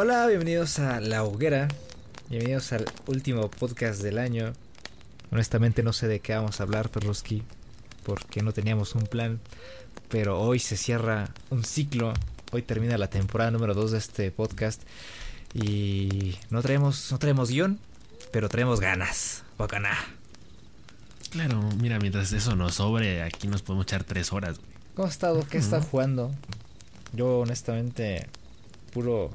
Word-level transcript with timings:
Hola, 0.00 0.28
bienvenidos 0.28 0.78
a 0.78 1.00
La 1.00 1.24
Hoguera. 1.24 1.66
Bienvenidos 2.30 2.72
al 2.72 2.84
último 3.08 3.50
podcast 3.50 4.00
del 4.00 4.18
año. 4.18 4.52
Honestamente 5.32 5.82
no 5.82 5.92
sé 5.92 6.06
de 6.06 6.20
qué 6.20 6.36
vamos 6.36 6.60
a 6.60 6.62
hablar, 6.62 6.88
Perroski, 6.88 7.42
porque 8.04 8.42
no 8.42 8.52
teníamos 8.52 8.94
un 8.94 9.08
plan. 9.08 9.40
Pero 10.08 10.40
hoy 10.40 10.60
se 10.60 10.76
cierra 10.76 11.30
un 11.50 11.64
ciclo. 11.64 12.14
Hoy 12.52 12.62
termina 12.62 12.96
la 12.96 13.10
temporada 13.10 13.50
número 13.50 13.74
2 13.74 13.90
de 13.90 13.98
este 13.98 14.30
podcast. 14.30 14.82
Y 15.52 16.36
no 16.48 16.62
traemos, 16.62 17.10
no 17.10 17.18
traemos 17.18 17.50
guion, 17.50 17.80
pero 18.30 18.48
traemos 18.48 18.78
ganas. 18.78 19.42
Bacana. 19.58 19.90
Claro, 21.30 21.60
mira, 21.80 21.98
mientras 21.98 22.32
eso 22.32 22.54
nos 22.54 22.76
sobre, 22.76 23.24
aquí 23.24 23.48
nos 23.48 23.62
podemos 23.62 23.86
echar 23.86 24.04
tres 24.04 24.32
horas. 24.32 24.60
¿Cómo 24.94 25.08
has 25.08 25.14
estado? 25.14 25.44
¿Qué 25.50 25.58
está 25.58 25.82
jugando? 25.82 26.30
Yo 27.14 27.40
honestamente, 27.40 28.28
puro, 28.92 29.32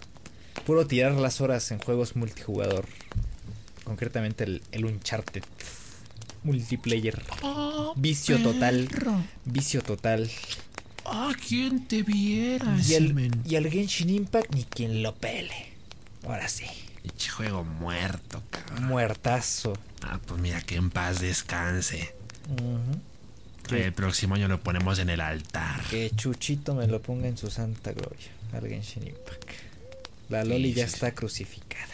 puro 0.65 0.87
tirar 0.87 1.13
las 1.13 1.41
horas 1.41 1.71
en 1.71 1.79
juegos 1.79 2.15
multijugador. 2.15 2.85
Concretamente 3.83 4.43
el, 4.45 4.61
el 4.71 4.85
Uncharted 4.85 5.43
multiplayer. 6.43 7.21
vicio 7.95 8.41
total. 8.41 8.89
Vicio 9.45 9.81
total. 9.81 10.29
Ah, 11.05 11.33
¿quién 11.47 11.87
te 11.87 12.03
viera? 12.03 12.77
Y 12.87 12.93
el, 12.93 13.31
y 13.45 13.55
el 13.55 13.69
Genshin 13.69 14.09
Impact 14.09 14.53
ni 14.53 14.63
quien 14.63 15.03
lo 15.03 15.15
pele. 15.15 15.73
Ahora 16.25 16.47
sí. 16.47 16.65
juego 17.35 17.63
muerto, 17.63 18.41
cabrón. 18.49 18.85
Muertazo. 18.85 19.73
Ah, 20.01 20.19
pues 20.25 20.39
mira 20.39 20.61
que 20.61 20.75
en 20.75 20.89
paz 20.89 21.19
descanse. 21.19 22.13
El 23.69 23.93
próximo 23.93 24.35
año 24.35 24.47
lo 24.47 24.61
ponemos 24.61 24.99
en 24.99 25.09
el 25.09 25.21
altar. 25.21 25.81
Que 25.89 26.11
Chuchito 26.15 26.75
me 26.75 26.87
lo 26.87 27.01
ponga 27.01 27.27
en 27.27 27.37
su 27.37 27.49
santa 27.49 27.91
gloria. 27.91 28.27
Al 28.53 28.67
Genshin 28.67 29.07
Impact. 29.07 29.49
La 30.29 30.43
Loli 30.43 30.73
ya 30.73 30.85
está 30.85 31.13
crucificada. 31.13 31.93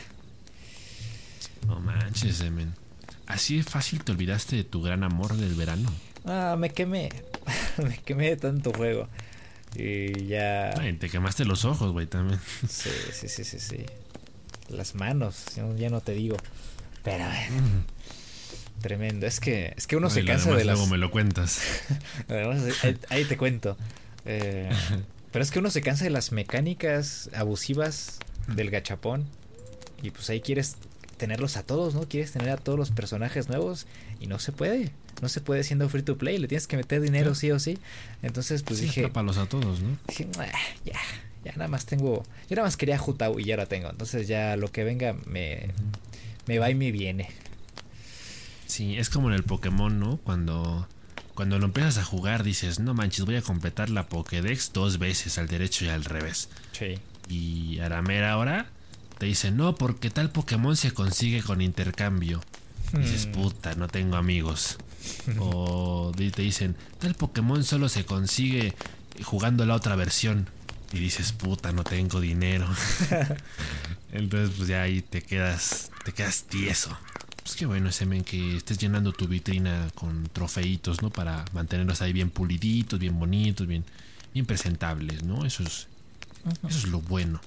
No 1.67 1.79
manches, 1.79 2.49
men. 2.51 2.73
Así 3.27 3.59
es 3.59 3.67
fácil 3.67 4.03
te 4.03 4.11
olvidaste 4.11 4.55
de 4.55 4.63
tu 4.63 4.81
gran 4.81 5.03
amor 5.03 5.35
del 5.35 5.53
verano. 5.53 5.91
Ah, 6.25 6.55
me 6.57 6.71
quemé. 6.71 7.09
me 7.77 7.97
quemé 7.99 8.29
de 8.29 8.37
tanto 8.37 8.73
juego. 8.73 9.07
Y 9.75 10.25
ya. 10.25 10.71
Ay, 10.79 10.93
te 10.93 11.09
quemaste 11.09 11.45
los 11.45 11.65
ojos, 11.65 11.91
güey, 11.91 12.07
también. 12.07 12.39
sí, 12.67 12.89
sí, 13.13 13.29
sí, 13.29 13.43
sí, 13.43 13.59
sí. 13.59 13.85
Las 14.69 14.95
manos, 14.95 15.45
ya 15.77 15.89
no 15.89 16.01
te 16.01 16.13
digo. 16.13 16.37
Pero 17.03 17.25
Tremendo. 18.81 19.27
Es 19.27 19.39
que, 19.39 19.73
es 19.75 19.87
que 19.87 19.95
uno 19.95 20.09
se 20.09 20.23
cansa 20.23 20.55
de 20.55 20.63
las. 20.63 20.77
Luego 20.77 20.87
me 20.91 20.97
lo 20.97 21.11
cuentas. 21.11 21.61
ahí, 23.09 23.25
te 23.25 23.37
cuento. 23.37 23.77
Eh, 24.25 24.69
pero 25.31 25.43
es 25.43 25.51
que 25.51 25.59
uno 25.59 25.69
se 25.69 25.81
cansa 25.81 26.03
de 26.03 26.09
las 26.09 26.31
mecánicas 26.31 27.29
abusivas 27.33 28.19
del 28.47 28.69
gachapón. 28.71 29.25
Y 30.01 30.11
pues 30.11 30.29
ahí 30.29 30.41
quieres 30.41 30.77
tenerlos 31.17 31.57
a 31.57 31.63
todos, 31.63 31.93
¿no? 31.93 32.07
Quieres 32.07 32.31
tener 32.31 32.49
a 32.49 32.57
todos 32.57 32.79
los 32.79 32.91
personajes 32.91 33.49
nuevos. 33.49 33.85
Y 34.19 34.27
no 34.27 34.39
se 34.39 34.51
puede. 34.51 34.91
No 35.21 35.29
se 35.29 35.41
puede 35.41 35.63
siendo 35.63 35.87
free 35.89 36.03
to 36.03 36.17
play. 36.17 36.37
Le 36.37 36.47
tienes 36.47 36.67
que 36.67 36.77
meter 36.77 37.01
dinero 37.01 37.35
sí 37.35 37.51
o 37.51 37.59
sí. 37.59 37.77
Entonces, 38.21 38.63
pues 38.63 38.79
dije. 38.81 39.01
Atrápalos 39.01 39.37
a 39.37 39.45
todos, 39.45 39.81
¿no? 39.81 39.97
Dije, 40.07 40.27
ya. 40.85 40.99
Ya 41.43 41.51
nada 41.53 41.67
más 41.67 41.85
tengo. 41.85 42.23
Yo 42.49 42.55
nada 42.55 42.67
más 42.67 42.77
quería 42.77 42.97
Jutau 42.97 43.39
y 43.39 43.45
ya 43.45 43.57
lo 43.57 43.67
tengo. 43.67 43.89
Entonces 43.89 44.27
ya 44.27 44.57
lo 44.57 44.71
que 44.71 44.83
venga 44.83 45.15
me, 45.25 45.71
me 46.47 46.59
va 46.59 46.69
y 46.69 46.75
me 46.75 46.91
viene. 46.91 47.29
Sí, 48.65 48.97
es 48.97 49.09
como 49.09 49.29
en 49.29 49.35
el 49.35 49.43
Pokémon, 49.43 49.99
¿no? 49.99 50.17
Cuando, 50.17 50.87
cuando 51.39 51.57
lo 51.57 51.67
empiezas 51.67 51.99
a 51.99 52.03
jugar 52.03 52.43
dices, 52.43 52.81
no 52.81 52.93
manches, 52.93 53.23
voy 53.23 53.37
a 53.37 53.41
completar 53.41 53.89
la 53.89 54.09
Pokédex 54.09 54.73
dos 54.73 54.99
veces, 54.99 55.37
al 55.37 55.47
derecho 55.47 55.85
y 55.85 55.87
al 55.87 56.03
revés. 56.03 56.49
Sí. 56.73 56.99
Y 57.29 57.79
a 57.79 57.87
la 57.87 58.01
mera 58.01 58.37
hora 58.37 58.65
te 59.17 59.25
dicen, 59.25 59.55
no, 59.55 59.73
porque 59.75 60.09
tal 60.09 60.31
Pokémon 60.31 60.75
se 60.75 60.91
consigue 60.91 61.41
con 61.41 61.61
intercambio. 61.61 62.41
Dices, 62.91 63.27
hmm. 63.27 63.31
puta, 63.31 63.73
no 63.75 63.87
tengo 63.87 64.17
amigos. 64.17 64.79
o 65.39 66.11
te 66.13 66.41
dicen, 66.41 66.75
tal 66.97 67.15
Pokémon 67.15 67.63
solo 67.63 67.87
se 67.87 68.03
consigue 68.03 68.75
jugando 69.23 69.65
la 69.65 69.75
otra 69.75 69.95
versión. 69.95 70.49
Y 70.91 70.99
dices, 70.99 71.31
puta, 71.31 71.71
no 71.71 71.85
tengo 71.85 72.19
dinero. 72.19 72.67
Entonces, 74.11 74.53
pues 74.57 74.67
ya 74.67 74.81
ahí 74.81 75.01
te 75.01 75.21
quedas, 75.21 75.89
te 76.03 76.11
quedas 76.11 76.43
tieso. 76.49 76.97
Pues 77.49 77.57
qué 77.57 77.65
bueno, 77.65 77.91
Semen, 77.91 78.23
que 78.23 78.57
estés 78.57 78.77
llenando 78.77 79.11
tu 79.11 79.27
vitrina 79.27 79.89
con 79.95 80.29
trofeitos, 80.31 81.01
¿no? 81.01 81.09
Para 81.09 81.45
mantenerlos 81.51 81.99
ahí 82.03 82.13
bien 82.13 82.29
puliditos, 82.29 82.99
bien 82.99 83.17
bonitos, 83.17 83.65
bien, 83.65 83.83
bien 84.35 84.45
presentables, 84.45 85.23
¿no? 85.23 85.43
Eso 85.47 85.63
es, 85.63 85.87
eso 86.67 86.77
es 86.77 86.87
lo 86.89 87.01
bueno. 87.01 87.41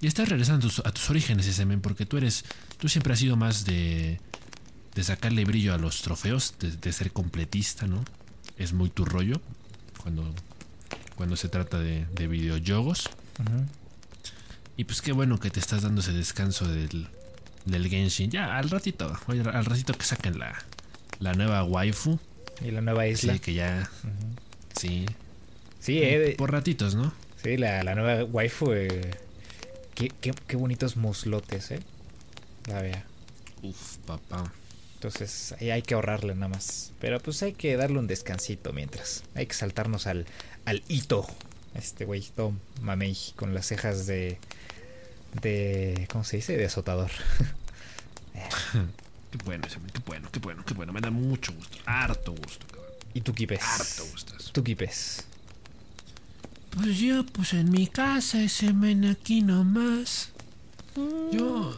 Y 0.00 0.06
estás 0.06 0.28
regresando 0.28 0.68
a 0.84 0.92
tus, 0.92 1.10
orígenes, 1.10 1.46
Semen, 1.46 1.80
porque 1.80 2.06
tú 2.06 2.16
eres, 2.16 2.44
tú 2.78 2.88
siempre 2.88 3.12
has 3.12 3.18
sido 3.18 3.34
más 3.34 3.64
de, 3.64 4.20
de 4.94 5.02
sacarle 5.02 5.44
brillo 5.44 5.74
a 5.74 5.78
los 5.78 6.00
trofeos, 6.02 6.54
de, 6.60 6.92
ser 6.92 7.12
completista, 7.12 7.88
¿no? 7.88 8.04
Es 8.56 8.72
muy 8.72 8.88
tu 8.88 9.04
rollo 9.04 9.40
cuando, 10.00 10.32
cuando 11.16 11.34
se 11.34 11.48
trata 11.48 11.80
de, 11.80 12.06
de 12.14 12.28
videojuegos. 12.28 13.10
Y 14.76 14.84
pues 14.84 15.02
qué 15.02 15.10
bueno 15.10 15.40
que 15.40 15.50
te 15.50 15.58
estás 15.58 15.82
dando 15.82 16.02
ese 16.02 16.12
descanso 16.12 16.68
del, 16.68 17.08
del 17.64 17.88
Genshin. 17.88 18.30
Ya, 18.30 18.56
al 18.56 18.70
ratito, 18.70 19.12
al 19.26 19.64
ratito 19.64 19.92
que 19.94 20.04
saquen 20.04 20.38
la, 20.38 20.54
la 21.18 21.34
nueva 21.34 21.64
waifu. 21.64 22.18
Y 22.64 22.70
la 22.70 22.80
nueva 22.80 23.06
isla. 23.06 23.34
Sí, 23.34 23.38
que 23.40 23.54
ya. 23.54 23.90
Sí. 24.76 25.06
Sí, 25.78 25.98
eh, 26.02 26.34
Por 26.36 26.52
ratitos, 26.52 26.94
¿no? 26.94 27.12
Sí, 27.42 27.56
la, 27.56 27.82
la 27.82 27.94
nueva 27.94 28.24
waifu. 28.24 28.72
Eh, 28.72 29.10
qué, 29.94 30.10
qué, 30.20 30.32
qué, 30.46 30.56
bonitos 30.56 30.96
muslotes, 30.96 31.70
¿eh? 31.70 31.80
La 32.66 32.82
vea. 32.82 33.04
Uf, 33.62 33.96
papá. 34.06 34.52
Entonces 34.94 35.54
ahí 35.58 35.70
hay 35.70 35.80
que 35.80 35.94
ahorrarle 35.94 36.34
nada 36.34 36.48
más. 36.48 36.92
Pero 37.00 37.20
pues 37.20 37.42
hay 37.42 37.54
que 37.54 37.76
darle 37.76 37.98
un 37.98 38.06
descansito 38.06 38.72
mientras. 38.74 39.24
Hay 39.34 39.46
que 39.46 39.54
saltarnos 39.54 40.06
al, 40.06 40.26
al 40.66 40.82
hito. 40.88 41.26
Este 41.74 42.04
güey, 42.04 42.22
Tom 42.36 42.58
Mamey, 42.82 43.16
con 43.36 43.54
las 43.54 43.66
cejas 43.66 44.06
de 44.06 44.38
de. 45.40 46.06
¿Cómo 46.10 46.24
se 46.24 46.36
dice? 46.36 46.56
De 46.56 46.66
azotador. 46.66 47.10
qué 49.30 49.38
bueno, 49.44 49.66
qué 49.68 50.00
bueno, 50.06 50.28
qué 50.30 50.40
bueno, 50.40 50.64
qué 50.64 50.74
bueno. 50.74 50.92
Me 50.92 51.00
da 51.00 51.10
mucho 51.10 51.52
gusto. 51.52 51.78
Harto 51.86 52.32
gusto, 52.32 52.66
cabrón. 52.66 52.90
¿Y 53.14 53.20
tú 53.20 53.32
quipes? 53.32 53.60
Harto 53.62 54.04
gusto. 54.10 54.34
¿Tú 54.52 54.64
quipes? 54.64 55.26
Pues 56.70 56.98
yo, 56.98 57.26
pues 57.26 57.52
en 57.52 57.70
mi 57.70 57.86
casa, 57.86 58.42
ese 58.42 58.72
men 58.72 59.04
aquí 59.04 59.42
nomás. 59.42 60.30
Yo. 61.32 61.76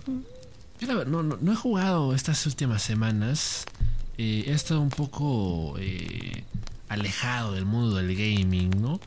Yo 0.81 0.89
la 0.89 0.95
verdad, 0.95 1.13
no, 1.13 1.23
no, 1.23 1.53
he 1.53 1.57
jugado 1.57 2.15
estas 2.15 2.45
últimas 2.47 2.83
semanas. 2.83 3.65
Eh, 4.19 4.45
he 4.47 4.53
estado 4.53 4.81
un 4.81 4.91
poco 4.91 5.77
eh, 5.79 6.45
alejado 6.89 7.53
del 7.53 7.65
mundo 7.65 7.97
del 7.97 8.15
gaming, 8.15 8.71
¿no? 8.83 9.01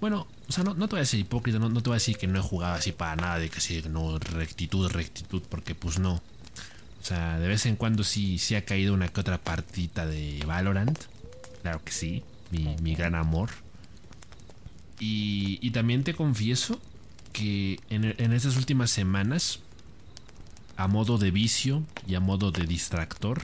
Bueno, 0.00 0.26
o 0.50 0.52
sea, 0.52 0.64
no, 0.64 0.74
no 0.74 0.88
te 0.88 0.96
voy 0.96 0.98
a 0.98 1.02
decir 1.02 1.20
hipócrita, 1.20 1.60
no, 1.60 1.68
no, 1.68 1.80
te 1.80 1.90
voy 1.90 1.94
a 1.94 2.02
decir 2.02 2.18
que 2.18 2.26
no 2.26 2.40
he 2.40 2.42
jugado 2.42 2.74
así 2.74 2.90
para 2.90 3.14
nada, 3.14 3.38
de 3.38 3.48
que 3.48 3.60
sí, 3.60 3.84
no, 3.88 4.18
rectitud, 4.18 4.90
rectitud, 4.90 5.42
porque 5.48 5.76
pues 5.76 6.00
no. 6.00 6.14
O 6.14 7.04
sea, 7.04 7.38
de 7.38 7.46
vez 7.46 7.66
en 7.66 7.76
cuando 7.76 8.02
sí, 8.02 8.36
sí 8.38 8.56
ha 8.56 8.64
caído 8.64 8.92
una 8.92 9.06
que 9.06 9.20
otra 9.20 9.38
partita 9.38 10.06
de 10.06 10.42
Valorant. 10.44 10.98
Claro 11.62 11.84
que 11.84 11.92
sí, 11.92 12.24
mi, 12.50 12.74
mi 12.82 12.96
gran 12.96 13.14
amor. 13.14 13.50
Y, 14.98 15.60
y, 15.62 15.70
también 15.70 16.02
te 16.02 16.14
confieso 16.14 16.80
que 17.32 17.78
en, 17.88 18.16
en 18.18 18.32
estas 18.32 18.56
últimas 18.56 18.90
semanas, 18.90 19.60
a 20.76 20.88
modo 20.88 21.16
de 21.16 21.30
vicio 21.30 21.84
y 22.08 22.16
a 22.16 22.20
modo 22.20 22.50
de 22.50 22.66
distractor, 22.66 23.40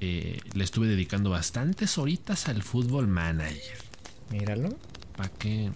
eh, 0.00 0.40
le 0.52 0.62
estuve 0.62 0.88
dedicando 0.88 1.30
bastantes 1.30 1.96
horitas 1.96 2.48
al 2.48 2.62
fútbol 2.62 3.06
manager. 3.06 3.78
Míralo. 4.30 4.76
¿Para 5.16 5.30
qué? 5.30 5.70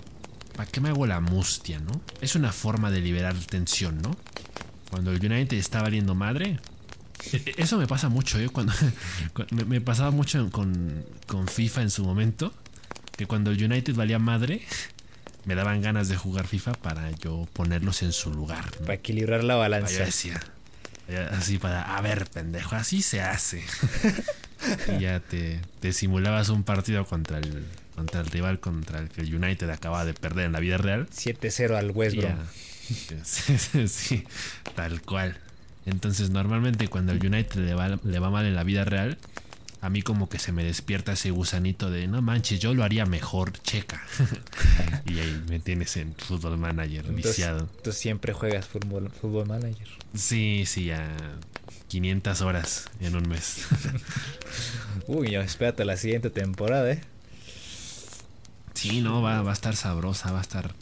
¿Para 0.60 0.70
qué 0.70 0.82
me 0.82 0.90
hago 0.90 1.06
la 1.06 1.20
mustia, 1.20 1.78
no? 1.78 2.02
Es 2.20 2.34
una 2.34 2.52
forma 2.52 2.90
de 2.90 3.00
liberar 3.00 3.34
tensión, 3.34 4.02
¿no? 4.02 4.14
Cuando 4.90 5.10
el 5.10 5.16
United 5.16 5.56
está 5.56 5.80
valiendo 5.80 6.14
madre. 6.14 6.60
E, 7.32 7.54
eso 7.56 7.78
me 7.78 7.86
pasa 7.86 8.10
mucho, 8.10 8.38
¿eh? 8.38 8.50
Cuando, 8.50 8.74
me, 9.66 9.80
pasaba 9.80 10.10
mucho 10.10 10.50
con, 10.50 11.02
con 11.26 11.48
FIFA 11.48 11.80
en 11.80 11.90
su 11.90 12.04
momento. 12.04 12.52
Que 13.16 13.24
cuando 13.24 13.52
el 13.52 13.64
United 13.64 13.94
valía 13.94 14.18
madre, 14.18 14.60
me 15.46 15.54
daban 15.54 15.80
ganas 15.80 16.08
de 16.10 16.18
jugar 16.18 16.46
FIFA 16.46 16.72
para 16.74 17.10
yo 17.12 17.48
ponerlos 17.54 18.02
en 18.02 18.12
su 18.12 18.30
lugar. 18.30 18.70
Para 18.80 18.92
equilibrar 18.92 19.42
la 19.42 19.54
balanza. 19.54 20.04
decía, 20.04 20.42
así 21.30 21.56
para, 21.56 21.96
a 21.96 22.02
ver, 22.02 22.28
pendejo, 22.28 22.76
así 22.76 23.00
se 23.00 23.22
hace. 23.22 23.64
y 24.94 25.00
ya 25.00 25.20
te, 25.20 25.62
te 25.80 25.94
simulabas 25.94 26.50
un 26.50 26.64
partido 26.64 27.06
contra 27.06 27.38
el 27.38 27.64
contra 28.00 28.22
el 28.22 28.26
rival 28.28 28.60
contra 28.60 28.98
el 28.98 29.10
que 29.10 29.20
el 29.20 29.34
United 29.34 29.68
acaba 29.68 30.06
de 30.06 30.14
perder 30.14 30.46
en 30.46 30.52
la 30.52 30.60
vida 30.60 30.78
real. 30.78 31.06
7-0 31.10 31.76
al 31.76 31.90
West 31.90 32.16
Brom. 32.16 32.32
sí, 33.24 34.24
tal 34.74 35.02
cual. 35.02 35.36
Entonces, 35.84 36.30
normalmente 36.30 36.88
cuando 36.88 37.12
el 37.12 37.24
United 37.24 37.60
le 37.60 37.74
va, 37.74 37.98
le 38.02 38.18
va 38.18 38.30
mal 38.30 38.46
en 38.46 38.54
la 38.54 38.64
vida 38.64 38.86
real, 38.86 39.18
a 39.82 39.90
mí 39.90 40.00
como 40.00 40.30
que 40.30 40.38
se 40.38 40.50
me 40.50 40.64
despierta 40.64 41.12
ese 41.12 41.30
gusanito 41.30 41.90
de, 41.90 42.08
no 42.08 42.22
manches, 42.22 42.58
yo 42.58 42.72
lo 42.72 42.84
haría 42.84 43.04
mejor, 43.04 43.52
checa. 43.58 44.02
y 45.04 45.18
ahí 45.18 45.42
me 45.50 45.58
tienes 45.58 45.94
en 45.98 46.14
Football 46.14 46.56
Manager, 46.56 47.04
viciado. 47.12 47.66
Tú 47.82 47.92
siempre 47.92 48.32
juegas 48.32 48.66
fútbol, 48.66 49.10
fútbol 49.10 49.46
Manager. 49.46 49.88
Sí, 50.14 50.64
sí, 50.64 50.86
ya 50.86 51.06
500 51.88 52.40
horas 52.40 52.86
en 53.00 53.14
un 53.14 53.28
mes. 53.28 53.66
Uy, 55.06 55.34
espérate 55.34 55.84
la 55.84 55.98
siguiente 55.98 56.30
temporada, 56.30 56.90
¿eh? 56.90 57.02
Sí, 58.74 59.00
no, 59.00 59.22
va, 59.22 59.42
va 59.42 59.50
a 59.50 59.54
estar 59.54 59.76
sabrosa, 59.76 60.32
va 60.32 60.38
a 60.38 60.42
estar, 60.42 60.74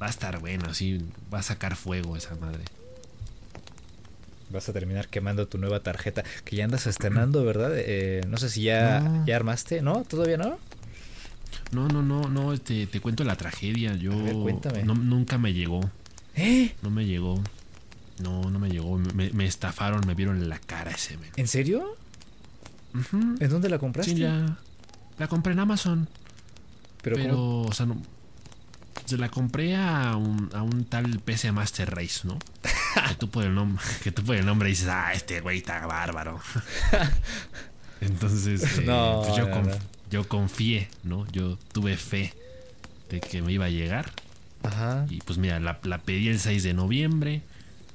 va 0.00 0.06
a 0.06 0.10
estar 0.10 0.40
bueno, 0.40 0.74
sí, 0.74 1.04
va 1.32 1.38
a 1.38 1.42
sacar 1.42 1.76
fuego 1.76 2.16
esa 2.16 2.34
madre. 2.36 2.64
Vas 4.50 4.68
a 4.68 4.72
terminar 4.72 5.08
quemando 5.08 5.48
tu 5.48 5.56
nueva 5.56 5.80
tarjeta 5.80 6.24
que 6.44 6.56
ya 6.56 6.64
andas 6.64 6.86
estrenando, 6.86 7.42
¿verdad? 7.44 7.72
Eh, 7.74 8.20
no 8.28 8.36
sé 8.36 8.50
si 8.50 8.64
ya, 8.64 9.24
ya 9.24 9.36
armaste, 9.36 9.80
¿no? 9.80 10.04
¿Todavía 10.04 10.36
no? 10.36 10.58
No, 11.70 11.88
no, 11.88 12.02
no, 12.02 12.28
no, 12.28 12.58
te, 12.58 12.86
te 12.86 13.00
cuento 13.00 13.24
la 13.24 13.36
tragedia. 13.36 13.94
Yo 13.94 14.12
cuéntame. 14.42 14.84
nunca 14.84 15.38
me 15.38 15.54
llegó. 15.54 15.90
¿Eh? 16.34 16.74
No 16.82 16.90
me 16.90 17.06
llegó. 17.06 17.42
No, 18.22 18.50
no 18.50 18.58
me 18.58 18.70
llegó. 18.70 18.98
Me, 18.98 19.46
estafaron, 19.46 20.06
me 20.06 20.14
vieron 20.14 20.36
en 20.36 20.48
la 20.50 20.58
cara 20.58 20.90
ese 20.90 21.16
men. 21.16 21.30
¿En 21.36 21.48
serio? 21.48 21.96
¿En 23.40 23.48
dónde 23.48 23.70
la 23.70 23.78
compraste? 23.78 24.12
Sí, 24.12 24.20
ya. 24.20 24.58
La 25.18 25.28
compré 25.28 25.54
en 25.54 25.60
Amazon. 25.60 26.08
Pero, 27.02 27.16
Pero 27.16 27.60
o 27.62 27.72
sea, 27.72 27.86
no, 27.86 28.00
se 29.04 29.18
la 29.18 29.28
compré 29.28 29.76
a 29.76 30.16
un, 30.16 30.50
a 30.54 30.62
un 30.62 30.84
tal 30.84 31.18
PC 31.20 31.52
Master 31.52 31.94
Race, 31.94 32.20
¿no? 32.24 32.38
que, 33.08 33.14
tú 33.16 33.28
por 33.28 33.44
el 33.44 33.54
nombre, 33.54 33.84
que 34.02 34.12
tú 34.12 34.22
por 34.24 34.36
el 34.36 34.46
nombre 34.46 34.68
dices, 34.68 34.88
ah, 34.88 35.12
este 35.12 35.40
güey 35.40 35.58
está 35.58 35.86
bárbaro. 35.86 36.40
Entonces, 38.00 38.62
eh, 38.62 38.84
pues 38.84 39.36
yo, 39.36 39.48
yo 40.10 40.28
confié, 40.28 40.88
¿no? 41.04 41.26
Yo 41.30 41.58
tuve 41.72 41.96
fe 41.96 42.32
de 43.10 43.20
que 43.20 43.42
me 43.42 43.52
iba 43.52 43.66
a 43.66 43.70
llegar. 43.70 44.10
Ajá. 44.62 45.06
Y 45.08 45.18
pues 45.18 45.38
mira, 45.38 45.60
la, 45.60 45.78
la, 45.82 45.98
pedí 45.98 46.28
el 46.28 46.40
6 46.40 46.62
de 46.62 46.74
noviembre. 46.74 47.42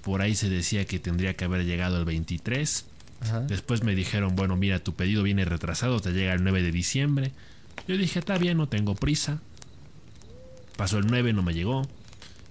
Por 0.01 0.21
ahí 0.21 0.35
se 0.35 0.49
decía 0.49 0.85
que 0.85 0.99
tendría 0.99 1.35
que 1.35 1.45
haber 1.45 1.65
llegado 1.65 1.97
el 1.97 2.05
23. 2.05 2.85
Ajá. 3.21 3.39
Después 3.41 3.83
me 3.83 3.95
dijeron, 3.95 4.35
bueno, 4.35 4.55
mira, 4.55 4.79
tu 4.79 4.93
pedido 4.93 5.23
viene 5.23 5.43
retrasado, 5.43 5.99
te 5.99 6.11
llega 6.11 6.33
el 6.33 6.43
9 6.43 6.61
de 6.61 6.71
diciembre. 6.71 7.31
Yo 7.87 7.97
dije, 7.97 8.19
está 8.19 8.37
bien, 8.37 8.57
no 8.57 8.67
tengo 8.67 8.95
prisa. 8.95 9.39
Pasó 10.77 10.97
el 10.99 11.07
9, 11.07 11.33
no 11.33 11.43
me 11.43 11.53
llegó. 11.53 11.87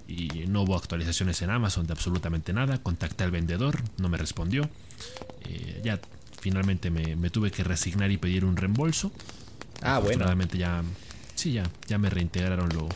Y 0.09 0.45
no 0.47 0.63
hubo 0.63 0.77
actualizaciones 0.77 1.43
en 1.43 1.51
Amazon 1.51 1.87
de 1.87 1.93
absolutamente 1.93 2.53
nada. 2.53 2.79
Contacté 2.83 3.25
al 3.25 3.31
vendedor, 3.31 3.83
no 3.99 4.09
me 4.09 4.17
respondió. 4.17 4.69
Eh, 5.49 5.81
ya 5.85 6.01
finalmente 6.41 6.91
me, 6.91 7.31
tuve 7.31 7.51
que 7.51 7.65
resignar 7.65 8.11
y 8.11 8.19
pedir 8.19 8.45
un 8.45 8.57
reembolso. 8.57 9.11
Ah, 9.83 9.99
bueno. 9.99 10.27
ya. 10.55 10.83
Sí, 11.35 11.53
ya, 11.53 11.65
ya 11.87 11.99
me 11.99 12.09
reintegraron 12.09 12.69
lo, 12.71 12.89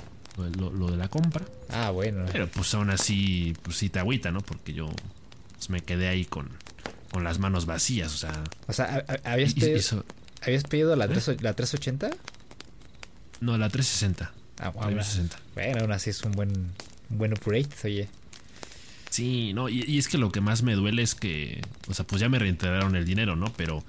lo, 0.70 0.90
de 0.90 0.96
la 0.96 1.08
compra. 1.08 1.44
Ah, 1.68 1.90
bueno. 1.90 2.24
Pero 2.32 2.48
pues 2.48 2.72
aún 2.74 2.90
así, 2.90 3.54
pues 3.62 3.76
sí 3.76 3.88
te 3.88 3.98
agüita, 3.98 4.30
¿no? 4.30 4.40
Porque 4.40 4.72
yo 4.72 4.88
pues, 5.52 5.68
me 5.68 5.80
quedé 5.80 6.08
ahí 6.08 6.24
con, 6.24 6.48
con 7.10 7.24
las 7.24 7.38
manos 7.38 7.66
vacías, 7.66 8.14
o 8.14 8.16
sea. 8.16 8.42
O 8.66 8.72
sea, 8.72 9.04
¿habías, 9.24 9.54
pedido, 9.54 10.04
¿habías 10.42 10.64
pedido 10.64 10.96
la, 10.96 11.06
¿Eh? 11.06 11.36
la 11.40 11.54
380? 11.54 12.10
No, 13.40 13.56
la 13.58 13.68
360. 13.68 14.32
Ah, 14.58 14.68
bueno, 14.70 15.02
bueno, 15.54 15.80
aún 15.80 15.92
así 15.92 16.10
es 16.10 16.22
un 16.22 16.32
buen, 16.32 16.72
buen 17.08 17.32
upgrade, 17.32 17.68
oye. 17.84 18.08
Sí, 19.10 19.52
no, 19.54 19.68
y, 19.68 19.98
es 19.98 20.08
que 20.08 20.18
lo 20.18 20.30
que 20.30 20.40
más 20.40 20.62
me 20.62 20.74
duele 20.74 21.02
es 21.02 21.14
que, 21.14 21.62
o 21.88 21.94
sea, 21.94 22.06
pues 22.06 22.20
ya 22.20 22.28
me 22.28 22.38
reintegraron 22.38 22.94
el 22.94 23.04
dinero, 23.04 23.36
¿no? 23.36 23.52
Pero 23.54 23.82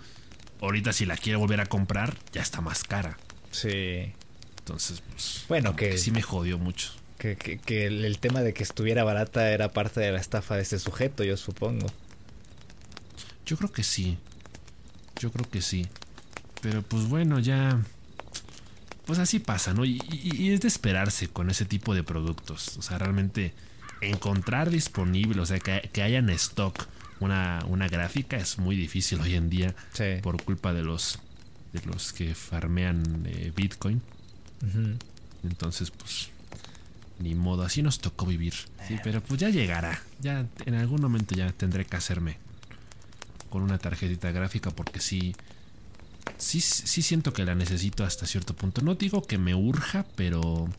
ahorita 0.61 0.93
si 0.93 1.05
la 1.05 1.17
quiero 1.17 1.39
volver 1.39 1.61
a 1.61 1.65
comprar, 1.67 2.17
ya 2.31 2.41
está 2.41 2.61
más 2.61 2.83
cara. 2.83 3.17
Sí. 3.51 4.13
Entonces, 4.59 5.03
pues. 5.11 5.45
Bueno, 5.47 5.75
que, 5.75 5.97
sí 5.97 6.11
me 6.11 6.21
jodió 6.21 6.57
mucho. 6.57 6.91
Que, 7.17 7.35
que, 7.35 7.85
el, 7.85 8.17
tema 8.17 8.41
de 8.41 8.53
que 8.53 8.63
estuviera 8.63 9.03
barata 9.03 9.51
era 9.51 9.71
parte 9.73 9.99
de 9.99 10.11
la 10.11 10.19
estafa 10.19 10.55
de 10.55 10.63
este 10.63 10.79
sujeto, 10.79 11.23
yo 11.23 11.37
supongo. 11.37 11.85
Yo 13.45 13.57
creo 13.57 13.71
que 13.71 13.83
sí. 13.83 14.17
Yo 15.19 15.31
creo 15.31 15.47
que 15.47 15.61
sí. 15.61 15.87
Pero 16.61 16.81
pues 16.83 17.07
bueno, 17.07 17.39
ya 17.39 17.79
pues 19.05 19.19
así 19.19 19.39
pasa, 19.39 19.73
¿no? 19.73 19.83
Y, 19.83 19.99
es 20.51 20.61
de 20.61 20.67
esperarse 20.67 21.27
con 21.27 21.49
ese 21.49 21.65
tipo 21.65 21.93
de 21.93 22.03
productos. 22.03 22.77
O 22.77 22.81
sea, 22.81 22.97
realmente 22.97 23.53
encontrar 23.99 24.69
disponible, 24.69 25.41
o 25.41 25.45
sea, 25.45 25.59
que, 25.59 25.89
que 25.91 26.01
haya 26.01 26.19
en 26.19 26.29
stock 26.29 26.87
una, 27.19 27.63
una, 27.67 27.87
gráfica 27.87 28.37
es 28.37 28.57
muy 28.57 28.75
difícil 28.75 29.19
hoy 29.21 29.35
en 29.35 29.49
día 29.49 29.75
por 30.23 30.41
culpa 30.41 30.73
de 30.73 30.81
los, 30.83 31.19
de 31.73 31.81
los 31.85 32.13
que 32.13 32.33
farmean 32.35 33.25
eh, 33.25 33.51
Bitcoin. 33.55 34.01
Entonces, 35.43 35.91
pues, 35.91 36.29
ni 37.19 37.35
modo, 37.35 37.63
así 37.63 37.81
nos 37.81 37.99
tocó 37.99 38.25
vivir. 38.25 38.53
Sí, 38.87 38.97
pero 39.03 39.21
pues 39.21 39.39
ya 39.39 39.49
llegará. 39.49 40.01
Ya 40.19 40.45
en 40.65 40.75
algún 40.75 41.01
momento 41.01 41.35
ya 41.35 41.51
tendré 41.51 41.85
que 41.85 41.97
hacerme 41.97 42.37
con 43.49 43.61
una 43.61 43.77
tarjetita 43.77 44.31
gráfica 44.31 44.71
porque 44.71 44.99
sí 44.99 45.35
sí, 46.37 46.61
sí 46.61 47.01
siento 47.01 47.33
que 47.33 47.45
la 47.45 47.55
necesito 47.55 48.03
hasta 48.03 48.25
cierto 48.25 48.55
punto. 48.55 48.81
No 48.81 48.95
digo 48.95 49.23
que 49.23 49.37
me 49.37 49.55
urja, 49.55 50.05
pero 50.15 50.69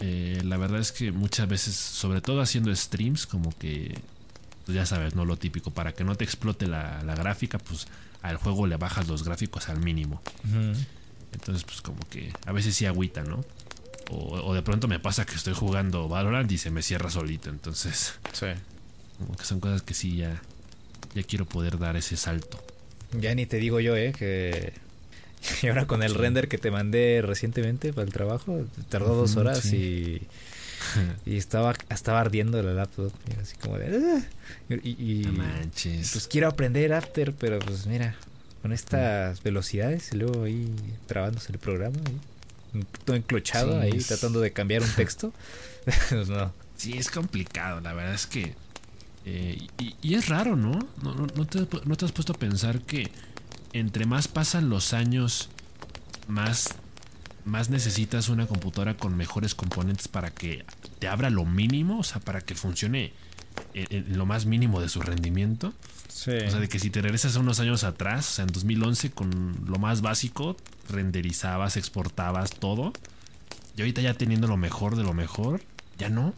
eh, 0.00 0.40
la 0.44 0.56
verdad 0.56 0.80
es 0.80 0.92
que 0.92 1.12
muchas 1.12 1.48
veces, 1.48 1.74
sobre 1.74 2.20
todo 2.20 2.40
haciendo 2.40 2.74
streams, 2.74 3.26
como 3.26 3.56
que, 3.56 3.98
pues 4.66 4.74
ya 4.74 4.86
sabes, 4.86 5.14
no 5.14 5.24
lo 5.24 5.36
típico, 5.36 5.70
para 5.70 5.92
que 5.92 6.04
no 6.04 6.14
te 6.14 6.24
explote 6.24 6.66
la, 6.66 7.02
gráfica, 7.02 7.58
pues 7.58 7.86
al 8.22 8.36
juego 8.36 8.66
le 8.66 8.76
bajas 8.76 9.08
los 9.08 9.22
gráficos 9.24 9.68
al 9.68 9.78
mínimo. 9.78 10.20
Entonces, 11.32 11.64
pues 11.64 11.80
como 11.80 12.00
que 12.10 12.32
a 12.46 12.52
veces 12.52 12.74
sí 12.74 12.86
agüita, 12.86 13.22
¿no? 13.22 13.44
O, 14.10 14.52
de 14.52 14.62
pronto 14.62 14.86
me 14.86 14.98
pasa 14.98 15.24
que 15.24 15.34
estoy 15.34 15.54
jugando 15.54 16.08
Valorant 16.08 16.50
y 16.52 16.58
se 16.58 16.70
me 16.70 16.82
cierra 16.82 17.10
solito. 17.10 17.48
Entonces, 17.50 18.14
sí. 18.32 18.46
como 19.18 19.36
que 19.36 19.44
son 19.44 19.60
cosas 19.60 19.82
que 19.82 19.94
sí 19.94 20.16
ya, 20.16 20.42
ya 21.14 21.22
quiero 21.22 21.46
poder 21.46 21.78
dar 21.78 21.96
ese 21.96 22.16
salto. 22.16 22.62
Ya 23.20 23.34
ni 23.34 23.46
te 23.46 23.58
digo 23.58 23.80
yo, 23.80 23.96
¿eh? 23.96 24.12
Que... 24.12 24.72
Y 25.62 25.66
ahora 25.66 25.86
con 25.86 26.02
el 26.02 26.14
render 26.14 26.48
que 26.48 26.56
te 26.56 26.70
mandé 26.70 27.20
recientemente 27.22 27.92
para 27.92 28.06
el 28.06 28.12
trabajo, 28.12 28.64
tardó 28.88 29.14
dos 29.14 29.36
horas 29.36 29.72
y... 29.72 30.22
y 31.26 31.36
estaba, 31.36 31.74
estaba 31.90 32.20
ardiendo 32.20 32.62
la 32.62 32.72
laptop. 32.72 33.12
así 33.42 33.56
como 33.56 33.78
de... 33.78 33.94
Ah". 33.96 34.74
Y, 34.82 35.26
manches. 35.26 36.12
Pues 36.12 36.26
quiero 36.28 36.48
aprender 36.48 36.94
After, 36.94 37.34
pero 37.34 37.58
pues 37.58 37.86
mira, 37.86 38.16
con 38.62 38.72
estas 38.72 39.42
velocidades 39.42 40.12
y 40.12 40.16
luego 40.16 40.44
ahí 40.44 40.74
trabándose 41.06 41.52
el 41.52 41.58
programa. 41.58 41.98
todo 43.04 43.16
enclochado 43.16 43.78
ahí 43.78 43.98
tratando 43.98 44.40
de 44.40 44.52
cambiar 44.52 44.82
un 44.82 44.90
texto. 44.90 45.32
pues 46.08 46.28
no. 46.28 46.52
Sí, 46.76 46.96
es 46.96 47.10
complicado. 47.10 47.80
La 47.82 47.92
verdad 47.92 48.14
es 48.14 48.26
que 48.26 48.54
eh, 49.26 49.66
y, 50.02 50.14
es 50.14 50.28
raro, 50.28 50.54
¿no? 50.54 50.78
No, 51.02 51.14
no, 51.14 51.46
te, 51.46 51.66
¿No, 51.84 51.96
te, 51.96 52.04
has 52.04 52.12
puesto 52.12 52.34
a 52.34 52.36
pensar 52.36 52.82
que 52.82 53.10
entre 53.72 54.04
más 54.04 54.28
pasan 54.28 54.68
los 54.68 54.92
años, 54.92 55.48
más, 56.28 56.74
más 57.44 57.70
necesitas 57.70 58.28
una 58.28 58.46
computadora 58.46 58.96
con 58.96 59.16
mejores 59.16 59.54
componentes 59.54 60.08
para 60.08 60.30
que 60.30 60.64
te 60.98 61.08
abra 61.08 61.30
lo 61.30 61.44
mínimo, 61.44 62.00
o 62.00 62.02
sea, 62.04 62.20
para 62.20 62.42
que 62.42 62.54
funcione 62.54 63.12
en, 63.72 64.16
lo 64.16 64.26
más 64.26 64.44
mínimo 64.44 64.80
de 64.80 64.88
su 64.90 65.00
rendimiento? 65.00 65.72
Sí. 66.08 66.30
O 66.30 66.50
sea, 66.50 66.60
de 66.60 66.68
que 66.68 66.78
si 66.78 66.90
te 66.90 67.00
regresas 67.00 67.36
a 67.36 67.40
unos 67.40 67.60
años 67.60 67.82
atrás, 67.82 68.28
o 68.28 68.32
sea, 68.34 68.44
en 68.44 68.52
2011 68.52 69.10
con 69.10 69.64
lo 69.66 69.78
más 69.78 70.02
básico, 70.02 70.56
renderizabas, 70.88 71.76
exportabas 71.78 72.50
todo. 72.50 72.92
Y 73.76 73.80
ahorita 73.80 74.02
ya 74.02 74.14
teniendo 74.14 74.46
lo 74.46 74.56
mejor 74.56 74.96
de 74.96 75.02
lo 75.02 75.14
mejor, 75.14 75.62
ya 75.98 76.10
no. 76.10 76.34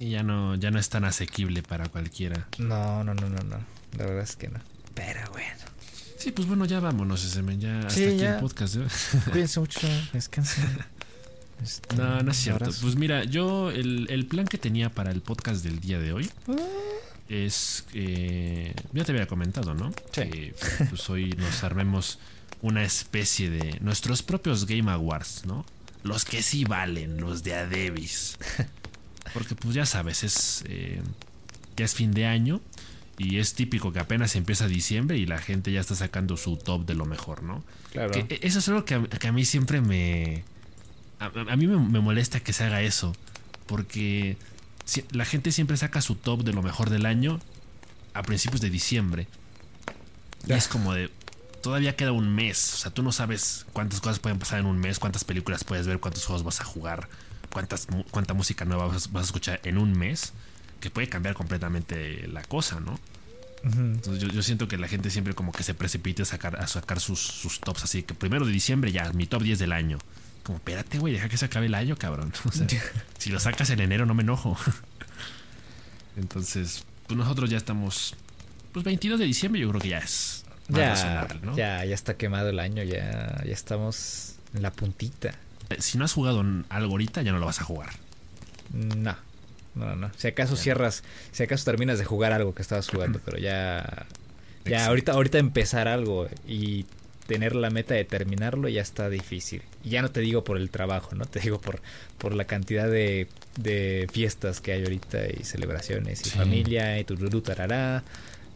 Y 0.00 0.10
ya 0.10 0.22
no, 0.22 0.54
ya 0.56 0.70
no 0.70 0.78
es 0.78 0.88
tan 0.88 1.04
asequible 1.04 1.62
para 1.62 1.88
cualquiera. 1.88 2.48
No, 2.58 3.04
no, 3.04 3.14
no, 3.14 3.28
no, 3.28 3.42
no. 3.42 3.58
La 3.96 4.06
verdad 4.06 4.22
es 4.22 4.36
que 4.36 4.48
no. 4.48 4.60
Pero 4.94 5.20
bueno. 5.32 5.74
Sí, 6.18 6.32
pues 6.32 6.48
bueno, 6.48 6.64
ya 6.64 6.80
vámonos, 6.80 7.24
ese 7.24 7.42
Ya 7.58 7.80
hasta 7.80 8.00
aquí 8.00 8.24
el 8.24 8.40
podcast. 8.40 8.76
¿eh? 8.76 8.86
Cuídense 9.30 9.60
mucho, 9.60 9.80
descansen. 10.12 10.78
Este, 11.62 11.96
no, 11.96 12.22
no 12.22 12.30
es 12.30 12.36
cierto. 12.36 12.70
Pues 12.80 12.96
mira, 12.96 13.24
yo 13.24 13.70
el, 13.70 14.26
plan 14.28 14.46
que 14.46 14.58
tenía 14.58 14.90
para 14.90 15.10
el 15.10 15.20
podcast 15.20 15.62
del 15.62 15.80
día 15.80 15.98
de 15.98 16.12
hoy 16.12 16.30
ah. 16.48 16.56
es 17.28 17.84
eh, 17.94 18.74
ya 18.92 19.04
te 19.04 19.12
había 19.12 19.26
comentado, 19.26 19.74
¿no? 19.74 19.92
Que 20.12 20.54
pues 20.88 21.08
hoy 21.10 21.34
nos 21.38 21.62
armemos 21.62 22.18
una 22.62 22.84
especie 22.84 23.50
de 23.50 23.78
nuestros 23.80 24.22
propios 24.22 24.66
Game 24.66 24.90
Awards, 24.90 25.44
¿no? 25.44 25.66
Los 26.02 26.24
que 26.24 26.42
sí 26.42 26.64
valen, 26.64 27.20
los 27.20 27.42
de 27.42 27.54
Adebis. 27.54 28.38
Porque 29.32 29.54
pues 29.54 29.74
ya 29.74 29.86
sabes, 29.86 30.22
es 30.22 30.64
eh, 30.68 31.00
ya 31.76 31.84
es 31.84 31.94
fin 31.94 32.12
de 32.12 32.26
año 32.26 32.60
y 33.18 33.38
es 33.38 33.54
típico 33.54 33.92
que 33.92 34.00
apenas 34.00 34.34
empieza 34.36 34.66
diciembre 34.66 35.16
y 35.18 35.26
la 35.26 35.38
gente 35.38 35.72
ya 35.72 35.80
está 35.80 35.94
sacando 35.94 36.36
su 36.36 36.56
top 36.56 36.84
de 36.84 36.94
lo 36.94 37.06
mejor, 37.06 37.42
¿no? 37.42 37.64
Claro. 37.92 38.12
E, 38.14 38.40
eso 38.42 38.58
es 38.58 38.68
algo 38.68 38.84
que 38.84 38.94
a, 38.94 39.32
mí 39.32 39.44
siempre 39.44 39.80
me... 39.80 40.44
A, 41.20 41.56
mí 41.56 41.66
me, 41.66 42.00
molesta 42.00 42.40
que 42.40 42.52
se 42.52 42.64
haga 42.64 42.82
eso. 42.82 43.14
Porque 43.66 44.36
la 45.12 45.24
gente 45.24 45.52
siempre 45.52 45.76
saca 45.76 46.02
su 46.02 46.16
top 46.16 46.42
de 46.42 46.52
lo 46.52 46.62
mejor 46.62 46.90
del 46.90 47.06
año 47.06 47.40
a 48.14 48.22
principios 48.22 48.60
de 48.60 48.68
diciembre. 48.68 49.28
Y 50.46 50.52
es 50.52 50.68
como 50.68 50.92
de... 50.92 51.10
todavía 51.62 51.96
queda 51.96 52.12
un 52.12 52.34
mes. 52.34 52.74
O 52.74 52.76
sea, 52.78 52.90
tú 52.90 53.02
no 53.02 53.12
sabes 53.12 53.64
cuántas 53.72 54.00
cosas 54.00 54.18
pueden 54.18 54.38
pasar 54.38 54.58
en 54.58 54.66
un 54.66 54.78
mes, 54.78 54.98
cuántas 54.98 55.24
películas 55.24 55.62
puedes 55.64 55.86
ver, 55.86 56.00
cuántos 56.00 56.24
juegos 56.26 56.42
vas 56.42 56.60
a 56.60 56.64
jugar, 56.64 57.08
cuántas, 57.54 57.88
cuánta 58.10 58.34
música 58.34 58.66
nueva 58.66 58.88
vas, 58.88 59.08
a 59.14 59.20
escuchar 59.20 59.60
en 59.64 59.78
un 59.78 59.98
mes, 59.98 60.34
que 60.80 60.90
puede 60.90 61.08
cambiar 61.08 61.34
completamente 61.34 62.28
la 62.28 62.42
cosa, 62.42 62.80
¿no? 62.80 63.00
Entonces 63.64 64.30
yo, 64.30 64.42
siento 64.42 64.68
que 64.68 64.76
la 64.76 64.88
gente 64.88 65.08
siempre 65.08 65.32
como 65.32 65.50
que 65.50 65.62
se 65.62 65.72
precipita 65.72 66.24
a 66.24 66.26
sacar, 66.26 66.60
a 66.60 66.66
sacar 66.66 67.00
sus, 67.00 67.20
sus 67.20 67.60
tops 67.60 67.84
así, 67.84 68.02
que 68.02 68.12
primero 68.12 68.44
de 68.44 68.52
diciembre 68.52 68.92
ya, 68.92 69.10
mi 69.14 69.26
top 69.26 69.42
10 69.42 69.58
del 69.58 69.72
año. 69.72 69.96
Como, 70.42 70.58
espérate, 70.58 70.98
güey, 70.98 71.14
deja 71.14 71.30
que 71.30 71.38
se 71.38 71.46
acabe 71.46 71.66
el 71.66 71.74
año, 71.74 71.96
cabrón. 71.96 72.34
O 72.44 72.52
sea, 72.52 72.66
si 73.16 73.30
lo 73.30 73.40
sacas 73.40 73.70
en 73.70 73.80
enero 73.80 74.04
no 74.04 74.12
me 74.12 74.22
enojo. 74.22 74.58
Entonces, 76.18 76.84
pues 77.06 77.16
nosotros 77.16 77.48
ya 77.48 77.56
estamos, 77.56 78.14
pues 78.72 78.84
22 78.84 79.18
de 79.18 79.24
diciembre 79.24 79.62
yo 79.62 79.70
creo 79.70 79.80
que 79.80 79.88
ya 79.88 79.98
es 79.98 80.44
ya, 80.68 81.28
ya, 81.54 81.84
ya 81.84 81.94
está 81.94 82.16
quemado 82.16 82.48
el 82.48 82.58
año, 82.58 82.82
ya, 82.82 83.42
ya 83.44 83.52
estamos 83.52 84.36
en 84.54 84.62
la 84.62 84.72
puntita. 84.72 85.34
Eh, 85.70 85.76
si 85.80 85.98
no 85.98 86.04
has 86.04 86.12
jugado 86.12 86.44
algo 86.68 86.92
ahorita, 86.92 87.22
ya 87.22 87.32
no 87.32 87.38
lo 87.38 87.46
vas 87.46 87.60
a 87.60 87.64
jugar. 87.64 87.90
No, 88.72 89.16
no, 89.74 89.96
no. 89.96 90.10
Si 90.16 90.28
acaso 90.28 90.56
cierras, 90.56 91.02
si 91.32 91.42
acaso 91.42 91.64
terminas 91.64 91.98
de 91.98 92.04
jugar 92.04 92.32
algo 92.32 92.54
que 92.54 92.62
estabas 92.62 92.88
jugando, 92.88 93.20
pero 93.24 93.38
ya, 93.38 94.06
ya 94.64 94.86
ahorita, 94.86 95.12
ahorita 95.12 95.38
empezar 95.38 95.88
algo 95.88 96.28
y 96.46 96.86
tener 97.26 97.54
la 97.54 97.70
meta 97.70 97.94
de 97.94 98.04
terminarlo 98.04 98.68
ya 98.68 98.82
está 98.82 99.08
difícil. 99.08 99.62
Y 99.82 99.90
ya 99.90 100.02
no 100.02 100.10
te 100.10 100.20
digo 100.20 100.44
por 100.44 100.56
el 100.56 100.70
trabajo, 100.70 101.14
¿no? 101.14 101.24
Te 101.24 101.40
digo 101.40 101.60
por, 101.60 101.80
por 102.18 102.34
la 102.34 102.44
cantidad 102.44 102.88
de, 102.88 103.28
de 103.56 104.08
fiestas 104.12 104.60
que 104.60 104.72
hay 104.72 104.82
ahorita 104.82 105.26
y 105.28 105.44
celebraciones 105.44 106.26
y 106.26 106.30
familia 106.30 106.98
y 106.98 107.04
tururú 107.04 107.40
tarará. 107.40 108.02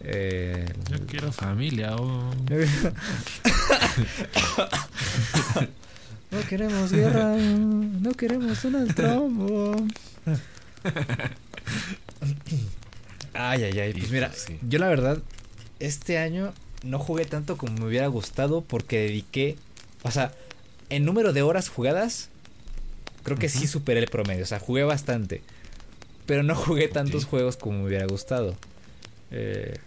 Eh, 0.00 0.66
Yo 0.90 1.06
quiero 1.06 1.32
familia. 1.32 1.96
Oh. 1.96 2.30
no 6.30 6.40
queremos 6.48 6.92
guerra. 6.92 7.36
No 7.36 8.12
queremos 8.12 8.64
un 8.64 8.88
Trump. 8.94 9.90
ay, 13.34 13.64
ay, 13.64 13.78
ay. 13.80 13.92
Pues 13.92 14.10
mira, 14.10 14.30
yo 14.62 14.78
la 14.78 14.88
verdad, 14.88 15.18
este 15.80 16.18
año 16.18 16.52
no 16.82 16.98
jugué 16.98 17.24
tanto 17.24 17.56
como 17.56 17.72
me 17.74 17.86
hubiera 17.86 18.06
gustado 18.06 18.62
porque 18.62 19.00
dediqué. 19.00 19.56
O 20.02 20.10
sea, 20.10 20.32
en 20.90 21.04
número 21.04 21.32
de 21.32 21.42
horas 21.42 21.68
jugadas, 21.68 22.30
creo 23.22 23.38
que 23.38 23.48
sí 23.48 23.66
superé 23.66 24.00
el 24.00 24.08
promedio. 24.08 24.44
O 24.44 24.46
sea, 24.46 24.58
jugué 24.58 24.84
bastante. 24.84 25.42
Pero 26.26 26.42
no 26.42 26.54
jugué 26.54 26.88
tantos 26.88 27.24
juegos 27.24 27.56
como 27.56 27.78
me 27.78 27.86
hubiera 27.86 28.06
gustado. 28.06 28.56
Eh, 29.30 29.78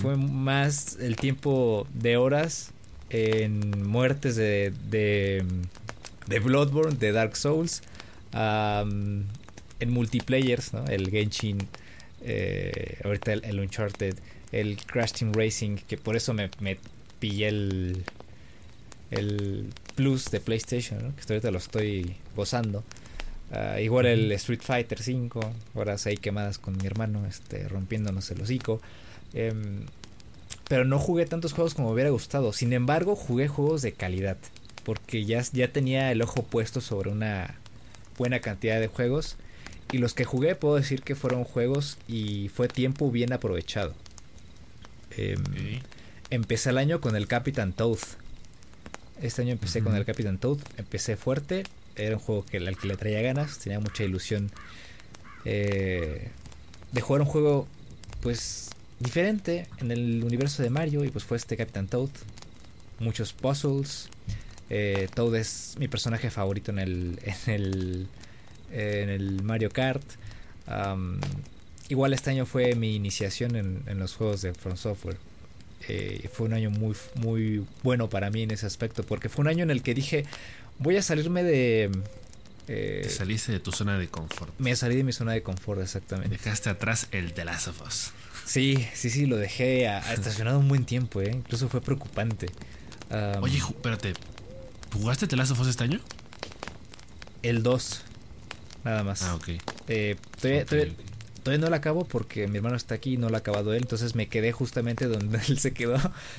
fue 0.00 0.16
más 0.16 0.96
el 1.00 1.16
tiempo 1.16 1.86
de 1.92 2.16
horas 2.16 2.70
en 3.10 3.88
muertes 3.88 4.36
de, 4.36 4.72
de, 4.90 5.44
de 6.28 6.38
Bloodborne, 6.40 6.96
de 6.96 7.12
Dark 7.12 7.36
Souls, 7.36 7.82
en 8.32 9.90
multiplayers, 9.90 10.72
el 10.88 11.10
Genshin, 11.10 11.68
eh, 12.22 13.00
ahorita 13.04 13.32
el, 13.32 13.60
Uncharted, 13.60 14.16
el 14.52 14.76
Crash 14.76 15.12
Team 15.12 15.32
Racing, 15.32 15.76
que 15.76 15.96
por 15.96 16.16
eso 16.16 16.34
me, 16.34 16.50
me 16.60 16.78
pillé 17.18 17.48
el, 17.48 18.04
el 19.10 19.66
Plus 19.94 20.30
de 20.30 20.40
PlayStation, 20.40 21.12
que 21.12 21.32
ahorita 21.32 21.50
lo 21.50 21.58
estoy 21.58 22.16
gozando. 22.36 22.84
Ah, 23.50 23.80
igual 23.80 24.06
el 24.06 24.30
Street 24.32 24.60
Fighter 24.62 25.02
5, 25.02 25.40
horas 25.74 26.06
ahí 26.06 26.16
quemadas 26.16 26.58
con 26.58 26.76
mi 26.76 26.86
hermano, 26.86 27.26
este, 27.26 27.66
rompiéndonos 27.68 28.30
el 28.30 28.42
hocico. 28.42 28.80
Em, 29.32 29.86
pero 30.68 30.84
no 30.84 30.98
jugué 30.98 31.24
tantos 31.26 31.52
juegos 31.54 31.74
como 31.74 31.88
me 31.88 31.94
hubiera 31.94 32.10
gustado. 32.10 32.52
Sin 32.52 32.72
embargo, 32.72 33.16
jugué 33.16 33.48
juegos 33.48 33.82
de 33.82 33.92
calidad. 33.92 34.36
Porque 34.88 35.26
ya, 35.26 35.42
ya 35.52 35.70
tenía 35.70 36.10
el 36.12 36.22
ojo 36.22 36.44
puesto 36.44 36.80
sobre 36.80 37.10
una 37.10 37.56
buena 38.16 38.40
cantidad 38.40 38.80
de 38.80 38.86
juegos. 38.86 39.36
Y 39.92 39.98
los 39.98 40.14
que 40.14 40.24
jugué 40.24 40.54
puedo 40.54 40.76
decir 40.76 41.02
que 41.02 41.14
fueron 41.14 41.44
juegos 41.44 41.98
y 42.08 42.48
fue 42.48 42.68
tiempo 42.68 43.10
bien 43.10 43.34
aprovechado. 43.34 43.92
Em, 45.14 45.44
empecé 46.30 46.70
el 46.70 46.78
año 46.78 47.02
con 47.02 47.16
el 47.16 47.26
Capitán 47.26 47.74
Toad. 47.74 47.98
Este 49.20 49.42
año 49.42 49.52
empecé 49.52 49.82
con 49.82 49.94
el 49.94 50.06
Capitán 50.06 50.38
Toad. 50.38 50.56
Empecé 50.78 51.18
fuerte. 51.18 51.64
Era 51.94 52.16
un 52.16 52.22
juego 52.22 52.46
que, 52.46 52.56
al 52.56 52.78
que 52.78 52.88
le 52.88 52.96
traía 52.96 53.20
ganas. 53.20 53.58
Tenía 53.58 53.80
mucha 53.80 54.04
ilusión 54.04 54.50
eh, 55.44 56.30
de 56.92 57.00
jugar 57.02 57.20
un 57.20 57.28
juego 57.28 57.68
pues 58.22 58.70
diferente 59.00 59.66
en 59.80 59.90
el 59.90 60.24
universo 60.24 60.62
de 60.62 60.70
Mario 60.70 61.04
y 61.04 61.10
pues 61.10 61.26
fue 61.26 61.36
este 61.36 61.58
Capitán 61.58 61.88
Toad. 61.88 62.08
Muchos 63.00 63.34
puzzles. 63.34 64.08
Eh, 64.70 65.08
Toad 65.14 65.36
es 65.36 65.74
mi 65.78 65.88
personaje 65.88 66.30
favorito 66.30 66.70
en 66.70 66.78
el, 66.78 67.20
en 67.24 67.54
el, 67.54 68.08
en 68.72 69.08
el 69.08 69.42
Mario 69.42 69.70
Kart. 69.70 70.04
igual 71.88 72.12
este 72.12 72.30
año 72.30 72.46
fue 72.46 72.74
mi 72.74 72.94
iniciación 72.94 73.56
en, 73.56 73.98
los 73.98 74.14
juegos 74.14 74.42
de 74.42 74.54
From 74.54 74.76
Software. 74.76 75.16
Eh, 75.88 76.28
fue 76.32 76.46
un 76.46 76.54
año 76.54 76.70
muy, 76.70 76.94
muy 77.14 77.64
bueno 77.82 78.08
para 78.08 78.30
mí 78.30 78.42
en 78.42 78.50
ese 78.50 78.66
aspecto 78.66 79.04
porque 79.04 79.28
fue 79.28 79.42
un 79.42 79.48
año 79.48 79.62
en 79.62 79.70
el 79.70 79.82
que 79.82 79.94
dije 79.94 80.24
voy 80.78 80.96
a 80.96 81.02
salirme 81.02 81.44
de... 81.44 81.90
Eh, 82.66 83.00
Te 83.04 83.08
saliste 83.08 83.52
de 83.52 83.60
tu 83.60 83.72
zona 83.72 83.96
de 83.96 84.08
confort. 84.08 84.52
Me 84.58 84.76
salí 84.76 84.96
de 84.96 85.04
mi 85.04 85.12
zona 85.12 85.32
de 85.32 85.42
confort, 85.42 85.80
exactamente. 85.80 86.36
Dejaste 86.36 86.68
atrás 86.68 87.06
el 87.12 87.32
The 87.32 87.44
Last 87.46 87.68
of 87.68 87.80
Us. 87.86 88.12
Sí, 88.44 88.86
sí, 88.92 89.08
sí, 89.08 89.26
lo 89.26 89.36
dejé 89.36 89.86
estacionado 90.12 90.58
un 90.58 90.68
buen 90.68 90.84
tiempo, 90.84 91.22
¿eh? 91.22 91.30
Incluso 91.32 91.68
fue 91.68 91.80
preocupante. 91.80 92.48
Oye, 93.40 93.56
espérate. 93.58 94.12
¿Jugaste 94.92 95.26
The 95.26 95.36
Last 95.36 95.52
of 95.52 95.60
Us 95.60 95.68
este 95.68 95.84
año? 95.84 96.00
El 97.42 97.62
2, 97.62 98.02
nada 98.84 99.04
más. 99.04 99.22
Ah, 99.22 99.34
ok. 99.34 99.48
Eh, 99.88 100.16
todavía, 100.40 101.58
no 101.58 101.70
lo 101.70 101.76
acabo 101.76 102.04
porque 102.04 102.46
mi 102.48 102.56
hermano 102.58 102.76
está 102.76 102.94
aquí 102.96 103.14
y 103.14 103.16
no 103.16 103.28
lo 103.28 103.36
ha 103.36 103.38
acabado 103.38 103.72
él, 103.72 103.82
entonces 103.82 104.14
me 104.14 104.28
quedé 104.28 104.52
justamente 104.52 105.06
donde 105.06 105.38
él 105.48 105.58
se 105.58 105.72
quedó. 105.72 105.96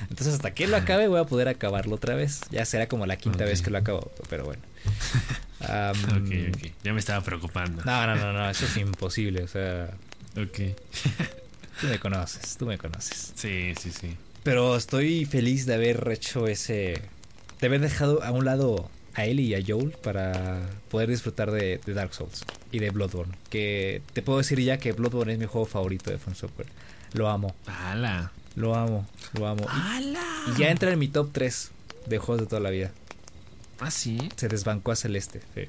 Entonces 0.08 0.34
hasta 0.34 0.52
que 0.52 0.64
él 0.64 0.70
lo 0.70 0.76
acabe 0.76 1.08
voy 1.08 1.20
a 1.20 1.24
poder 1.24 1.48
acabarlo 1.48 1.96
otra 1.96 2.14
vez. 2.14 2.42
Ya 2.50 2.64
será 2.64 2.86
como 2.86 3.06
la 3.06 3.16
quinta 3.16 3.44
vez 3.44 3.62
que 3.62 3.70
lo 3.70 3.78
acabo, 3.78 4.12
pero 4.28 4.44
bueno. 4.44 4.62
ok, 5.60 6.54
ok. 6.56 6.72
Ya 6.84 6.92
me 6.92 7.00
estaba 7.00 7.24
preocupando. 7.24 7.82
No, 7.84 8.06
no, 8.06 8.16
no, 8.16 8.32
no, 8.32 8.50
eso 8.50 8.66
es 8.66 8.76
imposible, 8.76 9.42
o 9.42 9.48
sea... 9.48 9.90
Ok. 10.36 10.76
Tú 11.80 11.86
me 11.86 11.98
conoces, 11.98 12.56
tú 12.56 12.66
me 12.66 12.78
conoces. 12.78 13.32
Sí, 13.34 13.72
sí, 13.80 13.90
sí. 13.90 14.16
Pero 14.42 14.76
estoy 14.76 15.24
feliz 15.24 15.66
de 15.66 15.74
haber 15.74 16.08
hecho 16.10 16.46
ese. 16.46 17.00
De 17.60 17.66
haber 17.66 17.80
dejado 17.80 18.22
a 18.22 18.30
un 18.30 18.44
lado 18.44 18.90
a 19.14 19.24
él 19.26 19.40
y 19.40 19.54
a 19.54 19.62
Joel 19.66 19.92
para 20.02 20.60
poder 20.90 21.08
disfrutar 21.08 21.50
de, 21.50 21.80
Dark 21.86 22.14
Souls 22.14 22.44
y 22.72 22.78
de 22.78 22.90
Bloodborne. 22.90 23.34
Que 23.50 24.02
te 24.12 24.22
puedo 24.22 24.38
decir 24.38 24.60
ya 24.60 24.78
que 24.78 24.92
Bloodborne 24.92 25.32
es 25.32 25.38
mi 25.38 25.46
juego 25.46 25.66
favorito 25.66 26.10
de 26.10 26.18
From 26.18 26.34
Software. 26.34 26.68
Lo 27.12 27.28
amo. 27.28 27.54
¡Hala! 27.66 28.32
Lo 28.56 28.74
amo, 28.74 29.06
lo 29.34 29.46
amo. 29.46 29.64
Y, 30.48 30.58
ya 30.58 30.70
entra 30.70 30.90
en 30.92 30.98
mi 30.98 31.08
top 31.08 31.30
3 31.32 31.70
de 32.06 32.18
juegos 32.18 32.42
de 32.42 32.46
toda 32.48 32.60
la 32.60 32.70
vida. 32.70 32.90
¿Ah, 33.78 33.90
sí? 33.90 34.18
Se 34.36 34.48
desbancó 34.48 34.92
a 34.92 34.96
Celeste. 34.96 35.40
Sí. 35.54 35.62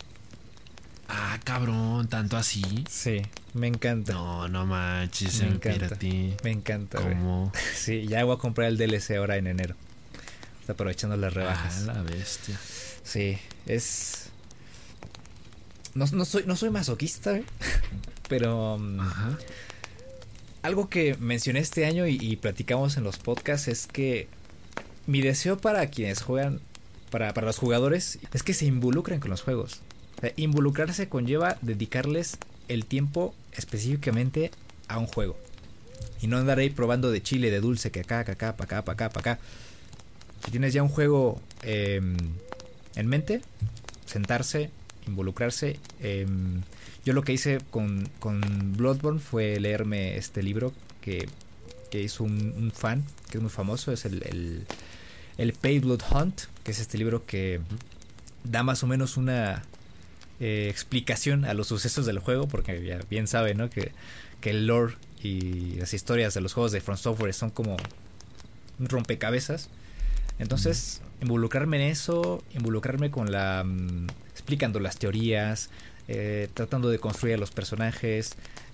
Ah, 1.08 1.40
cabrón, 1.44 2.08
tanto 2.08 2.38
así. 2.38 2.86
Sí, 2.90 3.22
me 3.54 3.68
encanta. 3.68 4.14
No, 4.14 4.48
no 4.48 4.66
manches, 4.66 5.42
me 5.42 5.50
encanta. 5.50 5.98
Me 6.44 6.52
encanta. 6.52 7.00
¿Cómo? 7.02 7.52
Sí, 7.76 8.08
ya 8.08 8.24
voy 8.24 8.36
a 8.36 8.40
comprar 8.40 8.68
el 8.68 8.78
DLC 8.78 9.12
ahora 9.18 9.38
en 9.38 9.48
enero. 9.48 9.76
Está 10.72 10.84
aprovechando 10.84 11.18
las 11.18 11.34
rebajas. 11.34 11.86
Ah, 11.90 11.94
la 11.94 12.02
bestia. 12.02 12.58
Sí, 13.04 13.38
es. 13.66 14.30
No, 15.94 16.08
soy, 16.24 16.46
no 16.46 16.56
soy 16.56 16.70
masoquista, 16.70 17.36
¿eh? 17.36 17.44
pero. 18.30 18.76
Um, 18.76 19.00
Ajá. 19.02 19.38
Algo 20.62 20.88
que 20.88 21.18
mencioné 21.20 21.60
este 21.60 21.86
año 21.86 22.08
y, 22.08 22.18
y, 22.22 22.38
platicamos 22.38 22.96
en 22.96 23.04
los 23.04 23.18
podcasts 23.18 23.68
es 23.68 23.88
que 23.88 24.30
mi 25.08 25.22
deseo 25.22 25.58
para 25.58 25.88
quienes 25.88 26.22
juegan, 26.22 26.62
para, 27.10 27.34
para 27.34 27.48
los 27.48 27.58
jugadores, 27.58 28.20
es 28.32 28.44
que 28.44 28.54
se 28.54 28.66
involucren 28.66 29.20
con 29.20 29.32
los 29.32 29.42
juegos 29.42 29.82
involucrarse 30.36 31.10
conlleva 31.10 31.58
dedicarles 31.62 32.38
el 32.68 32.86
tiempo 32.86 33.34
específicamente 33.54 34.52
a 34.88 35.00
un 35.00 35.08
juego. 35.08 35.38
Y 36.22 36.28
no 36.28 36.38
andar 36.38 36.60
ahí 36.60 36.70
probando 36.70 37.12
de 37.12 37.22
chile, 37.22 37.50
de 37.50 37.60
dulce, 37.60 37.92
que 37.92 38.02
acá, 38.02 38.24
que 38.24 38.32
acá, 38.32 38.56
para 38.56 38.66
acá, 38.66 38.86
para 38.86 38.94
acá, 38.94 39.10
para 39.10 39.34
acá. 39.34 39.44
Si 40.44 40.52
tienes 40.52 40.74
ya 40.74 40.84
un 40.84 40.90
juego 40.90 41.42
em, 41.64 42.18
en 42.96 43.08
mente, 43.08 43.42
sentarse, 44.06 44.70
involucrarse. 45.08 45.80
Em, 46.00 46.62
yo 47.06 47.14
lo 47.14 47.24
que 47.24 47.34
hice 47.34 47.60
con, 47.70 48.10
con, 48.20 48.42
Bloodborne 48.78 49.20
fue 49.20 49.60
leerme 49.60 50.18
este 50.18 50.44
libro 50.44 50.74
que, 51.02 51.28
que 51.90 52.02
hizo 52.02 52.24
un, 52.24 52.72
fan, 52.76 53.04
que 53.30 53.38
es 53.38 53.42
muy 53.42 53.50
famoso, 53.50 53.92
es 53.92 54.06
el, 54.06 54.24
el, 54.24 54.66
el 55.38 55.54
Pay 55.54 55.80
Blood 55.80 56.02
Hunt, 56.12 56.42
que 56.64 56.72
es 56.72 56.80
este 56.80 56.98
libro 56.98 57.26
que 57.26 57.62
da 58.44 58.64
más 58.64 58.84
o 58.84 58.88
menos 58.88 59.18
una 59.18 59.64
eh, 60.40 60.70
explicación 60.70 61.46
a 61.46 61.54
los 61.54 61.68
sucesos 61.68 62.08
del 62.08 62.18
juego, 62.18 62.48
porque 62.48 62.84
ya 62.84 63.00
bien 63.10 63.28
sabe, 63.28 63.54
¿no? 63.54 63.70
Que, 63.70 63.92
el 64.42 64.66
lore 64.66 64.96
y 65.22 65.76
las 65.76 65.94
historias 65.94 66.34
de 66.34 66.42
los 66.42 66.54
juegos 66.54 66.72
de 66.72 66.82
Front 66.82 67.00
Software 67.00 67.32
son 67.32 67.52
como 67.52 67.78
un 68.80 68.90
rompecabezas. 68.90 69.70
Entonces, 70.42 71.02
involucrarme 71.22 71.78
en 71.78 71.92
eso, 71.92 72.44
involucrarme 72.54 73.12
con 73.12 73.32
la... 73.32 73.64
Mm, 73.64 74.08
explicando 74.32 74.80
las 74.80 74.98
teorías, 74.98 75.70
eh, 76.08 76.50
tratando 76.56 76.90
de 76.90 76.98
construir 76.98 77.36
a 77.36 77.38
los 77.38 77.52
personajes, 77.52 78.32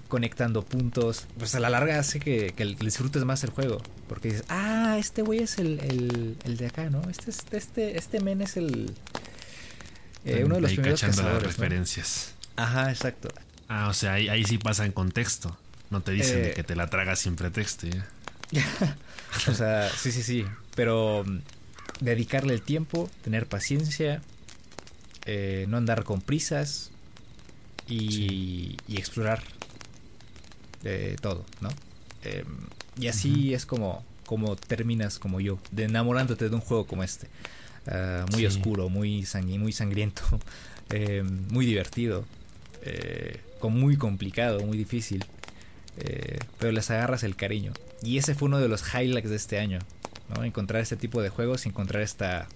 conectando 0.07 0.63
puntos, 0.63 1.27
pues 1.38 1.55
a 1.55 1.59
la 1.59 1.69
larga 1.69 2.00
hace 2.00 2.21
que, 2.21 2.53
que 2.55 2.65
disfrutes 2.65 3.25
más 3.25 3.43
el 3.43 3.50
juego. 3.50 3.81
Porque 4.07 4.29
dices, 4.29 4.45
ah, 4.47 4.95
este 4.97 5.24
güey 5.24 5.39
es 5.39 5.57
el, 5.57 6.38
el, 6.45 6.57
de 6.57 6.67
acá, 6.67 6.89
¿no? 6.89 7.01
Este, 7.09 7.57
este, 7.57 7.97
este 7.97 8.21
men 8.21 8.41
es 8.41 8.55
el... 8.55 8.93
Eh, 10.24 10.43
uno 10.45 10.55
de 10.55 10.62
los 10.62 10.71
primeros 10.71 11.01
cazadores, 11.01 11.43
las 11.43 11.57
referencias. 11.57 12.33
Ajá, 12.55 12.89
exacto. 12.91 13.27
Ah, 13.67 13.89
o 13.89 13.93
sea, 13.93 14.13
ahí, 14.13 14.29
ahí 14.29 14.45
sí 14.45 14.57
pasa 14.57 14.86
en 14.86 14.93
contexto. 14.93 15.57
No 15.89 16.00
te 16.00 16.13
dicen 16.13 16.41
de 16.41 16.51
eh, 16.51 16.53
que 16.53 16.63
te 16.63 16.77
la 16.77 16.88
tragas 16.88 17.19
sin 17.19 17.36
pretexto. 17.36 17.88
o 19.47 19.53
sea, 19.53 19.89
sí, 19.89 20.13
sí, 20.13 20.24
sí. 20.24 20.45
Pero 20.75 21.25
mm, 21.25 21.39
dedicarle 22.00 22.54
el 22.54 22.62
tiempo, 22.62 23.10
tener 23.24 23.48
paciencia, 23.48 24.22
eh, 25.25 25.66
no 25.68 25.77
andar 25.77 26.04
con 26.04 26.22
prisas 26.22 26.92
y, 27.88 28.77
y 28.88 28.98
explorar 28.98 29.44
todo, 31.22 31.46
¿no? 31.60 31.68
Em, 32.24 32.46
y 33.00 33.08
así 33.08 33.54
es 33.54 33.66
como, 33.66 34.04
como 34.25 34.56
terminas 34.56 35.20
como 35.20 35.39
yo, 35.39 35.60
de 35.72 35.84
enamorándote 35.84 36.50
de 36.50 36.56
un 36.56 36.62
juego 36.62 36.86
como 36.86 37.04
este. 37.04 37.27
Ah, 37.88 38.25
muy 38.32 38.46
oscuro, 38.46 38.89
muy, 38.89 39.25
muy 39.60 39.72
sangriento, 39.72 40.24
em, 40.89 41.48
muy 41.50 41.66
divertido, 41.66 42.25
eh, 42.84 43.39
muy 43.63 43.98
complicado, 43.98 44.60
muy 44.62 44.77
difícil. 44.77 45.25
Eh, 46.00 46.38
pero 46.60 46.72
les 46.72 46.89
agarras 46.92 47.24
el 47.24 47.36
cariño. 47.36 47.74
Y 48.04 48.18
ese 48.18 48.36
fue 48.36 48.48
uno 48.48 48.60
de 48.60 48.68
los 48.68 48.84
highlights 48.94 49.30
de 49.30 49.36
este 49.36 49.60
año. 49.60 49.80
¿No? 50.29 50.43
Encontrar 50.43 50.81
este 50.81 50.98
tipo 50.98 51.22
de 51.22 51.29
juegos 51.29 51.65
y 51.65 51.69
encontrar 51.69 52.01
esta, 52.03 52.48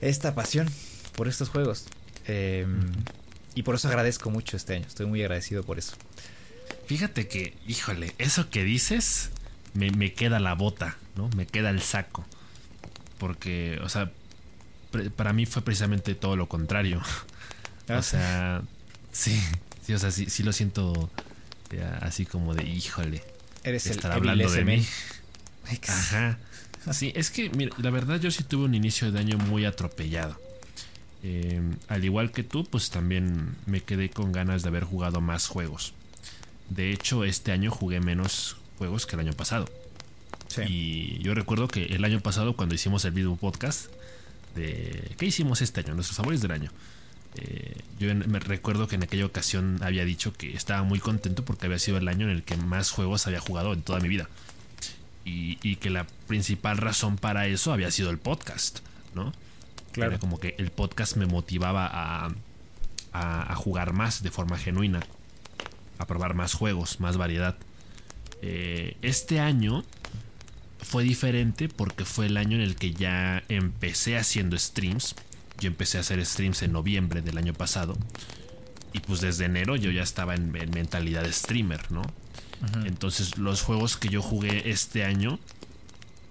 esta 0.00 0.34
pasión 0.34 0.68
por 1.16 1.28
estos 1.28 1.48
juegos. 1.48 1.86
Em, 2.26 2.92
y 3.54 3.62
por 3.62 3.74
eso 3.74 3.88
agradezco 3.88 4.30
mucho 4.30 4.56
este 4.56 4.74
año. 4.74 4.86
Estoy 4.86 5.06
muy 5.06 5.22
agradecido 5.22 5.62
por 5.62 5.78
eso. 5.78 5.94
Fíjate 6.86 7.28
que, 7.28 7.56
híjole, 7.66 8.14
eso 8.18 8.50
que 8.50 8.64
dices 8.64 9.30
me, 9.74 10.12
queda 10.12 10.38
la 10.38 10.54
bota, 10.54 10.96
¿no? 11.16 11.28
Me 11.36 11.46
queda 11.46 11.70
el 11.70 11.80
saco. 11.82 12.24
Porque, 13.18 13.78
o 13.82 13.88
sea, 13.88 14.10
para 15.16 15.32
mí 15.32 15.46
fue 15.46 15.62
precisamente 15.62 16.14
todo 16.14 16.36
lo 16.36 16.48
contrario. 16.48 17.00
o 17.88 17.92
ah. 17.92 18.02
sea, 18.02 18.62
sí, 19.12 19.40
sí, 19.84 19.94
o 19.94 19.98
sea, 19.98 20.10
sí, 20.10 20.28
sí 20.28 20.42
lo 20.42 20.52
siento 20.52 21.10
así 22.00 22.26
como 22.26 22.54
de, 22.54 22.64
híjole. 22.64 23.22
Eres 23.62 23.86
estar 23.86 24.12
hablando 24.12 24.50
de 24.50 24.64
mí. 24.64 24.86
Ajá. 25.88 26.38
Sí, 26.92 27.12
es 27.14 27.30
que, 27.30 27.48
mira, 27.50 27.74
la 27.78 27.90
verdad 27.90 28.20
yo 28.20 28.30
sí 28.30 28.44
tuve 28.44 28.64
un 28.64 28.74
inicio 28.74 29.10
de 29.10 29.18
año 29.18 29.38
muy 29.38 29.64
atropellado. 29.64 30.38
Em, 31.22 31.76
al 31.88 32.04
igual 32.04 32.30
que 32.30 32.42
tú, 32.42 32.64
pues 32.64 32.90
también 32.90 33.56
me 33.64 33.80
quedé 33.80 34.10
con 34.10 34.32
ganas 34.32 34.62
de 34.62 34.68
haber 34.68 34.84
jugado 34.84 35.22
más 35.22 35.46
juegos. 35.46 35.94
De 36.68 36.92
hecho, 36.92 37.24
este 37.24 37.52
año 37.52 37.70
jugué 37.70 38.00
menos 38.00 38.56
juegos 38.76 39.06
que 39.06 39.16
el 39.16 39.20
año 39.20 39.32
pasado. 39.32 39.66
Y 40.68 41.18
yo 41.18 41.34
recuerdo 41.34 41.66
que 41.66 41.84
el 41.86 42.04
año 42.04 42.20
pasado, 42.20 42.54
cuando 42.54 42.74
hicimos 42.74 43.04
el 43.04 43.10
video 43.12 43.34
podcast 43.36 43.86
de. 44.54 45.14
¿Qué 45.18 45.26
hicimos 45.26 45.62
este 45.62 45.80
año? 45.80 45.94
Nuestros 45.94 46.16
favoritos 46.16 46.42
del 46.42 46.52
año. 46.52 46.70
Eh, 47.36 47.80
yo 47.98 48.14
me 48.14 48.38
recuerdo 48.38 48.86
que 48.86 48.94
en 48.94 49.02
aquella 49.02 49.26
ocasión 49.26 49.78
había 49.82 50.04
dicho 50.04 50.32
que 50.32 50.54
estaba 50.54 50.84
muy 50.84 51.00
contento 51.00 51.44
porque 51.44 51.66
había 51.66 51.80
sido 51.80 51.96
el 51.96 52.06
año 52.06 52.26
en 52.26 52.36
el 52.36 52.44
que 52.44 52.56
más 52.56 52.90
juegos 52.90 53.26
había 53.26 53.40
jugado 53.40 53.72
en 53.72 53.82
toda 53.82 53.98
mi 53.98 54.08
vida. 54.08 54.28
Y, 55.26 55.76
que 55.76 55.90
la 55.90 56.06
principal 56.26 56.76
razón 56.76 57.16
para 57.16 57.46
eso 57.46 57.72
había 57.72 57.90
sido 57.90 58.10
el 58.10 58.18
podcast, 58.18 58.80
¿no? 59.14 59.32
Claro. 59.92 60.12
Era 60.12 60.20
como 60.20 60.38
que 60.38 60.54
el 60.58 60.70
podcast 60.70 61.16
me 61.16 61.26
motivaba 61.26 61.88
a, 61.92 62.30
a 63.12 63.54
jugar 63.56 63.92
más 63.92 64.22
de 64.22 64.30
forma 64.30 64.58
genuina 64.58 65.00
a 65.98 66.06
probar 66.06 66.34
más 66.34 66.54
juegos, 66.54 67.00
más 67.00 67.16
variedad. 67.16 67.56
Eh, 68.42 68.96
este 69.02 69.40
año 69.40 69.84
fue 70.80 71.02
diferente 71.04 71.68
porque 71.68 72.04
fue 72.04 72.26
el 72.26 72.36
año 72.36 72.56
en 72.56 72.62
el 72.62 72.76
que 72.76 72.92
ya 72.92 73.42
empecé 73.48 74.16
haciendo 74.16 74.58
streams. 74.58 75.14
Yo 75.58 75.68
empecé 75.68 75.98
a 75.98 76.00
hacer 76.00 76.24
streams 76.24 76.62
en 76.62 76.72
noviembre 76.72 77.22
del 77.22 77.38
año 77.38 77.54
pasado. 77.54 77.96
Y 78.92 79.00
pues 79.00 79.20
desde 79.20 79.46
enero 79.46 79.76
yo 79.76 79.90
ya 79.90 80.02
estaba 80.02 80.34
en, 80.34 80.52
mentalidad 80.52 81.22
de 81.22 81.32
streamer, 81.32 81.90
¿no? 81.90 82.02
Entonces 82.84 83.38
los 83.38 83.62
juegos 83.62 83.96
que 83.96 84.08
yo 84.08 84.22
jugué 84.22 84.70
este 84.70 85.04
año, 85.04 85.38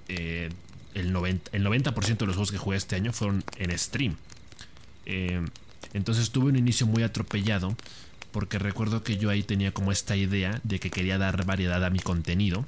eh, 0.08 0.50
el, 0.94 1.14
90%, 1.14 1.42
el 1.52 1.64
90 1.64 1.92
de 1.92 2.26
los 2.26 2.36
juegos 2.36 2.52
que 2.52 2.58
jugué 2.58 2.78
este 2.78 2.96
año 2.96 3.14
fueron 3.14 3.44
en 3.58 3.78
stream. 3.78 4.18
Eh, 5.06 5.46
entonces 5.94 6.32
tuve 6.32 6.50
un 6.50 6.56
inicio 6.56 6.88
muy 6.88 7.04
atropellado 7.04 7.76
porque 8.32 8.58
recuerdo 8.58 9.04
que 9.04 9.18
yo 9.18 9.30
ahí 9.30 9.44
tenía 9.44 9.74
como 9.74 9.92
esta 9.92 10.16
idea 10.16 10.60
de 10.64 10.80
que 10.80 10.90
quería 10.90 11.18
dar 11.18 11.46
variedad 11.46 11.84
a 11.84 11.90
mi 11.90 12.00
contenido 12.00 12.66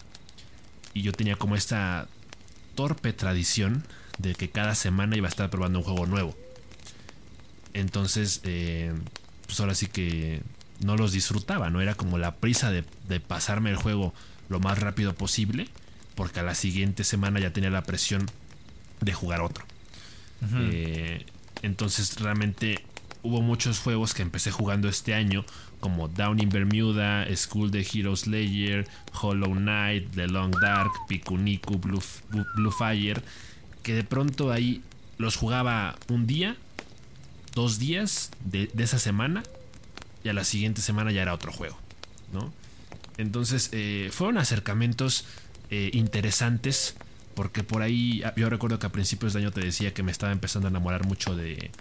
y 0.93 1.01
yo 1.01 1.11
tenía 1.11 1.35
como 1.35 1.55
esta 1.55 2.07
torpe 2.75 3.13
tradición 3.13 3.83
de 4.19 4.35
que 4.35 4.49
cada 4.49 4.75
semana 4.75 5.17
iba 5.17 5.27
a 5.27 5.29
estar 5.29 5.49
probando 5.49 5.79
un 5.79 5.85
juego 5.85 6.05
nuevo. 6.05 6.37
Entonces, 7.73 8.41
eh, 8.43 8.93
pues 9.47 9.59
ahora 9.59 9.75
sí 9.75 9.87
que 9.87 10.41
no 10.81 10.97
los 10.97 11.11
disfrutaba, 11.11 11.69
no 11.69 11.81
era 11.81 11.95
como 11.95 12.17
la 12.17 12.35
prisa 12.35 12.71
de, 12.71 12.83
pasarme 13.19 13.69
el 13.69 13.75
juego 13.75 14.13
lo 14.49 14.59
más 14.59 14.79
rápido 14.79 15.13
posible, 15.13 15.67
porque 16.15 16.39
a 16.39 16.43
la 16.43 16.55
siguiente 16.55 17.03
semana 17.03 17.39
ya 17.39 17.51
tenía 17.51 17.69
la 17.69 17.83
presión 17.83 18.25
de 19.01 19.13
jugar 19.13 19.41
otro. 19.41 19.65
Eh, 20.53 21.25
entonces 21.63 22.19
realmente 22.19 22.83
hubo 23.23 23.41
muchos 23.41 23.79
juegos 23.79 24.13
que 24.13 24.21
empecé 24.21 24.51
jugando 24.51 24.87
este 24.87 25.15
año, 25.15 25.45
como 25.79 26.07
Down 26.07 26.39
in 26.39 26.49
Bermuda, 26.49 27.25
School 27.35 27.71
the 27.71 27.85
Hero 27.91 28.15
Slayer, 28.15 28.87
Hollow 29.19 29.53
Knight, 29.55 30.11
The 30.13 30.27
Long 30.27 30.51
Dark, 30.61 30.91
Pikuniku, 31.07 31.79
Blue, 31.79 32.03
Blue 32.55 32.71
Fire, 32.71 33.21
que 33.81 33.93
de 33.93 34.03
pronto 34.03 34.51
ahí 34.51 34.83
los 35.17 35.35
jugaba 35.35 35.95
un 36.09 36.27
día, 36.27 36.55
dos 37.53 37.79
días 37.79 38.31
de, 38.43 38.69
esa 38.77 38.99
semana, 38.99 39.43
y 40.25 40.29
a 40.29 40.33
la 40.33 40.43
siguiente 40.43 40.81
semana 40.81 41.13
ya 41.13 41.21
era 41.21 41.33
otro 41.33 41.53
juego, 41.53 41.77
¿no? 42.33 42.51
Entonces 43.17 43.69
eh, 43.71 44.09
fueron 44.11 44.37
acercamientos 44.37 45.25
eh, 45.69 45.91
interesantes, 45.93 46.95
porque 47.33 47.63
por 47.63 47.81
ahí 47.81 48.21
yo 48.35 48.49
recuerdo 48.49 48.77
que 48.79 48.87
a 48.87 48.91
principios 48.91 49.31
de 49.31 49.39
año 49.39 49.51
te 49.51 49.61
decía 49.61 49.93
que 49.93 50.03
me 50.03 50.11
estaba 50.11 50.33
empezando 50.33 50.67
a 50.67 50.71
enamorar 50.71 51.05
mucho 51.05 51.37
de 51.37 51.71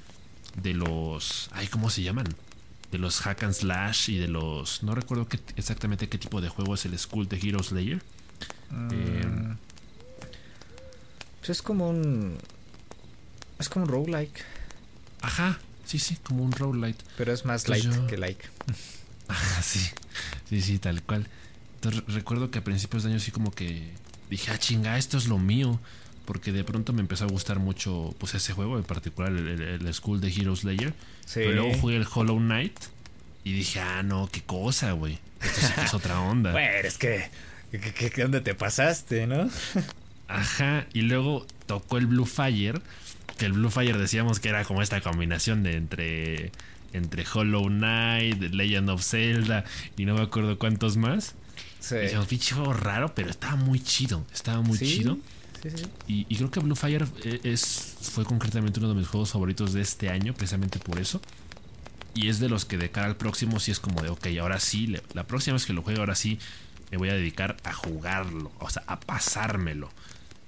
de 0.56 0.74
los. 0.74 1.48
Ay, 1.52 1.66
¿cómo 1.68 1.90
se 1.90 2.02
llaman? 2.02 2.26
De 2.90 2.98
los 2.98 3.20
hack 3.20 3.42
and 3.42 3.54
slash 3.54 4.10
y 4.10 4.18
de 4.18 4.28
los. 4.28 4.82
No 4.82 4.94
recuerdo 4.94 5.28
qué, 5.28 5.40
exactamente 5.56 6.08
qué 6.08 6.18
tipo 6.18 6.40
de 6.40 6.48
juego 6.48 6.74
es 6.74 6.84
el 6.84 6.98
School 6.98 7.28
de 7.28 7.36
Heroes 7.36 7.66
Slayer. 7.66 8.02
Eh, 8.92 9.54
pues 11.40 11.50
es 11.50 11.62
como 11.62 11.90
un. 11.90 12.38
Es 13.58 13.68
como 13.68 13.86
un 13.86 13.90
roguelike. 13.90 14.44
Ajá, 15.22 15.58
sí, 15.84 15.98
sí, 15.98 16.16
como 16.22 16.44
un 16.44 16.52
roguelike. 16.52 16.98
Pero 17.16 17.32
es 17.32 17.44
más 17.44 17.68
light 17.68 18.06
que 18.06 18.16
like. 18.16 18.46
Ajá, 19.28 19.62
sí, 19.62 19.80
sí, 20.48 20.60
sí, 20.60 20.78
tal 20.78 21.02
cual. 21.02 21.28
Entonces 21.76 22.02
recuerdo 22.14 22.50
que 22.50 22.58
a 22.58 22.64
principios 22.64 23.02
de 23.02 23.10
año 23.10 23.20
sí 23.20 23.30
como 23.30 23.50
que 23.50 23.92
dije, 24.30 24.50
ah, 24.50 24.58
chinga, 24.58 24.98
esto 24.98 25.18
es 25.18 25.26
lo 25.26 25.38
mío 25.38 25.80
porque 26.24 26.52
de 26.52 26.64
pronto 26.64 26.92
me 26.92 27.00
empezó 27.00 27.24
a 27.24 27.28
gustar 27.28 27.58
mucho 27.58 28.14
pues 28.18 28.34
ese 28.34 28.52
juego, 28.52 28.78
en 28.78 28.84
particular 28.84 29.32
el, 29.32 29.94
School 29.94 30.20
de 30.20 30.28
Heroes 30.32 30.60
Slayer. 30.60 30.94
Pero 31.34 31.52
luego 31.52 31.74
jugué 31.78 31.96
el 31.96 32.06
Hollow 32.12 32.38
Knight 32.38 32.78
y 33.44 33.52
dije, 33.52 33.80
ah, 33.80 34.02
no, 34.02 34.28
qué 34.30 34.42
cosa, 34.42 34.92
güey. 34.92 35.18
Esto 35.42 35.60
sí 35.60 35.72
que 35.74 35.82
es 35.82 35.94
otra 35.94 36.20
onda. 36.20 36.52
Bueno, 36.52 36.88
es 36.88 36.98
que, 36.98 37.30
¿qué 37.70 38.22
dónde 38.22 38.40
te 38.40 38.54
pasaste, 38.54 39.26
no? 39.26 39.50
Ajá, 40.28 40.86
y 40.94 41.02
luego 41.02 41.46
tocó 41.66 41.98
el 41.98 42.06
Blue 42.06 42.24
Fire, 42.24 42.80
que 43.36 43.46
el 43.46 43.52
Blue 43.52 43.70
Fire 43.70 43.98
decíamos 43.98 44.40
que 44.40 44.48
era 44.48 44.64
como 44.64 44.82
esta 44.82 45.00
combinación 45.00 45.62
de 45.62 45.76
entre, 45.76 46.52
entre 46.92 47.24
Hollow 47.32 47.66
Knight, 47.68 48.40
Legend 48.40 48.90
of 48.90 49.02
Zelda 49.02 49.64
y 49.96 50.04
no 50.04 50.14
me 50.14 50.22
acuerdo 50.22 50.58
cuántos 50.58 50.96
más. 50.96 51.34
Sí. 51.80 51.96
Y 51.96 52.16
un 52.16 52.26
juego 52.26 52.72
raro, 52.72 53.14
pero 53.14 53.30
estaba 53.30 53.56
muy 53.56 53.80
chido, 53.80 54.24
estaba 54.32 54.62
muy 54.62 54.78
chido. 54.78 55.18
Y, 56.06 56.24
creo 56.36 56.50
que 56.50 56.60
Blue 56.60 56.76
Fire 56.76 57.06
eh, 57.24 57.40
es, 57.42 57.96
fue 58.00 58.24
concretamente 58.24 58.80
uno 58.80 58.90
de 58.90 58.94
mis 58.94 59.08
juegos 59.08 59.32
favoritos 59.32 59.72
de 59.72 59.80
este 59.80 60.10
año, 60.10 60.34
precisamente 60.34 60.78
por 60.78 60.98
eso. 60.98 61.20
Y 62.14 62.28
es 62.28 62.38
de 62.38 62.48
los 62.48 62.64
que 62.64 62.78
de 62.78 62.90
cara 62.90 63.06
al 63.06 63.16
próximo 63.16 63.58
sí 63.58 63.70
es 63.70 63.80
como 63.80 64.02
de, 64.02 64.08
ok, 64.08 64.26
ahora 64.40 64.60
sí, 64.60 64.94
la 65.14 65.24
próxima 65.24 65.54
vez 65.54 65.66
que 65.66 65.72
lo 65.72 65.82
juegue, 65.82 66.00
ahora 66.00 66.14
sí 66.14 66.38
me 66.90 66.98
voy 66.98 67.08
a 67.08 67.14
dedicar 67.14 67.56
a 67.64 67.72
jugarlo, 67.72 68.52
o 68.60 68.70
sea, 68.70 68.84
a 68.86 69.00
pasármelo. 69.00 69.90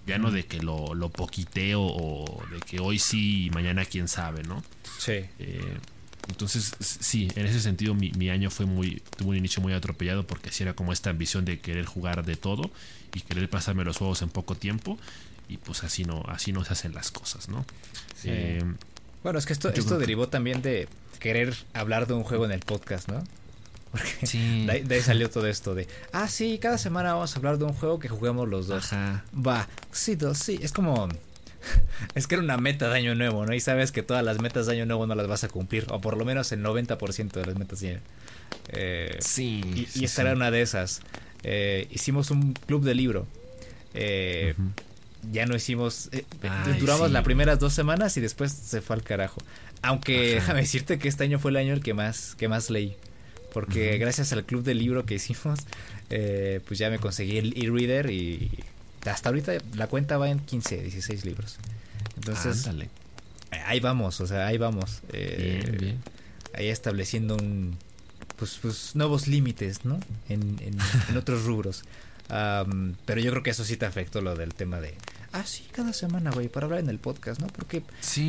Ya 0.07 0.19
no 0.19 0.31
de 0.31 0.47
que 0.47 0.61
lo, 0.61 0.95
lo 0.95 1.11
poquiteo 1.11 1.83
o 1.83 2.42
de 2.53 2.61
que 2.61 2.81
hoy 2.81 2.99
sí 2.99 3.47
y 3.47 3.51
mañana 3.51 3.85
quién 3.85 4.09
sabe, 4.09 4.42
¿no? 4.45 4.62
Sí. 4.99 5.25
Eh, 5.38 5.79
entonces, 6.29 6.75
sí, 6.81 7.29
en 7.37 7.47
ese 7.47 7.61
sentido 7.61 7.95
mi, 7.95 8.12
mi, 8.12 8.31
año 8.31 8.51
fue 8.51 8.66
muy, 8.66 9.03
tuvo 9.16 9.31
un 9.31 9.37
inicio 9.37 9.62
muy 9.62 9.73
atropellado 9.73 10.27
porque 10.27 10.51
sí 10.51 10.62
era 10.62 10.75
como 10.75 10.92
esta 10.92 11.11
ambición 11.11 11.45
de 11.45 11.61
querer 11.61 11.87
jugar 11.87 12.25
de 12.25 12.37
todo 12.37 12.71
y 13.14 13.21
querer 13.21 13.49
pasarme 13.49 13.85
los 13.85 13.97
juegos 13.99 14.23
en 14.23 14.29
poco 14.29 14.55
tiempo. 14.55 14.99
y 15.49 15.59
pues 15.59 15.85
así 15.85 16.05
no, 16.05 16.25
así 16.29 16.53
no 16.53 16.64
se 16.64 16.73
hacen 16.73 16.95
las 16.95 17.11
cosas, 17.11 17.49
¿no? 17.49 17.64
Eh, 18.25 18.62
bueno, 19.23 19.38
es 19.38 19.47
que 19.47 19.53
esto, 19.53 19.69
esto 19.71 19.99
derivó 19.99 20.29
también 20.29 20.62
de 20.62 20.88
querer 21.19 21.55
hablar 21.73 22.07
de 22.07 22.14
un 22.14 22.25
juego 22.25 22.45
en 22.45 22.53
el 22.53 22.61
podcast, 22.61 23.09
¿no? 23.09 23.25
Porque 23.96 24.26
sí. 24.26 24.66
de, 24.66 24.94
ahí, 24.94 25.02
salió 25.02 25.30
todo 25.30 25.46
esto 25.46 25.74
de, 25.74 25.88
ah, 26.12 26.28
sí, 26.28 26.59
cada 26.59 26.78
semana 26.78 27.14
vamos 27.14 27.35
a 27.35 27.38
hablar 27.38 27.59
de 27.59 27.64
un 27.64 27.72
juego 27.72 27.98
que 27.98 28.09
juguemos 28.09 28.48
los 28.48 28.66
dos. 28.66 28.92
Ajá. 28.92 29.24
Va, 29.35 29.68
sí, 29.92 30.16
dos, 30.16 30.38
sí, 30.38 30.59
es 30.62 30.72
como... 30.72 31.09
Es 32.14 32.28
que 32.28 32.37
era 32.37 32.44
una 32.44 32.59
meta 32.59 32.88
de 32.88 32.96
año 32.96 33.16
nuevo, 33.16 33.44
¿no? 33.44 33.52
Y 33.52 33.59
sabes 33.59 33.90
que 33.90 34.02
todas 34.02 34.24
las 34.24 34.40
metas 34.40 34.66
de 34.66 34.74
año 34.74 34.87
nuevo 34.87 35.06
no 35.06 35.16
las 35.16 35.26
vas 35.26 35.42
a 35.42 35.48
cumplir, 35.48 35.87
o 35.90 36.00
por 36.00 36.16
lo 36.16 36.24
menos 36.24 36.52
el 36.52 36.62
90% 36.62 37.32
de 37.32 37.44
las 37.44 37.56
metas 37.56 37.80
de 37.80 38.00
eh, 38.68 39.16
sí. 39.20 39.88
Y, 39.94 40.04
esta 40.04 40.22
era 40.22 40.32
una 40.32 40.50
de 40.50 40.62
esas. 40.62 41.00
Eh, 41.42 41.87
hicimos 41.90 42.30
un 42.30 42.52
club 42.52 42.85
de 42.85 42.94
libro. 42.94 43.26
Eh, 43.94 44.54
ya 45.30 45.46
no 45.46 45.56
hicimos. 45.56 46.11
Duramos 46.78 47.11
las 47.11 47.24
primeras 47.24 47.59
dos 47.59 47.72
semanas 47.72 48.16
y 48.16 48.20
después 48.20 48.52
se 48.52 48.80
fue 48.80 48.96
al 48.96 49.02
carajo. 49.02 49.40
Aunque 49.82 50.35
déjame 50.35 50.61
decirte 50.62 50.98
que 50.98 51.09
este 51.09 51.24
año 51.24 51.38
fue 51.38 51.50
el 51.50 51.56
año 51.56 51.74
el 51.74 51.82
que 51.82 51.94
más, 51.94 52.35
que 52.37 52.48
más 52.48 52.70
leí. 52.70 52.96
Porque 53.57 53.97
gracias 53.97 54.35
al 54.35 54.45
club 54.45 54.62
de 54.64 54.75
libro 54.75 55.07
que 55.07 55.14
hicimos, 55.14 55.61
eh, 56.11 56.61
pues 56.69 56.79
ya 56.79 56.90
me 56.90 56.99
conseguí 56.99 57.38
el 57.38 57.55
e-reader 57.57 58.11
y 58.11 58.51
hasta 59.07 59.31
ahorita 59.31 59.53
la 59.77 59.87
cuenta 59.87 60.19
va 60.19 60.29
en 60.29 60.40
15, 60.40 60.83
16 60.83 61.25
libros. 61.25 61.57
Entonces, 62.16 62.69
ahí 63.64 63.81
vamos, 63.81 64.21
o 64.21 64.27
sea, 64.27 64.47
ahí 64.47 64.59
vamos. 64.59 65.01
Eh, 65.14 65.97
ahí 66.53 66.69
estableciendo 66.69 67.35
un, 67.35 67.79
pues, 68.37 68.59
pues 68.61 68.90
nuevos 68.95 69.27
límites, 69.27 69.87
¿no? 69.87 70.01
En, 70.29 70.59
en, 70.61 71.16
otros 71.16 71.45
rubros. 71.45 71.85
pero 72.29 73.21
yo 73.23 73.31
creo 73.31 73.42
que 73.42 73.53
eso 73.53 73.64
sí 73.64 73.79
te 73.79 73.87
afectó 73.87 74.21
lo 74.21 74.37
del 74.37 74.53
tema 74.53 74.83
de 74.83 74.95
ah, 75.37 75.46
sí, 75.46 75.64
cada 75.72 75.92
semana, 75.92 76.31
güey, 76.31 76.49
para 76.49 76.66
hablar 76.66 76.81
en 76.81 76.88
el 76.88 76.99
podcast, 76.99 77.40
¿no? 77.40 77.46
Porque 77.49 77.83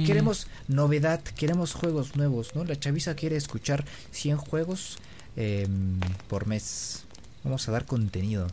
queremos 0.06 0.48
novedad, 0.67 1.22
queremos 1.22 1.74
juegos 1.74 2.15
nuevos, 2.15 2.56
¿no? 2.56 2.63
La 2.65 2.80
chaviza 2.80 3.15
quiere 3.15 3.36
escuchar 3.36 3.86
100 4.12 4.38
juegos 4.38 4.98
em, 5.36 6.00
por 6.28 6.48
mes. 6.48 7.06
Vamos 7.43 7.67
a 7.67 7.72
dar 7.72 7.86
contenido. 7.86 8.48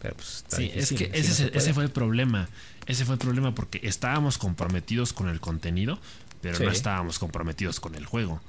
Pero 0.00 0.14
pues, 0.14 0.44
sí, 0.48 0.70
es 0.74 0.92
que 0.92 1.10
ese, 1.12 1.50
ese, 1.52 1.74
fue 1.74 1.84
el 1.84 1.90
problema. 1.90 2.48
Ese 2.86 3.04
fue 3.04 3.14
el 3.14 3.18
problema 3.18 3.54
porque 3.54 3.80
estábamos 3.82 4.38
comprometidos 4.38 5.12
con 5.12 5.28
el 5.28 5.40
contenido, 5.40 5.98
pero 6.40 6.58
no 6.58 6.70
estábamos 6.70 7.18
comprometidos 7.18 7.80
con 7.80 7.94
el 7.94 8.06
juego. 8.06 8.40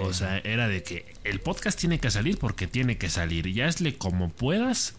O 0.00 0.12
sea, 0.12 0.38
era 0.38 0.68
de 0.68 0.82
que 0.82 1.14
el 1.24 1.40
podcast 1.40 1.78
tiene 1.78 1.98
que 1.98 2.10
salir 2.10 2.38
porque 2.38 2.66
tiene 2.66 2.98
que 2.98 3.10
salir. 3.10 3.46
Y 3.46 3.60
hazle 3.62 3.96
como 3.96 4.30
puedas 4.30 4.94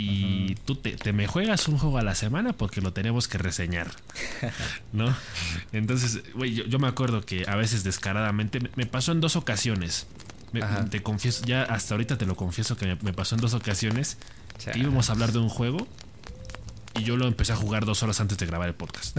y 0.00 0.54
tú 0.64 0.76
te, 0.76 1.12
me 1.12 1.26
juegas 1.26 1.66
un 1.66 1.76
juego 1.76 1.98
a 1.98 2.04
la 2.04 2.14
semana 2.14 2.52
porque 2.52 2.80
lo 2.80 2.92
tenemos 2.92 3.26
que 3.26 3.36
reseñar. 3.36 3.90
¿No? 4.92 5.12
Entonces, 5.72 6.22
güey, 6.34 6.54
yo, 6.54 6.78
me 6.78 6.86
acuerdo 6.86 7.22
que 7.22 7.48
a 7.48 7.56
veces 7.56 7.82
descaradamente 7.82 8.60
me, 8.76 8.86
pasó 8.86 9.10
en 9.10 9.20
dos 9.20 9.34
ocasiones. 9.34 10.06
te 10.90 11.02
confieso, 11.02 11.44
ya 11.46 11.64
hasta 11.64 11.94
ahorita 11.94 12.16
te 12.16 12.26
lo 12.26 12.36
confieso 12.36 12.76
que 12.76 12.96
me, 13.02 13.12
pasó 13.12 13.34
en 13.34 13.40
dos 13.40 13.54
ocasiones. 13.54 14.18
íbamos 14.76 15.10
a 15.10 15.14
hablar 15.14 15.32
de 15.32 15.40
un 15.40 15.48
juego 15.48 15.88
y 16.96 17.02
yo 17.02 17.16
lo 17.16 17.26
empecé 17.26 17.54
a 17.54 17.56
jugar 17.56 17.84
dos 17.84 18.04
horas 18.04 18.20
antes 18.20 18.38
de 18.38 18.46
grabar 18.46 18.68
el 18.68 18.76
podcast. 18.76 19.18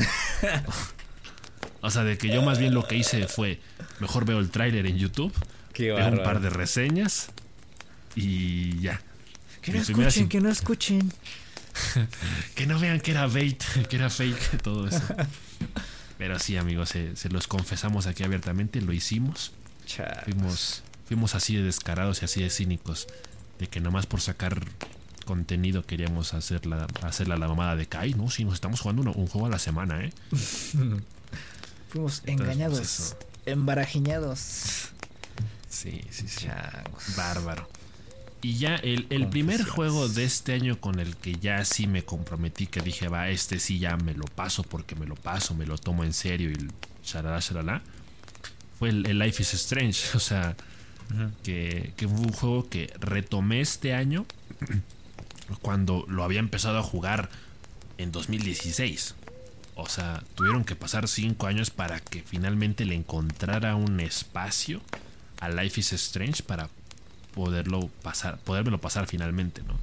o 1.82 1.92
sea, 1.92 2.06
de 2.06 2.18
que 2.18 2.30
yo 2.30 2.42
más 2.42 2.58
bien 2.58 2.74
lo 2.74 2.88
que 2.88 2.96
hice 2.96 3.28
fue, 3.28 3.60
mejor 4.00 4.24
veo 4.24 4.40
el 4.40 4.50
tráiler 4.50 4.86
en 4.86 4.98
YouTube, 4.98 5.34
veo 5.78 6.08
un 6.08 6.24
par 6.24 6.40
de 6.40 6.50
reseñas 6.50 7.32
y 8.16 8.80
ya. 8.80 9.02
Que 9.62 9.74
no 9.74 9.80
escuchen, 9.80 10.30
que 10.30 10.42
no 10.42 10.50
escuchen. 10.50 11.14
que 12.56 12.66
no 12.66 12.80
vean 12.80 13.00
que 13.00 13.12
era 13.12 13.28
bait, 13.28 13.64
que 13.90 13.96
era 13.96 14.10
fake, 14.10 14.62
todo 14.62 14.88
eso. 14.88 15.02
Pero 16.18 16.38
sí, 16.40 16.58
amigos, 16.58 16.90
se, 16.90 17.30
los 17.30 17.48
confesamos 17.48 18.08
aquí 18.08 18.24
abiertamente, 18.24 18.82
lo 18.82 18.94
hicimos. 18.94 19.54
Fuimos, 20.26 20.84
fuimos 21.08 21.34
así 21.34 21.56
de 21.56 21.64
descarados 21.64 22.22
y 22.22 22.26
así 22.26 22.42
de 22.42 22.50
cínicos. 22.50 23.08
De 23.58 23.68
que 23.68 23.80
nomás 23.80 24.06
por 24.06 24.22
sacar 24.22 24.62
contenido 25.26 25.86
queríamos 25.86 26.34
hacer 26.34 26.66
la, 26.66 26.88
hacer 27.04 27.28
la, 27.28 27.38
mamada 27.38 27.76
de 27.76 27.86
Kai. 27.86 28.14
No, 28.14 28.30
sí, 28.30 28.44
nos 28.44 28.56
estamos 28.56 28.82
jugando 28.82 29.04
un, 29.04 29.28
juego 29.28 29.48
a 29.48 29.50
la 29.50 29.60
semana, 29.60 30.04
¿eh? 30.04 30.14
Fuimos 31.90 32.22
engañados, 32.26 32.80
pues, 32.80 33.16
embarajiñados. 33.46 34.90
Sí, 35.70 36.02
sí, 36.12 36.28
sí. 36.28 36.48
Bárbaro. 37.16 37.68
Y 38.42 38.58
ya 38.58 38.76
el, 38.76 39.28
primer 39.28 39.64
juego 39.64 40.08
de 40.08 40.24
este 40.24 40.54
año 40.54 40.80
con 40.80 41.00
el 41.00 41.18
que 41.18 41.34
ya 41.34 41.66
sí 41.66 41.88
me 41.88 42.04
comprometí, 42.04 42.68
que 42.68 42.80
dije, 42.82 43.10
va, 43.10 43.30
este 43.30 43.60
sí 43.60 43.80
ya 43.80 43.98
me 43.98 44.14
lo 44.14 44.24
paso 44.26 44.64
porque 44.64 44.96
me 44.96 45.06
lo 45.06 45.16
paso, 45.16 45.56
me 45.56 45.66
lo 45.66 45.78
tomo 45.78 46.06
en 46.06 46.14
serio 46.14 46.50
y 46.50 46.56
shalala, 47.04 47.40
shalala, 47.40 47.82
fue 48.78 48.90
el, 48.90 49.20
Life 49.20 49.42
is 49.42 49.54
Strange. 49.54 50.02
O 50.16 50.20
sea, 50.20 50.56
que, 51.44 51.92
que, 51.98 52.08
fue 52.08 52.18
un 52.20 52.32
juego 52.32 52.70
que 52.70 52.94
retomé 53.00 53.60
este 53.62 53.94
año 53.94 54.26
cuando 55.62 56.06
lo 56.08 56.24
había 56.24 56.40
empezado 56.40 56.78
a 56.78 56.84
jugar 56.84 57.30
en 57.98 58.12
2016. 58.14 59.16
O 59.76 59.88
sea, 59.88 60.24
tuvieron 60.36 60.64
que 60.64 60.76
pasar 60.76 61.08
cinco 61.08 61.48
años 61.48 61.72
para 61.72 62.00
que 62.00 62.22
finalmente 62.22 62.86
le 62.86 62.96
encontrara 62.96 63.76
un 63.76 64.00
espacio 64.00 64.82
a 65.40 65.50
Life 65.50 65.80
is 65.80 65.94
Strange 65.94 66.44
para 66.44 66.70
poderlo 67.34 67.90
pasar, 68.02 68.40
podérmelo 68.40 68.80
pasar 68.80 69.08
finalmente, 69.08 69.62
¿no? 69.64 69.78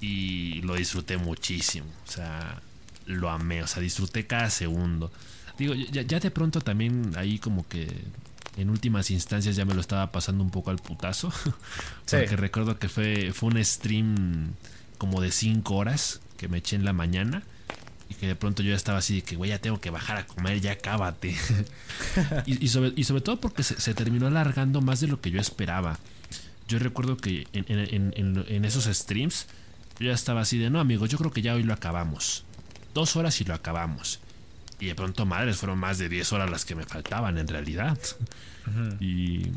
Y 0.00 0.60
lo 0.62 0.74
disfruté 0.74 1.16
muchísimo, 1.16 1.86
o 2.06 2.10
sea, 2.10 2.60
lo 3.06 3.30
amé, 3.30 3.62
o 3.62 3.66
sea, 3.66 3.82
disfruté 3.82 4.26
cada 4.26 4.50
segundo. 4.50 5.10
Digo, 5.58 5.74
ya, 5.74 6.20
de 6.20 6.30
pronto 6.30 6.60
también 6.60 7.12
ahí 7.16 7.38
como 7.38 7.68
que 7.68 7.86
en 8.56 8.70
últimas 8.70 9.10
instancias 9.10 9.56
ya 9.56 9.64
me 9.64 9.74
lo 9.74 9.80
estaba 9.80 10.10
pasando 10.10 10.42
un 10.42 10.50
poco 10.50 10.70
al 10.70 10.78
putazo. 10.78 11.32
Porque 12.10 12.36
recuerdo 12.36 12.78
que 12.78 12.88
fue, 12.88 13.32
fue 13.32 13.50
un 13.50 13.64
stream 13.64 14.54
como 14.96 15.20
de 15.20 15.30
5 15.30 15.74
horas 15.74 16.20
que 16.36 16.48
me 16.48 16.58
eché 16.58 16.76
en 16.76 16.84
la 16.84 16.92
mañana. 16.92 17.42
Y 18.08 18.14
que 18.14 18.26
de 18.26 18.34
pronto 18.34 18.62
yo 18.62 18.70
ya 18.70 18.76
estaba 18.76 18.98
así 18.98 19.16
de 19.16 19.22
que, 19.22 19.36
güey, 19.36 19.50
ya 19.50 19.60
tengo 19.60 19.80
que 19.80 19.90
bajar 19.90 20.16
a 20.16 20.26
comer, 20.26 20.60
ya 20.60 20.76
cábate. 20.78 21.36
y, 22.46 22.68
sobre, 22.68 22.92
y 22.96 23.04
sobre 23.04 23.20
todo 23.20 23.38
porque 23.38 23.62
se, 23.62 23.94
terminó 23.94 24.26
alargando 24.26 24.80
más 24.80 25.00
de 25.00 25.06
lo 25.06 25.20
que 25.20 25.30
yo 25.30 25.40
esperaba 25.40 25.98
yo 26.70 26.78
recuerdo 26.78 27.16
que 27.16 27.48
en, 27.52 28.64
esos 28.64 28.84
streams 28.84 29.46
yo 29.98 30.06
ya 30.06 30.12
estaba 30.12 30.42
así 30.42 30.56
de, 30.56 30.70
no 30.70 30.78
amigos, 30.78 31.10
yo 31.10 31.18
creo 31.18 31.32
que 31.32 31.42
ya 31.42 31.54
hoy 31.54 31.64
lo 31.64 31.74
acabamos. 31.74 32.44
Dos 32.94 33.16
horas 33.16 33.40
y 33.40 33.44
lo 33.44 33.54
acabamos. 33.54 34.20
Y 34.78 34.86
de 34.86 34.94
pronto, 34.94 35.26
madres, 35.26 35.56
fueron 35.56 35.78
más 35.78 35.98
de 35.98 36.08
10 36.08 36.32
horas 36.32 36.50
las 36.50 36.64
que 36.64 36.76
me 36.76 36.84
faltaban 36.84 37.38
en 37.38 37.48
realidad. 37.48 37.98
y, 39.00 39.48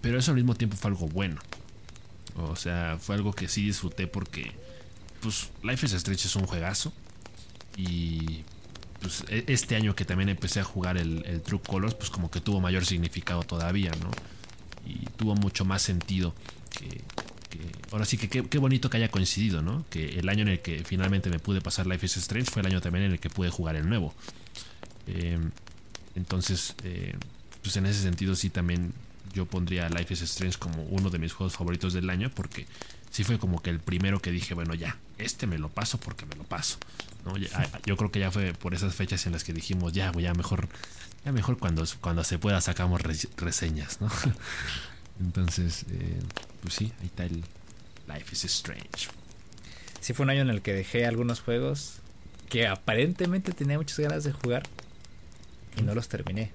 pero 0.00 0.18
eso 0.18 0.30
al 0.30 0.36
mismo 0.36 0.54
tiempo 0.54 0.76
fue 0.76 0.90
algo 0.90 1.08
bueno. 1.08 1.40
O 2.36 2.56
sea, 2.56 2.96
fue 2.98 3.16
algo 3.16 3.34
que 3.34 3.48
sí 3.48 3.64
disfruté 3.66 4.06
porque, 4.06 4.52
pues, 5.20 5.50
Life 5.62 5.84
is 5.86 5.92
Strange 5.92 6.26
es 6.26 6.36
un 6.36 6.46
juegazo. 6.46 6.92
Y 7.76 8.44
pues, 9.00 9.24
e, 9.28 9.44
este 9.48 9.76
año 9.76 9.94
que 9.94 10.06
también 10.06 10.30
empecé 10.30 10.60
a 10.60 10.64
jugar 10.64 10.96
el, 10.96 11.22
el 11.26 11.42
True 11.42 11.60
Colors, 11.60 11.94
pues 11.94 12.08
como 12.08 12.30
que 12.30 12.40
tuvo 12.40 12.60
mayor 12.60 12.86
significado 12.86 13.42
todavía, 13.42 13.92
¿no? 14.00 14.10
Y 14.84 15.04
tuvo 15.16 15.36
mucho 15.36 15.64
más 15.64 15.82
sentido 15.82 16.34
que, 16.72 17.00
ahora 17.90 18.04
sí 18.04 18.16
que 18.16 18.28
qué 18.28 18.58
bonito 18.58 18.90
que 18.90 18.96
haya 18.96 19.10
coincidido, 19.10 19.62
¿no? 19.62 19.84
Que 19.90 20.18
el 20.18 20.28
año 20.28 20.42
en 20.42 20.48
el 20.48 20.60
que 20.60 20.84
finalmente 20.84 21.30
me 21.30 21.38
pude 21.38 21.60
pasar 21.60 21.86
Life 21.86 22.06
is 22.06 22.16
Strange 22.16 22.50
fue 22.50 22.60
el 22.60 22.66
año 22.66 22.80
también 22.80 23.04
en 23.06 23.12
el 23.12 23.20
que 23.20 23.30
pude 23.30 23.50
jugar 23.50 23.76
el 23.76 23.88
nuevo. 23.88 24.14
Eh, 25.06 25.38
entonces, 26.14 26.74
eh, 26.84 27.14
pues 27.62 27.76
en 27.76 27.86
ese 27.86 28.02
sentido 28.02 28.34
sí 28.34 28.50
también 28.50 28.92
yo 29.32 29.46
pondría 29.46 29.88
Life 29.88 30.14
is 30.14 30.22
Strange 30.22 30.58
como 30.58 30.82
uno 30.84 31.10
de 31.10 31.18
mis 31.18 31.32
juegos 31.32 31.56
favoritos 31.56 31.92
del 31.92 32.10
año 32.10 32.30
porque 32.34 32.66
sí 33.10 33.24
fue 33.24 33.38
como 33.38 33.62
que 33.62 33.70
el 33.70 33.80
primero 33.80 34.20
que 34.20 34.30
dije, 34.30 34.54
bueno, 34.54 34.74
ya, 34.74 34.96
este 35.18 35.46
me 35.46 35.58
lo 35.58 35.68
paso 35.68 35.98
porque 35.98 36.26
me 36.26 36.34
lo 36.34 36.44
paso. 36.44 36.78
yo 37.84 37.96
creo 37.96 38.10
que 38.10 38.20
ya 38.20 38.30
fue 38.30 38.52
por 38.54 38.74
esas 38.74 38.94
fechas 38.94 39.26
en 39.26 39.32
las 39.32 39.44
que 39.44 39.52
dijimos, 39.52 39.92
ya, 39.92 40.12
ya 40.12 40.34
mejor, 40.34 40.68
ya 41.24 41.32
mejor 41.32 41.58
cuando, 41.58 41.84
cuando 42.00 42.24
se 42.24 42.38
pueda 42.38 42.60
sacamos 42.60 43.00
reseñas, 43.36 44.00
¿no? 44.00 44.08
Entonces, 45.20 45.84
eh, 45.90 46.20
pues 46.62 46.74
sí, 46.74 46.92
ahí 47.00 47.06
está 47.06 47.24
el 47.24 47.42
Life 48.06 48.32
is 48.32 48.44
Strange. 48.44 49.08
Sí 50.00 50.14
fue 50.14 50.24
un 50.24 50.30
año 50.30 50.42
en 50.42 50.50
el 50.50 50.62
que 50.62 50.72
dejé 50.72 51.06
algunos 51.06 51.40
juegos 51.40 51.98
que 52.48 52.66
aparentemente 52.66 53.52
tenía 53.52 53.78
muchas 53.78 53.98
ganas 53.98 54.24
de 54.24 54.32
jugar 54.32 54.62
y 55.76 55.82
no 55.82 55.94
los 55.94 56.08
terminé. 56.08 56.50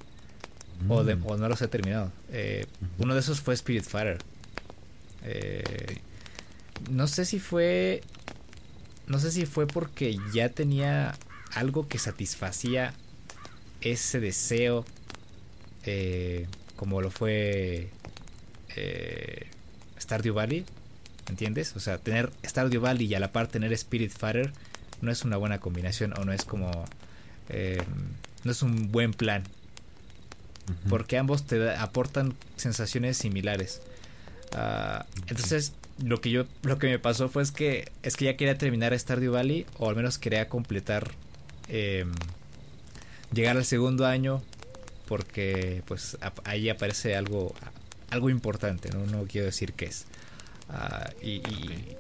O, 0.88 1.04
mm. 1.04 1.40
no 1.40 1.50
los 1.50 1.62
he 1.62 1.68
terminado. 1.68 2.12
Eh, 2.30 2.66
uno 3.00 3.14
de 3.14 3.20
esos 3.20 3.42
fue 3.42 3.54
Spirit 3.56 3.84
Fighter. 3.84 4.20
Eh, 5.24 5.98
no 6.92 7.08
sé 7.08 7.26
si 7.26 7.40
fue. 7.40 8.02
No 9.08 9.20
sé 9.20 9.32
si 9.32 9.46
fue 9.46 9.66
porque 9.66 10.18
ya 10.34 10.50
tenía 10.50 11.16
algo 11.54 11.88
que 11.88 11.98
satisfacía 11.98 12.94
ese 13.82 14.20
deseo. 14.20 14.86
como 16.76 17.02
lo 17.02 17.10
fue 17.10 17.90
eh, 18.76 19.48
Stardew 20.08 20.34
Valley, 20.34 20.64
¿entiendes? 21.28 21.76
O 21.76 21.82
sea, 21.82 21.98
tener 21.98 22.32
Stardew 22.46 22.80
Valley 22.80 23.08
y 23.08 23.16
a 23.16 23.20
la 23.20 23.34
par 23.34 23.48
tener 23.48 23.74
Spirit 23.74 24.12
Fighter 24.12 24.54
no 25.02 25.12
es 25.12 25.26
una 25.26 25.36
buena 25.36 25.60
combinación 25.60 26.18
o 26.18 26.24
no 26.24 26.32
es 26.32 26.46
como... 26.46 26.72
Eh, 27.50 27.84
no 28.46 28.52
es 28.52 28.62
un 28.62 28.90
buen 28.90 29.12
plan. 29.12 29.44
Porque 30.88 31.18
ambos 31.18 31.46
te 31.46 31.76
aportan 31.76 32.36
sensaciones 32.56 33.18
similares. 33.18 33.82
Ah, 34.54 35.06
entonces, 35.28 35.74
lo 36.02 36.22
que 36.22 36.30
yo 36.30 36.46
lo 36.64 36.80
que 36.80 36.88
me 36.88 37.00
pasó 37.00 37.28
fue 37.28 37.44
es 37.44 37.52
que 37.52 37.92
es 38.04 38.16
que 38.16 38.26
ya 38.26 38.38
quería 38.38 38.58
terminar 38.58 38.98
Stardew 38.98 39.34
Valley 39.34 39.66
o 39.78 39.90
al 39.90 39.96
menos 39.96 40.18
quería 40.18 40.48
completar 40.48 41.12
em, 41.68 42.14
llegar 43.34 43.58
al 43.58 43.66
segundo 43.66 44.06
año 44.06 44.42
porque 45.08 45.84
pues 45.88 46.18
ahí 46.44 46.70
aparece 46.70 47.16
algo 47.16 47.54
algo 48.10 48.30
importante 48.30 48.90
no 48.90 49.06
no 49.06 49.26
quiero 49.26 49.46
decir 49.46 49.74
qué 49.74 49.86
es. 49.86 50.06
Ah, 50.70 51.10
y, 51.22 51.36
y, 51.36 51.98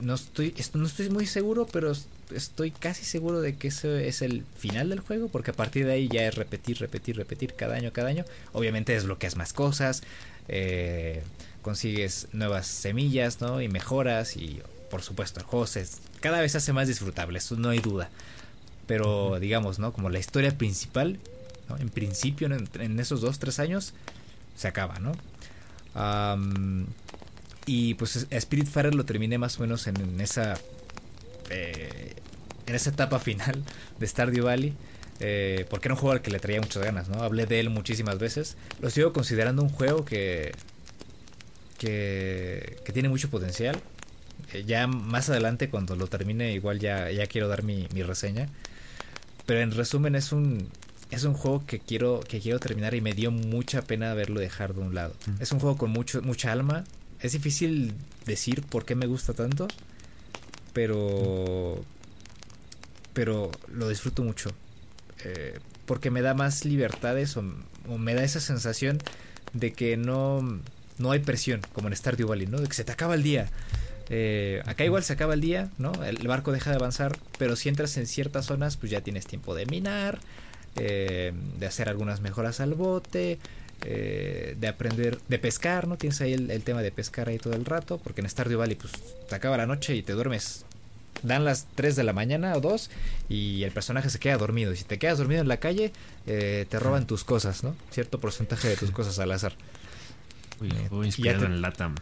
no 0.00 0.14
estoy 0.14 0.52
no 0.74 0.86
estoy 0.86 1.08
muy 1.08 1.24
seguro 1.24 1.68
pero 1.72 1.92
estoy 2.34 2.72
casi 2.72 3.04
seguro 3.04 3.40
de 3.40 3.56
que 3.56 3.68
ese 3.68 4.08
es 4.08 4.22
el 4.22 4.44
final 4.58 4.88
del 4.88 4.98
juego 4.98 5.28
porque 5.28 5.52
a 5.52 5.54
partir 5.54 5.86
de 5.86 5.92
ahí 5.92 6.08
ya 6.12 6.26
es 6.26 6.34
repetir 6.34 6.78
repetir 6.80 7.16
repetir 7.16 7.54
cada 7.54 7.76
año 7.76 7.92
cada 7.92 8.08
año. 8.08 8.24
Obviamente 8.52 8.92
desbloqueas 8.92 9.36
más 9.36 9.52
cosas 9.52 10.02
eh, 10.48 11.22
consigues 11.62 12.28
nuevas 12.32 12.66
semillas 12.66 13.40
no 13.40 13.62
y 13.62 13.68
mejoras 13.68 14.36
y 14.36 14.60
por 14.90 15.02
supuesto 15.02 15.40
el 15.40 15.46
juego 15.46 15.66
se, 15.66 15.86
cada 16.20 16.40
vez 16.40 16.52
se 16.52 16.58
hace 16.58 16.72
más 16.72 16.88
disfrutable 16.88 17.38
eso 17.38 17.56
no 17.56 17.70
hay 17.70 17.78
duda. 17.78 18.10
Pero 18.86 19.38
digamos 19.38 19.78
no 19.78 19.92
como 19.92 20.10
la 20.10 20.18
historia 20.18 20.58
principal 20.58 21.18
en 21.78 21.88
principio, 21.88 22.48
en, 22.48 23.00
esos 23.00 23.20
dos, 23.20 23.38
tres 23.38 23.58
años, 23.58 23.94
se 24.56 24.68
acaba, 24.68 24.98
¿no? 24.98 25.12
y 27.66 27.94
pues 27.94 28.16
Spirit 28.16 28.42
Spiritfarer 28.42 28.94
lo 28.94 29.04
terminé 29.04 29.38
más 29.38 29.58
o 29.58 29.62
menos 29.62 29.86
en, 29.86 30.20
esa 30.20 30.58
eh, 31.50 32.14
en 32.66 32.74
esa 32.74 32.90
etapa 32.90 33.18
final 33.18 33.62
de 33.98 34.06
Stardew 34.06 34.44
Valley. 34.44 34.74
Eh, 35.20 35.64
porque 35.70 35.88
era 35.88 35.94
un 35.94 36.00
juego 36.00 36.12
al 36.12 36.22
que 36.22 36.32
le 36.32 36.40
traía 36.40 36.60
muchas 36.60 36.82
ganas, 36.82 37.08
¿no? 37.08 37.22
Hablé 37.22 37.46
de 37.46 37.60
él 37.60 37.70
muchísimas 37.70 38.18
veces. 38.18 38.56
Lo 38.80 38.90
sigo 38.90 39.12
considerando 39.12 39.62
un 39.62 39.68
juego 39.68 40.04
que, 40.04 40.52
que, 41.78 42.78
que 42.84 42.92
tiene 42.92 43.08
mucho 43.08 43.30
potencial. 43.30 43.80
Eh, 44.52 44.64
ya 44.66 44.86
más 44.86 45.30
adelante, 45.30 45.70
cuando 45.70 45.94
lo 45.96 46.08
termine, 46.08 46.52
igual 46.52 46.80
ya, 46.80 47.10
ya 47.10 47.26
quiero 47.26 47.48
dar 47.48 47.62
mi, 47.62 47.88
mi 47.94 48.02
reseña. 48.02 48.48
Pero 49.46 49.60
en 49.60 49.70
resumen, 49.70 50.16
es 50.16 50.32
un, 50.32 50.68
es 51.14 51.24
un 51.24 51.34
juego 51.34 51.64
que 51.66 51.78
quiero, 51.78 52.20
que 52.20 52.40
quiero 52.40 52.58
terminar 52.58 52.94
y 52.94 53.00
me 53.00 53.12
dio 53.12 53.30
mucha 53.30 53.82
pena 53.82 54.10
haberlo 54.10 54.40
dejado 54.40 54.74
de 54.74 54.80
un 54.80 54.94
lado. 54.94 55.14
Es 55.40 55.52
un 55.52 55.60
juego 55.60 55.76
con 55.76 55.90
mucho, 55.90 56.22
mucha 56.22 56.52
alma. 56.52 56.84
Es 57.20 57.32
difícil 57.32 57.94
decir 58.26 58.62
por 58.62 58.84
qué 58.84 58.94
me 58.94 59.06
gusta 59.06 59.32
tanto, 59.32 59.68
pero, 60.72 61.82
pero 63.12 63.50
lo 63.72 63.88
disfruto 63.88 64.22
mucho. 64.22 64.50
Eh, 65.24 65.58
porque 65.86 66.10
me 66.10 66.22
da 66.22 66.34
más 66.34 66.64
libertades 66.64 67.36
o, 67.36 67.42
me 67.42 68.14
da 68.14 68.24
esa 68.24 68.40
sensación 68.40 68.98
de 69.52 69.72
que 69.72 69.96
no, 69.96 70.60
no 70.98 71.12
hay 71.12 71.20
presión, 71.20 71.60
como 71.72 71.88
en 71.88 71.96
Stardew 71.96 72.28
Valley, 72.28 72.46
¿no? 72.46 72.60
De 72.60 72.66
que 72.66 72.74
se 72.74 72.84
te 72.84 72.92
acaba 72.92 73.14
el 73.14 73.22
día. 73.22 73.50
Eh, 74.10 74.62
acá 74.66 74.84
igual 74.84 75.02
se 75.02 75.12
acaba 75.12 75.34
el 75.34 75.40
día, 75.40 75.70
¿no? 75.78 75.92
El 76.04 76.26
barco 76.28 76.52
deja 76.52 76.70
de 76.70 76.76
avanzar, 76.76 77.18
pero 77.38 77.56
si 77.56 77.68
entras 77.68 77.96
en 77.96 78.06
ciertas 78.06 78.46
zonas, 78.46 78.76
pues 78.76 78.90
ya 78.90 79.00
tienes 79.00 79.26
tiempo 79.26 79.54
de 79.54 79.66
minar, 79.66 80.18
eh, 80.76 81.32
de 81.58 81.66
hacer 81.66 81.88
algunas 81.88 82.20
mejoras 82.20 82.60
al 82.60 82.74
bote, 82.74 83.38
eh, 83.82 84.56
de 84.58 84.68
aprender, 84.68 85.18
de 85.28 85.38
pescar, 85.38 85.86
¿no? 85.86 85.96
Tienes 85.98 86.20
ahí 86.20 86.32
el, 86.32 86.62
tema 86.62 86.82
de 86.82 86.90
pescar 86.90 87.28
ahí 87.28 87.38
todo 87.38 87.54
el 87.54 87.64
rato, 87.64 87.98
porque 87.98 88.22
en 88.22 88.28
Stardew 88.28 88.58
Valley 88.58 88.76
pues 88.76 88.92
te 89.28 89.34
acaba 89.34 89.56
la 89.56 89.66
noche 89.66 89.94
y 89.94 90.02
te 90.02 90.14
duermes. 90.14 90.64
Dan 91.22 91.44
las 91.44 91.66
3 91.74 91.96
de 91.96 92.02
la 92.02 92.12
mañana 92.12 92.54
o 92.56 92.60
2 92.60 92.90
y 93.28 93.62
el 93.62 93.72
personaje 93.72 94.10
se 94.10 94.18
queda 94.18 94.36
dormido. 94.36 94.72
Y 94.72 94.76
si 94.76 94.84
te 94.84 94.98
quedas 94.98 95.18
dormido 95.18 95.40
en 95.40 95.48
la 95.48 95.58
calle, 95.58 95.92
eh, 96.26 96.66
te 96.68 96.78
roban 96.78 97.06
tus 97.06 97.24
cosas, 97.24 97.62
¿no? 97.62 97.76
Cierto 97.90 98.20
porcentaje 98.20 98.68
de 98.68 98.76
tus 98.76 98.90
cosas 98.90 99.18
al 99.18 99.32
azar. 99.32 99.54
Uy, 100.60 101.06
inspirado 101.06 101.46
en 101.46 101.60
Latam. 101.60 101.94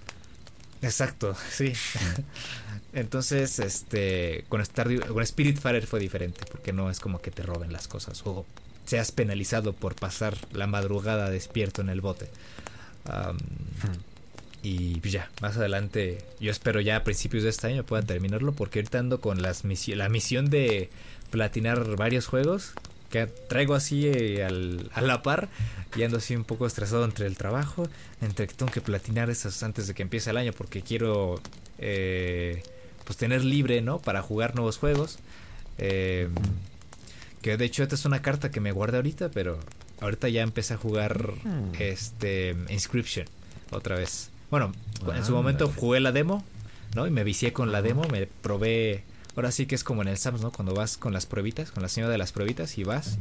Exacto, 0.83 1.37
sí. 1.51 1.73
Entonces, 2.93 3.59
este, 3.59 4.45
con, 4.49 4.65
Stardew, 4.65 5.01
con 5.15 5.25
Spiritfarer 5.25 5.87
fue 5.87 6.01
diferente, 6.01 6.45
porque 6.51 6.73
no 6.73 6.91
es 6.91 7.01
como 7.01 7.21
que 7.21 7.31
te 7.31 7.43
roben 7.43 7.73
las 7.73 7.89
cosas 7.89 8.23
o 8.27 8.45
seas 8.85 9.13
penalizado 9.13 9.73
por 9.73 9.95
pasar 9.95 10.37
la 10.53 10.67
madrugada 10.67 11.31
despierto 11.31 11.81
en 11.81 11.89
el 11.89 12.01
bote. 12.01 12.29
y 14.63 15.01
pues 15.01 15.13
ya, 15.13 15.31
más 15.41 15.57
adelante, 15.57 16.19
yo 16.41 16.51
espero 16.51 16.81
ya 16.81 16.97
a 16.97 17.05
principios 17.05 17.45
de 17.45 17.51
este 17.51 17.69
año 17.69 17.85
puedan 17.85 18.07
terminarlo, 18.07 18.53
porque 18.53 18.81
ahorita 18.81 18.99
ando 18.99 19.21
con 19.21 19.41
las 19.41 19.63
la 19.89 20.09
misión 20.09 20.51
de 20.51 20.91
platinar 21.31 21.97
varios 21.97 22.27
juegos 22.27 22.75
que 23.13 23.27
traigo 23.27 23.75
así 23.75 24.07
eh, 24.07 24.43
al, 24.43 24.91
a 24.95 25.03
la 25.03 25.23
par 25.23 25.51
y 25.95 26.03
ando 26.03 26.17
así 26.17 26.35
un 26.35 26.45
poco 26.45 26.67
estresado 26.67 27.05
entre 27.05 27.27
el 27.27 27.37
trabajo, 27.37 27.87
entre 28.23 28.47
que 28.47 28.55
tengo 28.55 28.73
que 28.73 28.81
platinar 28.81 29.29
esas 29.29 29.63
antes 29.63 29.87
de 29.87 29.93
que 29.93 30.03
empiece 30.03 30.31
el 30.31 30.39
año 30.39 30.53
porque 30.55 30.81
quiero 30.81 31.39
eh, 31.79 32.63
pues 33.05 33.19
tener 33.19 33.45
libre, 33.45 33.83
¿no? 33.83 33.99
Para 33.99 34.23
jugar 34.23 34.55
nuevos 34.55 34.79
juegos. 34.79 35.19
Eh, 35.77 36.31
que 37.43 37.59
de 37.59 37.67
hecho 37.67 37.83
esta 37.83 37.97
es 37.97 38.07
una 38.07 38.23
carta 38.23 38.51
que 38.51 38.61
me 38.61 38.73
guardé 38.73 38.97
ahorita, 38.97 39.31
pero 39.31 39.59
ahorita 40.01 40.31
ya 40.31 40.43
empecé 40.43 40.73
a 40.73 40.79
jugar 40.79 41.35
este 41.79 42.57
Inscription 42.71 43.27
otra 43.73 43.95
vez. 43.97 44.31
Bueno, 44.51 44.73
en 45.15 45.25
su 45.25 45.33
momento 45.33 45.71
jugué 45.77 46.01
la 46.01 46.13
demo, 46.13 46.43
¿no? 46.95 47.07
Y 47.07 47.11
me 47.11 47.25
vicié 47.25 47.53
con 47.53 47.73
la 47.73 47.83
demo, 47.83 48.05
me 48.11 48.27
probé 48.27 49.05
Ahora 49.35 49.51
sí 49.51 49.67
que 49.67 49.75
es 49.75 49.83
como 49.83 50.03
en 50.03 50.09
el 50.09 50.19
SAMS, 50.19 50.43
¿no? 50.43 50.53
Cuando 50.53 50.75
vas 50.75 50.99
con 50.99 51.13
las 51.13 51.25
pruebitas, 51.25 51.71
con 51.71 51.83
la 51.83 51.89
señora 51.89 52.13
de 52.13 52.19
las 52.19 52.33
pruebitas 52.33 52.77
y 52.77 52.85
vas, 52.85 53.19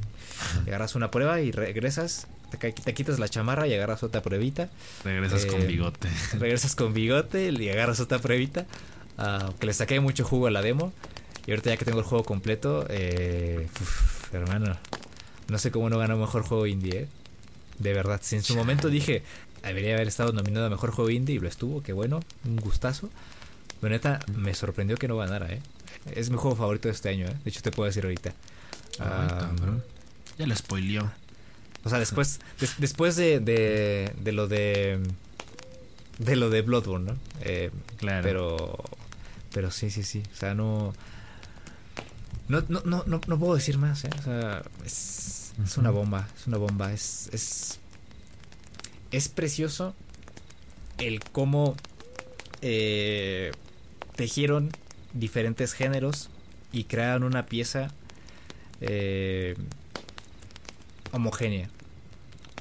y 0.66 0.70
agarras 0.70 0.96
una 0.96 1.10
prueba 1.10 1.40
y 1.40 1.52
regresas, 1.52 2.28
te, 2.50 2.74
te, 2.74 2.94
quitas 2.94 3.18
la 3.18 3.30
chamarra 3.30 3.66
y 3.68 3.74
agarras 3.74 4.04
otra 4.04 4.22
pruebita. 4.22 4.70
Regresas 5.06 5.46
con 5.46 5.62
eh, 5.62 5.68
bigote. 5.68 6.10
Regresas 6.38 6.76
con 6.76 6.94
bigote 6.94 7.52
y 7.52 7.70
agarras 7.70 8.02
otra 8.02 8.20
pruebita. 8.20 8.66
Uh, 9.18 9.54
que 9.60 9.68
le 9.68 9.74
saqué 9.74 10.00
mucho 10.00 10.26
jugo 10.26 10.48
a 10.48 10.52
la 10.52 10.62
demo. 10.62 10.92
Y 11.46 11.52
ahorita 11.52 11.72
ya 11.72 11.78
que 11.78 11.86
tengo 11.86 12.00
el 12.00 12.06
juego 12.06 12.24
completo, 12.24 12.86
eh, 12.90 13.68
hermano, 14.32 14.78
no 15.48 15.58
sé 15.58 15.72
cómo 15.72 15.90
no 15.90 15.98
ganó 15.98 16.18
mejor 16.18 16.44
juego 16.44 16.68
indie, 16.68 17.02
¿eh? 17.02 17.08
De 17.80 17.94
verdad, 17.94 18.20
si 18.22 18.36
en 18.36 18.44
su 18.44 18.56
momento 18.56 18.90
dije, 18.90 19.24
debería 19.64 19.96
haber 19.96 20.08
estado 20.08 20.34
nominado 20.34 20.68
a 20.68 20.70
mejor 20.70 20.92
juego 20.92 21.10
indie 21.10 21.36
y 21.36 21.40
lo 21.40 21.48
estuvo, 21.48 21.82
qué 21.82 21.94
bueno, 21.94 22.20
un 22.46 22.58
gustazo. 22.58 23.10
Pero 23.80 23.92
neta, 23.92 24.20
me 24.36 24.54
sorprendió 24.54 24.98
que 24.98 25.08
no 25.08 25.18
ganara, 25.18 25.48
¿eh? 25.52 25.62
Es 26.06 26.30
mi 26.30 26.38
juego 26.38 26.56
favorito 26.56 26.88
de 26.88 26.94
este 26.94 27.10
año, 27.10 27.28
¿eh? 27.28 27.36
De 27.44 27.50
hecho, 27.50 27.62
te 27.62 27.72
puedo 27.72 27.88
decir 27.88 28.04
ahorita. 28.04 28.34
ya 30.38 30.48
lo 30.48 30.56
spoileó. 30.56 31.12
O 31.84 31.90
sea, 31.90 32.00
después, 32.00 32.40
después 32.78 33.16
de, 33.16 33.40
de, 33.40 34.32
lo 34.32 34.48
de. 34.48 35.00
De 36.20 36.36
lo 36.36 36.50
de 36.50 36.62
Bloodborne, 36.62 37.12
¿no? 37.12 37.18
Eh, 37.42 37.72
claro. 37.98 38.24
Pero. 38.24 38.84
Pero 39.54 39.72
sí, 39.72 39.90
sí, 39.90 40.04
sí. 40.04 40.24
O 40.32 40.36
sea, 40.36 40.54
no. 40.54 40.94
No, 42.48 42.64
no, 42.68 42.82
no, 42.86 43.04
no, 43.06 43.40
puedo 43.40 43.56
decir 43.56 43.78
más, 43.78 44.04
¿eh? 44.04 44.10
O 44.20 44.22
sea, 44.22 44.64
es, 44.86 45.54
es 45.64 45.78
una 45.78 45.90
bomba. 45.90 46.28
Es 46.38 46.48
una 46.48 46.58
bomba. 46.58 46.92
Es. 46.92 47.30
Es, 47.32 47.80
es 49.12 49.28
precioso 49.30 49.96
el 50.98 51.24
cómo. 51.24 51.76
Eh, 52.62 53.52
tejieron 54.16 54.70
diferentes 55.14 55.74
géneros 55.74 56.30
y 56.72 56.86
crearon 56.86 57.24
una 57.24 57.46
pieza 57.46 57.90
eh, 58.82 59.56
homogénea. 61.12 61.70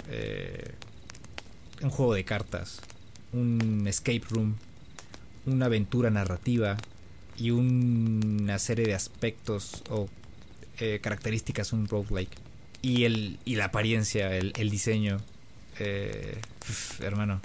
Eh, 0.09 0.75
un 1.83 1.91
juego 1.91 2.15
de 2.15 2.25
cartas, 2.25 2.81
un 3.33 3.87
escape 3.87 4.23
room, 4.29 4.57
una 5.47 5.67
aventura 5.67 6.11
narrativa 6.11 6.77
y 7.37 7.53
una 7.53 8.59
serie 8.59 8.87
de 8.87 8.95
aspectos 8.95 9.83
o 9.89 10.09
eh, 10.79 10.99
características, 11.03 11.73
un 11.73 11.89
roguelike. 11.89 12.37
Y, 12.83 13.05
el, 13.05 13.39
y 13.45 13.57
la 13.57 13.67
apariencia, 13.67 14.35
el, 14.37 14.71
diseño. 14.71 15.21
hermano. 17.01 17.41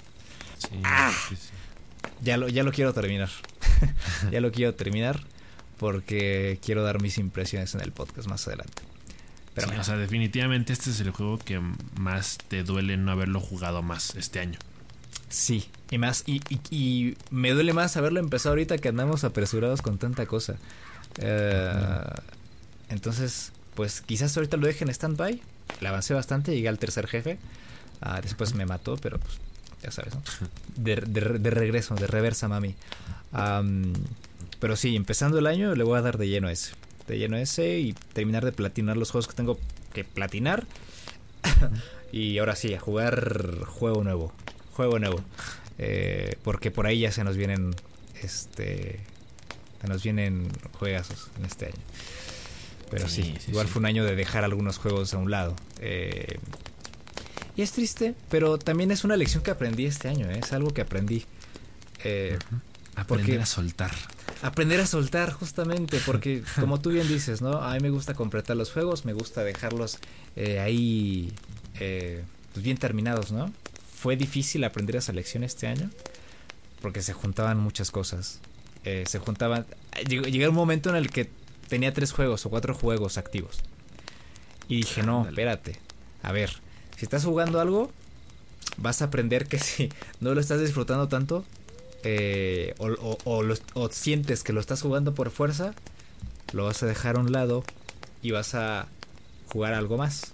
Ah, 0.82 1.12
ya, 2.22 2.36
lo, 2.36 2.48
ya 2.48 2.62
lo 2.62 2.72
quiero 2.72 2.92
terminar. 2.92 3.30
ya 4.30 4.40
lo 4.40 4.52
quiero 4.52 4.74
terminar 4.74 5.20
porque 5.78 6.58
quiero 6.64 6.82
dar 6.82 7.00
mis 7.00 7.18
impresiones 7.18 7.74
en 7.74 7.80
el 7.82 7.92
podcast 7.92 8.28
más 8.28 8.46
adelante. 8.46 8.82
Pero 9.54 9.68
o 9.80 9.84
sea, 9.84 9.96
definitivamente 9.96 10.72
este 10.72 10.90
es 10.90 11.00
el 11.00 11.10
juego 11.10 11.38
que 11.38 11.60
más 11.98 12.36
te 12.48 12.62
duele 12.62 12.98
no 12.98 13.10
haberlo 13.10 13.40
jugado 13.40 13.82
más 13.82 14.14
este 14.14 14.38
año. 14.38 14.58
Sí, 15.30 15.68
y 15.90 15.98
más, 15.98 16.24
y, 16.26 16.42
y, 16.70 17.16
me 17.30 17.50
duele 17.50 17.72
más 17.72 17.96
haberlo 17.96 18.20
empezado 18.20 18.50
ahorita 18.50 18.78
que 18.78 18.88
andamos 18.88 19.24
apresurados 19.24 19.82
con 19.82 19.98
tanta 19.98 20.26
cosa. 20.26 20.56
Eh, 21.18 22.04
entonces, 22.90 23.52
pues 23.74 24.02
quizás 24.02 24.36
ahorita 24.36 24.56
lo 24.56 24.66
deje 24.66 24.84
en 24.84 24.90
stand-by. 24.90 25.40
Le 25.80 25.88
avancé 25.88 26.14
bastante, 26.14 26.54
llegué 26.54 26.68
al 26.68 26.78
tercer 26.78 27.06
jefe. 27.06 27.38
Ah, 28.00 28.20
después 28.20 28.54
me 28.54 28.66
mató, 28.66 28.96
pero 28.98 29.18
pues 29.18 29.38
ya 29.82 29.90
sabes, 29.90 30.14
¿no? 30.14 30.22
De, 30.76 30.96
de, 30.96 31.50
regreso, 31.50 31.94
de 31.94 32.06
reversa, 32.06 32.48
mami. 32.48 32.74
Pero 34.60 34.76
sí, 34.76 34.96
empezando 34.96 35.38
el 35.38 35.46
año 35.46 35.74
le 35.74 35.84
voy 35.84 35.98
a 35.98 36.02
dar 36.02 36.18
de 36.18 36.28
lleno 36.28 36.48
ese. 36.48 36.72
De 37.06 37.18
lleno 37.18 37.36
ese 37.36 37.78
y 37.78 37.92
terminar 38.12 38.44
de 38.44 38.52
platinar 38.52 38.96
los 38.96 39.10
juegos 39.10 39.28
que 39.28 39.34
tengo 39.34 39.58
que 39.92 40.04
platinar. 40.04 40.66
y 42.12 42.38
ahora 42.38 42.56
sí, 42.56 42.74
a 42.74 42.80
jugar 42.80 43.64
juego 43.66 44.02
nuevo. 44.04 44.32
Juego 44.72 44.98
nuevo. 44.98 45.20
Eh, 45.78 46.36
porque 46.42 46.70
por 46.70 46.86
ahí 46.86 47.00
ya 47.00 47.12
se 47.12 47.24
nos 47.24 47.36
vienen. 47.36 47.74
Este. 48.22 49.00
Se 49.80 49.88
nos 49.88 50.02
vienen 50.02 50.48
juegazos 50.72 51.30
en 51.38 51.44
este 51.44 51.66
año. 51.66 51.82
Pero 52.90 53.08
sí, 53.08 53.36
igual 53.48 53.66
fue 53.66 53.80
un 53.80 53.86
año 53.86 54.04
de 54.04 54.14
dejar 54.14 54.44
algunos 54.44 54.78
juegos 54.78 55.12
a 55.12 55.18
un 55.18 55.30
lado. 55.30 55.54
Eh, 55.80 56.38
y 57.56 57.62
es 57.62 57.72
triste, 57.72 58.14
pero 58.28 58.58
también 58.58 58.90
es 58.90 59.02
una 59.04 59.16
lección 59.16 59.42
que 59.42 59.50
aprendí 59.50 59.86
este 59.86 60.08
año, 60.08 60.30
¿eh? 60.30 60.40
es 60.42 60.52
algo 60.52 60.72
que 60.72 60.82
aprendí. 60.82 61.24
Eh, 62.04 62.38
aprender 62.96 63.40
a 63.40 63.46
soltar. 63.46 63.92
Aprender 64.42 64.80
a 64.80 64.86
soltar, 64.86 65.32
justamente, 65.32 66.00
porque 66.04 66.42
como 66.60 66.80
tú 66.80 66.90
bien 66.90 67.06
dices, 67.06 67.42
¿no? 67.42 67.62
A 67.62 67.74
mí 67.74 67.80
me 67.80 67.90
gusta 67.90 68.14
completar 68.14 68.56
los 68.56 68.72
juegos, 68.72 69.04
me 69.04 69.12
gusta 69.12 69.44
dejarlos 69.44 69.98
eh, 70.34 70.58
ahí 70.58 71.32
pues 71.78 72.64
bien 72.64 72.78
terminados, 72.78 73.32
¿no? 73.32 73.52
Fue 73.94 74.16
difícil 74.16 74.64
aprender 74.64 74.96
esa 74.96 75.12
lección 75.12 75.44
este 75.44 75.66
año, 75.66 75.90
porque 76.80 77.02
se 77.02 77.12
juntaban 77.12 77.58
muchas 77.58 77.90
cosas. 77.90 78.40
se 78.82 79.18
juntaban... 79.18 79.66
Llegó, 80.08 80.48
un 80.50 80.54
momento 80.54 80.90
en 80.90 80.96
el 80.96 81.10
que 81.10 81.30
tenía 81.68 81.92
tres 81.92 82.12
juegos 82.12 82.46
o 82.46 82.50
cuatro 82.50 82.74
juegos 82.74 83.18
activos. 83.18 83.60
Y 84.68 84.76
dije, 84.76 85.02
no, 85.02 85.26
espérate. 85.28 85.78
A 86.22 86.32
ver, 86.32 86.50
si 86.96 87.04
estás 87.04 87.24
jugando 87.24 87.60
algo, 87.60 87.90
vas 88.78 89.02
a 89.02 89.06
aprender 89.06 89.46
que 89.46 89.58
si 89.60 89.90
no 90.20 90.34
lo 90.34 90.40
estás 90.40 90.60
disfrutando 90.60 91.08
tanto, 91.08 91.44
eh, 92.08 92.74
o, 92.78 93.88
sientes 93.90 94.44
que 94.44 94.52
lo 94.52 94.60
estás 94.60 94.80
jugando 94.80 95.12
por 95.12 95.30
fuerza, 95.30 95.74
lo 96.52 96.64
vas 96.64 96.80
a 96.84 96.86
dejar 96.86 97.16
a 97.16 97.18
un 97.18 97.32
lado 97.32 97.64
y 98.22 98.30
vas 98.30 98.54
a 98.54 98.86
jugar 99.48 99.74
algo 99.74 99.98
más. 99.98 100.32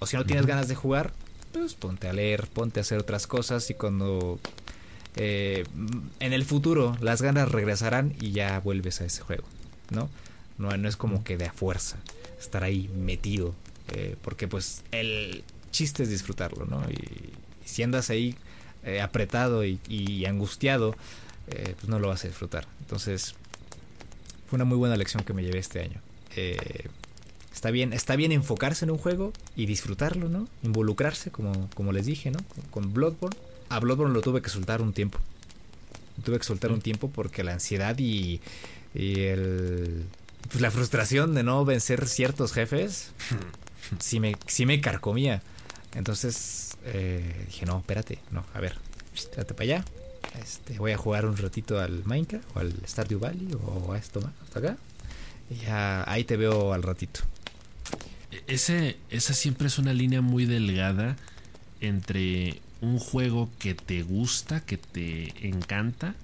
O 0.00 0.06
si 0.06 0.16
no 0.16 0.24
tienes 0.24 0.46
ganas 0.46 0.66
de 0.66 0.74
jugar, 0.74 1.12
pues 1.52 1.74
ponte 1.74 2.08
a 2.08 2.12
leer, 2.12 2.48
ponte 2.48 2.80
a 2.80 2.82
hacer 2.82 2.98
otras 2.98 3.28
cosas 3.28 3.70
y 3.70 3.74
cuando 3.74 4.40
eh, 5.14 5.64
en 6.18 6.32
el 6.32 6.44
futuro 6.44 6.96
las 7.00 7.22
ganas 7.22 7.52
regresarán 7.52 8.12
y 8.20 8.32
ya 8.32 8.58
vuelves 8.58 9.00
a 9.00 9.04
ese 9.04 9.22
juego, 9.22 9.44
¿no? 9.90 10.10
No, 10.58 10.76
no 10.76 10.88
es 10.88 10.96
como 10.96 11.22
que 11.22 11.36
de 11.36 11.46
a 11.46 11.52
fuerza 11.52 11.98
estar 12.40 12.64
ahí 12.64 12.90
metido, 12.96 13.54
eh, 13.94 14.16
porque 14.22 14.48
pues 14.48 14.82
el 14.90 15.44
chiste 15.70 16.02
es 16.02 16.10
disfrutarlo, 16.10 16.64
¿no? 16.64 16.82
Y, 16.90 17.32
si 17.64 17.82
andas 17.82 18.10
ahí 18.10 18.36
eh, 18.86 19.00
apretado 19.00 19.64
y, 19.64 20.24
angustiado, 20.26 20.94
eh, 21.48 21.74
pues 21.76 21.88
no 21.88 21.98
lo 21.98 22.08
vas 22.08 22.24
a 22.24 22.28
disfrutar. 22.28 22.66
Entonces, 22.80 23.34
fue 24.48 24.56
una 24.56 24.64
muy 24.64 24.78
buena 24.78 24.96
lección 24.96 25.24
que 25.24 25.32
me 25.32 25.42
llevé 25.42 25.58
este 25.58 25.80
año. 25.82 26.00
está 27.52 27.70
bien, 27.70 27.92
está 27.92 28.16
bien 28.16 28.32
enfocarse 28.32 28.84
en 28.84 28.90
un 28.90 28.98
juego 28.98 29.32
y 29.56 29.66
disfrutarlo, 29.66 30.28
¿no? 30.28 30.48
Involucrarse, 30.62 31.30
como, 31.30 31.68
como 31.74 31.92
les 31.92 32.06
dije, 32.06 32.30
¿no? 32.30 32.38
Con, 32.70 32.94
Bloodborne. 32.94 33.36
A 33.68 33.80
Bloodborne 33.80 34.14
lo 34.14 34.22
tuve 34.22 34.40
que 34.40 34.48
soltar 34.48 34.80
un 34.80 34.92
tiempo. 34.92 35.18
Tuve 36.24 36.38
que 36.38 36.44
soltar 36.44 36.72
un 36.72 36.80
tiempo 36.80 37.10
porque 37.10 37.44
la 37.44 37.52
ansiedad 37.52 37.98
y, 37.98 38.40
y 38.94 39.20
el 39.20 40.06
pues 40.48 40.60
la 40.60 40.70
frustración 40.70 41.34
de 41.34 41.42
no 41.42 41.64
vencer 41.64 42.06
ciertos 42.06 42.52
jefes 42.52 43.10
sí 43.98 44.20
me, 44.20 44.36
sí 44.46 44.66
me 44.66 44.80
carcomía. 44.80 45.42
Entonces 45.96 46.76
eh, 46.84 47.44
dije, 47.46 47.66
no, 47.66 47.78
espérate, 47.78 48.18
no, 48.30 48.44
a 48.54 48.60
ver, 48.60 48.76
espérate 49.14 49.54
para 49.54 49.64
allá. 49.64 49.84
Este, 50.40 50.78
voy 50.78 50.92
a 50.92 50.98
jugar 50.98 51.24
un 51.24 51.36
ratito 51.36 51.80
al 51.80 52.04
Minecraft 52.04 52.44
o 52.54 52.60
al 52.60 52.74
Stardew 52.86 53.18
Valley 53.18 53.48
o 53.54 53.92
a 53.92 53.98
esto 53.98 54.20
más, 54.20 54.32
hasta 54.44 54.58
acá. 54.58 54.76
Y 55.50 55.64
ya 55.64 56.08
ahí 56.10 56.24
te 56.24 56.36
veo 56.36 56.74
al 56.74 56.82
ratito. 56.82 57.20
E-, 58.30 58.42
ese, 58.46 58.98
esa 59.08 59.32
siempre 59.32 59.68
es 59.68 59.78
una 59.78 59.94
línea 59.94 60.20
muy 60.20 60.44
delgada 60.44 61.16
entre 61.80 62.60
un 62.82 62.98
juego 62.98 63.48
que 63.58 63.74
te 63.74 64.02
gusta, 64.02 64.60
que 64.60 64.76
te 64.76 65.48
encanta, 65.48 66.14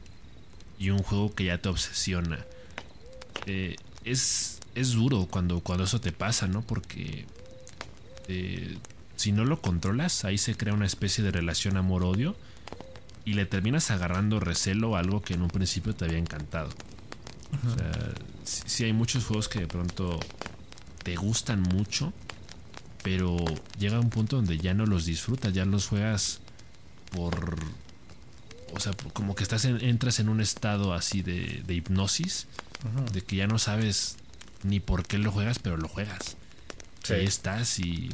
y 0.79 0.91
un 0.91 1.03
juego 1.03 1.35
que 1.35 1.45
ya 1.45 1.59
te 1.59 1.71
obsesiona. 1.71 2.45
Eh, 3.47 3.77
es, 4.05 4.59
es 4.75 4.93
duro 4.93 5.27
cuando, 5.31 5.61
cuando 5.61 5.85
eso 5.85 6.01
te 6.01 6.13
pasa, 6.13 6.47
¿no? 6.47 6.63
Porque 6.63 7.25
eh, 8.29 8.77
si 9.23 9.31
no 9.31 9.45
lo 9.45 9.63
controlas, 9.63 10.25
ahí 10.25 10.37
se 10.37 10.57
crea 10.57 10.75
una 10.75 10.85
especie 10.85 11.23
de 11.23 11.31
relación 11.31 11.77
amor-odio 11.77 12.35
y 13.25 13.35
le 13.35 13.47
terminas 13.47 13.93
agarrando 13.93 14.41
recelo 14.41 14.97
a 14.97 14.99
algo 14.99 15.23
que 15.23 15.35
en 15.35 15.43
un 15.43 15.49
principio 15.49 15.95
te 15.95 16.07
había 16.07 16.19
encantado. 16.19 16.71
O 17.65 17.75
sea, 17.77 18.15
sí, 18.43 18.83
hay 18.83 18.93
muchos 18.93 19.25
juegos 19.25 19.49
que 19.49 19.61
de 19.61 19.69
pronto 19.69 20.19
te 21.05 21.15
gustan 21.15 21.63
mucho, 21.63 22.13
pero 23.05 23.37
llega 23.79 24.01
un 24.01 24.11
punto 24.11 24.35
donde 24.37 24.59
ya 24.59 24.75
no 24.75 24.87
los 24.87 25.05
disfrutas, 25.05 25.53
ya 25.53 25.65
los 25.65 25.87
juegas 25.87 26.41
por... 27.13 27.61
O 28.75 28.81
sea, 28.81 28.93
como 29.13 29.37
que 29.37 29.45
estás 29.45 29.67
entras 29.67 30.19
en 30.19 30.31
un 30.31 30.41
estado 30.41 30.95
así 30.95 31.23
de, 31.23 31.63
de 31.65 31.75
hipnosis 31.75 32.49
de 33.13 33.21
que 33.21 33.37
ya 33.37 33.47
no 33.47 33.61
sabes 33.61 34.17
ni 34.65 34.81
por 34.81 35.07
qué 35.07 35.19
lo 35.19 35.31
juegas, 35.31 35.61
pero 35.61 35.77
lo 35.77 35.87
juegas. 35.87 36.37
Ahí 37.09 37.25
estás 37.25 37.79
y 37.79 38.11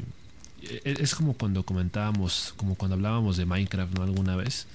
es 0.85 1.15
como 1.15 1.35
cuando 1.35 1.65
comentábamos, 1.65 2.55
como 2.57 2.75
cuando 2.75 2.97
hablábamos 2.97 3.37
de 3.37 3.47
Minecraft, 3.47 3.95
¿no? 3.95 4.03
Alguna 4.03 4.37
vez. 4.37 4.67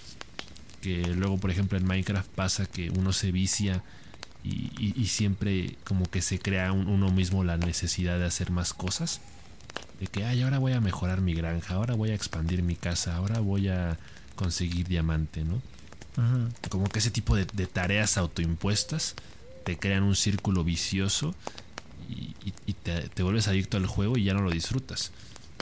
Que 0.82 1.08
luego, 1.08 1.38
por 1.38 1.50
ejemplo, 1.50 1.78
en 1.78 1.86
Minecraft 1.86 2.30
pasa 2.30 2.66
que 2.66 2.90
uno 2.90 3.14
se 3.14 3.32
vicia 3.32 3.84
y, 4.44 5.08
siempre 5.08 5.78
como 5.86 6.06
que 6.06 6.22
se 6.22 6.40
crea 6.40 6.74
uno 6.74 7.10
mismo 7.12 7.46
la 7.46 7.58
necesidad 7.58 8.20
de 8.20 8.26
hacer 8.26 8.52
más 8.52 8.74
cosas. 8.74 9.22
De 10.00 10.08
que, 10.08 10.26
ay, 10.26 10.42
ahora 10.42 10.60
voy 10.60 10.74
a 10.74 10.82
mejorar 10.82 11.22
mi 11.22 11.34
granja, 11.34 11.76
ahora 11.76 11.96
voy 11.96 12.12
a 12.12 12.16
expandir 12.16 12.64
mi 12.64 12.76
casa, 12.76 13.16
ahora 13.16 13.40
voy 13.40 13.70
a 13.70 13.98
conseguir 14.36 14.88
diamante, 14.88 15.46
¿no? 15.46 15.62
Como 16.70 16.90
que 16.90 17.00
ese 17.00 17.10
tipo 17.10 17.36
de 17.36 17.68
tareas 17.68 18.18
autoimpuestas 18.18 19.16
te 19.64 19.78
crean 19.78 20.04
un 20.04 20.16
círculo 20.16 20.64
vicioso 20.64 21.34
y, 22.10 22.74
te, 22.74 23.24
vuelves 23.24 23.48
adicto 23.48 23.78
al 23.78 23.88
juego 23.88 24.18
y 24.18 24.24
ya 24.26 24.34
no 24.34 24.42
lo 24.42 24.52
disfrutas. 24.52 25.12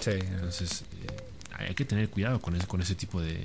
Sí. 0.02 0.12
Entonces 0.12 0.82
eh, 0.82 1.64
hay 1.68 1.76
que 1.76 1.86
tener 1.86 2.10
cuidado 2.10 2.42
con, 2.42 2.56
ese, 2.56 2.68
con 2.68 2.82
ese 2.82 2.96
tipo 2.96 3.22
de, 3.22 3.44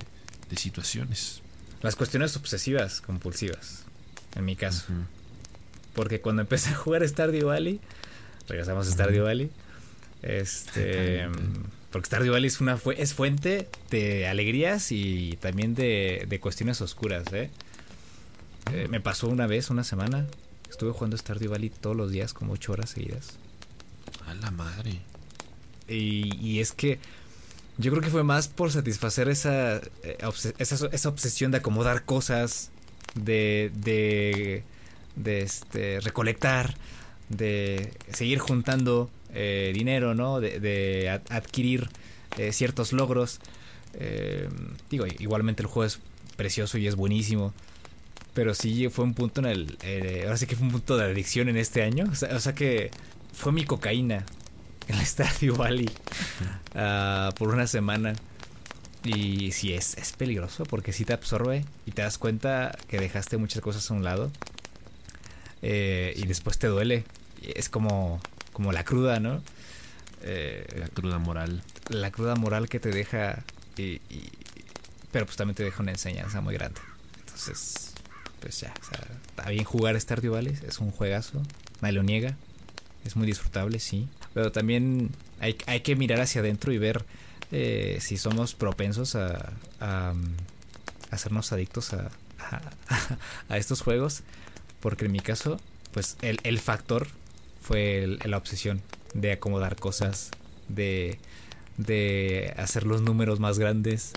situaciones. 0.57 1.43
Las 1.83 1.97
cuestiones 1.97 2.37
obsesivas, 2.37 3.01
compulsivas, 3.01 3.85
en 4.35 4.45
mi 4.45 4.57
caso. 4.57 4.87
Porque 5.95 6.21
cuando 6.21 6.43
empecé 6.43 6.71
a 6.71 6.75
jugar 6.75 7.07
Stardew 7.07 7.47
Valley, 7.47 7.81
regresamos 8.49 8.89
a 8.89 8.91
Stardew 8.91 9.25
Valley, 9.25 9.51
este... 10.23 11.29
Porque 11.91 12.07
Stardew 12.07 12.33
Valley 12.33 12.49
es, 12.49 12.61
una, 12.61 12.79
es 12.97 13.15
fuente 13.15 13.69
de 13.91 14.27
alegrías 14.27 14.93
y 14.93 15.39
también 15.41 15.75
de, 15.75 16.27
de 16.29 16.41
cuestiones 16.41 16.81
oscuras, 16.81 17.25
¿eh? 17.33 17.51
¿eh? 18.73 18.87
me 18.91 19.01
pasó 19.01 19.29
una 19.29 19.47
vez, 19.47 19.71
una 19.71 19.85
semana, 19.85 20.27
Estuve 20.71 20.93
jugando 20.93 21.17
Stardew 21.17 21.51
Valley 21.51 21.71
todos 21.71 21.97
los 21.97 22.11
días, 22.11 22.35
como 22.35 22.53
8 22.53 22.73
horas 22.73 22.91
seguidas. 22.91 23.39
A 24.27 24.35
la 24.35 24.51
madre. 24.51 25.01
Y, 25.89 26.61
es 26.61 26.73
que 26.73 26.99
yo 27.79 27.91
creo 27.91 28.03
que 28.03 28.11
fue 28.11 28.25
más 28.25 28.49
por 28.49 28.73
satisfacer 28.73 29.29
esa, 29.29 29.77
eh, 30.03 30.19
esa, 30.59 31.09
obsesión 31.09 31.51
de 31.51 31.59
acomodar 31.59 32.05
cosas, 32.05 32.71
de, 33.15 33.71
de, 33.75 34.65
de 35.17 35.43
este, 35.43 36.01
recolectar, 36.01 36.75
de 37.29 37.93
seguir 38.13 38.39
juntando 38.39 39.11
eh, 39.33 39.73
dinero, 39.75 40.15
¿no? 40.15 40.41
De, 40.41 41.21
adquirir 41.31 41.89
eh, 42.39 42.53
ciertos 42.53 42.93
logros. 42.93 43.41
digo, 44.91 45.07
igualmente 45.07 45.63
el 45.63 45.69
juego 45.69 45.87
es 45.87 46.01
precioso 46.37 46.79
y 46.79 46.87
es 46.87 46.97
buenísimo. 46.97 47.53
Pero 48.35 48.55
sí 48.55 48.89
fue 48.91 49.05
un 49.05 49.15
punto 49.15 49.41
en 49.41 49.47
el. 49.47 49.79
Ahora 50.25 50.37
sí 50.37 50.47
que 50.47 50.57
fue 50.57 50.67
un 50.67 50.73
punto 50.73 50.99
de 50.99 51.05
adicción 51.05 51.49
en 51.49 51.57
este 51.57 51.83
año. 51.83 52.05
O 52.11 52.41
sea, 52.41 52.55
que 52.55 52.91
fue 53.33 53.53
mi 53.53 53.65
cocaína 53.65 54.27
en 54.89 54.99
el 54.99 55.07
Stardew 55.07 55.57
Valley 55.57 55.91
uh, 56.75 57.33
por 57.35 57.49
una 57.49 57.67
semana. 57.67 58.15
Y 59.05 59.53
sí, 59.53 59.73
es, 59.73 59.97
es 59.99 60.13
peligroso 60.13 60.65
porque 60.65 60.93
sí 60.93 61.05
te 61.05 61.13
absorbe 61.13 61.65
y 61.85 61.93
te 61.93 62.03
das 62.03 62.19
cuenta 62.19 62.77
que 62.89 62.99
dejaste 62.99 63.37
muchas 63.37 63.63
cosas 63.63 63.89
a 63.91 63.95
un 63.95 64.03
lado. 64.03 64.33
Eh, 65.63 66.13
y 66.17 66.27
después 66.27 66.59
te 66.59 66.67
duele. 66.67 67.05
Es 67.43 67.69
como, 67.69 68.21
como 68.53 68.73
la 68.73 68.85
cruda, 68.85 69.21
¿no? 69.21 69.43
Eh, 70.23 70.67
la 70.77 70.89
cruda 70.89 71.19
moral. 71.19 71.63
La 71.89 72.11
cruda 72.11 72.35
moral 72.35 72.69
que 72.69 72.81
te 72.81 72.91
deja. 72.91 73.45
y, 73.77 74.01
pero 75.13 75.25
pues 75.25 75.37
también 75.37 75.55
te 75.55 75.65
deja 75.65 75.83
una 75.83 75.93
enseñanza 75.93 76.41
muy 76.41 76.55
grande. 76.55 76.81
Entonces, 77.21 77.95
pues 78.41 78.61
ya, 78.61 78.75
o 78.81 78.85
sea, 78.85 79.07
está 79.29 79.49
bien 79.49 79.65
jugar 79.65 79.99
Stardew 80.01 80.35
Valley, 80.35 80.59
es 80.67 80.79
un 80.79 80.91
juegazo, 80.91 81.43
nadie 81.81 81.95
lo 81.95 82.03
niega, 82.03 82.37
es 83.05 83.17
muy 83.17 83.27
disfrutable, 83.27 83.79
sí, 83.79 84.09
pero 84.37 84.53
también 84.53 85.13
hay, 85.41 85.57
hay 85.65 85.81
que 85.81 85.97
mirar 85.97 86.21
hacia 86.21 86.43
adentro 86.43 86.71
y 86.71 86.77
ver 86.77 87.07
eh, 87.53 87.97
si 88.03 88.19
somos 88.19 88.55
propensos 88.55 89.17
a, 89.17 89.55
a, 89.81 90.13
hacernos 91.11 91.53
adictos 91.53 91.95
a, 91.95 92.11
a, 93.49 93.57
estos 93.57 93.81
juegos, 93.81 94.25
Porque 94.81 95.07
en 95.07 95.13
mi 95.13 95.21
caso, 95.21 95.59
pues 95.93 96.19
el, 96.21 96.39
el 96.43 96.59
factor 96.59 97.09
fue 97.63 98.19
la 98.27 98.37
obsesión 98.37 98.83
de 99.15 99.33
acomodar 99.33 99.77
cosas, 99.77 100.33
de, 100.69 101.19
de 101.79 102.53
hacer 102.59 102.85
los 102.85 103.01
números 103.01 103.41
más 103.41 103.59
grandes, 103.59 104.13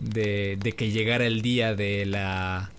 de, 0.00 0.58
de 0.62 0.72
que 0.72 0.90
llegara 0.90 1.24
el 1.24 1.40
día 1.40 1.74
de 1.74 2.04
la 2.04 2.72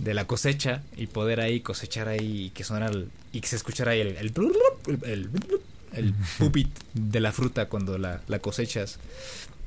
de 0.00 0.14
la 0.14 0.28
cosecha 0.28 0.84
y 0.96 1.08
poder 1.08 1.40
ahí 1.40 1.58
cosechar 1.58 2.06
ahí 2.06 2.44
y 2.44 2.50
que 2.50 2.62
sonara 2.62 2.92
y 3.32 3.40
que 3.40 3.48
se 3.48 3.56
escuchara 3.56 3.92
ahí 3.92 4.00
el 4.00 4.16
el, 4.16 4.32
el, 5.04 5.30
el, 5.96 6.14
pupit 6.38 6.68
de 6.94 7.20
la 7.20 7.32
fruta 7.32 7.66
cuando 7.68 7.98
la, 7.98 8.20
la 8.28 8.38
cosechas 8.38 8.98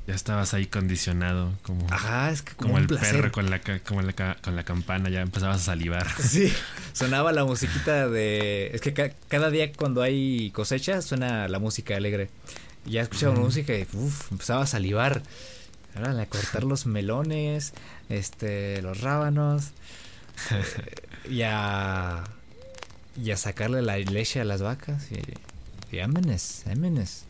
ya 0.06 0.14
estabas 0.14 0.54
ahí 0.54 0.64
condicionado, 0.64 1.52
como, 1.60 1.86
Ajá, 1.90 2.30
es 2.30 2.40
que 2.40 2.54
como, 2.54 2.78
el 2.78 2.86
placer. 2.86 3.16
perro 3.16 3.30
con 3.30 3.50
la, 3.50 3.60
como 3.60 4.00
la 4.00 4.36
con 4.40 4.56
la 4.56 4.64
campana, 4.64 5.10
ya 5.10 5.20
empezabas 5.20 5.60
a 5.60 5.64
salivar. 5.64 6.06
Sí, 6.18 6.50
sonaba 6.94 7.30
la 7.30 7.44
musiquita 7.44 8.08
de... 8.08 8.70
Es 8.72 8.80
que 8.80 8.94
ca- 8.94 9.10
cada 9.28 9.50
día 9.50 9.70
cuando 9.70 10.00
hay 10.00 10.50
cosecha 10.52 11.02
suena 11.02 11.46
la 11.46 11.58
música 11.58 11.94
alegre. 11.94 12.30
Ya 12.86 13.02
escuchaba 13.02 13.34
música 13.34 13.74
y 13.74 13.86
uf, 13.92 14.32
empezaba 14.32 14.62
a 14.62 14.66
salivar. 14.66 15.22
Ahora 15.94 16.18
a 16.18 16.24
cortar 16.26 16.64
los 16.64 16.86
melones, 16.86 17.74
este, 18.08 18.80
los 18.80 19.02
rábanos. 19.02 19.72
eh, 20.52 21.28
y 21.30 21.42
a... 21.42 22.24
Y 23.22 23.30
a 23.32 23.36
sacarle 23.36 23.82
la 23.82 23.98
leche 23.98 24.40
a 24.40 24.44
las 24.46 24.62
vacas. 24.62 25.12
Y, 25.12 25.16
y 25.90 26.00
ámenes, 26.00 26.64
ámenes. 26.66 27.24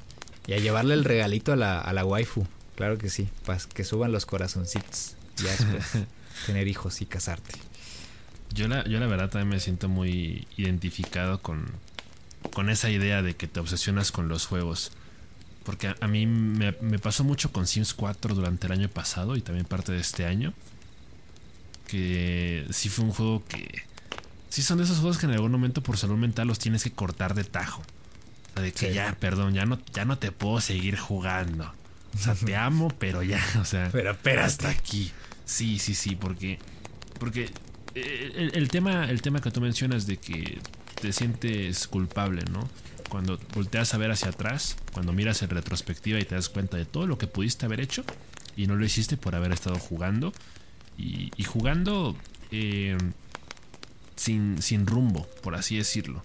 Y 0.47 0.55
a 0.55 0.59
llevarle 0.59 0.95
el 0.95 1.05
regalito 1.05 1.53
a 1.53 1.57
la, 1.57 1.81
a 1.81 1.93
la 1.93 2.05
waifu. 2.05 2.47
Claro 2.75 2.97
que 2.97 3.11
sí, 3.11 3.29
para 3.45 3.59
que 3.59 3.85
suban 3.85 4.13
los 4.13 4.25
corazoncitos. 4.25 5.17
Ya 5.37 5.51
después 5.51 6.05
tener 6.47 6.69
hijos 6.69 7.01
y 7.01 7.07
casarte. 7.07 7.53
Yo 8.55 8.67
la, 8.69 8.85
yo 8.85 8.99
la 8.99 9.07
verdad 9.07 9.29
también 9.29 9.49
me 9.49 9.61
siento 9.61 9.89
muy 9.89 10.47
identificado 10.57 11.43
con, 11.43 11.67
con 12.55 12.71
esa 12.71 12.91
idea 12.91 13.23
de 13.23 13.37
que 13.37 13.47
te 13.47 13.61
obsesionas 13.61 14.11
con 14.11 14.29
los 14.29 14.47
juegos. 14.47 14.93
Porque 15.65 15.89
a, 15.89 15.97
a 16.01 16.09
mí 16.09 16.27
me, 16.27 16.73
me 16.81 16.99
pasó 16.99 17.25
mucho 17.25 17.53
con 17.53 17.67
Sims 17.67 17.93
4 17.93 18.35
durante 18.35 18.67
el 18.67 18.73
año 18.73 18.89
pasado 18.89 19.37
y 19.37 19.43
también 19.43 19.67
parte 19.67 19.93
de 19.93 20.01
este 20.01 20.25
año. 20.25 20.55
Que 21.87 22.67
sí 22.71 22.89
fue 22.89 23.05
un 23.05 23.13
juego 23.13 23.45
que... 23.45 23.83
Sí 24.49 24.63
son 24.63 24.79
de 24.79 24.85
esos 24.85 24.99
juegos 24.99 25.19
que 25.19 25.27
en 25.27 25.33
algún 25.33 25.53
momento 25.53 25.83
por 25.83 25.99
salud 25.99 26.17
mental 26.17 26.49
los 26.49 26.59
tienes 26.59 26.85
que 26.85 26.93
cortar 26.93 27.35
de 27.35 27.45
tajo. 27.45 27.83
De 28.61 28.73
que 28.73 28.89
Sí. 28.89 28.95
ya, 28.95 29.17
perdón, 29.19 29.55
ya 29.55 29.67
no, 29.67 29.79
ya 29.93 30.05
no 30.05 30.19
te 30.19 30.33
puedo 30.33 30.61
seguir 30.61 30.97
jugando. 30.99 31.73
O 32.15 32.19
sea, 32.19 32.35
te 32.35 32.57
amo, 32.57 32.89
pero 32.99 33.23
ya, 33.23 33.43
o 33.61 33.65
sea... 33.65 33.89
Pero 33.93 34.13
espérate. 34.13 34.47
hasta 34.47 34.69
aquí. 34.71 35.13
Sí, 35.45 35.79
sí, 35.79 35.95
sí, 35.95 36.15
porque 36.17 36.59
porque 37.19 37.51
eh, 37.95 38.33
el, 38.37 38.51
el 38.55 38.69
tema 38.69 39.07
el 39.11 39.23
tema 39.23 39.41
que 39.41 39.51
tú 39.51 39.61
mencionas 39.61 40.07
de 40.07 40.19
que 40.19 40.59
te 41.01 41.13
sientes 41.13 41.87
culpable, 41.89 42.43
¿no? 42.51 42.69
Cuando 43.09 43.39
volteas 43.55 43.95
a 43.95 43.99
ver 43.99 44.11
hacia 44.11 44.29
atrás, 44.29 44.77
cuando 44.93 45.13
miras 45.15 45.41
en 45.43 45.49
retrospectiva 45.51 46.19
y 46.21 46.25
te 46.25 46.35
das 46.35 46.49
cuenta 46.51 46.77
de 46.77 46.85
todo 46.85 47.07
lo 47.07 47.17
que 47.17 47.27
pudiste 47.27 47.65
haber 47.65 47.81
hecho 47.81 48.05
y 48.57 48.67
no 48.67 48.77
lo 48.77 48.85
hiciste 48.85 49.17
por 49.17 49.35
haber 49.35 49.53
estado 49.53 49.79
jugando 49.79 50.33
y, 50.99 51.31
y 51.37 51.45
jugando 51.45 52.15
eh, 52.51 52.99
sin, 54.17 54.61
sin 54.61 54.87
rumbo, 54.87 55.27
por 55.43 55.55
así 55.55 55.77
decirlo. 55.79 56.23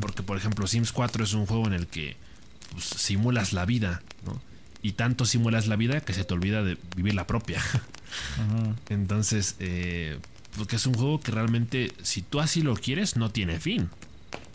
Porque, 0.00 0.22
por 0.22 0.36
ejemplo, 0.36 0.66
Sims 0.66 0.92
4 0.92 1.24
es 1.24 1.34
un 1.34 1.46
juego 1.46 1.66
en 1.66 1.72
el 1.72 1.86
que 1.86 2.16
pues, 2.70 2.84
simulas 2.84 3.52
la 3.52 3.64
vida, 3.64 4.02
¿no? 4.24 4.40
Y 4.82 4.92
tanto 4.92 5.24
simulas 5.24 5.66
la 5.66 5.76
vida 5.76 6.00
que 6.00 6.12
se 6.12 6.24
te 6.24 6.34
olvida 6.34 6.62
de 6.62 6.78
vivir 6.94 7.14
la 7.14 7.26
propia. 7.26 7.60
Entonces, 8.88 9.56
eh, 9.58 10.18
porque 10.56 10.76
es 10.76 10.86
un 10.86 10.94
juego 10.94 11.20
que 11.20 11.32
realmente, 11.32 11.92
si 12.02 12.22
tú 12.22 12.40
así 12.40 12.62
lo 12.62 12.74
quieres, 12.74 13.16
no 13.16 13.30
tiene 13.30 13.58
fin. 13.58 13.88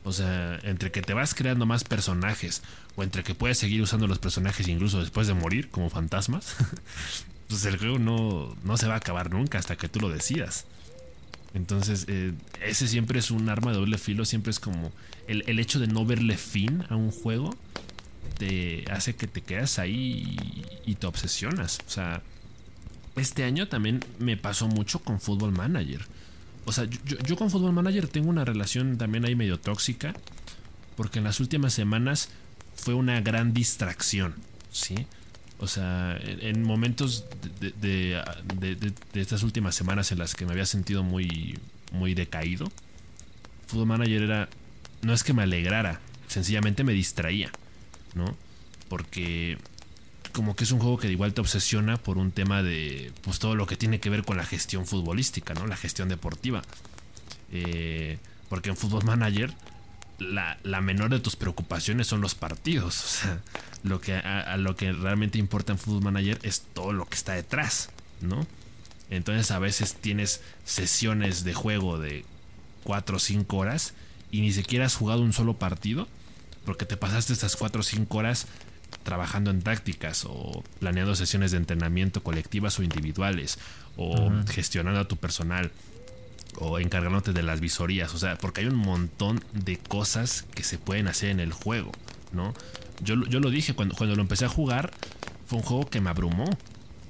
O 0.04 0.14
sea, 0.14 0.60
entre 0.64 0.92
que 0.92 1.02
te 1.02 1.14
vas 1.14 1.34
creando 1.34 1.66
más 1.66 1.84
personajes, 1.84 2.62
o 2.96 3.04
entre 3.04 3.24
que 3.24 3.36
puedes 3.36 3.58
seguir 3.58 3.82
usando 3.82 4.08
los 4.08 4.20
personajes 4.20 4.68
incluso 4.68 5.00
después 5.00 5.28
de 5.28 5.34
morir, 5.34 5.70
como 5.70 5.90
fantasmas, 5.90 6.56
pues 7.48 7.66
el 7.66 7.78
juego 7.78 8.00
no, 8.00 8.56
no 8.64 8.78
se 8.78 8.88
va 8.88 8.94
a 8.94 8.98
acabar 8.98 9.32
nunca 9.32 9.58
hasta 9.58 9.76
que 9.76 9.90
tú 9.90 10.00
lo 10.00 10.10
decidas. 10.10 10.66
Entonces, 11.54 12.06
eh, 12.08 12.34
ese 12.62 12.88
siempre 12.88 13.20
es 13.20 13.32
un 13.32 13.50
arma 13.50 13.72
de 13.72 13.78
doble 13.78 13.98
filo, 13.98 14.26
siempre 14.26 14.52
es 14.52 14.60
como 14.60 14.92
el, 15.28 15.44
el 15.48 15.60
hecho 15.60 15.80
de 15.80 15.88
no 15.88 16.06
verle 16.06 16.38
fin 16.38 16.84
a 16.90 16.96
un 16.96 17.12
juego 17.12 17.56
te 18.40 18.86
hace 18.90 19.16
que 19.16 19.28
te 19.28 19.42
quedas 19.42 19.80
ahí 19.80 20.38
y, 20.86 20.96
te 20.96 21.06
obsesionas. 21.06 21.80
O 21.86 21.90
sea, 21.90 22.24
este 23.16 23.44
año 23.44 23.68
también 23.68 24.00
me 24.18 24.38
pasó 24.38 24.68
mucho 24.68 25.00
con 25.00 25.20
Football 25.20 25.52
Manager. 25.52 26.02
O 26.66 26.72
sea, 26.72 26.86
yo, 26.86 27.18
yo 27.20 27.36
con 27.36 27.52
Football 27.52 27.74
Manager 27.74 28.08
tengo 28.08 28.30
una 28.30 28.46
relación 28.46 28.98
también 28.98 29.26
ahí 29.26 29.36
medio 29.36 29.60
tóxica. 29.60 30.14
Porque 30.96 31.20
en 31.20 31.26
las 31.26 31.40
últimas 31.40 31.74
semanas 31.74 32.30
fue 32.76 32.94
una 32.94 33.20
gran 33.22 33.54
distracción. 33.54 34.36
¿Sí? 34.72 35.06
O 35.60 35.68
sea, 35.68 36.18
en, 36.22 36.42
en 36.42 36.64
momentos 36.64 37.26
de, 37.60 37.72
de- 37.72 38.24
de- 38.56 38.76
de- 38.76 38.94
de 39.14 39.22
estas 39.22 39.44
últimas 39.44 39.76
semanas 39.76 40.12
en 40.12 40.20
las 40.20 40.34
que 40.36 40.46
me 40.46 40.54
había 40.54 40.66
sentido 40.66 41.04
muy, 41.04 41.60
muy 41.92 42.14
decaído, 42.14 42.72
Football 43.68 43.88
Manager 43.88 44.22
era. 44.24 44.50
No 45.02 45.14
es 45.14 45.24
que 45.24 45.34
me 45.34 45.44
alegrara, 45.44 46.00
sencillamente 46.28 46.84
me 46.84 46.94
distraía. 46.94 47.52
¿No? 48.16 48.36
Porque 48.88 49.58
como 50.34 50.56
que 50.56 50.64
es 50.64 50.72
un 50.72 50.80
juego 50.80 50.98
que 50.98 51.12
igual 51.12 51.34
te 51.34 51.42
obsesiona 51.42 51.98
por 51.98 52.18
un 52.18 52.32
tema 52.32 52.64
de 52.64 53.12
pues 53.22 53.40
todo 53.40 53.56
lo 53.56 53.66
que 53.68 53.76
tiene 53.76 54.00
que 54.00 54.10
ver 54.10 54.24
con 54.24 54.38
la 54.38 54.46
gestión 54.46 54.86
futbolística, 54.88 55.54
¿no? 55.54 55.68
La 55.68 55.76
gestión 55.78 56.10
deportiva. 56.10 56.62
Eh, 57.52 58.18
porque 58.48 58.70
en 58.70 58.78
Football 58.78 59.06
Manager 59.06 59.54
la, 60.20 60.58
la 60.64 60.82
menor 60.82 61.10
de 61.10 61.20
tus 61.20 61.36
preocupaciones 61.36 62.08
son 62.08 62.22
los 62.22 62.36
partidos. 62.36 63.04
O 63.04 63.08
sea, 63.08 63.42
lo 63.84 64.02
que, 64.02 64.14
a, 64.14 64.42
a 64.42 64.58
lo 64.58 64.76
que 64.76 64.92
realmente 64.92 65.38
importa 65.38 65.72
en 65.72 65.80
Football 65.80 66.04
Manager 66.04 66.40
es 66.44 66.64
todo 66.74 66.94
lo 66.94 67.06
que 67.06 67.16
está 67.16 67.34
detrás, 67.34 67.90
¿no? 68.22 68.46
Entonces 69.10 69.52
a 69.52 69.60
veces 69.60 69.96
tienes 69.96 70.42
sesiones 70.66 71.44
de 71.44 71.54
juego 71.54 71.98
de 71.98 72.26
4 72.84 73.18
o 73.18 73.20
5 73.20 73.58
horas 73.58 73.94
y 74.32 74.42
ni 74.42 74.52
siquiera 74.52 74.86
has 74.86 74.96
jugado 74.96 75.22
un 75.22 75.34
solo 75.34 75.56
partido 75.58 76.08
porque 76.66 76.86
te 76.86 76.98
pasaste 76.98 77.34
estas 77.34 77.56
4 77.56 77.82
o 77.82 77.84
5 77.84 78.18
horas 78.18 78.48
trabajando 79.04 79.52
en 79.52 79.62
tácticas 79.62 80.26
o 80.26 80.64
planeando 80.80 81.16
sesiones 81.16 81.52
de 81.52 81.58
entrenamiento 81.58 82.22
colectivas 82.24 82.78
o 82.80 82.84
individuales 82.84 83.58
o 83.98 84.32
gestionando 84.50 85.00
a 85.00 85.08
tu 85.08 85.18
personal 85.18 85.72
o 86.58 86.80
encargándote 86.80 87.32
de 87.34 87.44
las 87.44 87.60
visorías, 87.60 88.14
o 88.14 88.18
sea, 88.18 88.38
porque 88.38 88.62
hay 88.62 88.68
un 88.68 88.76
montón 88.76 89.44
de 89.54 89.78
cosas 89.78 90.46
que 90.56 90.64
se 90.64 90.78
pueden 90.78 91.08
hacer 91.08 91.30
en 91.30 91.40
el 91.40 91.54
juego, 91.54 91.92
¿no? 92.34 92.54
Yo, 93.04 93.16
lo- 93.16 93.28
yo 93.28 93.40
lo 93.40 93.50
dije 93.50 93.74
cuando, 93.74 93.96
cuando 93.96 94.16
lo 94.16 94.22
empecé 94.22 94.46
a 94.46 94.50
jugar, 94.50 94.92
fue 95.48 95.60
un 95.60 95.64
juego 95.64 95.90
que 95.90 96.02
me 96.02 96.10
abrumó, 96.10 96.46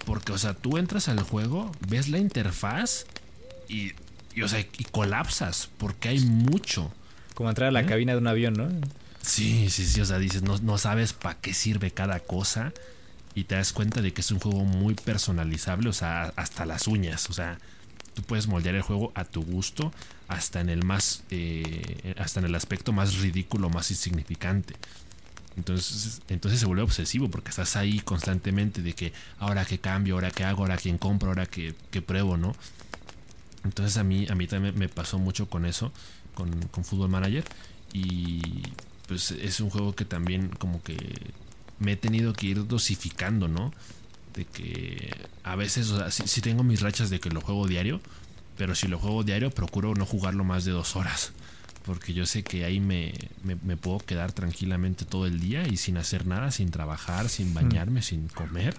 porque, 0.05 0.31
o 0.31 0.37
sea, 0.37 0.53
tú 0.53 0.77
entras 0.77 1.07
al 1.09 1.21
juego, 1.21 1.71
ves 1.87 2.09
la 2.09 2.17
interfaz 2.19 3.05
y, 3.67 3.93
y, 4.35 4.43
o 4.43 4.47
sea, 4.47 4.59
y 4.59 4.83
colapsas, 4.91 5.69
porque 5.77 6.09
hay 6.09 6.19
mucho. 6.19 6.91
Como 7.33 7.49
entrar 7.49 7.69
a 7.69 7.71
la 7.71 7.81
¿Eh? 7.81 7.85
cabina 7.85 8.11
de 8.13 8.17
un 8.19 8.27
avión, 8.27 8.53
¿no? 8.53 8.69
Sí, 9.21 9.69
sí, 9.69 9.85
sí, 9.85 9.99
o 10.01 10.05
sea, 10.05 10.17
dices, 10.19 10.41
no, 10.43 10.57
no 10.59 10.77
sabes 10.77 11.13
para 11.13 11.35
qué 11.39 11.53
sirve 11.53 11.91
cada 11.91 12.19
cosa 12.19 12.71
y 13.35 13.43
te 13.45 13.55
das 13.55 13.73
cuenta 13.73 14.01
de 14.01 14.13
que 14.13 14.21
es 14.21 14.31
un 14.31 14.39
juego 14.39 14.63
muy 14.63 14.95
personalizable, 14.95 15.89
o 15.89 15.93
sea, 15.93 16.33
hasta 16.35 16.65
las 16.65 16.87
uñas, 16.87 17.29
o 17.29 17.33
sea, 17.33 17.59
tú 18.19 18.25
puedes 18.25 18.47
moldear 18.47 18.75
el 18.75 18.81
juego 18.81 19.11
a 19.15 19.23
tu 19.23 19.43
gusto, 19.43 19.93
hasta 20.27 20.59
en 20.59 20.69
el 20.69 20.83
más, 20.83 21.23
eh, 21.31 22.13
hasta 22.17 22.41
en 22.41 22.47
el 22.47 22.55
aspecto 22.55 22.91
más 22.91 23.17
ridículo, 23.19 23.69
más 23.69 23.91
insignificante. 23.91 24.75
Entonces, 25.55 26.21
entonces 26.27 26.59
se 26.59 26.65
vuelve 26.65 26.83
obsesivo 26.83 27.29
porque 27.29 27.49
estás 27.49 27.75
ahí 27.75 27.99
constantemente 27.99 28.81
de 28.81 28.93
que 28.93 29.13
ahora 29.39 29.65
que 29.65 29.79
cambio, 29.79 30.15
ahora 30.15 30.31
que 30.31 30.43
hago, 30.43 30.63
ahora 30.63 30.77
quién 30.77 30.97
compro, 30.97 31.29
ahora 31.29 31.45
que, 31.45 31.75
que 31.91 32.01
pruebo, 32.01 32.37
¿no? 32.37 32.55
Entonces 33.63 33.97
a 33.97 34.03
mí, 34.03 34.27
a 34.29 34.35
mí 34.35 34.47
también 34.47 34.77
me 34.77 34.89
pasó 34.89 35.17
mucho 35.17 35.49
con 35.49 35.65
eso, 35.65 35.91
con, 36.33 36.67
con 36.67 36.83
Football 36.83 37.09
Manager. 37.09 37.45
Y 37.93 38.63
pues 39.07 39.31
es 39.31 39.59
un 39.59 39.69
juego 39.69 39.95
que 39.95 40.05
también 40.05 40.49
como 40.49 40.81
que 40.83 40.97
me 41.79 41.93
he 41.93 41.95
tenido 41.95 42.33
que 42.33 42.47
ir 42.47 42.67
dosificando, 42.67 43.47
¿no? 43.47 43.73
De 44.33 44.45
que 44.45 45.15
a 45.43 45.55
veces, 45.55 45.89
o 45.89 45.97
sea, 45.97 46.11
sí, 46.11 46.41
tengo 46.41 46.63
mis 46.63 46.81
rachas 46.81 47.09
de 47.09 47.19
que 47.19 47.29
lo 47.29 47.41
juego 47.41 47.67
diario, 47.67 47.99
pero 48.57 48.75
si 48.75 48.87
lo 48.87 48.99
juego 48.99 49.23
diario 49.23 49.49
procuro 49.49 49.95
no 49.95 50.05
jugarlo 50.05 50.43
más 50.43 50.65
de 50.65 50.71
dos 50.71 50.95
horas. 50.95 51.33
Porque 51.85 52.13
yo 52.13 52.25
sé 52.25 52.43
que 52.43 52.65
ahí 52.65 52.79
me, 52.79 53.13
me, 53.43 53.55
me 53.63 53.75
puedo 53.75 53.99
quedar 53.99 54.31
tranquilamente 54.31 55.05
todo 55.05 55.25
el 55.25 55.39
día 55.39 55.67
y 55.67 55.77
sin 55.77 55.97
hacer 55.97 56.27
nada, 56.27 56.51
sin 56.51 56.69
trabajar, 56.71 57.29
sin 57.29 57.53
bañarme, 57.53 58.01
sin 58.01 58.27
comer. 58.27 58.75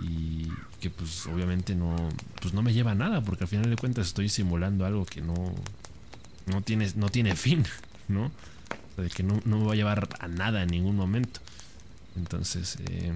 Y 0.00 0.48
que 0.80 0.90
pues 0.90 1.26
obviamente 1.26 1.74
no, 1.74 1.94
pues 2.40 2.54
no 2.54 2.62
me 2.62 2.72
lleva 2.72 2.92
a 2.92 2.94
nada, 2.94 3.20
porque 3.22 3.44
al 3.44 3.48
final 3.48 3.68
de 3.68 3.76
cuentas 3.76 4.08
estoy 4.08 4.28
simulando 4.28 4.86
algo 4.86 5.04
que 5.04 5.20
no, 5.20 5.54
no, 6.46 6.62
tiene, 6.62 6.90
no 6.96 7.08
tiene 7.08 7.36
fin, 7.36 7.64
¿no? 8.08 8.26
O 8.26 8.94
sea, 8.94 9.04
de 9.04 9.10
que 9.10 9.22
no, 9.22 9.40
no 9.44 9.58
me 9.58 9.66
va 9.66 9.72
a 9.72 9.76
llevar 9.76 10.08
a 10.18 10.28
nada 10.28 10.62
en 10.62 10.68
ningún 10.68 10.96
momento. 10.96 11.40
Entonces, 12.16 12.78
eh, 12.88 13.12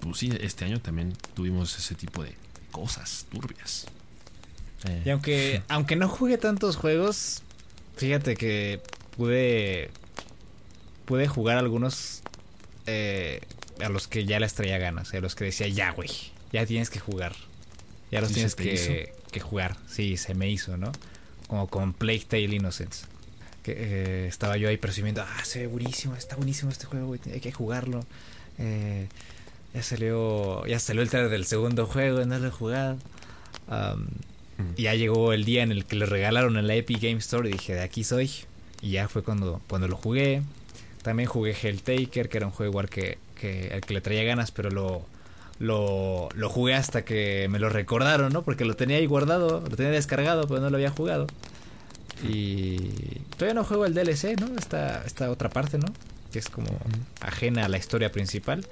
pues 0.00 0.18
sí, 0.18 0.32
este 0.40 0.64
año 0.64 0.80
también 0.80 1.12
tuvimos 1.34 1.76
ese 1.78 1.94
tipo 1.94 2.22
de 2.22 2.34
cosas 2.70 3.26
turbias. 3.30 3.86
Eh. 4.84 5.02
Y 5.04 5.10
aunque, 5.10 5.62
aunque 5.68 5.96
no 5.96 6.08
jugué 6.08 6.38
tantos 6.38 6.76
juegos, 6.76 7.42
fíjate 7.96 8.36
que 8.36 8.80
pude, 9.16 9.90
pude 11.04 11.28
jugar 11.28 11.58
algunos 11.58 12.22
eh, 12.86 13.40
a 13.80 13.88
los 13.88 14.08
que 14.08 14.24
ya 14.24 14.40
les 14.40 14.54
traía 14.54 14.78
ganas, 14.78 15.12
a 15.14 15.20
los 15.20 15.34
que 15.34 15.44
decía, 15.44 15.68
ya, 15.68 15.90
güey, 15.90 16.10
ya 16.52 16.66
tienes 16.66 16.90
que 16.90 17.00
jugar. 17.00 17.34
Ya 18.10 18.20
los 18.20 18.30
¿Y 18.30 18.34
tienes 18.34 18.54
que 18.54 19.40
jugar. 19.40 19.76
Sí, 19.88 20.16
se 20.16 20.34
me 20.34 20.48
hizo, 20.48 20.76
¿no? 20.76 20.92
Como 21.48 21.68
con 21.68 21.92
Plague 21.92 22.24
Tale 22.28 22.54
Innocence. 22.54 23.06
Que 23.62 23.72
eh, 23.76 24.28
estaba 24.28 24.56
yo 24.56 24.68
ahí 24.68 24.76
presumiendo, 24.76 25.22
ah, 25.22 25.44
se 25.44 25.60
ve 25.60 25.66
buenísimo, 25.66 26.14
está 26.14 26.36
buenísimo 26.36 26.70
este 26.70 26.86
juego, 26.86 27.06
güey, 27.08 27.20
hay 27.32 27.40
que 27.40 27.52
jugarlo. 27.52 28.06
Eh, 28.58 29.08
ya 29.76 29.82
salió, 29.82 30.64
ya 30.64 30.78
salió 30.78 31.02
el 31.02 31.10
trailer 31.10 31.30
del 31.30 31.44
segundo 31.44 31.84
juego, 31.84 32.24
no 32.24 32.38
lo 32.38 32.48
he 32.48 32.50
jugado. 32.50 32.96
Um, 33.68 34.06
ya 34.74 34.94
llegó 34.94 35.34
el 35.34 35.44
día 35.44 35.62
en 35.62 35.70
el 35.70 35.84
que 35.84 35.96
lo 35.96 36.06
regalaron 36.06 36.56
en 36.56 36.66
la 36.66 36.74
Epic 36.74 37.02
Game 37.02 37.18
Store 37.18 37.46
y 37.46 37.52
dije, 37.52 37.74
de 37.74 37.82
aquí 37.82 38.02
soy. 38.02 38.30
Y 38.80 38.92
ya 38.92 39.06
fue 39.06 39.22
cuando, 39.22 39.60
cuando 39.68 39.86
lo 39.86 39.98
jugué. 39.98 40.42
También 41.02 41.28
jugué 41.28 41.54
Helltaker, 41.54 42.30
que 42.30 42.38
era 42.38 42.46
un 42.46 42.52
juego 42.52 42.72
igual 42.72 42.88
que, 42.88 43.18
que 43.38 43.68
el 43.68 43.82
que 43.82 43.92
le 43.92 44.00
traía 44.00 44.24
ganas, 44.24 44.50
pero 44.50 44.70
lo, 44.70 45.04
lo, 45.58 46.30
lo 46.34 46.48
jugué 46.48 46.72
hasta 46.72 47.04
que 47.04 47.46
me 47.50 47.58
lo 47.58 47.68
recordaron, 47.68 48.32
¿no? 48.32 48.44
Porque 48.44 48.64
lo 48.64 48.76
tenía 48.76 48.96
ahí 48.96 49.04
guardado, 49.04 49.60
lo 49.60 49.76
tenía 49.76 49.92
descargado, 49.92 50.48
pero 50.48 50.62
no 50.62 50.70
lo 50.70 50.76
había 50.78 50.90
jugado. 50.90 51.26
Y 52.26 52.78
todavía 53.36 53.52
no 53.52 53.62
juego 53.62 53.84
el 53.84 53.92
DLC, 53.92 54.40
¿no? 54.40 54.56
Esta, 54.58 55.04
esta 55.04 55.30
otra 55.30 55.50
parte, 55.50 55.76
¿no? 55.76 55.88
Que 56.32 56.38
es 56.38 56.48
como 56.48 56.70
ajena 57.20 57.66
a 57.66 57.68
la 57.68 57.76
historia 57.76 58.10
principal. 58.10 58.66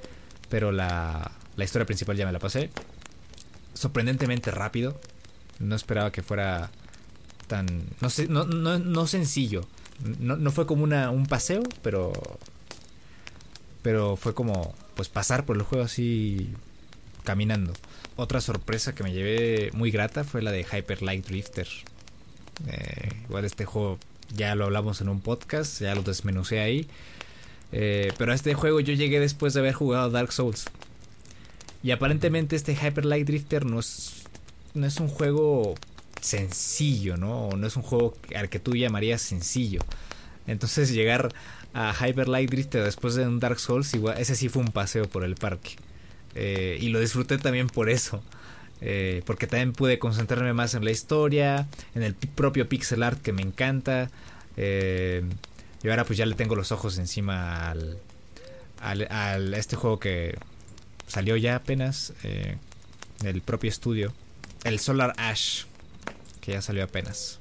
Pero 0.49 0.73
la, 0.73 1.33
la 1.57 1.65
historia 1.65 1.87
principal 1.87 2.17
ya 2.17 2.27
me 2.27 2.33
la 2.33 2.39
pasé. 2.39 2.71
Sorprendentemente 3.75 4.51
rápido. 4.51 5.01
No 5.59 5.75
esperaba 5.77 6.13
que 6.13 6.23
fuera 6.23 6.71
tan... 7.47 7.67
No, 8.01 8.11
sé, 8.11 8.29
no, 8.29 8.45
no, 8.45 8.79
no 8.79 9.07
sencillo. 9.07 9.67
No, 10.19 10.37
no 10.37 10.51
fue 10.51 10.67
como 10.67 10.85
una, 10.85 11.11
un 11.11 11.27
paseo, 11.27 11.63
pero... 11.83 12.13
Pero 13.83 14.17
fue 14.17 14.35
como 14.35 14.75
pues 14.95 15.09
pasar 15.09 15.45
por 15.45 15.57
el 15.57 15.63
juego 15.63 15.85
así 15.85 16.53
caminando. 17.25 17.73
Otra 18.17 18.41
sorpresa 18.41 18.95
que 18.95 19.03
me 19.03 19.13
llevé 19.13 19.71
muy 19.75 19.91
grata 19.91 20.25
fue 20.25 20.41
la 20.41 20.53
de 20.53 20.65
Hyper 20.65 21.03
Light 21.03 21.27
Drifter. 21.27 21.69
Eh, 22.69 23.11
igual 23.25 23.45
este 23.45 23.65
juego 23.65 23.99
ya 24.35 24.55
lo 24.55 24.65
hablamos 24.65 25.01
en 25.01 25.09
un 25.09 25.21
podcast, 25.21 25.81
ya 25.81 25.95
lo 25.95 26.03
desmenucé 26.03 26.61
ahí. 26.61 26.89
Eh, 27.77 28.13
pero 28.17 28.31
a 28.31 28.37
este 28.37 28.55
juego 28.55 28.79
yo 28.79 28.95
llegué 28.95 29.19
después 29.19 29.53
de 29.53 29.59
haber 29.59 29.75
jugado 29.75 30.09
Dark 30.09 30.33
Souls. 30.33 30.67
Y 31.83 31.91
aparentemente 31.91 32.55
este 32.55 32.75
Hyper 32.77 33.05
Light 33.05 33.27
Drifter 33.27 33.67
no 33.67 33.81
es, 33.81 34.23
no 34.75 34.87
es 34.87 35.01
un 35.01 35.09
juego 35.09 35.75
sencillo, 36.21 37.17
¿no? 37.17 37.51
No 37.57 37.67
es 37.67 37.75
un 37.75 37.83
juego 37.83 38.17
al 38.37 38.49
que 38.49 38.61
tú 38.61 38.77
llamarías 38.77 39.21
sencillo. 39.21 39.81
Entonces 40.47 40.93
llegar 40.93 41.35
a 41.75 41.93
Hyper 41.93 42.29
Light 42.29 42.49
Drifter 42.49 42.85
después 42.85 43.17
de 43.17 43.27
un 43.27 43.41
Dark 43.41 43.59
Souls, 43.59 43.93
igual, 43.95 44.19
ese 44.19 44.37
sí 44.37 44.49
fue 44.49 44.63
un 44.63 44.71
paseo 44.71 45.09
por 45.09 45.25
el 45.25 45.35
parque. 45.35 45.73
Eh, 46.37 46.79
y 46.81 46.91
lo 46.91 47.01
disfruté 47.01 47.39
también 47.39 47.67
por 47.67 47.91
eso. 47.91 48.23
Eh, 48.81 49.23
porque 49.27 49.49
también 49.49 49.73
pude 49.73 49.99
concentrarme 49.99 50.53
más 50.53 50.75
en 50.75 50.85
la 50.85 50.93
historia, 50.93 51.67
en 51.97 52.05
el 52.05 52.15
propio 52.15 52.69
pixel 52.69 53.03
art 53.03 53.21
que 53.21 53.33
me 53.33 53.43
encanta. 53.43 54.11
Eh, 54.57 55.25
y 55.85 55.91
ahora 55.91 56.05
pues 56.07 56.17
ya 56.17 56.25
le 56.25 56.35
tengo 56.35 56.57
los 56.57 56.73
ojos 56.73 56.97
encima 56.97 57.71
al, 57.71 58.01
al, 58.81 59.53
este 59.53 59.77
juego 59.77 60.01
que 60.01 60.35
salió 61.07 61.37
ya 61.37 61.57
apenas 61.57 62.15
eh, 62.23 62.57
del 63.21 63.43
propio 63.43 63.69
estudio. 63.69 64.15
El 64.65 64.79
Solar 64.79 65.13
Ash, 65.19 65.65
que 66.41 66.53
ya 66.53 66.63
salió 66.63 66.85
apenas. 66.85 67.39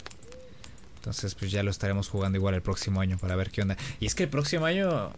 Entonces 0.98 1.36
pues 1.36 1.52
ya 1.52 1.64
lo 1.64 1.72
estaremos 1.72 2.10
jugando 2.10 2.38
igual 2.38 2.54
el 2.54 2.62
próximo 2.62 3.00
año 3.00 3.18
para 3.18 3.38
ver 3.38 3.50
qué 3.50 3.62
onda. 3.62 3.78
Y 4.02 4.08
es 4.08 4.14
que 4.14 4.24
el 4.24 4.30
próximo 4.30 4.66
año 4.66 5.14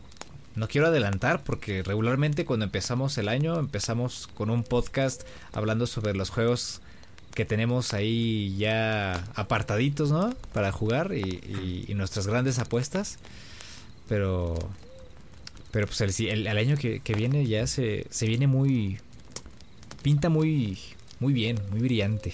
no 0.53 0.67
quiero 0.67 0.87
adelantar 0.87 1.43
porque 1.43 1.81
regularmente 1.81 2.45
cuando 2.45 2.65
empezamos 2.65 3.17
el 3.17 3.27
año 3.27 3.57
empezamos 3.57 4.27
con 4.35 4.51
un 4.51 4.63
podcast 4.63 5.23
hablando 5.51 5.87
sobre 5.87 6.13
los 6.13 6.29
juegos 6.29 6.81
que 7.35 7.45
tenemos 7.45 7.93
ahí 7.93 8.55
ya 8.57 9.23
apartaditos, 9.35 10.09
¿no? 10.09 10.33
Para 10.53 10.71
jugar 10.71 11.13
y, 11.13 11.19
y, 11.19 11.85
y 11.87 11.93
nuestras 11.93 12.25
grandes 12.25 12.57
apuestas. 12.57 13.19
Pero 14.07 14.57
pero 15.75 15.87
pues 15.87 15.99
el, 15.99 16.27
el, 16.29 16.47
el 16.47 16.57
año 16.57 16.77
que, 16.77 17.01
que, 17.01 17.13
viene 17.15 17.45
ya 17.45 17.67
se, 17.67 18.07
se 18.09 18.27
viene 18.27 18.47
muy... 18.47 18.97
Pinta 20.01 20.29
muy, 20.29 20.79
muy 21.19 21.33
bien, 21.33 21.59
muy 21.69 21.81
brillante. 21.81 22.33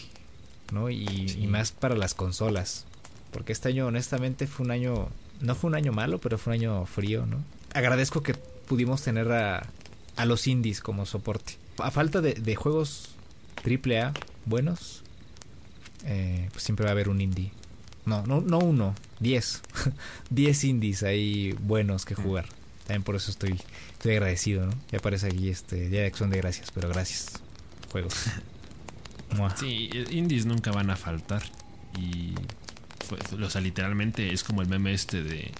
¿no? 0.71 0.91
Y, 0.91 1.07
sí. 1.27 1.39
y, 1.41 1.47
más 1.47 1.71
para 1.71 1.95
las 1.95 2.13
consolas. 2.13 2.85
Porque 3.31 3.51
este 3.51 3.69
año 3.69 3.87
honestamente 3.87 4.45
fue 4.45 4.63
un 4.63 4.71
año... 4.71 5.09
No 5.39 5.55
fue 5.55 5.69
un 5.69 5.75
año 5.75 5.91
malo, 5.91 6.19
pero 6.19 6.37
fue 6.37 6.53
un 6.53 6.59
año 6.59 6.85
frío, 6.85 7.25
¿no? 7.25 7.43
Agradezco 7.73 8.21
que 8.21 8.35
pudimos 8.35 9.01
tener 9.01 9.31
a, 9.31 9.67
a 10.17 10.25
los 10.27 10.45
indies 10.45 10.79
como 10.79 11.07
soporte. 11.07 11.53
A 11.79 11.89
falta 11.89 12.21
de, 12.21 12.35
de 12.35 12.55
juegos 12.55 13.15
AAA 13.65 14.13
buenos, 14.45 15.03
eh, 16.05 16.49
pues 16.51 16.63
siempre 16.63 16.83
va 16.85 16.91
a 16.91 16.93
haber 16.93 17.09
un 17.09 17.21
indie. 17.21 17.51
No, 18.05 18.25
no, 18.25 18.41
no 18.41 18.59
uno, 18.59 18.95
diez. 19.19 19.61
diez 20.29 20.63
indies 20.63 21.03
ahí 21.03 21.53
buenos 21.61 22.05
que 22.05 22.15
jugar. 22.15 22.45
También 22.87 23.03
por 23.03 23.15
eso 23.15 23.31
estoy, 23.31 23.59
estoy 23.93 24.13
agradecido, 24.13 24.65
¿no? 24.65 24.73
Ya 24.91 24.97
aparece 24.97 25.27
aquí 25.27 25.49
este 25.49 25.89
Día 25.89 26.01
de 26.01 26.07
Acción 26.07 26.29
de 26.29 26.37
Gracias, 26.37 26.71
pero 26.71 26.89
gracias, 26.89 27.41
juegos. 27.91 28.15
sí, 29.59 29.89
indies 30.09 30.45
nunca 30.45 30.71
van 30.71 30.89
a 30.89 30.95
faltar. 30.95 31.43
Y. 31.97 32.33
Pues, 33.07 33.33
o 33.33 33.49
sea, 33.49 33.61
literalmente 33.61 34.33
es 34.33 34.43
como 34.43 34.61
el 34.61 34.67
meme 34.67 34.93
este 34.93 35.23
de. 35.23 35.51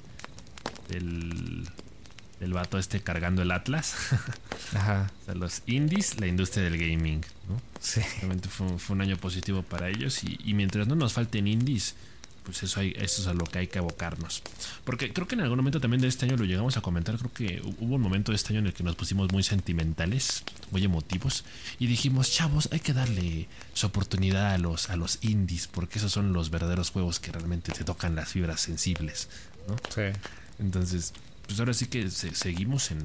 Del. 2.41 2.51
El 2.51 2.53
vato 2.53 2.77
este 2.77 3.01
cargando 3.01 3.41
el 3.41 3.51
Atlas. 3.51 3.95
Ajá. 4.75 5.11
O 5.21 5.25
sea, 5.25 5.35
los 5.35 5.61
indies, 5.67 6.19
la 6.19 6.27
industria 6.27 6.65
del 6.65 6.77
gaming, 6.77 7.21
¿no? 7.47 7.61
Sí. 7.79 8.01
Realmente 8.17 8.49
fue, 8.49 8.77
fue 8.77 8.95
un 8.95 9.01
año 9.01 9.15
positivo 9.15 9.63
para 9.63 9.89
ellos. 9.89 10.23
Y, 10.23 10.37
y 10.43 10.53
mientras 10.53 10.87
no 10.87 10.95
nos 10.95 11.13
falten 11.13 11.47
indies, 11.47 11.95
pues 12.43 12.63
eso, 12.63 12.79
hay, 12.79 12.93
eso 12.97 13.21
es 13.21 13.27
a 13.27 13.33
lo 13.33 13.43
que 13.45 13.59
hay 13.59 13.67
que 13.67 13.79
abocarnos. 13.79 14.41
Porque 14.83 15.13
creo 15.13 15.27
que 15.27 15.35
en 15.35 15.41
algún 15.41 15.57
momento 15.57 15.79
también 15.79 16.01
de 16.01 16.07
este 16.07 16.25
año 16.25 16.37
lo 16.37 16.45
llegamos 16.45 16.75
a 16.75 16.81
comentar. 16.81 17.15
Creo 17.17 17.31
que 17.31 17.61
hubo 17.79 17.95
un 17.95 18.01
momento 18.01 18.31
de 18.31 18.35
este 18.35 18.49
año 18.53 18.59
en 18.59 18.67
el 18.67 18.73
que 18.73 18.83
nos 18.83 18.95
pusimos 18.95 19.31
muy 19.31 19.43
sentimentales, 19.43 20.43
muy 20.71 20.83
emotivos. 20.83 21.45
Y 21.77 21.87
dijimos, 21.87 22.31
chavos, 22.31 22.69
hay 22.71 22.79
que 22.79 22.93
darle 22.93 23.47
su 23.73 23.87
oportunidad 23.87 24.53
a 24.53 24.57
los, 24.57 24.89
a 24.89 24.95
los 24.95 25.19
indies. 25.21 25.67
Porque 25.67 25.99
esos 25.99 26.11
son 26.11 26.33
los 26.33 26.49
verdaderos 26.49 26.89
juegos 26.89 27.19
que 27.19 27.31
realmente 27.31 27.71
te 27.71 27.83
tocan 27.83 28.15
las 28.15 28.29
fibras 28.29 28.61
sensibles. 28.61 29.29
¿no? 29.67 29.75
Sí. 29.93 30.17
Entonces, 30.59 31.13
pues 31.45 31.59
ahora 31.59 31.73
sí 31.73 31.87
que 31.87 32.09
se, 32.09 32.33
seguimos 32.35 32.91
en, 32.91 32.99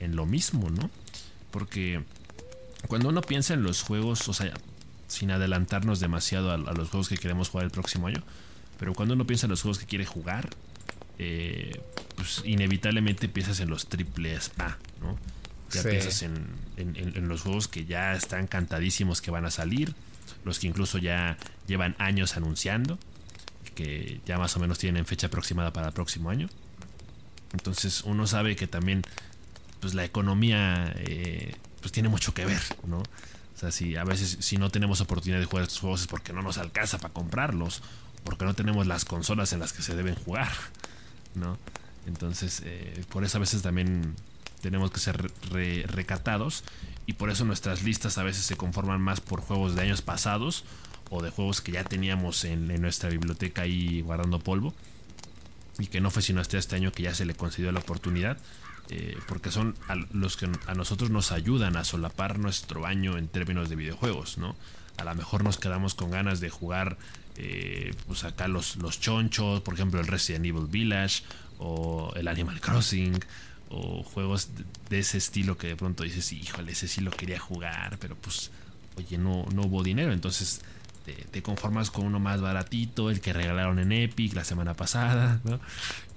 en 0.00 0.16
lo 0.16 0.26
mismo, 0.26 0.70
¿no? 0.70 0.90
Porque 1.50 2.02
cuando 2.88 3.08
uno 3.08 3.22
piensa 3.22 3.54
en 3.54 3.62
los 3.62 3.82
juegos, 3.82 4.28
o 4.28 4.32
sea, 4.34 4.52
sin 5.08 5.30
adelantarnos 5.30 6.00
demasiado 6.00 6.50
a, 6.50 6.54
a 6.54 6.74
los 6.74 6.90
juegos 6.90 7.08
que 7.08 7.16
queremos 7.16 7.48
jugar 7.48 7.64
el 7.64 7.70
próximo 7.70 8.06
año 8.06 8.22
pero 8.80 8.94
cuando 8.94 9.12
uno 9.12 9.26
piensa 9.26 9.44
en 9.44 9.50
los 9.50 9.60
juegos 9.60 9.78
que 9.78 9.84
quiere 9.84 10.06
jugar, 10.06 10.48
eh, 11.18 11.82
pues 12.16 12.40
inevitablemente 12.46 13.28
piensas 13.28 13.60
en 13.60 13.68
los 13.68 13.88
triples 13.88 14.52
A, 14.56 14.78
¿no? 15.02 15.18
Ya 15.70 15.82
sí. 15.82 15.88
piensas 15.90 16.22
en, 16.22 16.46
en, 16.78 16.96
en, 16.96 17.28
los 17.28 17.42
juegos 17.42 17.68
que 17.68 17.84
ya 17.84 18.14
están 18.14 18.46
cantadísimos 18.46 19.20
que 19.20 19.30
van 19.30 19.44
a 19.44 19.50
salir, 19.50 19.94
los 20.46 20.58
que 20.58 20.66
incluso 20.66 20.96
ya 20.96 21.36
llevan 21.66 21.94
años 21.98 22.38
anunciando, 22.38 22.98
que 23.74 24.22
ya 24.24 24.38
más 24.38 24.56
o 24.56 24.60
menos 24.60 24.78
tienen 24.78 25.04
fecha 25.04 25.26
aproximada 25.26 25.74
para 25.74 25.88
el 25.88 25.92
próximo 25.92 26.30
año. 26.30 26.48
Entonces 27.52 28.02
uno 28.04 28.26
sabe 28.26 28.56
que 28.56 28.66
también 28.66 29.02
pues 29.80 29.94
la 29.94 30.04
economía 30.04 30.92
eh, 30.96 31.56
pues 31.80 31.92
tiene 31.92 32.08
mucho 32.08 32.34
que 32.34 32.44
ver, 32.44 32.62
¿no? 32.86 32.98
O 32.98 33.58
sea, 33.60 33.70
si 33.70 33.96
a 33.96 34.04
veces 34.04 34.38
si 34.40 34.56
no 34.56 34.70
tenemos 34.70 35.00
oportunidad 35.00 35.40
de 35.40 35.46
jugar 35.46 35.64
estos 35.64 35.80
juegos 35.80 36.00
es 36.02 36.06
porque 36.06 36.32
no 36.32 36.42
nos 36.42 36.58
alcanza 36.58 36.98
para 36.98 37.12
comprarlos 37.12 37.82
porque 38.24 38.44
no 38.44 38.54
tenemos 38.54 38.86
las 38.86 39.04
consolas 39.04 39.52
en 39.52 39.60
las 39.60 39.72
que 39.72 39.82
se 39.82 39.96
deben 39.96 40.14
jugar, 40.14 40.50
¿no? 41.34 41.58
Entonces, 42.06 42.62
eh, 42.64 43.04
por 43.08 43.24
eso 43.24 43.38
a 43.38 43.40
veces 43.40 43.62
también 43.62 44.14
tenemos 44.60 44.90
que 44.90 45.00
ser 45.00 45.30
re 45.50 45.84
recatados 45.86 46.64
y 47.06 47.14
por 47.14 47.30
eso 47.30 47.44
nuestras 47.44 47.82
listas 47.82 48.18
a 48.18 48.22
veces 48.22 48.44
se 48.44 48.56
conforman 48.56 49.00
más 49.00 49.20
por 49.20 49.40
juegos 49.40 49.74
de 49.74 49.82
años 49.82 50.02
pasados 50.02 50.64
o 51.08 51.22
de 51.22 51.30
juegos 51.30 51.60
que 51.60 51.72
ya 51.72 51.84
teníamos 51.84 52.44
en, 52.44 52.70
en 52.70 52.82
nuestra 52.82 53.10
biblioteca 53.10 53.62
ahí 53.62 54.02
guardando 54.02 54.38
polvo 54.38 54.74
y 55.80 55.86
que 55.86 56.00
no 56.00 56.10
fue 56.10 56.22
sino 56.22 56.40
hasta 56.40 56.58
este 56.58 56.76
año 56.76 56.92
que 56.92 57.02
ya 57.02 57.14
se 57.14 57.24
le 57.24 57.34
concedió 57.34 57.72
la 57.72 57.80
oportunidad. 57.80 58.38
Eh, 58.92 59.16
porque 59.28 59.52
son 59.52 59.76
los 60.12 60.36
que 60.36 60.48
a 60.66 60.74
nosotros 60.74 61.10
nos 61.10 61.30
ayudan 61.30 61.76
a 61.76 61.84
solapar 61.84 62.40
nuestro 62.40 62.86
año 62.86 63.18
en 63.18 63.28
términos 63.28 63.68
de 63.68 63.76
videojuegos, 63.76 64.36
¿no? 64.36 64.56
A 64.96 65.04
lo 65.04 65.14
mejor 65.14 65.44
nos 65.44 65.58
quedamos 65.58 65.94
con 65.94 66.10
ganas 66.10 66.40
de 66.40 66.50
jugar 66.50 66.98
eh, 67.36 67.94
pues 68.08 68.24
acá 68.24 68.48
los, 68.48 68.76
los 68.76 69.00
chonchos, 69.00 69.60
por 69.60 69.74
ejemplo 69.74 70.00
el 70.00 70.08
Resident 70.08 70.44
Evil 70.44 70.66
Village 70.66 71.22
o 71.58 72.12
el 72.16 72.26
Animal 72.26 72.60
Crossing 72.60 73.18
o 73.68 74.02
juegos 74.02 74.56
de, 74.56 74.64
de, 74.88 74.98
ese 74.98 75.18
estilo 75.18 75.56
que 75.56 75.68
de 75.68 75.76
pronto 75.76 76.02
dices, 76.02 76.32
híjole, 76.32 76.72
ese 76.72 76.88
sí 76.88 77.00
lo 77.00 77.12
quería 77.12 77.38
jugar, 77.38 77.96
pero 78.00 78.16
pues, 78.16 78.50
oye, 78.96 79.16
no, 79.16 79.46
no 79.54 79.62
hubo 79.62 79.84
dinero, 79.84 80.12
entonces 80.12 80.62
te, 81.04 81.42
conformas 81.42 81.90
con 81.90 82.06
uno 82.06 82.20
más 82.20 82.40
baratito, 82.40 83.10
el 83.10 83.20
que 83.20 83.32
regalaron 83.32 83.78
en 83.78 83.92
Epic 83.92 84.34
la 84.34 84.44
semana 84.44 84.74
pasada, 84.74 85.40
¿no? 85.44 85.60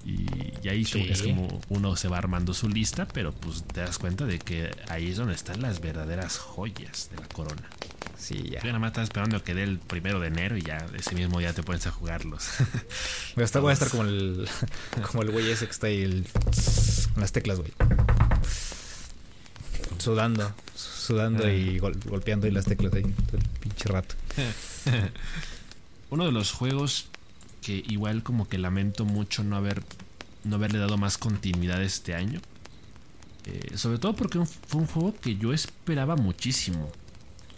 Y, 0.04 0.68
ahí 0.68 0.82
es 0.82 1.22
como 1.22 1.60
uno 1.70 1.96
se 1.96 2.08
va 2.08 2.18
armando 2.18 2.52
su 2.52 2.68
lista, 2.68 3.08
pero 3.08 3.32
pues 3.32 3.64
te 3.64 3.80
das 3.80 3.98
cuenta 3.98 4.26
de 4.26 4.38
que 4.38 4.70
ahí 4.88 5.10
es 5.10 5.16
donde 5.16 5.34
están 5.34 5.62
las 5.62 5.80
verdaderas 5.80 6.38
joyas 6.38 7.08
de 7.10 7.20
la 7.20 7.28
corona. 7.28 7.62
Sí, 8.18 8.42
ya. 8.50 8.60
Yo 8.60 8.68
nada 8.68 8.78
más 8.78 8.88
estás 8.88 9.04
esperando 9.04 9.42
que 9.42 9.54
dé 9.54 9.64
el 9.64 9.78
primero 9.78 10.20
de 10.20 10.28
enero 10.28 10.56
y 10.56 10.62
ya 10.62 10.86
ese 10.96 11.14
mismo 11.14 11.40
día 11.40 11.52
te 11.52 11.62
pones 11.62 11.86
a 11.86 11.90
jugarlos. 11.90 12.48
voy 13.34 13.42
a 13.42 13.44
estar 13.44 13.60
como 13.90 14.04
el 14.04 14.48
como 15.10 15.22
el 15.22 15.30
güey 15.30 15.50
ese 15.50 15.66
que 15.66 15.72
está 15.72 15.86
ahí 15.88 16.02
el, 16.02 16.26
con 17.12 17.20
las 17.20 17.32
teclas, 17.32 17.58
güey. 17.58 17.72
Sudando, 19.98 20.52
sudando 20.74 21.48
y 21.48 21.78
golpeando 21.78 22.46
ahí 22.46 22.52
las 22.52 22.64
teclas 22.66 22.92
ahí 22.94 23.02
todo 23.02 23.38
el 23.38 23.48
pinche 23.60 23.88
rato. 23.88 24.14
Uno 26.10 26.26
de 26.26 26.32
los 26.32 26.52
juegos 26.52 27.08
que 27.62 27.82
igual 27.86 28.22
como 28.22 28.48
que 28.48 28.58
lamento 28.58 29.04
mucho 29.04 29.42
no 29.42 29.56
haber 29.56 29.82
no 30.44 30.56
haberle 30.56 30.78
dado 30.78 30.98
más 30.98 31.18
continuidad 31.18 31.82
este 31.82 32.14
año. 32.14 32.40
Eh, 33.46 33.76
sobre 33.76 33.98
todo 33.98 34.14
porque 34.14 34.40
fue 34.44 34.80
un 34.80 34.86
juego 34.86 35.14
que 35.20 35.36
yo 35.36 35.52
esperaba 35.52 36.16
muchísimo. 36.16 36.90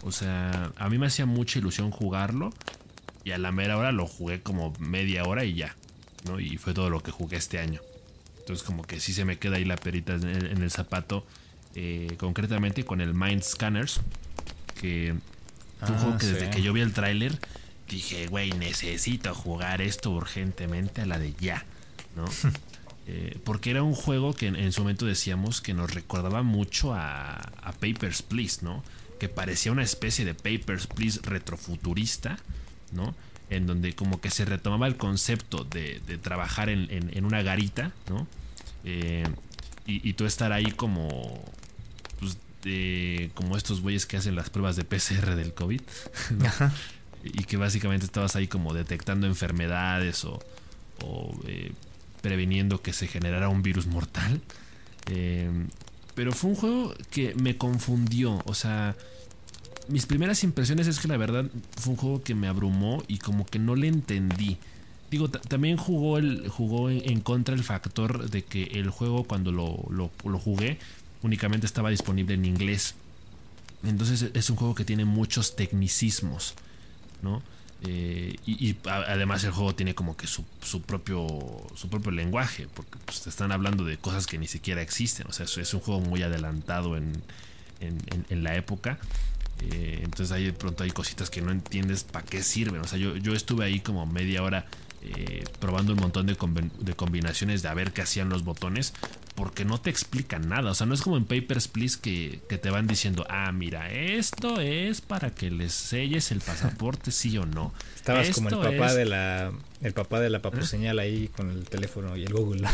O 0.03 0.13
sea, 0.13 0.73
a 0.77 0.89
mí 0.89 0.99
me 0.99 1.07
hacía 1.07 1.27
mucha 1.27 1.59
ilusión 1.59 1.91
jugarlo. 1.91 2.53
Y 3.25 3.33
a 3.33 3.39
la 3.39 3.51
mera 3.51 3.77
hora 3.77 3.91
lo 3.91 4.07
jugué 4.07 4.41
como 4.41 4.73
media 4.79 5.25
hora 5.25 5.45
y 5.45 5.55
ya. 5.55 5.75
¿no? 6.25 6.39
Y 6.39 6.59
fue 6.59 6.75
todo 6.75 6.91
lo 6.91 7.03
que 7.03 7.11
jugué 7.11 7.37
este 7.37 7.59
año. 7.59 7.81
Entonces 8.39 8.65
como 8.65 8.85
que 8.85 9.01
sí 9.01 9.13
se 9.13 9.25
me 9.25 9.39
queda 9.39 9.57
ahí 9.57 9.65
la 9.65 9.77
perita 9.77 10.15
en 10.15 10.63
el, 10.63 10.71
zapato. 10.71 11.27
Eh, 11.79 12.15
concretamente 12.17 12.85
con 12.85 13.03
el 13.03 13.13
Mind 13.13 13.43
Scanners. 13.43 14.01
Que 14.81 15.13
un 15.13 15.89
juego 15.99 16.15
ah, 16.15 16.19
que 16.19 16.27
desde 16.27 16.51
que 16.51 16.63
yo 16.63 16.73
vi 16.73 16.81
el 16.81 16.95
tráiler 16.95 17.39
dije, 17.87 18.27
güey, 18.29 18.51
necesito 18.53 19.35
jugar 19.35 19.83
esto 19.83 20.11
urgentemente 20.11 21.03
a 21.03 21.07
la 21.07 21.19
de 21.19 21.35
ya, 21.39 21.65
¿no? 22.17 22.25
Eh, 23.09 23.39
porque 23.45 23.71
era 23.71 23.85
un 23.85 23.95
juego 23.95 24.35
que 24.35 24.49
en, 24.49 24.73
su 24.73 24.81
momento 24.81 25.07
decíamos 25.07 25.61
que 25.61 25.75
nos 25.75 25.95
recordaba 25.95 26.43
mucho 26.43 26.93
a, 26.93 27.53
Papers, 27.79 28.23
Please, 28.23 28.65
¿no? 28.65 28.83
Que 29.21 29.29
parecía 29.29 29.71
una 29.71 29.85
especie 29.85 30.25
de 30.25 30.35
Papers, 30.35 30.89
Please 30.89 31.21
retrofuturista, 31.23 32.37
¿no? 32.91 33.15
En 33.49 33.69
donde 33.69 33.95
como 33.95 34.21
que 34.21 34.29
se 34.31 34.45
retomaba 34.45 34.89
el 34.89 34.97
concepto 34.97 35.63
de, 35.63 36.01
trabajar 36.21 36.69
en, 36.69 37.25
una 37.25 37.43
garita, 37.43 37.93
¿no? 38.09 38.27
Eh, 38.83 39.23
y, 39.87 40.13
tú 40.15 40.27
estar 40.27 40.51
ahí 40.51 40.73
como... 40.73 41.45
Pues, 42.67 43.31
como 43.35 43.57
estos 43.57 43.81
güeyes 43.81 44.07
que 44.07 44.17
hacen 44.17 44.35
las 44.35 44.51
pruebas 44.51 44.75
de 44.75 44.83
PCR 44.83 45.37
del 45.37 45.55
COVID. 45.55 45.81
y 47.23 47.45
que 47.45 47.57
básicamente 47.57 48.07
estabas 48.07 48.35
ahí 48.35 48.49
como 48.49 48.75
detectando 48.75 49.29
enfermedades 49.29 50.25
o, 50.25 50.41
eh, 51.47 51.71
previniendo 52.23 52.83
que 52.83 52.93
se 52.93 53.07
generara 53.07 53.49
un 53.49 53.63
virus 53.63 53.87
mortal. 53.87 54.41
Eh, 55.09 55.49
pero 56.17 56.33
fue 56.33 56.51
un 56.51 56.57
juego 56.57 56.95
que 57.11 57.35
me 57.37 57.57
confundió, 57.57 58.43
o 58.47 58.55
sea, 58.55 58.97
mis 59.87 60.07
primeras 60.07 60.43
impresiones 60.43 60.89
es 60.89 60.99
que 60.99 61.07
la 61.07 61.19
verdad 61.19 61.45
fue 61.77 61.93
un 61.93 61.97
juego 61.97 62.25
que 62.25 62.35
me 62.35 62.49
abrumó 62.49 63.01
y 63.07 63.19
como 63.19 63.47
que 63.47 63.61
no 63.61 63.77
le 63.77 63.87
entendí. 63.87 64.59
Digo, 65.09 65.31
también 65.31 65.77
jugó, 65.77 66.19
el, 66.19 66.49
jugó 66.49 66.91
en, 66.91 67.21
contra 67.21 67.55
el 67.55 67.63
factor 67.63 68.29
de 68.29 68.43
que 68.43 68.65
el 68.65 68.91
juego 68.91 69.23
cuando 69.23 69.53
lo, 69.53 69.87
lo 69.89 70.39
jugué 70.41 70.79
únicamente 71.27 71.67
estaba 71.67 71.91
disponible 71.91 72.35
en 72.35 72.45
inglés. 72.45 72.95
Entonces 73.85 74.31
es 74.33 74.51
un 74.51 74.57
juego 74.57 74.75
que 74.75 74.85
tiene 74.85 75.05
muchos 75.05 75.57
tecnicismos. 75.57 76.55
¿no? 77.23 77.43
Eh, 77.83 78.37
y, 78.47 78.77
además 78.87 79.45
el 79.45 79.51
juego 79.51 79.75
tiene 79.75 79.95
como 79.95 80.17
que 80.17 80.27
su, 80.27 80.45
propio 80.87 81.27
su 81.75 81.89
propio 81.89 82.11
lenguaje, 82.11 82.69
porque 82.73 82.99
pues, 83.05 83.23
te 83.23 83.29
están 83.29 83.53
hablando 83.53 83.85
de 83.85 83.99
cosas 83.99 84.27
que 84.27 84.39
ni 84.39 84.49
siquiera 84.49 84.81
existen. 84.83 85.27
O 85.29 85.33
sea, 85.33 85.45
es, 85.45 85.75
un 85.75 85.81
juego 85.81 86.01
muy 86.01 86.23
adelantado 86.23 86.97
en, 86.97 87.23
la 88.31 88.57
época. 88.57 88.99
Eh, 89.61 90.01
entonces 90.03 90.33
ahí 90.33 90.45
de 90.45 90.53
pronto 90.53 90.85
hay 90.85 90.91
cositas 90.91 91.31
que 91.31 91.41
no 91.41 91.51
entiendes 91.51 92.05
para 92.05 92.25
qué 92.25 92.43
sirven. 92.43 92.81
O 92.81 92.87
sea, 92.87 92.99
yo, 92.99 93.17
yo 93.17 93.35
estuve 93.35 93.65
ahí 93.65 93.81
como 93.81 94.07
media 94.07 94.43
hora 94.43 94.67
eh, 95.03 95.45
probando 95.61 95.93
un 95.93 96.01
montón 96.01 96.27
de, 96.27 96.37
de, 96.81 96.95
combinaciones 96.95 97.63
de 97.63 97.69
a 97.69 97.75
ver 97.75 97.93
qué 97.93 98.03
hacían 98.03 98.29
los 98.29 98.45
botones, 98.45 98.93
porque 99.37 99.65
no 99.65 99.79
te 99.79 99.91
explican 99.91 100.49
nada. 100.49 100.71
O 100.71 100.75
sea, 100.75 100.87
no 100.87 100.95
es 100.95 101.03
como 101.03 101.17
en 101.17 101.25
Papers, 101.25 101.69
Please 101.69 101.99
que, 102.01 102.41
te 102.49 102.71
van 102.71 102.87
diciendo, 102.87 103.25
ah, 103.29 103.53
mira, 103.53 103.93
esto 103.93 104.61
es 104.61 105.03
para 105.03 105.31
que 105.31 105.51
les 105.51 105.73
selles 105.73 106.33
el 106.33 106.41
pasaporte, 106.41 107.13
sí 107.13 107.37
o 107.39 107.47
no. 107.47 107.73
Estabas 107.95 108.31
como 108.31 108.49
el 108.49 108.57
papá 108.57 108.95
de 108.95 109.05
la 109.05 109.53
el 109.83 109.93
papá 109.93 110.21
de 110.21 110.31
la 110.31 110.41
papuseñal 110.41 110.99
ahí 110.99 111.29
con 111.29 111.51
el 111.51 111.69
teléfono 111.69 112.17
y 112.17 112.25
el 112.25 112.33
Google. 112.33 112.67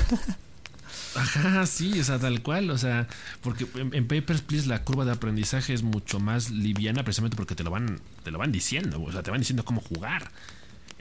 Ajá, 1.14 1.66
sí, 1.66 2.00
o 2.00 2.04
sea, 2.04 2.18
tal 2.18 2.42
cual, 2.42 2.70
o 2.70 2.78
sea, 2.78 3.06
porque 3.42 3.66
en, 3.74 4.06
Papers, 4.06 4.40
Please 4.42 4.66
la 4.66 4.82
curva 4.82 5.04
de 5.04 5.12
aprendizaje 5.12 5.74
es 5.74 5.82
mucho 5.82 6.20
más 6.20 6.50
liviana 6.50 7.02
precisamente 7.02 7.36
porque 7.36 7.54
te 7.54 7.64
lo 7.64 7.70
van, 7.70 8.00
te 8.24 8.30
lo 8.30 8.38
van 8.38 8.52
diciendo, 8.52 9.02
o 9.02 9.12
sea, 9.12 9.22
te 9.22 9.30
van 9.30 9.40
diciendo 9.40 9.64
cómo 9.64 9.80
jugar 9.80 10.30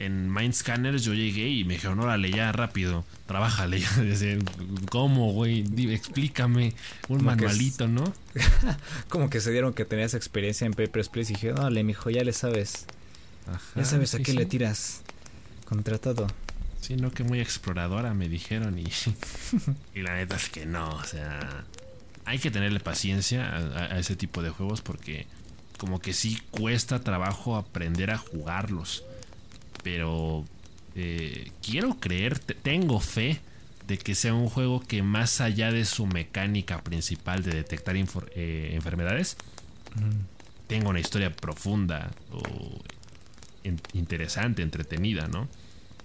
en 0.06 0.34
Mind 0.34 0.54
Scanners 0.54 1.04
yo 1.04 1.14
llegué 1.14 1.48
y 1.50 1.64
me 1.64 1.76
dijeron, 1.76 2.00
órale, 2.00 2.32
ya 2.32 2.52
rápido, 2.52 3.06
trabájale. 3.28 3.84
¿Cómo, 4.90 5.32
güey? 5.32 5.64
Explícame 5.94 6.74
un 7.08 7.24
manualito, 7.24 7.88
¿no? 7.88 8.12
como 9.10 9.30
que 9.30 9.40
se 9.42 9.52
dieron 9.52 9.74
que 9.74 9.86
tenías 9.86 10.14
experiencia 10.14 10.66
en 10.66 10.74
Papers, 10.74 11.10
Please 11.10 11.32
y 11.32 11.36
dije, 11.36 11.54
dale, 11.54 11.84
mijo, 11.84 12.10
ya 12.10 12.24
le 12.24 12.34
sabes. 12.34 12.86
ya 13.76 13.86
sabes 13.86 14.16
a 14.16 14.20
qué 14.20 14.34
le 14.34 14.46
tiras. 14.46 15.02
Contra 15.66 15.98
todo. 16.00 16.28
Sí, 16.82 16.96
no, 16.96 17.12
que 17.12 17.24
muy 17.24 17.40
exploradora 17.40 18.14
me 18.14 18.28
dijeron 18.28 18.80
y, 18.80 18.86
y 19.94 20.02
la 20.02 20.16
neta 20.16 20.36
es 20.36 20.50
que 20.50 20.66
no, 20.66 20.90
o 20.90 21.04
sea, 21.04 21.64
hay 22.26 22.40
que 22.40 22.50
tenerle 22.50 22.80
paciencia 22.80 23.56
a 23.56 24.00
ese 24.00 24.16
tipo 24.16 24.42
de 24.42 24.50
juegos 24.50 24.82
porque 24.82 25.28
como 25.78 26.00
que 26.00 26.14
sí 26.14 26.42
cuesta 26.50 27.00
trabajo 27.00 27.56
aprender 27.56 28.10
a 28.12 28.18
jugarlos 28.18 29.06
pero 29.84 30.46
eh, 30.96 31.52
quiero 31.62 32.00
creer, 32.00 32.40
tengo 32.40 33.00
fe 33.00 33.40
de 33.88 33.98
que 33.98 34.16
sea 34.16 34.34
un 34.34 34.48
juego 34.48 34.80
que 34.82 35.04
más 35.04 35.42
allá 35.42 35.72
de 35.72 35.86
su 35.86 36.06
mecánica 36.06 36.82
principal 36.84 37.44
de 37.44 37.52
detectar 37.52 37.96
eh, 37.98 38.72
enfermedades, 38.74 39.38
tenga 40.68 40.90
una 40.90 41.00
historia 41.00 41.32
profunda 41.32 42.12
o 42.32 42.42
interesante, 43.94 44.62
entretenida, 44.62 45.28
¿no? 45.28 45.48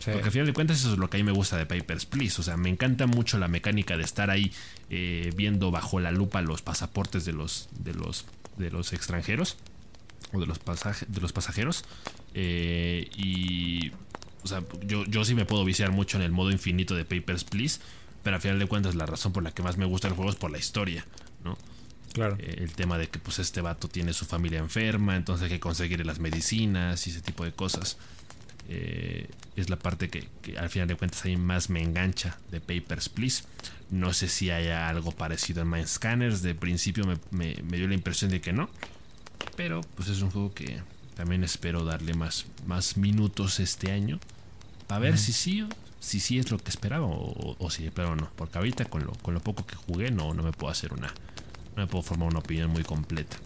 Porque 0.04 0.24
al 0.24 0.30
final 0.30 0.46
de 0.46 0.52
cuentas 0.52 0.80
eso 0.80 0.92
es 0.92 0.98
lo 0.98 1.08
que 1.08 1.16
a 1.16 1.20
mí 1.20 1.24
me 1.24 1.32
gusta 1.32 1.56
de 1.56 1.66
Papers, 1.66 2.04
Please. 2.04 2.40
O 2.40 2.44
sea, 2.44 2.56
me 2.56 2.68
encanta 2.68 3.06
mucho 3.06 3.38
la 3.38 3.48
mecánica 3.48 3.96
de 3.96 4.04
estar 4.04 4.30
ahí 4.30 4.52
eh, 4.90 5.32
viendo 5.34 5.70
bajo 5.70 6.00
la 6.00 6.10
lupa 6.10 6.42
los 6.42 6.62
pasaportes 6.62 7.24
de 7.24 7.32
los, 7.32 7.68
de 7.78 7.94
los, 7.94 8.26
de 8.58 8.70
los 8.70 8.92
extranjeros 8.92 9.56
o 10.32 10.40
de 10.40 10.46
los, 10.46 10.60
de 11.08 11.20
los 11.20 11.32
pasajeros. 11.32 11.84
Eh, 12.38 13.08
y. 13.16 13.90
O 14.42 14.48
sea, 14.48 14.62
yo, 14.86 15.04
yo 15.06 15.24
sí 15.24 15.34
me 15.34 15.44
puedo 15.44 15.64
viciar 15.64 15.90
mucho 15.90 16.18
en 16.18 16.22
el 16.22 16.30
modo 16.30 16.52
infinito 16.52 16.94
de 16.94 17.04
Papers, 17.04 17.42
Please. 17.42 17.80
Pero 18.22 18.36
al 18.36 18.42
final 18.42 18.58
de 18.58 18.66
cuentas, 18.66 18.94
la 18.94 19.06
razón 19.06 19.32
por 19.32 19.42
la 19.42 19.52
que 19.52 19.62
más 19.62 19.78
me 19.78 19.86
gusta 19.86 20.06
el 20.06 20.14
juego 20.14 20.30
es 20.30 20.36
por 20.36 20.50
la 20.50 20.58
historia, 20.58 21.04
¿no? 21.44 21.56
Claro. 22.12 22.36
Eh, 22.38 22.56
el 22.58 22.72
tema 22.72 22.98
de 22.98 23.08
que 23.08 23.18
pues 23.18 23.38
este 23.38 23.60
vato 23.60 23.88
tiene 23.88 24.12
su 24.12 24.26
familia 24.26 24.58
enferma, 24.58 25.16
entonces 25.16 25.44
hay 25.44 25.50
que 25.50 25.60
conseguir 25.60 26.04
las 26.04 26.18
medicinas 26.18 27.06
y 27.06 27.10
ese 27.10 27.22
tipo 27.22 27.44
de 27.44 27.52
cosas. 27.52 27.96
Eh, 28.68 29.28
es 29.54 29.70
la 29.70 29.76
parte 29.76 30.10
que, 30.10 30.28
al 30.58 30.68
final 30.68 30.88
de 30.88 30.96
cuentas 30.96 31.24
ahí 31.24 31.36
más 31.36 31.70
me 31.70 31.82
engancha 31.82 32.38
de 32.50 32.60
Papers, 32.60 33.08
Please. 33.08 33.44
No 33.90 34.12
sé 34.12 34.28
si 34.28 34.50
haya 34.50 34.88
algo 34.88 35.12
parecido 35.12 35.62
en 35.62 35.70
Mind 35.70 35.86
Scanners. 35.86 36.42
De 36.42 36.54
principio 36.54 37.04
me 37.30 37.54
dio 37.54 37.88
la 37.88 37.94
impresión 37.94 38.30
de 38.30 38.40
que 38.40 38.52
no. 38.52 38.68
Pero 39.56 39.80
pues 39.94 40.08
es 40.08 40.20
un 40.20 40.30
juego 40.30 40.52
que 40.52 40.80
también 41.16 41.42
espero 41.42 41.84
darle 41.84 42.14
más, 42.14 42.44
más 42.66 42.96
minutos 42.96 43.58
este 43.58 43.90
año. 43.90 44.20
A 44.88 44.98
ver 44.98 45.18
si 45.18 45.32
sí 45.32 45.66
si 45.98 46.20
sí 46.20 46.38
es 46.38 46.52
lo 46.52 46.58
que 46.58 46.70
esperaba 46.70 47.06
o, 47.06 47.68
si 47.70 47.90
pero 47.90 48.14
no. 48.14 48.30
Porque 48.36 48.58
ahorita 48.58 48.84
con 48.84 49.04
lo, 49.04 49.12
con 49.12 49.34
lo 49.34 49.40
poco 49.40 49.66
que 49.66 49.74
jugué 49.74 50.10
no, 50.10 50.34
no 50.34 50.42
me 50.42 50.52
puedo 50.52 50.70
hacer 50.70 50.92
una. 50.92 51.08
No 51.74 51.82
me 51.82 51.86
puedo 51.86 52.02
formar 52.02 52.28
una 52.28 52.38
opinión 52.38 52.70
muy 52.70 52.84
completa. 52.84 53.38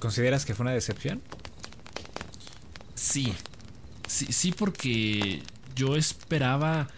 ¿Consideras 0.00 0.46
que 0.46 0.54
fue 0.54 0.64
una 0.64 0.72
decepción? 0.72 1.20
Sí. 2.94 3.34
Sí, 4.06 4.32
sí 4.32 4.52
porque 4.52 5.42
yo 5.74 5.96
esperaba 5.96 6.88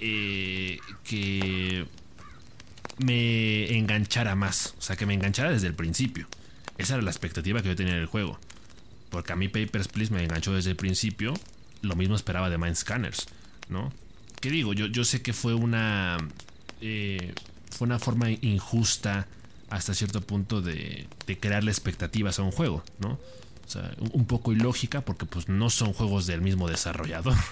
eh, 0.00 0.78
que 1.04 1.86
me 3.04 3.76
enganchara 3.76 4.34
más. 4.34 4.74
O 4.78 4.82
sea, 4.82 4.96
que 4.96 5.04
me 5.06 5.14
enganchara 5.14 5.50
desde 5.50 5.66
el 5.66 5.74
principio. 5.74 6.26
Esa 6.78 6.94
era 6.94 7.02
la 7.02 7.10
expectativa 7.10 7.60
que 7.62 7.68
yo 7.68 7.76
tenía 7.76 7.92
en 7.92 8.00
el 8.00 8.06
juego. 8.06 8.38
Porque 9.10 9.32
a 9.32 9.36
mí 9.36 9.48
Papers, 9.48 9.88
Please 9.88 10.12
me 10.12 10.22
enganchó 10.22 10.54
desde 10.54 10.70
el 10.70 10.76
principio. 10.76 11.34
Lo 11.82 11.96
mismo 11.96 12.14
esperaba 12.14 12.50
de 12.50 12.58
Mind 12.58 12.76
Scanners, 12.76 13.26
¿no? 13.68 13.92
¿Qué 14.40 14.50
digo? 14.50 14.72
Yo, 14.72 14.86
yo 14.86 15.04
sé 15.04 15.22
que 15.22 15.32
fue 15.32 15.54
una. 15.54 16.16
Eh, 16.80 17.34
fue 17.70 17.86
una 17.86 17.98
forma 17.98 18.30
injusta 18.30 19.26
hasta 19.68 19.94
cierto 19.94 20.20
punto 20.20 20.60
de, 20.62 21.06
de 21.26 21.38
crearle 21.38 21.70
expectativas 21.70 22.38
a 22.38 22.42
un 22.42 22.50
juego, 22.50 22.82
¿no? 22.98 23.18
O 23.70 23.72
sea, 23.72 23.92
un 24.12 24.26
poco 24.26 24.52
ilógica 24.52 25.00
porque 25.02 25.26
pues 25.26 25.48
no 25.48 25.70
son 25.70 25.92
juegos 25.92 26.26
del 26.26 26.40
mismo 26.40 26.68
desarrollador. 26.68 27.36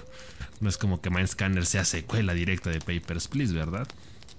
No 0.61 0.68
es 0.68 0.76
como 0.76 1.00
que 1.00 1.09
Mindscanner 1.09 1.64
sea 1.66 1.84
secuela 1.84 2.34
directa 2.34 2.70
de 2.70 2.80
Papers, 2.80 3.28
Please, 3.28 3.54
¿verdad? 3.54 3.86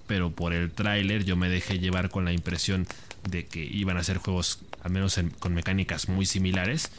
Pero 0.05 0.31
por 0.31 0.51
el 0.51 0.69
tráiler 0.69 1.23
yo 1.23 1.37
me 1.37 1.47
dejé 1.47 1.79
llevar 1.79 2.09
con 2.09 2.25
la 2.25 2.33
impresión 2.33 2.85
de 3.29 3.45
que 3.45 3.63
iban 3.63 3.95
a 3.95 4.03
ser 4.03 4.17
juegos, 4.17 4.59
al 4.83 4.91
menos 4.91 5.17
con 5.39 5.53
mecánicas 5.53 6.09
muy 6.09 6.25
similares. 6.25 6.91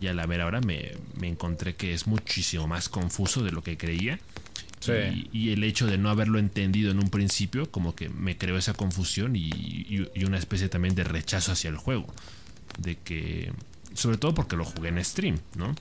Y 0.00 0.06
a 0.06 0.14
la 0.14 0.26
ver 0.26 0.40
ahora 0.40 0.60
me, 0.60 0.92
encontré 1.22 1.74
que 1.74 1.92
es 1.92 2.06
muchísimo 2.06 2.66
más 2.66 2.88
confuso 2.88 3.42
de 3.42 3.52
lo 3.52 3.62
que 3.62 3.76
creía. 3.76 4.18
Y, 5.32 5.50
el 5.50 5.64
hecho 5.64 5.86
de 5.86 5.98
no 5.98 6.08
haberlo 6.08 6.38
entendido 6.38 6.90
en 6.92 6.98
un 6.98 7.10
principio, 7.10 7.70
como 7.70 7.94
que 7.94 8.08
me 8.08 8.38
creó 8.38 8.56
esa 8.56 8.74
confusión 8.74 9.34
y, 9.34 9.50
y, 10.14 10.24
una 10.24 10.38
especie 10.38 10.68
también 10.68 10.94
de 10.94 11.04
rechazo 11.04 11.52
hacia 11.52 11.68
el 11.68 11.76
juego. 11.76 12.06
De 12.78 12.96
que 12.96 13.52
sobre 13.94 14.18
todo 14.18 14.34
porque 14.34 14.56
lo 14.56 14.64
jugué 14.64 14.90
en 14.90 15.04
stream, 15.04 15.40
¿no? 15.56 15.74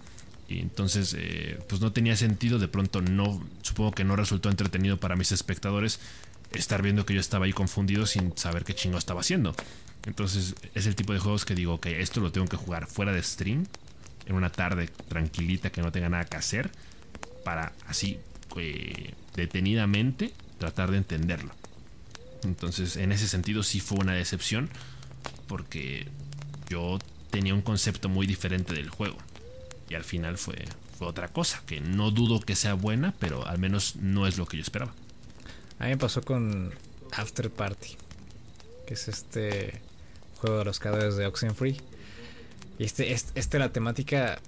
Y 0.49 0.59
entonces, 0.59 1.15
eh, 1.17 1.59
pues 1.67 1.81
no 1.81 1.91
tenía 1.91 2.15
sentido, 2.15 2.57
de 2.57 2.67
pronto 2.67 3.01
no, 3.01 3.43
supongo 3.61 3.91
que 3.91 4.03
no 4.03 4.15
resultó 4.15 4.49
entretenido 4.49 4.97
para 4.97 5.15
mis 5.15 5.31
espectadores 5.31 5.99
estar 6.53 6.81
viendo 6.81 7.05
que 7.05 7.13
yo 7.13 7.19
estaba 7.19 7.45
ahí 7.45 7.53
confundido 7.53 8.05
sin 8.05 8.35
saber 8.37 8.63
qué 8.63 8.73
chingo 8.73 8.97
estaba 8.97 9.21
haciendo. 9.21 9.53
Entonces 10.05 10.55
es 10.73 10.85
el 10.87 10.95
tipo 10.95 11.11
de 11.11 11.19
juegos 11.19 11.43
que 11.43 11.53
digo, 11.53 11.81
que 11.81 12.01
esto 12.01 12.21
lo 12.21 12.31
tengo 12.31 12.47
que 12.47 12.55
jugar 12.55 12.87
fuera 12.87 13.11
de 13.11 13.21
stream, 13.21 13.65
en 14.27 14.35
una 14.35 14.51
tarde 14.51 14.87
tranquilita 15.07 15.69
que 15.69 15.81
no 15.81 15.91
tenga 15.91 16.09
nada 16.09 16.25
que 16.25 16.37
hacer, 16.37 16.69
para 17.43 17.73
así, 17.87 18.19
eh, 18.57 19.13
detenidamente, 19.35 20.33
tratar 20.59 20.91
de 20.91 20.97
entenderlo. 20.97 21.51
Entonces 22.43 22.97
en 22.97 23.11
ese 23.11 23.27
sentido 23.27 23.63
sí 23.63 23.79
fue 23.79 23.99
una 23.99 24.13
decepción, 24.13 24.69
porque 25.47 26.07
yo 26.69 26.99
tenía 27.29 27.53
un 27.53 27.61
concepto 27.61 28.09
muy 28.09 28.27
diferente 28.27 28.73
del 28.73 28.89
juego. 28.89 29.17
Y 29.89 29.95
al 29.95 30.03
final 30.03 30.37
fue, 30.37 30.65
fue 30.97 31.07
otra 31.07 31.29
cosa, 31.29 31.61
que 31.65 31.79
no 31.79 32.11
dudo 32.11 32.39
que 32.41 32.55
sea 32.55 32.73
buena, 32.73 33.13
pero 33.19 33.45
al 33.47 33.57
menos 33.59 33.95
no 33.95 34.27
es 34.27 34.37
lo 34.37 34.45
que 34.45 34.57
yo 34.57 34.63
esperaba. 34.63 34.93
A 35.79 35.85
mí 35.85 35.91
me 35.91 35.97
pasó 35.97 36.21
con 36.21 36.73
After 37.11 37.49
Party, 37.49 37.95
que 38.85 38.95
es 38.95 39.07
este 39.07 39.81
juego 40.37 40.59
de 40.59 40.65
los 40.65 40.79
cadáveres 40.79 41.15
de 41.15 41.25
Oxenfree. 41.25 41.77
Y 42.79 42.85
este, 42.85 43.11
este, 43.13 43.39
este 43.39 43.59
la 43.59 43.71
temática 43.71 44.39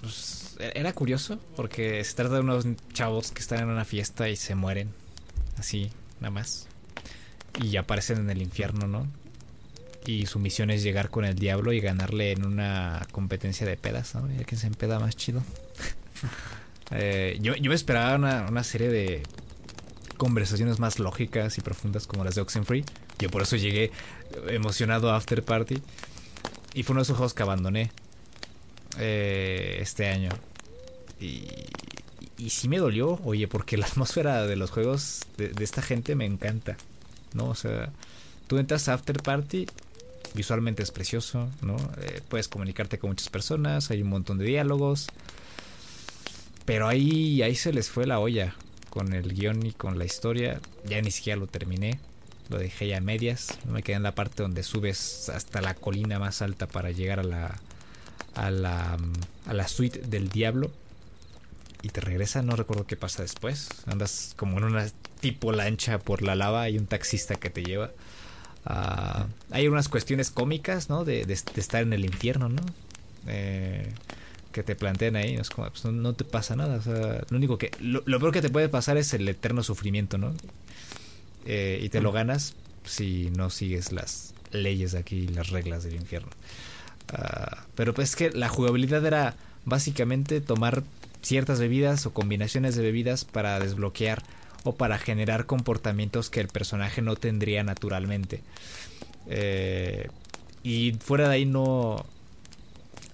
pues, 0.00 0.56
era 0.58 0.92
curioso, 0.92 1.38
porque 1.56 2.02
se 2.04 2.14
trata 2.14 2.34
de 2.34 2.40
unos 2.40 2.66
chavos 2.92 3.32
que 3.32 3.40
están 3.40 3.60
en 3.60 3.68
una 3.68 3.84
fiesta 3.84 4.28
y 4.28 4.36
se 4.36 4.54
mueren, 4.54 4.90
así, 5.58 5.90
nada 6.20 6.30
más. 6.30 6.68
Y 7.62 7.76
aparecen 7.76 8.18
en 8.18 8.30
el 8.30 8.42
infierno, 8.42 8.86
¿no? 8.86 9.06
y 10.06 10.26
su 10.26 10.38
misión 10.38 10.70
es 10.70 10.82
llegar 10.82 11.10
con 11.10 11.24
el 11.24 11.36
diablo 11.36 11.72
y 11.72 11.80
ganarle 11.80 12.32
en 12.32 12.44
una 12.44 13.06
competencia 13.12 13.66
de 13.66 13.76
pedas, 13.76 14.14
¿no? 14.14 14.28
Ya 14.36 14.44
que 14.44 14.56
se 14.56 14.66
empeda 14.66 14.98
más 14.98 15.16
chido. 15.16 15.42
Eh, 16.94 17.38
yo, 17.40 17.54
yo, 17.56 17.70
me 17.70 17.74
esperaba 17.74 18.16
una, 18.16 18.64
serie 18.64 18.90
de 18.90 19.22
conversaciones 20.18 20.78
más 20.78 20.98
lógicas 20.98 21.56
y 21.56 21.62
profundas 21.62 22.06
como 22.06 22.22
las 22.22 22.34
de 22.34 22.42
Oxenfree. 22.42 22.84
Yo 23.18 23.30
por 23.30 23.40
eso 23.40 23.56
llegué 23.56 23.92
emocionado 24.48 25.10
a 25.10 25.16
After 25.16 25.42
Party. 25.42 25.80
Y 26.74 26.82
fue 26.82 26.94
uno 26.94 27.00
de 27.00 27.04
esos 27.04 27.16
juegos 27.16 27.34
que 27.34 27.42
abandoné 27.42 27.90
eh, 28.98 29.78
este 29.80 30.08
año. 30.08 30.30
Y, 31.20 31.44
y, 32.38 32.50
sí 32.50 32.68
me 32.68 32.78
dolió, 32.78 33.20
oye, 33.24 33.46
porque 33.46 33.76
la 33.76 33.86
atmósfera 33.92 34.46
de 34.46 34.56
los 34.56 34.70
juegos 34.70 35.20
de, 35.36 35.52
esta 35.62 35.82
gente 35.82 36.14
me 36.14 36.24
encanta. 36.24 36.76
¿No? 37.34 37.46
O 37.48 37.54
sea, 37.54 37.90
tú 38.46 38.58
entras 38.58 38.88
a 38.88 38.94
After 38.94 39.22
Party 39.22 39.66
visualmente 40.34 40.82
es 40.82 40.90
precioso, 40.90 41.48
¿no? 41.60 41.76
Eh, 42.00 42.20
puedes 42.28 42.48
comunicarte 42.48 42.98
con 42.98 43.10
muchas 43.10 43.28
personas, 43.28 43.90
hay 43.90 44.02
un 44.02 44.08
montón 44.08 44.38
de 44.38 44.44
diálogos. 44.44 45.08
Pero 46.64 46.88
ahí, 46.88 47.42
ahí 47.42 47.54
se 47.54 47.72
les 47.72 47.90
fue 47.90 48.06
la 48.06 48.18
olla 48.18 48.54
con 48.88 49.12
el 49.12 49.34
guion 49.34 49.66
y 49.66 49.72
con 49.72 49.98
la 49.98 50.04
historia. 50.04 50.60
Ya 50.84 51.00
ni 51.02 51.10
siquiera 51.10 51.38
lo 51.38 51.46
terminé. 51.46 51.98
Lo 52.48 52.58
dejé 52.58 52.88
ya 52.88 52.98
a 52.98 53.00
medias. 53.00 53.58
Me 53.66 53.82
quedé 53.82 53.96
en 53.96 54.02
la 54.02 54.14
parte 54.14 54.42
donde 54.42 54.62
subes 54.62 55.28
hasta 55.28 55.60
la 55.60 55.74
colina 55.74 56.18
más 56.18 56.42
alta 56.42 56.66
para 56.66 56.90
llegar 56.90 57.20
a 57.20 57.24
la, 57.24 57.60
a 58.34 58.50
la, 58.50 58.98
a 59.46 59.54
la 59.54 59.68
suite 59.68 60.00
del 60.00 60.28
diablo. 60.28 60.70
Y 61.82 61.88
te 61.88 62.00
regresa, 62.00 62.42
no 62.42 62.54
recuerdo 62.54 62.86
qué 62.86 62.96
pasa 62.96 63.22
después. 63.22 63.68
Andas 63.86 64.34
como 64.36 64.58
en 64.58 64.64
una 64.64 64.86
tipo 65.20 65.52
lancha 65.52 65.98
por 65.98 66.22
la 66.22 66.34
lava. 66.34 66.62
Hay 66.62 66.78
un 66.78 66.86
taxista 66.86 67.34
que 67.36 67.50
te 67.50 67.64
lleva. 67.64 67.90
Ah, 68.64 69.26
hay 69.50 69.66
unas 69.66 69.88
cuestiones 69.88 70.30
cómicas, 70.30 70.88
¿no? 70.88 71.04
De, 71.04 71.22
estar 71.22 71.82
en 71.82 71.92
el 71.92 72.04
infierno, 72.04 72.48
¿no? 72.48 72.62
Eh, 73.26 73.92
que 74.52 74.62
te 74.62 74.76
plantean 74.76 75.16
ahí, 75.16 75.34
¿no? 75.34 75.42
es 75.42 75.50
como, 75.50 75.68
pues 75.68 75.84
no, 75.84 76.12
te 76.12 76.24
pasa 76.24 76.54
nada, 76.54 76.76
o 76.76 76.82
sea, 76.82 77.24
lo 77.30 77.36
único 77.36 77.56
que, 77.56 77.70
lo, 77.80 78.04
peor 78.04 78.32
que 78.32 78.42
te 78.42 78.50
puede 78.50 78.68
pasar 78.68 78.98
es 78.98 79.12
el 79.14 79.26
eterno 79.28 79.62
sufrimiento, 79.62 80.18
¿no? 80.18 80.34
Eh, 81.46 81.80
y 81.82 81.88
te 81.88 82.00
lo 82.00 82.12
ganas 82.12 82.54
si 82.84 83.30
no 83.36 83.50
sigues 83.50 83.92
las 83.92 84.34
leyes 84.52 84.94
aquí, 84.94 85.26
las 85.28 85.50
reglas 85.50 85.84
del 85.84 85.94
infierno. 85.94 86.30
Ah, 87.12 87.64
pero 87.74 87.94
pues 87.94 88.10
es 88.10 88.16
que 88.16 88.30
la 88.30 88.48
jugabilidad 88.48 89.04
era 89.04 89.34
básicamente 89.64 90.40
tomar 90.40 90.82
ciertas 91.22 91.60
bebidas 91.60 92.06
o 92.06 92.12
combinaciones 92.12 92.74
de 92.74 92.82
bebidas 92.82 93.24
para 93.24 93.58
desbloquear 93.60 94.22
o 94.64 94.74
para 94.74 94.98
generar 94.98 95.46
comportamientos 95.46 96.30
que 96.30 96.40
el 96.40 96.48
personaje 96.48 97.02
no 97.02 97.16
tendría 97.16 97.64
naturalmente. 97.64 98.42
Eh, 99.28 100.08
y 100.62 100.92
fuera 101.00 101.28
de 101.28 101.34
ahí 101.34 101.46
no 101.46 102.06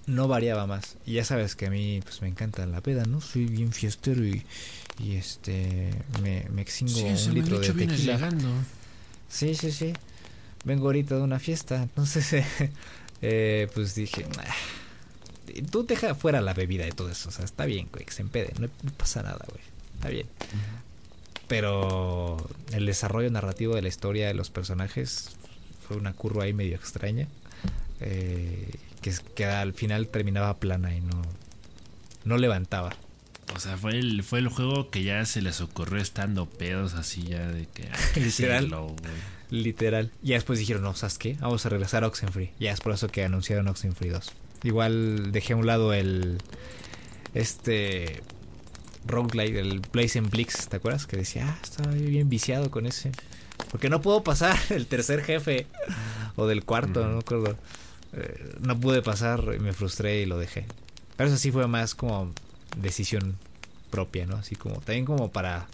no 0.09 0.27
variaba 0.27 0.65
más. 0.65 0.97
Y 1.05 1.13
ya 1.13 1.23
sabes 1.23 1.55
que 1.55 1.67
a 1.67 1.69
mí 1.69 2.01
pues 2.03 2.21
me 2.21 2.27
encanta 2.27 2.65
la 2.65 2.81
peda, 2.81 3.05
¿no? 3.05 3.21
Soy 3.21 3.45
bien 3.45 3.71
fiestero 3.71 4.25
y, 4.25 4.43
y 4.99 5.15
este 5.15 5.91
me, 6.21 6.45
me 6.51 6.61
exingo 6.61 6.99
un 6.99 7.33
litro 7.33 7.59
de 7.59 7.71
tequila. 7.71 8.29
Sí, 9.29 9.55
sí, 9.55 9.71
sí. 9.71 9.93
Vengo 10.65 10.87
ahorita 10.87 11.15
de 11.15 11.21
una 11.21 11.39
fiesta, 11.39 11.81
entonces 11.81 12.43
eh, 13.21 13.67
pues 13.73 13.95
dije, 13.95 14.25
tú 15.71 15.85
deja 15.85 16.15
fuera 16.15 16.41
la 16.41 16.53
bebida 16.53 16.83
de 16.83 16.91
todo 16.91 17.09
eso, 17.09 17.29
o 17.29 17.31
sea, 17.31 17.45
está 17.45 17.65
bien, 17.65 17.87
güey, 17.91 18.05
que 18.05 18.11
se 18.11 18.21
empede, 18.21 18.53
no, 18.59 18.67
pasa 18.97 19.23
nada, 19.23 19.45
güey, 19.49 19.63
está 19.95 20.09
bien. 20.09 20.27
Pero 21.47 22.49
el 22.73 22.85
desarrollo 22.85 23.31
narrativo 23.31 23.73
de 23.75 23.81
la 23.81 23.87
historia 23.87 24.27
de 24.27 24.33
los 24.33 24.49
personajes 24.49 25.29
fue 25.87 25.97
una 25.97 26.13
curva 26.13 26.43
ahí 26.43 26.53
medio 26.53 26.75
extraña. 26.75 27.27
Eh, 28.01 28.69
que, 29.01 29.13
que 29.35 29.45
al 29.45 29.73
final 29.73 30.07
terminaba 30.07 30.57
plana 30.57 30.95
y 30.95 31.01
no, 31.01 31.21
no 32.25 32.37
levantaba. 32.37 32.95
O 33.55 33.59
sea, 33.59 33.77
fue 33.77 33.91
el, 33.97 34.23
fue 34.23 34.39
el 34.39 34.47
juego 34.47 34.89
que 34.89 35.03
ya 35.03 35.25
se 35.25 35.41
les 35.41 35.61
ocurrió 35.61 36.01
estando 36.01 36.47
pedos 36.47 36.93
así 36.93 37.23
ya 37.23 37.47
de 37.47 37.67
que... 37.67 37.89
literal. 38.19 38.71
literal. 39.49 40.11
Y 40.23 40.31
después 40.31 40.59
dijeron, 40.59 40.83
no, 40.83 40.95
¿sabes 40.95 41.17
qué? 41.17 41.37
Vamos 41.39 41.65
a 41.65 41.69
regresar 41.69 42.03
a 42.03 42.07
Oxenfree. 42.07 42.53
Ya 42.59 42.71
es 42.71 42.79
por 42.79 42.93
eso 42.93 43.07
que 43.07 43.23
anunciaron 43.23 43.67
Oxenfree 43.67 44.11
2. 44.11 44.31
Igual 44.63 45.31
dejé 45.31 45.53
a 45.53 45.57
un 45.57 45.65
lado 45.65 45.93
el... 45.93 46.37
Este 47.33 48.23
roguelike, 49.05 49.55
el 49.55 49.81
Blaze 49.91 50.21
Blix, 50.21 50.67
¿te 50.67 50.77
acuerdas? 50.77 51.05
Que 51.05 51.17
decía, 51.17 51.47
ah, 51.47 51.59
estaba 51.61 51.91
bien 51.91 52.29
viciado 52.29 52.71
con 52.71 52.85
ese. 52.85 53.11
Porque 53.71 53.89
no 53.89 54.01
puedo 54.01 54.23
pasar 54.23 54.57
el 54.69 54.87
tercer 54.87 55.23
jefe 55.23 55.67
o 56.35 56.47
del 56.47 56.63
cuarto, 56.63 57.05
no 57.05 57.19
recuerdo. 57.19 57.57
Eh, 58.13 58.55
no 58.61 58.79
pude 58.79 59.01
pasar 59.01 59.43
y 59.55 59.59
me 59.59 59.73
frustré 59.73 60.21
y 60.21 60.25
lo 60.25 60.37
dejé. 60.37 60.65
Pero 61.15 61.29
eso 61.29 61.37
sí 61.37 61.51
fue 61.51 61.67
más 61.67 61.95
como 61.95 62.31
decisión 62.77 63.37
propia, 63.89 64.25
¿no? 64.25 64.37
Así 64.37 64.55
como, 64.55 64.75
también 64.81 65.05
como 65.05 65.31
para... 65.31 65.67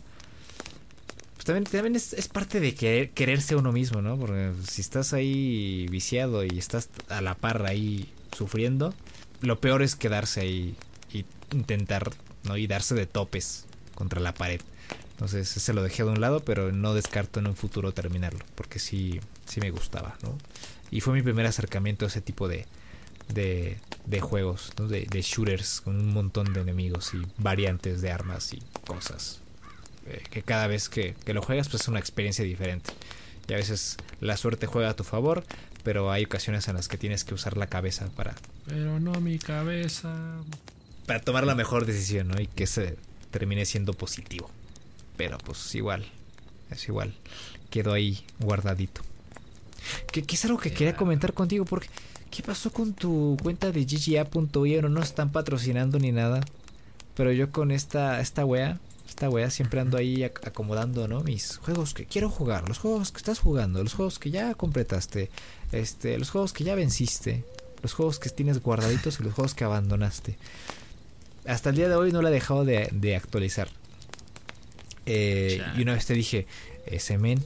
Pues 1.36 1.46
también, 1.46 1.66
también 1.66 1.96
es, 1.96 2.28
parte 2.30 2.60
de 2.60 2.74
querer, 2.74 3.12
quererse 3.12 3.56
uno 3.56 3.72
mismo, 3.72 4.02
¿no? 4.02 4.18
Porque 4.18 4.54
si 4.68 4.82
estás 4.82 5.14
ahí 5.14 5.88
viciado 5.90 6.44
y 6.44 6.58
estás 6.58 6.90
a 7.10 7.22
la 7.22 7.36
par 7.36 7.66
ahí 7.66 8.10
sufriendo, 8.36 8.94
lo 9.42 9.60
peor 9.60 9.82
es 9.82 9.96
quedarse 9.96 10.42
ahí 10.42 10.76
y 11.12 11.26
intentar 11.52 12.12
¿no? 12.46 12.58
Y 12.58 12.68
darse 12.68 12.96
de 12.96 13.06
topes 13.06 13.66
contra 13.94 14.22
la 14.22 14.34
pared. 14.34 14.62
Entonces 15.12 15.48
se 15.48 15.74
lo 15.74 15.84
dejé 15.84 16.04
de 16.04 16.10
un 16.10 16.22
lado, 16.22 16.42
pero 16.42 16.72
no 16.72 16.94
descarto 16.94 17.40
en 17.40 17.48
un 17.48 17.56
futuro 17.56 17.94
terminarlo, 17.94 18.44
porque 18.56 18.80
sí, 18.80 19.20
sí 19.46 19.62
me 19.62 19.72
gustaba, 19.72 20.18
¿no? 20.24 20.38
Y 20.92 21.02
fue 21.02 21.14
mi 21.14 21.22
primer 21.22 21.46
acercamiento 21.46 22.06
a 22.06 22.10
ese 22.10 22.22
tipo 22.22 22.48
de, 22.48 22.66
de, 23.30 23.78
de 24.06 24.22
juegos, 24.22 24.72
¿no? 24.78 24.88
de, 24.88 25.06
de, 25.10 25.22
shooters 25.22 25.82
con 25.82 25.96
un 25.96 26.14
montón 26.14 26.54
de 26.54 26.62
enemigos 26.62 27.14
y 27.14 27.26
variantes 27.38 28.02
de 28.02 28.12
armas 28.12 28.54
y 28.54 28.62
cosas. 28.86 29.42
Eh, 30.08 30.22
que 30.30 30.44
cada 30.44 30.68
vez 30.68 30.90
que, 30.90 31.16
que, 31.26 31.34
lo 31.34 31.42
juegas, 31.42 31.70
pues 31.70 31.84
es 31.84 31.88
una 31.88 32.00
experiencia 32.00 32.46
diferente. 32.46 32.92
Y 33.48 33.54
a 33.54 33.58
veces 33.58 33.98
la 34.22 34.38
suerte 34.38 34.68
juega 34.68 34.90
a 34.90 34.96
tu 34.96 35.04
favor, 35.04 35.44
pero 35.84 36.12
hay 36.12 36.26
ocasiones 36.26 36.68
en 36.68 36.76
las 36.76 36.88
que 36.88 36.98
tienes 36.98 37.24
que 37.24 37.34
usar 37.34 37.58
la 37.58 37.68
cabeza 37.68 38.08
para... 38.16 38.36
Pero 38.66 39.00
no 39.00 39.14
mi 39.22 39.38
cabeza 39.38 40.44
para 41.06 41.20
tomar 41.20 41.46
la 41.46 41.56
mejor 41.56 41.86
decisión, 41.86 42.30
¿no? 42.30 42.42
Y 42.42 42.48
que 42.48 42.68
se 42.68 42.98
termine 43.32 43.66
siendo 43.66 43.94
positivo. 43.94 44.50
Pero 45.18 45.38
pues 45.38 45.74
igual, 45.76 46.06
es 46.72 46.88
igual. 46.88 47.14
Quedó 47.70 47.94
ahí 47.94 48.26
guardadito. 48.40 49.02
Que, 50.12 50.26
es 50.28 50.46
algo 50.46 50.58
que 50.58 50.74
quería 50.74 50.96
comentar 50.96 51.34
contigo 51.34 51.66
porque 51.66 51.88
¿qué 52.36 52.44
pasó 52.44 52.70
con 52.70 52.94
tu 52.94 53.38
cuenta 53.42 53.72
de 53.72 53.86
GGA.io? 53.86 54.82
No 54.82 54.90
nos 54.90 55.06
están 55.06 55.32
patrocinando 55.32 56.00
ni 56.00 56.12
nada. 56.12 56.42
Pero 57.16 57.32
yo 57.32 57.50
con 57.52 57.72
esta, 57.72 58.20
esta 58.20 58.44
wea, 58.44 58.78
esta 59.08 59.30
wea 59.30 59.50
siempre 59.50 59.80
ando 59.80 59.98
ahí 59.98 60.24
acomodando, 60.24 61.08
¿no? 61.08 61.22
Mis 61.22 61.58
juegos 61.58 61.94
que 61.94 62.06
quiero 62.06 62.30
jugar, 62.30 62.68
los 62.68 62.78
juegos 62.78 63.12
que 63.12 63.20
estás 63.20 63.40
jugando, 63.40 63.82
los 63.82 63.94
juegos 63.94 64.20
que 64.20 64.32
ya 64.32 64.54
completaste, 64.54 65.30
este, 65.72 66.18
los 66.18 66.30
juegos 66.30 66.52
que 66.52 66.66
ya 66.66 66.76
venciste, 66.76 67.46
los 67.82 67.94
juegos 67.94 68.20
que 68.20 68.30
tienes 68.30 68.62
guardaditos 68.62 69.18
y 69.22 69.24
los 69.24 69.34
juegos 69.34 69.56
que 69.56 69.64
abandonaste. 69.64 70.38
Hasta 71.48 71.70
el 71.70 71.78
día 71.78 71.88
de 71.88 71.96
hoy 71.96 72.12
no 72.12 72.22
la 72.22 72.30
he 72.30 72.34
dejado 72.34 72.66
de, 72.66 73.16
actualizar. 73.16 73.70
Eh, 75.06 75.62
y 75.78 75.84
una 75.84 75.94
vez 75.94 76.06
te 76.06 76.16
dije, 76.16 76.48
ese 76.86 77.18
men, 77.18 77.42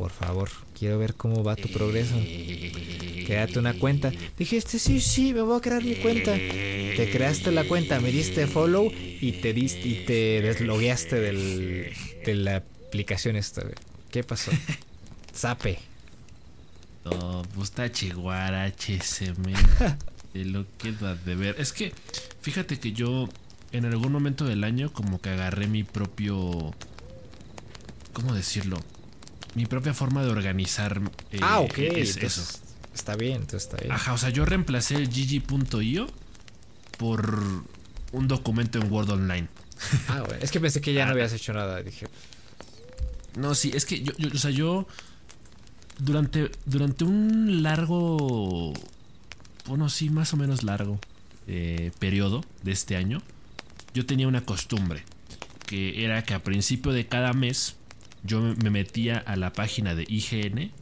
por 0.00 0.12
favor, 0.12 0.48
quiero 0.78 0.98
ver 0.98 1.12
cómo 1.12 1.44
va 1.44 1.56
tu 1.56 1.68
progreso. 1.68 2.14
Créate 3.26 3.58
una 3.58 3.74
cuenta. 3.74 4.10
Dijiste, 4.38 4.78
sí, 4.78 4.98
sí, 4.98 5.34
me 5.34 5.42
voy 5.42 5.58
a 5.58 5.60
crear 5.60 5.84
mi 5.84 5.94
cuenta. 5.96 6.32
Te 6.32 7.10
creaste 7.12 7.52
la 7.52 7.64
cuenta, 7.64 8.00
me 8.00 8.10
diste 8.10 8.46
follow 8.46 8.90
y 8.90 9.32
te 9.42 9.52
diste 9.52 9.86
y 9.86 10.06
te 10.06 10.40
deslogueaste 10.40 11.16
del, 11.16 11.92
de 12.24 12.34
la 12.34 12.56
aplicación 12.86 13.36
esta. 13.36 13.62
¿Qué 14.10 14.24
pasó? 14.24 14.52
Zape. 15.36 15.78
No, 17.04 17.42
pues 17.54 17.68
está 17.68 17.84
HSM. 17.84 19.52
de 20.32 20.44
lo 20.46 20.64
que 20.78 20.92
de 20.92 21.34
ver. 21.34 21.56
Es 21.58 21.74
que, 21.74 21.92
fíjate 22.40 22.80
que 22.80 22.92
yo 22.92 23.28
en 23.72 23.84
algún 23.84 24.12
momento 24.12 24.46
del 24.46 24.64
año 24.64 24.94
como 24.94 25.20
que 25.20 25.28
agarré 25.28 25.66
mi 25.66 25.84
propio... 25.84 26.74
¿Cómo 28.14 28.32
decirlo? 28.32 28.80
Mi 29.54 29.66
propia 29.66 29.94
forma 29.94 30.22
de 30.22 30.30
organizar. 30.30 31.00
Eh, 31.32 31.40
ah, 31.42 31.60
ok. 31.60 31.78
eso. 31.78 32.42
Está 32.94 33.16
bien, 33.16 33.42
entonces 33.42 33.68
está 33.68 33.76
bien. 33.76 33.92
Ajá, 33.92 34.12
o 34.12 34.18
sea, 34.18 34.30
yo 34.30 34.44
reemplacé 34.44 34.96
el 34.96 35.08
gg.io 35.08 36.08
por 36.98 37.64
un 38.12 38.28
documento 38.28 38.78
en 38.78 38.92
Word 38.92 39.10
Online. 39.10 39.48
Ah, 40.08 40.22
bueno. 40.26 40.42
Es 40.42 40.50
que 40.50 40.60
pensé 40.60 40.80
que 40.80 40.92
ya 40.92 41.04
no 41.04 41.10
ah. 41.10 41.12
habías 41.12 41.32
hecho 41.32 41.52
nada. 41.52 41.82
Dije. 41.82 42.06
No, 43.36 43.54
sí, 43.54 43.70
es 43.74 43.86
que 43.86 44.02
yo, 44.02 44.12
yo 44.18 44.28
o 44.34 44.38
sea, 44.38 44.50
yo 44.50 44.86
durante, 46.00 46.50
durante 46.64 47.04
un 47.04 47.62
largo, 47.62 48.72
bueno, 49.66 49.88
sí, 49.88 50.10
más 50.10 50.32
o 50.32 50.36
menos 50.36 50.62
largo 50.62 50.98
eh, 51.46 51.92
periodo 51.98 52.44
de 52.62 52.72
este 52.72 52.96
año, 52.96 53.22
yo 53.94 54.06
tenía 54.06 54.28
una 54.28 54.44
costumbre, 54.44 55.04
que 55.66 56.04
era 56.04 56.24
que 56.24 56.34
a 56.34 56.42
principio 56.42 56.92
de 56.92 57.06
cada 57.06 57.32
mes 57.32 57.76
yo 58.22 58.40
me 58.40 58.70
metía 58.70 59.18
a 59.18 59.36
la 59.36 59.52
página 59.52 59.94
de 59.94 60.04
IGN 60.08 60.72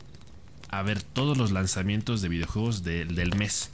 a 0.70 0.82
ver 0.82 1.02
todos 1.02 1.36
los 1.38 1.50
lanzamientos 1.50 2.20
de 2.22 2.28
videojuegos 2.28 2.84
del 2.84 3.34
mes. 3.36 3.70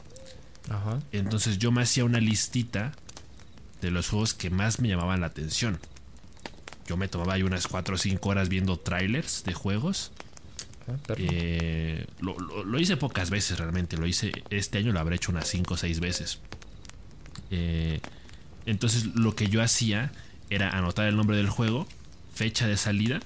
Ajá. 0.70 1.00
Entonces 1.12 1.58
yo 1.58 1.72
me 1.72 1.82
hacía 1.82 2.04
una 2.04 2.20
listita 2.20 2.92
de 3.80 3.90
los 3.90 4.08
juegos 4.08 4.34
que 4.34 4.50
más 4.50 4.80
me 4.80 4.88
llamaban 4.88 5.20
la 5.20 5.26
atención. 5.26 5.78
Yo 6.86 6.96
me 6.96 7.08
tomaba 7.08 7.34
ahí 7.34 7.42
unas 7.42 7.66
4 7.66 7.94
o 7.94 7.98
5 7.98 8.28
horas 8.28 8.48
viendo 8.48 8.78
trailers 8.78 9.44
de 9.44 9.54
juegos 9.54 10.12
eh, 11.16 12.06
lo, 12.20 12.78
hice 12.78 12.96
pocas 12.96 13.30
veces 13.30 13.58
realmente. 13.58 13.96
Lo 13.96 14.06
hice 14.06 14.32
este 14.50 14.78
año, 14.78 14.92
lo 14.92 15.00
habré 15.00 15.16
hecho 15.16 15.32
unas 15.32 15.48
5 15.48 15.74
o 15.74 15.76
6 15.76 16.00
veces. 16.00 16.40
Eh, 17.50 18.00
entonces 18.66 19.06
lo 19.14 19.34
que 19.34 19.48
yo 19.48 19.62
hacía 19.62 20.12
era 20.50 20.70
anotar 20.70 21.06
el 21.06 21.16
nombre 21.16 21.36
del 21.36 21.48
juego, 21.48 21.86
fecha 22.34 22.66
de 22.66 22.76
salida 22.76 23.20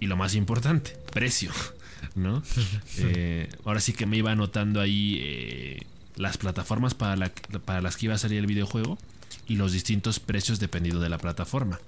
y 0.00 0.06
lo 0.06 0.16
más 0.16 0.34
importante, 0.34 0.96
precio. 1.12 1.50
¿no? 2.14 2.42
Eh, 2.98 3.50
ahora 3.64 3.80
sí 3.80 3.92
que 3.92 4.06
me 4.06 4.16
iba 4.16 4.32
anotando 4.32 4.80
ahí 4.80 5.80
las 6.16 6.38
plataformas 6.38 6.94
para, 6.94 7.30
para 7.64 7.80
las 7.82 7.96
que 7.96 8.06
iba 8.06 8.14
a 8.14 8.18
salir 8.18 8.38
el 8.38 8.46
videojuego 8.46 8.98
y 9.46 9.56
los 9.56 9.72
distintos 9.72 10.18
precios 10.18 10.58
dependiendo 10.58 11.00
de 11.00 11.08
la 11.08 11.18
plataforma. 11.18 11.78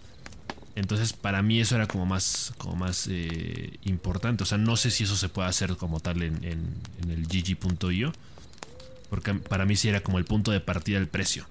Entonces, 0.78 1.12
para 1.12 1.42
mí 1.42 1.60
eso 1.60 1.74
era 1.74 1.88
como 1.88 2.06
más, 2.06 2.52
como 2.56 2.76
más 2.76 3.08
eh, 3.10 3.78
importante. 3.82 4.44
O 4.44 4.46
sea, 4.46 4.58
no 4.58 4.76
sé 4.76 4.92
si 4.92 5.04
eso 5.04 5.16
se 5.16 5.28
puede 5.28 5.48
hacer 5.48 5.76
como 5.76 5.98
tal 5.98 6.22
en, 6.22 6.44
el 6.44 7.26
gg.io. 7.26 8.12
Porque 9.10 9.34
para 9.34 9.64
mí 9.64 9.74
sí 9.74 9.88
era 9.88 10.02
como 10.02 10.18
el 10.18 10.24
punto 10.24 10.52
de 10.52 10.60
partida 10.60 10.98
del 10.98 11.08
precio, 11.08 11.46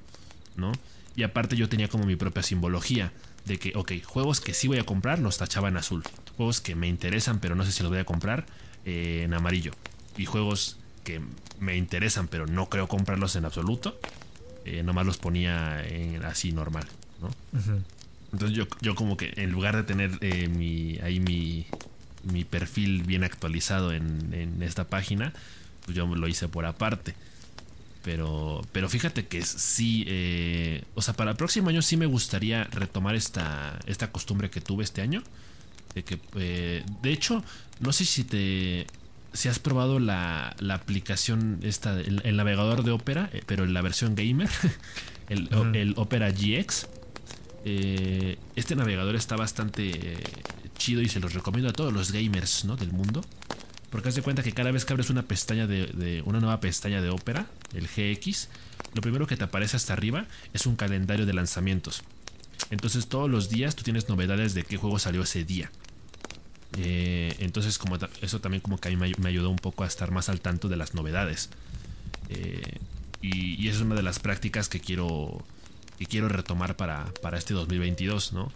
¿no? 0.55 0.71
Y 1.15 1.23
aparte 1.23 1.57
yo 1.57 1.67
tenía 1.67 1.89
como 1.89 2.05
mi 2.05 2.15
propia 2.15 2.41
simbología 2.41 3.11
de 3.45 3.57
que, 3.57 3.73
ok, 3.75 3.93
juegos 4.05 4.39
que 4.39 4.53
sí 4.53 4.69
voy 4.69 4.77
a 4.77 4.85
comprar 4.85 5.19
los 5.19 5.39
tachaba 5.39 5.67
en 5.67 5.75
azul. 5.75 6.03
Juegos 6.37 6.61
que 6.61 6.75
me 6.75 6.87
interesan 6.87 7.39
pero 7.39 7.55
no 7.55 7.65
sé 7.65 7.71
si 7.71 7.83
los 7.83 7.91
voy 7.91 7.99
a 7.99 8.05
comprar 8.05 8.45
eh, 8.85 9.23
en 9.25 9.33
amarillo. 9.33 9.73
Y 10.17 10.25
juegos 10.25 10.77
que 11.03 11.21
me 11.59 11.75
interesan 11.77 12.27
pero 12.27 12.47
no 12.47 12.69
creo 12.69 12.87
comprarlos 12.87 13.35
en 13.35 13.45
absoluto, 13.45 13.99
eh, 14.65 14.83
nomás 14.83 15.05
los 15.05 15.17
ponía 15.17 15.85
en 15.85 16.23
así 16.23 16.51
normal, 16.51 16.85
¿no? 17.21 17.29
Entonces 18.33 18.57
yo, 18.57 18.67
yo 18.81 18.95
como 18.95 19.15
que 19.15 19.33
en 19.37 19.51
lugar 19.51 19.75
de 19.75 19.83
tener 19.83 20.17
eh, 20.21 20.49
mi, 20.49 20.99
ahí 21.01 21.19
mi, 21.19 21.65
mi 22.23 22.43
perfil 22.43 23.03
bien 23.03 23.23
actualizado 23.23 23.93
en, 23.93 24.33
en, 24.33 24.61
esta 24.61 24.87
página, 24.89 25.33
pues 25.85 25.95
yo 25.95 26.05
lo 26.05 26.27
hice 26.27 26.47
por 26.47 26.65
aparte. 26.65 27.15
Pero, 28.03 28.65
pero 28.71 28.89
fíjate 28.89 29.27
que 29.27 29.41
sí, 29.43 30.05
eh, 30.07 30.83
o 30.95 31.01
sea, 31.01 31.13
para 31.13 31.31
el 31.31 31.37
próximo 31.37 31.69
año 31.69 31.81
sí 31.81 31.97
me 31.97 32.05
gustaría 32.05 32.65
retomar 32.65 33.15
esta, 33.15 33.79
esta 33.85 34.11
costumbre 34.11 34.49
que 34.49 34.61
tuve 34.61 34.83
este 34.83 35.01
año. 35.01 35.23
De 35.95 36.03
que, 36.03 36.19
eh, 36.35 36.83
de 37.01 37.11
hecho, 37.11 37.43
no 37.79 37.91
sé 37.91 38.05
si 38.05 38.23
te, 38.23 38.87
si 39.33 39.49
has 39.49 39.59
probado 39.59 39.99
la, 39.99 40.55
la 40.59 40.75
aplicación, 40.75 41.59
esta, 41.63 41.99
el, 41.99 42.35
navegador 42.35 42.83
de 42.83 42.91
Opera, 42.91 43.29
pero 43.45 43.63
en 43.63 43.73
la 43.73 43.81
versión 43.81 44.15
gamer, 44.15 44.49
el, 45.29 45.49
el 45.75 45.93
Opera 45.97 46.31
GX. 46.31 46.87
Eh, 47.65 48.37
este 48.55 48.75
navegador 48.75 49.15
está 49.15 49.35
bastante 49.35 49.89
eh, 49.89 50.23
chido 50.77 51.01
y 51.01 51.09
se 51.09 51.19
los 51.19 51.33
recomiendo 51.33 51.69
a 51.69 51.73
todos 51.73 51.91
los 51.91 52.11
gamers 52.11 52.65
¿no? 52.65 52.77
del 52.77 52.93
mundo. 52.93 53.21
Porque 53.89 54.09
haz 54.09 54.15
de 54.15 54.21
cuenta 54.21 54.43
que 54.43 54.51
cada 54.51 54.71
vez 54.71 54.85
que 54.85 54.93
abres 54.93 55.09
una 55.09 55.23
pestaña 55.23 55.67
de, 55.67 56.21
una 56.25 56.39
nueva 56.39 56.59
pestaña 56.59 57.01
de 57.01 57.09
Opera, 57.09 57.47
el 57.73 57.87
GX, 57.87 58.49
lo 58.93 59.01
primero 59.01 59.27
que 59.27 59.37
te 59.37 59.45
aparece 59.45 59.77
hasta 59.77 59.93
arriba 59.93 60.25
es 60.53 60.65
un 60.65 60.75
calendario 60.75 61.25
de 61.25 61.33
lanzamientos. 61.33 62.03
Entonces 62.69 63.07
todos 63.07 63.29
los 63.29 63.49
días 63.49 63.75
tú 63.75 63.83
tienes 63.83 64.09
novedades 64.09 64.53
de 64.53 64.63
qué 64.63 64.77
juego 64.77 64.99
salió 64.99 65.23
ese 65.23 65.43
día. 65.43 65.71
Eh, 66.77 67.35
entonces 67.39 67.77
como 67.77 67.97
eso 68.21 68.41
también 68.41 68.61
como 68.61 68.77
que 68.77 68.89
a 68.89 68.91
mí 68.91 68.97
me, 68.97 69.29
ayudó 69.29 69.49
un 69.49 69.57
poco 69.57 69.83
a 69.83 69.87
estar 69.87 70.11
más 70.11 70.29
al 70.29 70.41
tanto 70.41 70.67
de 70.67 70.77
las 70.77 70.93
novedades. 70.93 71.49
y, 73.21 73.55
y 73.55 73.67
esa 73.67 73.77
es 73.77 73.83
una 73.83 73.95
de 73.95 74.03
las 74.03 74.19
prácticas 74.19 74.69
que 74.69 74.79
quiero 74.79 75.43
que 75.97 76.05
quiero 76.05 76.29
retomar 76.29 76.75
para, 76.75 77.05
para 77.21 77.37
este 77.37 77.53
2022, 77.53 78.33
¿no? 78.33 78.51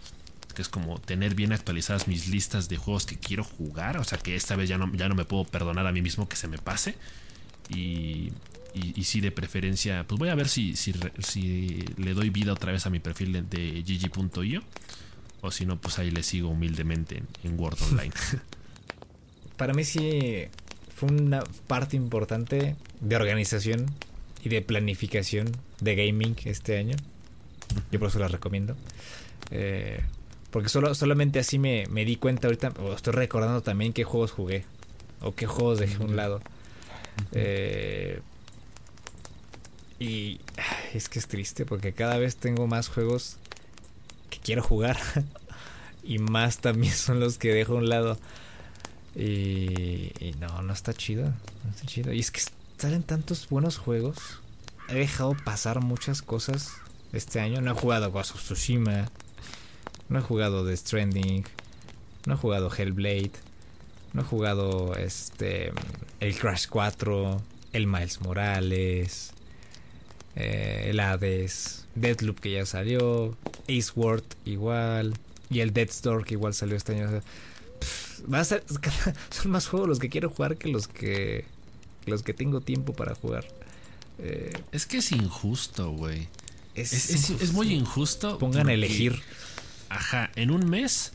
Que 0.54 0.62
es 0.62 0.68
como 0.68 1.00
tener 1.00 1.34
bien 1.34 1.52
actualizadas 1.52 2.08
mis 2.08 2.28
listas 2.28 2.68
de 2.68 2.76
juegos 2.76 3.06
que 3.06 3.18
quiero 3.18 3.42
jugar. 3.42 3.96
O 3.98 4.04
sea 4.04 4.18
que 4.18 4.36
esta 4.36 4.54
vez 4.54 4.68
ya 4.68 4.78
no, 4.78 4.92
ya 4.94 5.08
no 5.08 5.14
me 5.14 5.24
puedo 5.24 5.44
perdonar 5.44 5.86
a 5.86 5.92
mí 5.92 6.02
mismo 6.02 6.28
que 6.28 6.36
se 6.36 6.46
me 6.46 6.58
pase. 6.58 6.94
Y, 7.68 8.32
y, 8.74 9.04
sí, 9.04 9.20
de 9.20 9.30
preferencia, 9.30 10.04
pues 10.06 10.18
voy 10.18 10.28
a 10.28 10.34
ver 10.34 10.48
si, 10.48 10.76
si, 10.76 10.94
si, 11.18 11.84
le 11.96 12.14
doy 12.14 12.30
vida 12.30 12.52
otra 12.52 12.72
vez 12.72 12.86
a 12.86 12.90
mi 12.90 13.00
perfil 13.00 13.32
de, 13.32 13.42
de 13.42 13.82
gg.io. 13.82 14.62
O 15.40 15.50
si 15.50 15.66
no, 15.66 15.80
pues 15.80 15.98
ahí 15.98 16.10
le 16.10 16.22
sigo 16.22 16.48
humildemente 16.48 17.18
en, 17.18 17.26
en 17.42 17.58
Word 17.58 17.76
Online. 17.90 18.12
Para 19.56 19.74
mí 19.74 19.84
sí 19.84 20.44
fue 20.94 21.10
una 21.10 21.42
parte 21.66 21.96
importante 21.96 22.76
de 23.00 23.16
organización 23.16 23.86
y 24.44 24.48
de 24.48 24.62
planificación 24.62 25.50
de 25.80 25.96
gaming 25.96 26.36
este 26.44 26.78
año. 26.78 26.96
Yo 27.90 27.98
por 27.98 28.08
eso 28.08 28.18
la 28.18 28.28
recomiendo. 28.28 28.76
Eh, 29.50 30.00
porque 30.50 30.68
solo, 30.68 30.94
solamente 30.94 31.38
así 31.38 31.58
me, 31.58 31.86
me, 31.90 32.04
di 32.04 32.16
cuenta 32.16 32.46
ahorita, 32.46 32.72
o 32.80 32.92
estoy 32.92 33.14
recordando 33.14 33.62
también 33.62 33.92
qué 33.92 34.04
juegos 34.04 34.32
jugué, 34.32 34.64
o 35.20 35.34
qué 35.34 35.46
juegos 35.46 35.78
dejé 35.78 35.96
a 35.96 36.06
un 36.06 36.16
lado. 36.16 36.40
Eh, 37.32 38.20
y 40.02 40.40
es 40.94 41.08
que 41.08 41.20
es 41.20 41.28
triste 41.28 41.64
porque 41.64 41.92
cada 41.92 42.18
vez 42.18 42.34
tengo 42.34 42.66
más 42.66 42.88
juegos 42.88 43.36
que 44.30 44.38
quiero 44.40 44.60
jugar. 44.60 44.98
y 46.02 46.18
más 46.18 46.58
también 46.58 46.92
son 46.92 47.20
los 47.20 47.38
que 47.38 47.54
dejo 47.54 47.74
a 47.74 47.76
un 47.76 47.88
lado. 47.88 48.18
Y, 49.14 50.34
no, 50.40 50.62
no 50.62 50.72
está 50.72 50.92
chido. 50.92 51.32
Está 51.70 51.86
chido. 51.86 52.12
Y 52.12 52.18
es 52.18 52.32
que 52.32 52.40
salen 52.78 53.04
tantos 53.04 53.48
buenos 53.48 53.78
juegos. 53.78 54.40
He 54.88 54.94
dejado 54.94 55.36
pasar 55.44 55.80
muchas 55.80 56.20
cosas 56.20 56.72
este 57.12 57.38
año. 57.38 57.60
No 57.60 57.70
he 57.70 57.74
jugado 57.74 58.10
Ghost. 58.10 58.34
No 60.08 60.18
he 60.18 60.22
jugado 60.22 60.66
The 60.66 60.76
Stranding. 60.76 61.44
No 62.26 62.34
he 62.34 62.36
jugado 62.36 62.70
Hellblade. 62.76 63.32
No 64.14 64.22
he 64.22 64.24
jugado 64.24 64.96
este 64.96 65.72
el 66.18 66.36
Crash 66.36 66.66
4, 66.68 67.40
el 67.72 67.86
Miles 67.86 68.20
Morales, 68.20 69.31
eh, 70.36 70.86
el 70.88 71.00
Hades, 71.00 71.86
Deadloop 71.94 72.40
que 72.40 72.52
ya 72.52 72.66
salió, 72.66 73.36
Ace 73.64 73.92
World 73.94 74.24
igual 74.44 75.14
y 75.50 75.60
el 75.60 75.72
Dead 75.72 75.88
Store 75.88 76.24
que 76.24 76.34
igual 76.34 76.54
salió 76.54 76.76
este 76.76 76.94
año. 76.94 77.22
va 78.32 78.40
a 78.40 78.44
ser 78.44 78.64
son 79.30 79.50
más 79.50 79.68
juegos 79.68 79.88
los 79.88 79.98
que 79.98 80.08
quiero 80.08 80.30
jugar 80.30 80.56
que 80.56 80.68
los 80.68 80.88
que 80.88 81.44
los 82.06 82.22
que 82.22 82.34
tengo 82.34 82.60
tiempo 82.60 82.92
para 82.92 83.14
jugar. 83.14 83.46
Eh, 84.18 84.52
es 84.72 84.86
que 84.86 84.98
es 84.98 85.12
injusto, 85.12 85.90
güey. 85.90 86.28
Es, 86.74 87.52
muy 87.52 87.72
injusto. 87.72 88.38
Pongan 88.38 88.68
a 88.68 88.72
elegir. 88.72 89.20
Ajá, 89.88 90.30
en 90.36 90.50
un 90.50 90.68
mes 90.68 91.12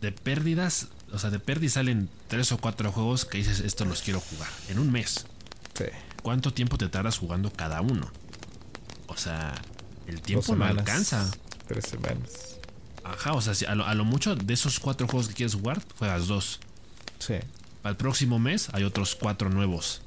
de 0.00 0.12
pérdidas, 0.12 0.88
o 1.12 1.18
sea, 1.18 1.30
de 1.30 1.38
pérdidas 1.38 1.74
salen 1.74 2.08
tres 2.26 2.50
o 2.52 2.58
cuatro 2.58 2.90
juegos 2.90 3.24
que 3.24 3.38
dices, 3.38 3.60
esto 3.60 3.84
los 3.84 4.02
quiero 4.02 4.20
jugar. 4.20 4.48
En 4.68 4.78
un 4.78 4.90
mes. 4.90 5.26
Sí. 5.74 5.84
¿Cuánto 6.22 6.52
tiempo 6.52 6.78
te 6.78 6.88
tardas 6.88 7.18
jugando 7.18 7.52
cada 7.52 7.80
uno? 7.80 8.10
O 9.06 9.16
sea, 9.16 9.54
el 10.06 10.20
tiempo 10.20 10.54
no 10.54 10.64
alcanza. 10.64 11.30
Tres 11.66 11.86
semanas. 11.86 12.58
Ajá, 13.04 13.32
o 13.32 13.40
sea, 13.40 13.70
a 13.70 13.74
lo, 13.74 13.86
a 13.86 13.94
lo, 13.94 14.04
mucho 14.04 14.34
de 14.34 14.54
esos 14.54 14.80
cuatro 14.80 15.06
juegos 15.06 15.28
que 15.28 15.34
quieres 15.34 15.54
jugar, 15.54 15.82
juegas 15.98 16.26
dos. 16.26 16.60
Sí. 17.18 17.34
Al 17.82 17.96
próximo 17.96 18.38
mes 18.38 18.68
hay 18.72 18.84
otros 18.84 19.14
cuatro 19.14 19.48
nuevos. 19.48 20.02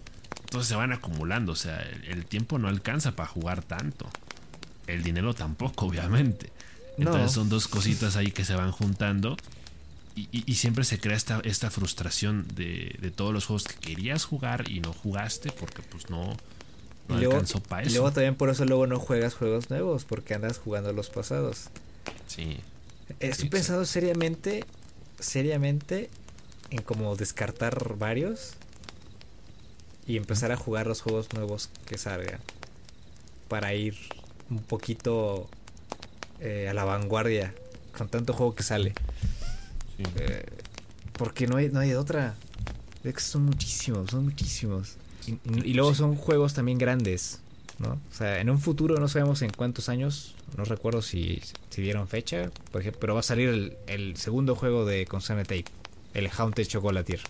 Entonces 0.52 0.68
se 0.68 0.76
van 0.76 0.92
acumulando, 0.92 1.54
o 1.54 1.56
sea, 1.56 1.80
el, 1.82 2.26
tiempo 2.26 2.60
no 2.60 2.68
alcanza 2.68 3.14
para 3.14 3.30
jugar 3.30 3.64
tanto. 3.64 4.10
El 4.86 5.02
dinero 5.02 5.34
tampoco, 5.34 5.86
obviamente. 5.88 6.52
Entonces 6.98 7.32
son 7.32 7.48
dos 7.48 7.68
cositas 7.68 8.18
ahí 8.18 8.32
que 8.32 8.44
se 8.44 8.56
van 8.56 8.72
juntando. 8.72 9.38
Y, 10.14 10.56
siempre 10.56 10.84
se 10.84 11.00
crea 11.00 11.16
esta, 11.16 11.42
esta 11.46 11.72
frustración 11.72 12.46
de, 12.54 13.12
todos 13.16 13.34
los 13.34 13.46
juegos 13.46 13.64
que 13.64 13.76
querías 13.76 14.26
jugar 14.26 14.70
y 14.70 14.82
no 14.82 14.92
jugaste 14.92 15.52
porque 15.52 15.82
pues 15.82 16.10
no, 16.10 16.36
no 17.08 17.16
alcanzó 17.16 17.62
para 17.62 17.84
eso. 17.84 17.92
Y 17.92 17.94
luego 17.94 18.12
también 18.12 18.36
por 18.36 18.50
eso 18.50 18.66
luego 18.66 18.88
no 18.88 19.00
juegas 19.00 19.34
juegos 19.36 19.70
nuevos 19.70 20.06
porque 20.06 20.34
andas 20.34 20.58
jugando 20.58 20.92
los 20.92 21.10
pasados. 21.10 21.70
Sí. 22.28 22.60
Estoy 23.20 23.50
pensando 23.50 23.86
seriamente, 23.86 24.66
seriamente 25.20 26.10
en 26.70 26.82
como 26.82 27.16
descartar 27.16 27.96
varios 27.98 28.54
y 30.08 30.18
empezar 30.18 30.52
a 30.52 30.58
jugar 30.58 30.88
los 30.88 31.02
juegos 31.02 31.32
nuevos 31.34 31.70
que 31.86 31.98
salgan 31.98 32.40
para 33.48 33.74
ir 33.74 33.96
un 34.50 34.60
poquito 34.60 35.50
eh, 36.40 36.68
a 36.70 36.74
la 36.74 36.84
vanguardia 36.84 37.54
con 37.98 38.10
tanto 38.10 38.34
juego 38.34 38.56
que 38.56 38.64
sale. 38.64 38.94
Eh, 40.20 40.46
porque 41.14 41.48
no 41.48 41.58
hay, 41.58 41.70
no 41.70 41.80
hay 41.80 41.90
de 41.90 41.98
otra. 41.98 42.36
Es 43.04 43.14
que 43.14 43.22
son 43.22 43.46
muchísimos, 43.46 44.12
son 44.12 44.26
muchísimos. 44.26 44.98
Y, 45.28 45.74
luego 45.74 45.94
son 45.94 46.16
juegos 46.16 46.54
también 46.54 46.78
grandes, 46.78 47.40
¿no? 47.78 47.90
O 47.90 48.14
sea, 48.14 48.40
en 48.40 48.50
un 48.50 48.60
futuro 48.60 49.00
no 49.00 49.08
sabemos 49.08 49.42
en 49.44 49.52
cuántos 49.52 49.88
años, 49.88 50.36
no 50.58 50.66
recuerdo 50.66 51.02
si, 51.02 51.42
si 51.70 51.82
dieron 51.82 52.08
fecha, 52.08 52.50
por 52.72 52.82
ejemplo, 52.82 53.00
pero 53.00 53.14
va 53.14 53.20
a 53.20 53.24
salir 53.24 53.50
el, 53.50 53.78
el 53.86 54.18
segundo 54.18 54.56
juego 54.56 54.86
de 54.86 55.06
Consane 55.06 55.44
Tape, 55.44 55.66
el 56.16 56.30
Haunted 56.36 56.66
Chocolatier. 56.66 57.22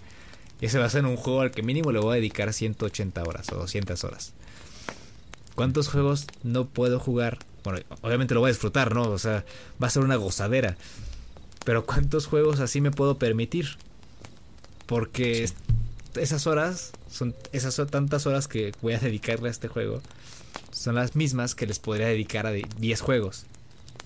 Y 0.61 0.67
ese 0.67 0.80
va 0.80 0.86
a 0.86 0.89
ser 0.89 1.05
un 1.05 1.17
juego 1.17 1.41
al 1.41 1.51
que 1.51 1.63
mínimo 1.63 1.91
le 1.91 1.99
voy 1.99 2.13
a 2.13 2.15
dedicar 2.15 2.53
180 2.53 3.24
horas 3.24 3.51
o 3.51 3.55
200 3.55 4.03
horas. 4.03 4.34
¿Cuántos 5.55 5.89
juegos 5.89 6.28
no 6.43 6.67
puedo 6.67 6.99
jugar? 6.99 7.39
Bueno, 7.63 7.80
obviamente 8.01 8.34
lo 8.34 8.39
voy 8.39 8.49
a 8.49 8.53
disfrutar, 8.53 8.93
¿no? 8.95 9.03
O 9.03 9.17
sea, 9.17 9.43
va 9.82 9.88
a 9.88 9.89
ser 9.89 10.03
una 10.03 10.15
gozadera. 10.15 10.78
Pero 11.64 11.86
¿cuántos 11.86 12.26
juegos 12.26 12.59
así 12.59 12.82
me 12.82 12.91
puedo 12.91 13.18
permitir? 13.18 13.78
Porque 14.86 15.49
esas 16.16 16.47
horas, 16.47 16.91
son 17.09 17.36
esas 17.51 17.74
son 17.74 17.88
tantas 17.88 18.26
horas 18.26 18.47
que 18.47 18.74
voy 18.82 18.93
a 18.93 18.99
dedicarle 18.99 19.47
a 19.47 19.51
este 19.51 19.68
juego, 19.68 20.01
son 20.72 20.95
las 20.95 21.16
mismas 21.16 21.55
que 21.55 21.68
les 21.68 21.80
podría 21.80 22.07
dedicar 22.07 22.47
a 22.47 22.51
10 22.51 23.01
juegos, 23.01 23.45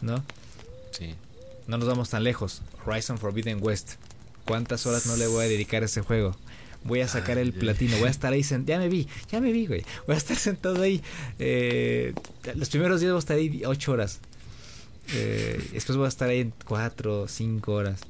¿no? 0.01 0.23
Sí. 0.91 1.15
No 1.67 1.77
nos 1.77 1.87
vamos 1.87 2.09
tan 2.09 2.23
lejos. 2.23 2.61
Horizon 2.85 3.17
Forbidden 3.17 3.59
West. 3.61 3.93
¿Cuántas 4.45 4.85
horas 4.85 5.07
no 5.07 5.15
le 5.15 5.27
voy 5.27 5.45
a 5.45 5.47
dedicar 5.47 5.81
a 5.81 5.87
ese 5.87 6.01
juego? 6.01 6.35
Voy 6.83 7.01
a 7.01 7.07
sacar 7.07 7.39
el 7.39 7.51
platino, 7.51 7.97
voy 7.97 8.07
a 8.07 8.11
estar 8.11 8.31
ahí 8.31 8.43
sentado. 8.43 8.77
Ya 8.77 8.83
me 8.83 8.89
vi, 8.89 9.07
ya 9.31 9.41
me 9.41 9.51
vi, 9.51 9.65
güey. 9.65 9.83
Voy 10.05 10.13
a 10.13 10.17
estar 10.17 10.37
sentado 10.37 10.83
ahí. 10.83 11.01
Eh, 11.39 12.13
los 12.53 12.69
primeros 12.69 13.01
días 13.01 13.11
voy 13.11 13.17
a 13.17 13.19
estar 13.19 13.37
ahí 13.37 13.63
8 13.65 13.91
horas. 13.91 14.19
Eh, 15.13 15.69
después 15.73 15.97
voy 15.97 16.05
a 16.05 16.09
estar 16.09 16.29
ahí 16.29 16.39
en 16.39 16.53
4, 16.65 17.27
5 17.27 17.73
horas. 17.73 18.01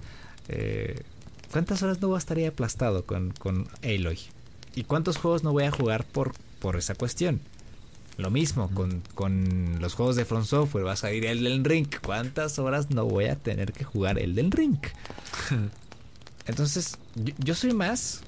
Eh, 0.47 1.01
¿Cuántas 1.51 1.83
horas 1.83 2.01
no 2.01 2.09
voy 2.09 2.15
a 2.15 2.19
estar 2.19 2.37
ahí 2.37 2.45
aplastado 2.45 3.05
con, 3.05 3.31
con 3.31 3.67
Aloy? 3.83 4.19
¿Y 4.75 4.83
cuántos 4.83 5.17
juegos 5.17 5.43
no 5.43 5.51
voy 5.53 5.63
a 5.63 5.71
jugar 5.71 6.05
por, 6.05 6.33
por 6.59 6.75
esa 6.75 6.95
cuestión? 6.95 7.39
Lo 8.17 8.29
mismo 8.29 8.69
con, 8.73 9.01
con 9.13 9.77
los 9.81 9.93
juegos 9.93 10.15
de 10.15 10.25
Front 10.25 10.45
Software. 10.45 10.85
Va 10.85 10.93
a 10.93 10.97
salir 10.97 11.25
el 11.25 11.43
del 11.43 11.63
Ring. 11.63 11.87
¿Cuántas 12.03 12.59
horas 12.59 12.89
no 12.89 13.05
voy 13.05 13.25
a 13.25 13.35
tener 13.35 13.73
que 13.73 13.83
jugar 13.83 14.19
el 14.19 14.35
del 14.35 14.51
Ring? 14.51 14.79
Entonces, 16.45 16.97
yo, 17.15 17.55
soy 17.55 17.73
más. 17.73 18.21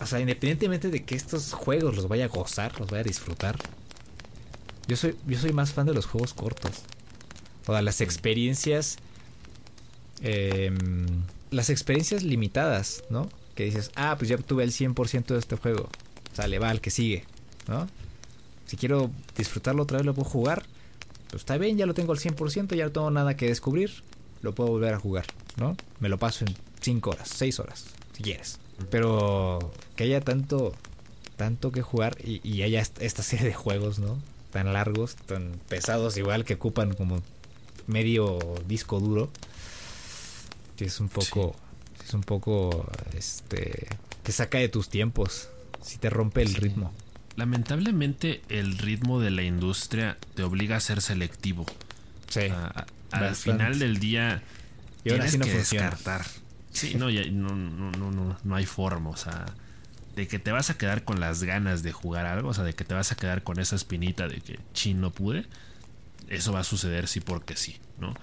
O 0.00 0.06
sea, 0.06 0.20
independientemente 0.20 0.90
de 0.90 1.04
que 1.04 1.14
estos 1.14 1.52
juegos 1.52 1.96
los 1.96 2.08
vaya 2.08 2.26
a 2.26 2.28
gozar, 2.28 2.78
los 2.78 2.90
vaya 2.90 3.00
a 3.00 3.04
disfrutar. 3.04 3.56
Yo 4.86 4.96
soy, 4.96 5.16
yo 5.26 5.38
soy 5.38 5.52
más 5.52 5.72
fan 5.72 5.86
de 5.86 5.94
los 5.94 6.06
juegos 6.06 6.32
cortos. 6.32 6.82
O 7.66 7.74
de 7.74 7.82
las 7.82 8.00
experiencias. 8.00 8.96
Em, 10.22 11.06
las 11.50 11.70
experiencias 11.70 12.22
limitadas, 12.22 13.04
¿no? 13.10 13.28
Que 13.54 13.64
dices, 13.64 13.90
ah, 13.96 14.16
pues 14.18 14.28
ya 14.28 14.36
tuve 14.38 14.64
el 14.64 14.72
100% 14.72 15.34
de 15.34 15.40
este 15.40 15.56
juego. 15.56 15.88
Sale, 16.32 16.58
va, 16.58 16.70
al 16.70 16.80
que 16.80 16.90
sigue, 16.90 17.24
¿no? 17.68 17.88
Si 18.66 18.76
quiero 18.76 19.10
disfrutarlo 19.36 19.84
otra 19.84 19.98
vez, 19.98 20.06
lo 20.06 20.14
puedo 20.14 20.28
jugar. 20.28 20.64
Pues 21.30 21.42
está 21.42 21.56
bien, 21.56 21.76
ya 21.76 21.86
lo 21.86 21.94
tengo 21.94 22.12
al 22.12 22.18
100%, 22.18 22.74
ya 22.74 22.84
no 22.84 22.92
tengo 22.92 23.10
nada 23.10 23.36
que 23.36 23.46
descubrir. 23.46 24.02
Lo 24.42 24.54
puedo 24.54 24.70
volver 24.70 24.94
a 24.94 24.98
jugar, 24.98 25.26
¿no? 25.56 25.76
Me 26.00 26.08
lo 26.08 26.18
paso 26.18 26.44
en 26.44 26.54
5 26.80 27.10
horas, 27.10 27.28
6 27.34 27.60
horas, 27.60 27.86
si 28.12 28.22
quieres. 28.22 28.58
Pero 28.90 29.72
que 29.96 30.04
haya 30.04 30.20
tanto, 30.20 30.74
tanto 31.36 31.72
que 31.72 31.82
jugar 31.82 32.16
y, 32.22 32.62
haya 32.62 32.80
esta 32.80 33.22
serie 33.22 33.46
de 33.46 33.54
juegos, 33.54 33.98
¿no? 33.98 34.18
Tan 34.50 34.72
largos, 34.72 35.16
tan 35.16 35.58
pesados, 35.68 36.16
igual 36.16 36.44
que 36.44 36.54
ocupan 36.54 36.94
como 36.94 37.22
medio 37.86 38.38
disco 38.66 39.00
duro. 39.00 39.30
Que 40.76 40.86
es 40.86 41.00
un 41.00 41.08
poco, 41.08 41.56
es 42.04 42.12
un 42.12 42.22
poco, 42.22 42.90
este, 43.16 43.88
te 44.22 44.32
saca 44.32 44.58
de 44.58 44.68
tus 44.68 44.88
tiempos, 44.88 45.48
si 45.82 45.98
te 45.98 46.10
rompe 46.10 46.42
el 46.42 46.54
ritmo. 46.54 46.92
Lamentablemente 47.36 48.42
el 48.48 48.78
ritmo 48.78 49.20
de 49.20 49.30
la 49.30 49.42
industria 49.42 50.18
te 50.34 50.42
obliga 50.42 50.76
a 50.76 50.80
ser 50.80 51.00
selectivo. 51.00 51.66
Sí. 52.28 52.48
al 53.12 53.36
final 53.36 53.78
del 53.78 53.98
día 53.98 54.42
y 55.04 55.10
tienes 55.10 55.38
no 55.38 55.44
que 55.44 55.54
descartar. 55.54 56.26
Sí, 56.72 56.94
no, 56.96 57.08
no, 57.08 57.54
no, 57.54 58.10
no, 58.10 58.38
no 58.42 58.54
hay 58.54 58.66
forma, 58.66 59.10
o 59.10 59.16
sea, 59.16 59.46
de 60.16 60.26
que 60.26 60.38
te 60.38 60.50
vas 60.50 60.70
a 60.70 60.76
quedar 60.76 61.04
con 61.04 61.20
las 61.20 61.42
ganas 61.42 61.82
de 61.82 61.92
jugar 61.92 62.26
algo, 62.26 62.48
o 62.48 62.54
sea, 62.54 62.64
de 62.64 62.74
que 62.74 62.84
te 62.84 62.94
vas 62.94 63.12
a 63.12 63.16
quedar 63.16 63.42
con 63.42 63.60
esa 63.60 63.76
espinita 63.76 64.28
de 64.28 64.40
que 64.40 64.58
chin 64.74 65.00
no 65.00 65.10
pude, 65.10 65.46
eso 66.28 66.52
va 66.52 66.60
a 66.60 66.64
suceder 66.64 67.08
sí 67.08 67.20
porque 67.20 67.56
sí, 67.56 67.76
¿no? 67.98 68.14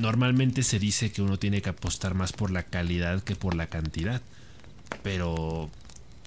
Normalmente 0.00 0.62
se 0.62 0.78
dice 0.78 1.10
que 1.10 1.22
uno 1.22 1.38
tiene 1.38 1.62
que 1.62 1.70
apostar 1.70 2.14
más 2.14 2.32
por 2.32 2.50
la 2.50 2.64
calidad 2.64 3.22
que 3.22 3.34
por 3.34 3.54
la 3.54 3.68
cantidad, 3.68 4.20
pero 5.02 5.70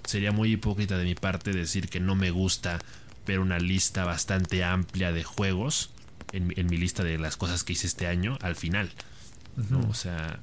sería 0.05 0.32
muy 0.32 0.53
hipócrita 0.53 0.97
de 0.97 1.03
mi 1.03 1.16
parte 1.16 1.51
decir 1.51 1.88
que 1.89 1.99
no 1.99 2.16
me 2.16 2.32
gusta 2.32 2.80
ver 3.28 3.39
una 3.39 3.60
lista 3.60 4.05
bastante 4.05 4.64
amplia 4.64 5.12
de 5.12 5.24
juegos 5.24 5.91
en, 6.32 6.53
en 6.57 6.66
mi 6.66 6.78
lista 6.78 7.03
de 7.03 7.20
las 7.20 7.38
cosas 7.38 7.64
que 7.64 7.74
hice 7.74 7.86
este 7.86 8.07
año 8.07 8.38
al 8.41 8.55
final. 8.55 8.91
¿no? 9.70 9.88
O 9.89 9.93
sea, 9.93 10.39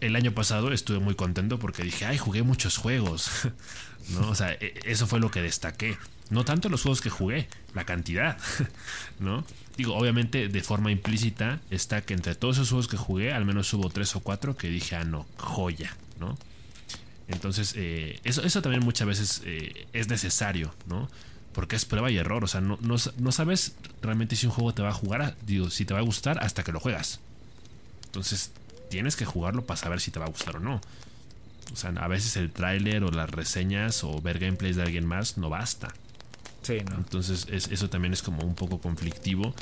el 0.00 0.16
año 0.16 0.32
pasado 0.32 0.72
estuve 0.72 0.98
muy 0.98 1.14
contento 1.14 1.58
porque 1.58 1.82
dije, 1.82 2.06
ay, 2.06 2.18
jugué 2.18 2.42
muchos 2.42 2.76
juegos. 2.76 3.30
¿No? 4.10 4.28
O 4.28 4.34
sea, 4.34 4.52
e, 4.52 4.74
eso 4.84 5.06
fue 5.06 5.20
lo 5.20 5.30
que 5.30 5.42
destaqué. 5.42 5.96
No 6.30 6.44
tanto 6.44 6.68
los 6.68 6.82
juegos 6.82 7.00
que 7.00 7.10
jugué, 7.10 7.48
la 7.74 7.84
cantidad. 7.84 8.38
¿No? 9.20 9.44
Digo, 9.76 9.96
obviamente 9.96 10.48
de 10.48 10.60
forma 10.62 10.90
implícita 10.90 11.60
está 11.70 12.02
que 12.02 12.14
entre 12.14 12.34
todos 12.34 12.56
esos 12.56 12.70
juegos 12.70 12.88
que 12.88 12.96
jugué, 12.96 13.32
al 13.32 13.44
menos 13.44 13.72
hubo 13.74 13.90
tres 13.90 14.14
o 14.16 14.20
cuatro 14.20 14.56
que 14.56 14.68
dije, 14.68 14.96
ah, 14.96 15.04
no, 15.04 15.26
joya, 15.36 15.96
¿no? 16.20 16.36
Entonces, 17.28 17.74
eh, 17.76 18.20
eso, 18.24 18.42
eso 18.42 18.62
también 18.62 18.84
muchas 18.84 19.06
veces 19.06 19.42
eh, 19.44 19.86
es 19.92 20.08
necesario, 20.08 20.74
¿no? 20.86 21.08
Porque 21.52 21.76
es 21.76 21.84
prueba 21.84 22.10
y 22.10 22.18
error. 22.18 22.44
O 22.44 22.46
sea, 22.46 22.60
no, 22.60 22.78
no, 22.80 23.32
sabes 23.32 23.74
realmente 24.02 24.36
si 24.36 24.46
un 24.46 24.52
juego 24.52 24.74
te 24.74 24.82
va 24.82 24.90
a 24.90 24.94
jugar, 24.94 25.36
digo, 25.46 25.70
si 25.70 25.84
te 25.84 25.94
va 25.94 26.00
a 26.00 26.02
gustar 26.02 26.42
hasta 26.42 26.62
que 26.64 26.72
lo 26.72 26.80
juegas. 26.80 27.20
Entonces, 28.06 28.52
tienes 28.88 29.16
que 29.16 29.24
jugarlo 29.24 29.64
para 29.64 29.76
saber 29.76 30.00
si 30.00 30.10
te 30.10 30.18
va 30.18 30.26
a 30.26 30.30
gustar 30.30 30.56
o 30.56 30.60
no. 30.60 30.80
O 31.72 31.76
sea, 31.76 31.90
a 31.90 32.08
veces 32.08 32.36
el 32.36 32.50
tráiler 32.50 33.04
o 33.04 33.10
las 33.10 33.30
reseñas 33.30 34.04
o 34.04 34.20
ver 34.20 34.38
gameplays 34.38 34.76
de 34.76 34.82
alguien 34.82 35.06
más 35.06 35.38
no 35.38 35.48
basta. 35.48 35.88
Sí, 36.62 36.78
¿no? 36.88 36.96
Entonces 36.96 37.46
eso 37.50 37.90
también 37.90 38.12
es 38.12 38.22
como 38.22 38.44
un 38.44 38.54
poco 38.54 38.80
conflictivo. 38.80 39.54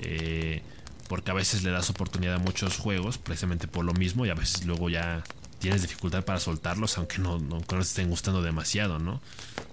Eh, 0.00 0.62
porque 1.08 1.30
a 1.30 1.34
veces 1.34 1.64
le 1.64 1.70
das 1.70 1.90
oportunidad 1.90 2.34
a 2.34 2.38
muchos 2.38 2.76
juegos 2.76 3.18
precisamente 3.18 3.66
por 3.66 3.84
lo 3.84 3.94
mismo 3.94 4.26
y 4.26 4.30
a 4.30 4.34
veces 4.34 4.64
luego 4.66 4.90
ya 4.90 5.24
tienes 5.58 5.82
dificultad 5.82 6.24
para 6.24 6.38
soltarlos 6.38 6.98
aunque 6.98 7.18
no, 7.18 7.38
no, 7.38 7.60
te 7.60 7.78
estén 7.78 8.10
gustando 8.10 8.42
demasiado, 8.42 8.98
¿no? 8.98 9.20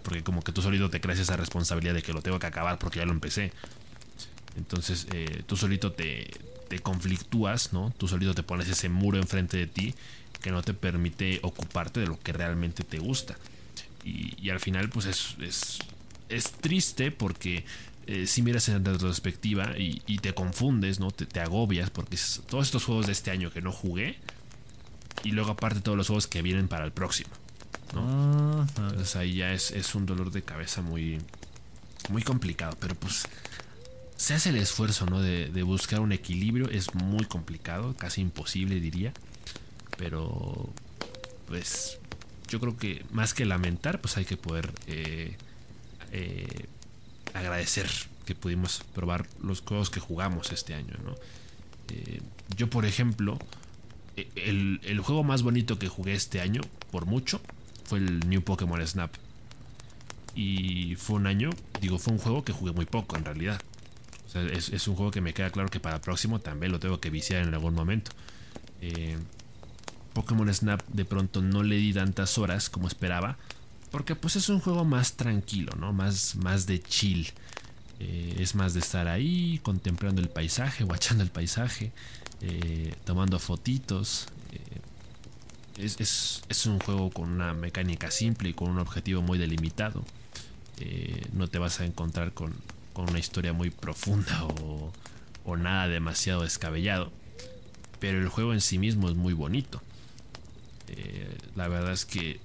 Porque 0.01 0.23
como 0.23 0.41
que 0.41 0.51
tú 0.51 0.61
solito 0.61 0.89
te 0.89 1.01
crees 1.01 1.19
esa 1.19 1.35
responsabilidad 1.35 1.93
de 1.93 2.01
que 2.01 2.13
lo 2.13 2.21
tengo 2.21 2.39
que 2.39 2.47
acabar 2.47 2.79
porque 2.79 2.99
ya 2.99 3.05
lo 3.05 3.11
empecé. 3.11 3.51
Entonces 4.55 5.07
eh, 5.13 5.43
tú 5.45 5.57
solito 5.57 5.91
te, 5.91 6.31
te 6.67 6.79
conflictúas, 6.79 7.73
¿no? 7.73 7.93
Tú 7.97 8.07
solito 8.07 8.33
te 8.33 8.43
pones 8.43 8.67
ese 8.67 8.89
muro 8.89 9.17
enfrente 9.17 9.57
de 9.57 9.67
ti 9.67 9.95
que 10.41 10.51
no 10.51 10.61
te 10.61 10.73
permite 10.73 11.39
ocuparte 11.43 11.99
de 11.99 12.07
lo 12.07 12.19
que 12.19 12.33
realmente 12.33 12.83
te 12.83 12.99
gusta. 12.99 13.35
Y, 14.03 14.51
al 14.51 14.59
final, 14.59 14.89
pues 14.89 15.07
es, 15.07 15.35
es, 15.41 15.79
es 16.29 16.51
triste 16.51 17.09
porque 17.09 17.65
eh, 18.05 18.27
si 18.27 18.43
miras 18.43 18.69
en 18.69 18.85
retrospectiva 18.85 19.75
y, 19.79 20.03
y 20.05 20.19
te 20.19 20.35
confundes, 20.35 20.99
¿no? 20.99 21.09
Te, 21.09 21.39
agobias 21.39 21.89
porque 21.89 22.15
todos 22.47 22.67
estos 22.67 22.85
juegos 22.85 23.07
de 23.07 23.13
este 23.13 23.31
año 23.31 23.49
que 23.51 23.63
no 23.63 23.71
jugué 23.71 24.19
y 25.23 25.31
luego 25.31 25.51
aparte 25.51 25.81
todos 25.81 25.97
los 25.97 26.07
juegos 26.07 26.27
que 26.27 26.43
vienen 26.43 26.67
para 26.67 26.85
el 26.85 26.91
próximo, 26.91 27.31
¿no? 27.95 28.67
Entonces 28.77 29.15
ahí 29.15 29.37
ya 29.37 29.53
es, 29.53 29.71
es, 29.71 29.95
un 29.95 30.05
dolor 30.05 30.29
de 30.29 30.43
cabeza 30.43 30.83
muy, 30.83 31.19
muy 32.09 32.21
complicado, 32.21 32.77
pero 32.79 32.93
pues 32.93 33.27
se 34.17 34.33
hace 34.33 34.49
el 34.49 34.57
esfuerzo, 34.57 35.05
¿no? 35.05 35.21
De, 35.21 35.63
buscar 35.63 35.99
un 35.99 36.11
equilibrio, 36.11 36.69
es 36.69 36.93
muy 36.93 37.25
complicado, 37.25 37.95
casi 37.97 38.21
imposible 38.21 38.79
diría, 38.79 39.13
pero 39.97 40.69
pues 41.47 41.99
yo 42.47 42.59
creo 42.59 42.77
que 42.77 43.05
más 43.11 43.33
que 43.33 43.45
lamentar, 43.45 44.01
pues 44.01 44.17
hay 44.17 44.25
que 44.25 44.37
poder... 44.37 44.71
Eh, 44.87 45.35
eh, 46.11 46.67
agradecer 47.33 47.89
que 48.25 48.35
pudimos 48.35 48.81
probar 48.93 49.27
los 49.41 49.61
juegos 49.61 49.89
que 49.89 49.99
jugamos 49.99 50.51
este 50.51 50.73
año. 50.73 50.93
Eh, 51.89 52.21
yo, 52.55 52.69
por 52.69 52.85
ejemplo, 52.85 53.37
e, 54.15 54.27
el, 54.35 54.99
juego 54.99 55.23
más 55.23 55.43
bonito 55.43 55.77
que 55.77 55.87
jugué 55.87 56.13
este 56.13 56.41
año, 56.41 56.61
por 56.91 57.05
mucho, 57.05 57.41
fue 57.83 57.99
el 57.99 58.27
New 58.29 58.41
Pokémon 58.41 58.85
Snap. 58.85 59.13
Y 60.35 60.95
fue 60.95 61.17
un 61.17 61.27
año, 61.27 61.49
digo, 61.81 61.99
fue 61.99 62.13
un 62.13 62.19
juego 62.19 62.43
que 62.43 62.53
jugué 62.53 62.71
muy 62.71 62.85
poco 62.85 63.15
en 63.17 63.25
realidad. 63.25 63.61
Es, 64.41 64.87
un 64.87 64.95
juego 64.95 65.11
que 65.11 65.21
me 65.21 65.33
queda 65.33 65.49
claro 65.49 65.69
que 65.69 65.79
para 65.79 65.95
el 65.95 66.01
próximo 66.01 66.39
también 66.39 66.71
lo 66.71 66.79
tengo 66.79 66.99
que 66.99 67.09
viciar 67.09 67.43
en 67.43 67.53
algún 67.53 67.73
momento. 67.73 68.11
Eh, 68.81 69.17
Pokémon 70.13 70.53
Snap 70.53 70.81
de 70.87 71.05
pronto 71.05 71.41
no 71.41 71.63
le 71.63 71.75
di 71.75 71.93
tantas 71.93 72.37
horas 72.37 72.69
como 72.69 72.87
esperaba 72.87 73.37
porque 73.95 74.15
pues 74.15 74.35
es 74.35 74.49
un 74.49 74.59
juego 74.59 74.83
más 74.83 75.13
tranquilo, 75.13 75.71
¿no? 75.79 75.93
Más, 75.93 76.35
más 76.35 76.67
de 76.67 76.81
chill. 76.81 77.31
Eh, 78.01 78.35
es 78.39 78.53
más 78.53 78.73
de 78.73 78.81
estar 78.81 79.07
ahí 79.07 79.61
contemplando 79.63 80.21
el 80.21 80.27
paisaje, 80.27 80.83
guachando 80.85 81.23
el 81.23 81.29
paisaje, 81.29 81.93
eh, 82.41 82.93
tomando 83.05 83.39
fotitos. 83.39 84.27
Eh, 85.77 85.85
es, 85.85 86.65
un 86.65 86.79
juego 86.79 87.09
con 87.09 87.31
una 87.31 87.53
mecánica 87.53 88.11
simple 88.11 88.49
y 88.49 88.53
con 88.53 88.69
un 88.69 88.79
objetivo 88.79 89.21
muy 89.21 89.37
delimitado. 89.37 90.03
no 91.31 91.47
te 91.47 91.57
vas 91.57 91.79
a 91.79 91.85
encontrar 91.85 92.33
con, 92.33 92.53
una 93.03 93.19
historia 93.19 93.53
muy 93.53 93.69
profunda 93.69 94.45
o, 94.45 94.91
o, 95.45 95.57
nada 95.57 95.87
demasiado 95.87 96.43
descabellado. 96.43 97.11
Pero 97.99 98.19
el 98.19 98.29
juego 98.29 98.53
en 98.53 98.61
sí 98.61 98.77
mismo 98.77 99.09
es 99.09 99.15
muy 99.15 99.33
bonito. 99.33 99.81
la 101.55 101.67
verdad 101.67 101.93
es 101.93 102.05
que 102.05 102.39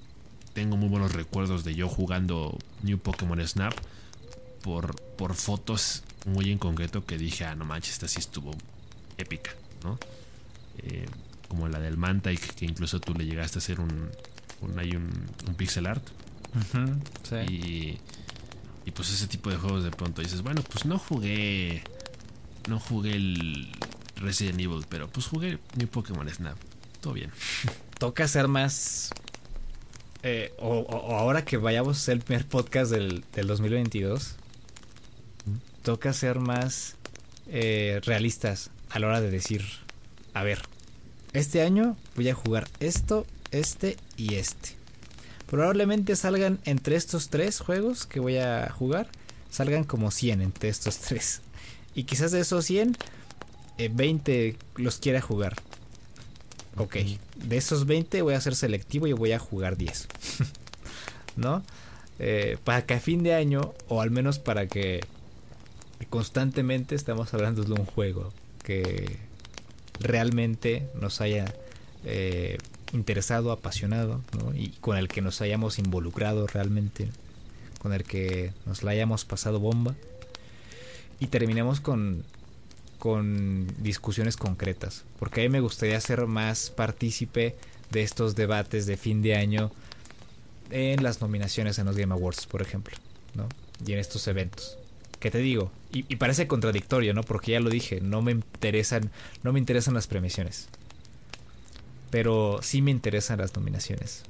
tengo 0.53 0.77
muy 0.77 0.89
buenos 0.89 1.13
recuerdos 1.13 1.65
de 1.65 1.75
yo 1.75 1.89
jugando 1.89 2.59
New 2.83 2.99
Pokémon 2.99 3.47
Snap 3.47 3.75
por, 4.63 4.95
por 5.17 5.35
fotos 5.35 6.03
muy 6.27 6.51
en 6.51 6.59
concreto 6.59 7.05
que 7.05 7.19
dije, 7.19 7.45
ah, 7.45 7.55
no 7.55 7.65
manches, 7.65 7.95
esta 7.95 8.09
sí 8.09 8.19
estuvo 8.19 8.53
épica, 9.17 9.53
¿no? 9.85 9.99
Eh, 10.79 11.07
como 11.49 11.69
la 11.69 11.81
del 11.81 11.97
Manta, 11.97 12.31
que 12.35 12.65
incluso 12.65 13.01
tú 13.01 13.15
le 13.15 13.25
llegaste 13.25 13.59
a 13.59 13.61
hacer 13.61 13.81
un, 13.81 14.11
un, 14.61 14.79
un, 15.49 15.55
pixel 15.55 15.87
art. 15.87 16.03
y, 17.49 17.99
y 18.91 18.93
pues 18.93 19.13
ese 19.13 19.29
tipo 19.29 19.51
de 19.51 19.57
juegos 19.57 19.85
de 19.85 19.93
pronto 19.93 20.21
dices, 20.21 20.43
bueno, 20.43 20.63
pues 20.63 20.85
no 20.85 20.99
jugué, 20.99 21.85
no 22.69 22.81
jugué 22.81 23.13
el 23.13 23.71
Resident 24.17 24.59
Evil, 24.59 24.85
pero 24.89 25.09
pues 25.09 25.27
jugué 25.27 25.61
New 25.77 25.87
Pokémon 25.87 26.29
Snap. 26.29 26.57
Todo 27.01 27.13
bien. 27.13 27.31
Toca 28.01 28.27
ser 28.27 28.49
más 28.49 29.11
eh, 30.25 30.53
o, 30.59 31.15
ahora 31.17 31.45
que 31.45 31.57
vayamos 31.57 31.97
a 31.97 32.01
hacer 32.01 32.15
el 32.15 32.21
primer 32.23 32.49
podcast 32.49 32.91
del, 32.91 33.23
2022, 33.33 34.35
toca 35.83 36.13
ser 36.13 36.41
más 36.41 36.97
eh, 37.47 38.01
realistas 38.05 38.71
a 38.89 38.99
la 38.99 39.07
hora 39.07 39.21
de 39.21 39.31
decir, 39.31 39.65
a 40.35 40.43
ver, 40.43 40.63
este 41.33 41.63
año 41.63 41.97
voy 42.17 42.29
a 42.29 42.35
jugar 42.35 42.69
esto, 42.81 43.25
este 43.53 43.97
y 44.17 44.35
este. 44.35 44.80
Probablemente 45.51 46.15
salgan 46.15 46.61
entre 46.65 46.95
estos 46.95 47.29
tres 47.29 47.59
juegos 47.59 48.07
que 48.07 48.21
voy 48.21 48.37
a 48.37 48.71
jugar, 48.71 49.09
salgan 49.51 49.83
como 49.83 50.13
100 50.13 50.43
entre 50.43 50.69
estos 50.69 50.99
tres. 50.99 51.43
Y 51.93 52.05
quizás 52.05 52.31
de 52.31 52.39
esos 52.39 52.65
100, 52.67 52.97
20 53.91 54.49
eh, 54.49 54.57
los 54.77 54.99
quiera 54.99 55.21
jugar. 55.21 55.57
Ok, 56.77 56.99
de 57.35 57.57
esos 57.57 57.87
20 57.87 58.23
voy 58.23 58.35
a 58.35 58.41
ser 58.41 58.55
selectivo 58.55 59.09
y 59.09 59.13
voy 59.13 59.33
a 59.33 59.41
jugar 59.41 59.77
10. 59.77 60.07
¿No? 61.37 61.65
Eh, 62.21 62.57
para 62.63 62.87
que 62.87 62.95
a 62.95 63.01
fin 63.01 63.25
de 63.25 63.35
año, 63.35 63.75
o 63.89 64.01
al 64.03 64.13
menos 64.13 64.39
para 64.39 64.69
que 64.69 65.01
constantemente 66.11 66.95
estamos 66.95 67.35
hablando 67.35 67.65
de 67.65 67.73
un 67.73 67.87
juego 67.87 68.33
que 68.63 69.17
realmente 69.99 70.87
nos 70.95 71.21
haya 71.21 71.53
eh, 72.05 72.59
interesado, 72.93 73.53
apasionado, 73.53 74.21
¿no? 74.39 74.55
y 74.55 74.69
con 74.81 74.97
el 74.97 75.09
que 75.09 75.21
nos 75.21 75.41
hayamos 75.41 75.79
involucrado 75.79 76.47
realmente, 76.47 77.09
con 77.81 77.93
el 77.93 78.05
que 78.05 78.53
nos 78.67 78.83
la 78.83 78.93
hayamos 78.93 79.25
pasado 79.25 79.61
bomba, 79.61 79.95
y 81.19 81.27
terminemos 81.27 81.81
con 81.81 82.25
con 83.01 83.67
discusiones 83.79 84.37
concretas, 84.37 85.05
porque 85.19 85.41
a 85.41 85.45
mí 85.45 85.49
me 85.49 85.61
gustaría 85.61 85.99
ser 86.01 86.27
más 86.27 86.71
partícipe 86.71 87.57
de 87.91 88.03
estos 88.03 88.37
debates 88.37 88.87
de 88.87 88.97
fin 88.97 89.23
de 89.23 89.35
año 89.35 89.73
en 90.71 91.03
las 91.03 91.21
nominaciones 91.21 91.79
en 91.79 91.87
los 91.87 91.97
Game 91.97 92.13
Awards, 92.13 92.47
por 92.47 92.63
ejemplo, 92.63 92.95
¿no? 93.35 93.49
Y 93.85 93.95
en 93.95 93.99
estos 93.99 94.29
eventos. 94.29 94.77
¿Qué 95.19 95.31
te 95.31 95.39
digo? 95.39 95.73
Y, 95.93 96.17
parece 96.17 96.47
contradictorio, 96.47 97.13
¿no? 97.15 97.23
Porque 97.23 97.53
ya 97.53 97.61
lo 97.61 97.69
dije, 97.69 98.01
no 98.01 98.23
me 98.23 98.33
interesan, 98.33 99.11
no 99.43 99.53
me 99.53 99.59
interesan 99.59 99.95
las 99.95 100.07
premiaciones. 100.07 100.69
Pero 102.11 102.61
sí 102.63 102.83
me 102.83 102.91
interesan 102.91 103.39
las 103.39 103.55
nominaciones. 103.55 104.23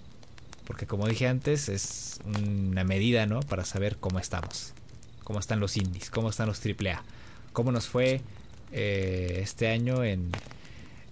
Porque 0.67 0.87
como 0.87 1.09
dije 1.09 1.27
antes, 1.27 1.69
es 1.69 2.21
una 2.25 2.85
medida, 2.85 3.27
¿no? 3.27 3.41
Para 3.41 3.65
saber 3.65 3.97
cómo 3.97 4.19
estamos. 4.19 4.73
Cómo 5.25 5.41
están 5.41 5.61
los 5.61 5.77
indies, 5.77 6.11
cómo 6.11 6.31
están 6.31 6.47
los 6.47 6.61
AAA. 6.65 7.03
Cómo 7.53 7.73
nos 7.73 7.89
fue 7.89 8.21
eh, 8.73 9.41
este 9.43 9.69
año 9.69 10.05
en, 10.05 10.31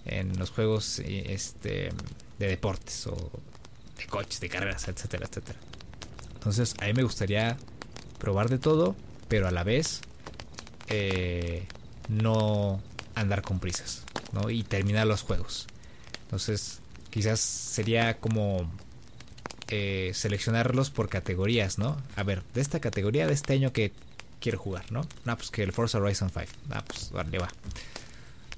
en 0.05 0.39
los 0.39 0.51
juegos 0.51 1.01
este, 1.01 1.91
de 2.39 2.47
deportes 2.47 3.07
o 3.07 3.31
de 3.97 4.07
coches, 4.07 4.41
de 4.41 4.49
carreras, 4.49 4.89
etcétera, 4.89 5.27
etcétera. 5.27 5.59
Entonces, 6.35 6.75
a 6.81 6.87
mí 6.87 6.93
me 6.93 7.03
gustaría 7.03 7.57
probar 8.19 8.49
de 8.49 8.59
todo, 8.59 8.95
pero 9.29 9.49
a 9.49 9.51
la 9.51 9.65
vez 9.65 10.01
eh, 10.89 11.67
no 12.09 12.81
andar 13.15 13.43
con 13.43 13.59
prisas, 13.59 14.05
¿no? 14.33 14.51
Y 14.51 14.63
terminar 14.63 15.07
los 15.07 15.23
juegos. 15.23 15.67
Entonces, 16.29 16.81
quizás 17.09 17.41
sería 17.41 18.19
como 18.19 18.71
eh, 19.69 20.11
seleccionarlos 20.13 20.91
por 20.91 21.09
categorías, 21.09 21.79
¿no? 21.79 21.97
A 22.17 22.23
ver, 22.23 22.43
de 22.53 22.61
esta 22.61 22.81
categoría 22.81 23.27
de 23.27 23.33
este 23.33 23.55
año 23.55 23.73
que 23.73 23.93
quiero 24.41 24.59
jugar, 24.59 24.93
¿no? 24.93 25.07
No, 25.25 25.37
pues 25.39 25.51
que 25.51 25.63
el 25.63 25.73
Forza 25.73 25.97
Horizon 25.99 26.29
5. 26.31 26.47
Ah, 26.71 26.85
pues 26.87 27.11
vale, 27.11 27.39
va. 27.39 27.49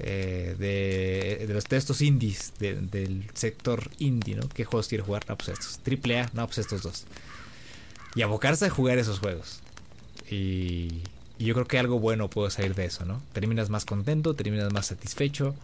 Eh, 0.01 0.57
de, 0.59 1.47
de, 1.47 1.55
los, 1.55 1.65
de 1.65 1.77
estos 1.77 2.01
indies, 2.01 2.55
del 2.59 3.31
sector 3.35 3.89
indie, 3.99 4.35
¿no? 4.35 4.49
¿Qué 4.49 4.65
juegos 4.65 4.89
quiero 4.89 5.05
jugar? 5.05 5.25
No, 5.29 5.37
pues 5.37 5.51
estos. 5.51 5.79
Triple 5.79 6.21
A, 6.21 6.31
no, 6.33 6.47
pues 6.47 6.59
estos 6.59 6.83
dos. 6.83 7.05
Y 8.17 8.23
abocarse 8.23 8.67
a 8.67 8.71
jugar 8.71 8.99
esos 8.99 9.21
juegos. 9.21 9.61
Y, 10.29 11.03
y, 11.39 11.45
yo 11.45 11.55
creo 11.55 11.67
que 11.69 11.79
algo 11.79 12.01
bueno 12.01 12.29
puede 12.31 12.51
salir 12.51 12.75
de 12.75 12.87
eso, 12.87 13.05
¿no? 13.05 13.23
Terminas 13.33 13.71
más 13.71 13.85
contento, 13.85 14.35
terminas 14.35 14.73
más 14.73 14.87
satisfecho. 14.87 15.55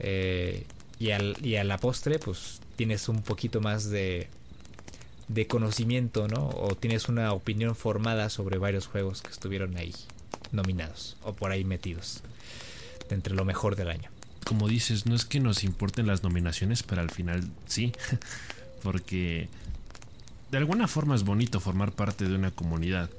Eh, 0.00 0.66
y, 0.98 1.10
al, 1.10 1.36
y 1.44 1.56
a 1.56 1.64
la 1.64 1.78
postre, 1.78 2.18
pues 2.18 2.60
tienes 2.76 3.08
un 3.08 3.22
poquito 3.22 3.60
más 3.60 3.90
de 3.90 4.28
de 5.28 5.46
conocimiento, 5.46 6.28
¿no? 6.28 6.48
O 6.48 6.76
tienes 6.76 7.08
una 7.08 7.32
opinión 7.32 7.74
formada 7.74 8.30
sobre 8.30 8.58
varios 8.58 8.86
juegos 8.86 9.22
que 9.22 9.30
estuvieron 9.30 9.76
ahí 9.76 9.94
nominados 10.52 11.16
o 11.22 11.32
por 11.34 11.50
ahí 11.50 11.64
metidos 11.64 12.22
entre 13.10 13.34
lo 13.34 13.44
mejor 13.44 13.76
del 13.76 13.90
año. 13.90 14.10
Como 14.44 14.68
dices, 14.68 15.06
no 15.06 15.14
es 15.16 15.24
que 15.24 15.40
nos 15.40 15.64
importen 15.64 16.06
las 16.06 16.22
nominaciones, 16.22 16.82
pero 16.82 17.00
al 17.02 17.10
final 17.10 17.48
sí, 17.66 17.92
porque 18.82 19.48
de 20.50 20.58
alguna 20.58 20.86
forma 20.86 21.16
es 21.16 21.24
bonito 21.24 21.58
formar 21.58 21.92
parte 21.92 22.28
de 22.28 22.34
una 22.34 22.52
comunidad 22.52 23.10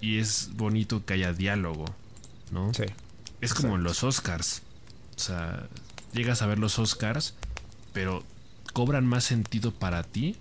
y 0.00 0.18
es 0.18 0.50
bonito 0.54 1.04
que 1.06 1.14
haya 1.14 1.32
diálogo, 1.32 1.86
¿no? 2.50 2.72
Sí. 2.74 2.84
Es 3.40 3.54
como 3.54 3.76
en 3.76 3.82
los 3.82 4.04
Oscars, 4.04 4.62
o 5.16 5.18
sea, 5.18 5.66
llegas 6.16 6.42
a 6.42 6.46
ver 6.46 6.58
los 6.58 6.78
Oscars, 6.78 7.34
pero 7.92 8.24
cobran 8.72 9.06
más 9.06 9.24
sentido 9.24 9.72
para 9.72 10.02
ti 10.02 10.36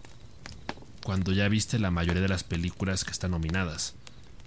cuando 1.04 1.32
ya 1.32 1.48
viste 1.48 1.78
la 1.78 1.92
mayoría 1.92 2.22
de 2.22 2.28
las 2.28 2.44
películas 2.44 3.06
que 3.06 3.12
están 3.12 3.32
nominadas. 3.32 3.94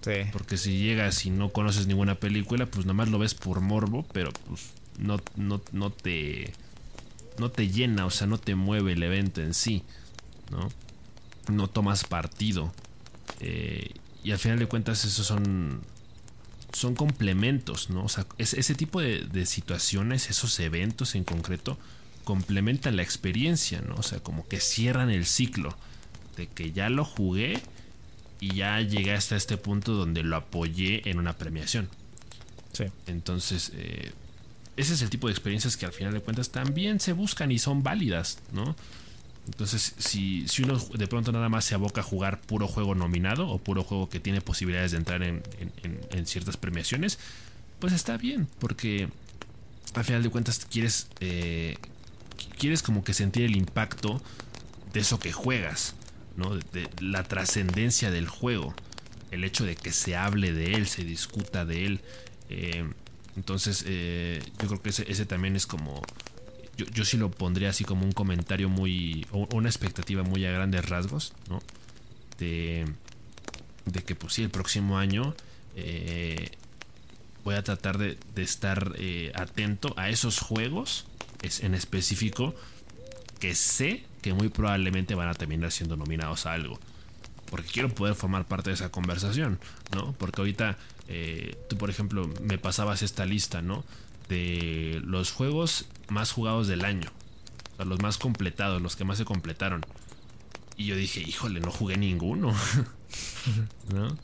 Sí. 0.02 0.28
Porque 0.32 0.56
si 0.56 0.78
llegas 0.78 1.24
y 1.26 1.30
no 1.30 1.50
conoces 1.50 1.86
ninguna 1.86 2.16
película, 2.16 2.66
pues 2.66 2.86
nomás 2.86 3.08
lo 3.08 3.18
ves 3.18 3.34
por 3.34 3.60
morbo, 3.60 4.06
pero 4.12 4.32
pues 4.48 4.72
no, 4.98 5.20
no, 5.36 5.60
no 5.72 5.90
te 5.90 6.52
no 7.38 7.50
te 7.50 7.68
llena, 7.68 8.04
o 8.04 8.10
sea, 8.10 8.26
no 8.26 8.38
te 8.38 8.56
mueve 8.56 8.94
el 8.94 9.02
evento 9.04 9.40
en 9.40 9.54
sí, 9.54 9.84
¿no? 10.50 10.68
no 11.48 11.68
tomas 11.68 12.04
partido. 12.04 12.72
Eh, 13.40 13.90
y 14.22 14.32
al 14.32 14.38
final 14.38 14.58
de 14.58 14.66
cuentas, 14.66 15.04
esos 15.04 15.26
son. 15.26 15.80
Son 16.72 16.94
complementos, 16.94 17.90
¿no? 17.90 18.04
O 18.04 18.08
sea, 18.08 18.26
ese 18.36 18.74
tipo 18.74 19.00
de, 19.00 19.20
de, 19.20 19.46
situaciones, 19.46 20.30
esos 20.30 20.58
eventos 20.60 21.14
en 21.14 21.24
concreto, 21.24 21.78
complementan 22.24 22.96
la 22.96 23.02
experiencia, 23.02 23.80
¿no? 23.80 23.94
O 23.94 24.02
sea, 24.02 24.20
como 24.20 24.46
que 24.46 24.60
cierran 24.60 25.10
el 25.10 25.24
ciclo 25.24 25.74
de 26.36 26.46
que 26.46 26.72
ya 26.72 26.90
lo 26.90 27.04
jugué 27.04 27.60
y 28.40 28.54
ya 28.54 28.80
llegué 28.80 29.12
hasta 29.12 29.36
este 29.36 29.56
punto 29.56 29.94
donde 29.94 30.22
lo 30.22 30.36
apoyé 30.36 31.08
en 31.08 31.18
una 31.18 31.36
premiación. 31.36 31.88
Sí. 32.72 32.84
Entonces, 33.06 33.72
eh, 33.74 34.12
ese 34.76 34.94
es 34.94 35.02
el 35.02 35.10
tipo 35.10 35.26
de 35.26 35.32
experiencias 35.32 35.76
que 35.76 35.86
al 35.86 35.92
final 35.92 36.12
de 36.12 36.20
cuentas 36.20 36.50
también 36.50 37.00
se 37.00 37.12
buscan 37.12 37.50
y 37.50 37.58
son 37.58 37.82
válidas, 37.82 38.38
¿no? 38.52 38.76
Entonces, 39.48 39.94
si, 39.98 40.46
si 40.46 40.62
uno 40.62 40.78
de 40.78 41.06
pronto 41.08 41.32
nada 41.32 41.48
más 41.48 41.64
se 41.64 41.74
aboca 41.74 42.02
a 42.02 42.04
jugar 42.04 42.40
puro 42.40 42.68
juego 42.68 42.94
nominado 42.94 43.48
o 43.48 43.58
puro 43.58 43.82
juego 43.82 44.08
que 44.08 44.20
tiene 44.20 44.40
posibilidades 44.40 44.92
de 44.92 44.98
entrar 44.98 45.22
en, 45.22 45.42
ciertas 46.26 46.56
premiaciones, 46.56 47.18
pues 47.78 47.92
está 47.92 48.16
bien, 48.18 48.46
porque 48.58 49.08
al 49.94 50.04
final 50.04 50.22
de 50.22 50.30
cuentas 50.30 50.66
quieres, 50.70 51.08
eh, 51.20 51.78
quieres 52.58 52.82
como 52.82 53.02
que 53.02 53.14
sentir 53.14 53.44
el 53.44 53.56
impacto 53.56 54.20
de 54.92 55.00
eso 55.00 55.18
que 55.18 55.32
juegas. 55.32 55.94
De, 56.72 56.88
la 57.00 57.24
trascendencia 57.24 58.12
del 58.12 58.28
juego, 58.28 58.72
el 59.32 59.42
hecho 59.42 59.64
de 59.64 59.74
que 59.74 59.92
se 59.92 60.14
hable 60.14 60.52
de 60.52 60.74
él, 60.74 60.86
se 60.86 61.02
discuta 61.02 61.64
de 61.64 61.84
él. 61.84 62.00
Eh, 62.48 62.88
entonces, 63.34 63.84
eh, 63.88 64.40
yo 64.60 64.68
creo 64.68 64.82
que 64.82 64.90
ese, 64.90 65.26
también 65.26 65.56
es 65.56 65.66
como. 65.66 66.00
Yo, 66.78 66.86
yo, 66.86 67.04
sí 67.04 67.18
lo 67.18 67.30
pondría 67.30 67.70
así 67.70 67.84
como 67.84 68.04
un 68.04 68.12
comentario 68.12 68.70
muy. 68.70 69.26
o 69.32 69.46
una 69.54 69.68
expectativa 69.68 70.22
muy 70.22 70.46
a 70.46 70.50
grandes 70.50 70.88
rasgos, 70.88 71.34
¿no? 71.50 71.60
De, 72.38 72.86
de 73.84 74.02
que, 74.02 74.14
pues 74.14 74.32
sí, 74.32 74.42
el 74.42 74.50
próximo 74.50 74.96
año. 74.98 75.34
Eh, 75.76 76.50
voy 77.44 77.54
a 77.54 77.62
tratar 77.62 77.98
de, 77.98 78.18
estar 78.36 78.94
atento 79.34 79.94
a 79.96 80.10
esos 80.10 80.38
juegos 80.40 81.06
es, 81.42 81.62
en 81.62 81.74
específico 81.74 82.54
que 83.38 83.54
sé 83.54 84.04
que 84.22 84.34
muy 84.34 84.48
probablemente 84.48 85.14
van 85.14 85.28
a 85.28 85.34
terminar 85.34 85.70
siendo 85.70 85.96
nominados 85.96 86.46
a 86.46 86.52
algo. 86.52 86.78
Porque 87.50 87.68
quiero 87.68 87.88
poder 87.88 88.14
formar 88.14 88.46
parte 88.46 88.70
de 88.70 88.74
esa 88.74 88.90
conversación, 88.90 89.58
¿no? 89.94 90.12
Porque 90.12 90.40
ahorita 90.40 90.76
eh, 91.08 91.56
tú, 91.68 91.78
por 91.78 91.88
ejemplo, 91.88 92.30
me 92.42 92.58
pasabas 92.58 93.02
esta 93.02 93.24
lista, 93.24 93.62
¿no? 93.62 93.84
De 94.28 95.00
los 95.04 95.32
juegos 95.32 95.86
más 96.08 96.32
jugados 96.32 96.68
del 96.68 96.84
año. 96.84 97.10
O 97.72 97.76
sea, 97.76 97.84
los 97.84 98.00
más 98.02 98.18
completados, 98.18 98.82
los 98.82 98.96
que 98.96 99.04
más 99.04 99.18
se 99.18 99.24
completaron. 99.24 99.84
Y 100.76 100.86
yo 100.86 100.96
dije, 100.96 101.20
híjole, 101.20 101.60
no 101.60 101.70
jugué 101.70 101.96
ninguno. 101.96 102.54
¿No? 103.94 104.16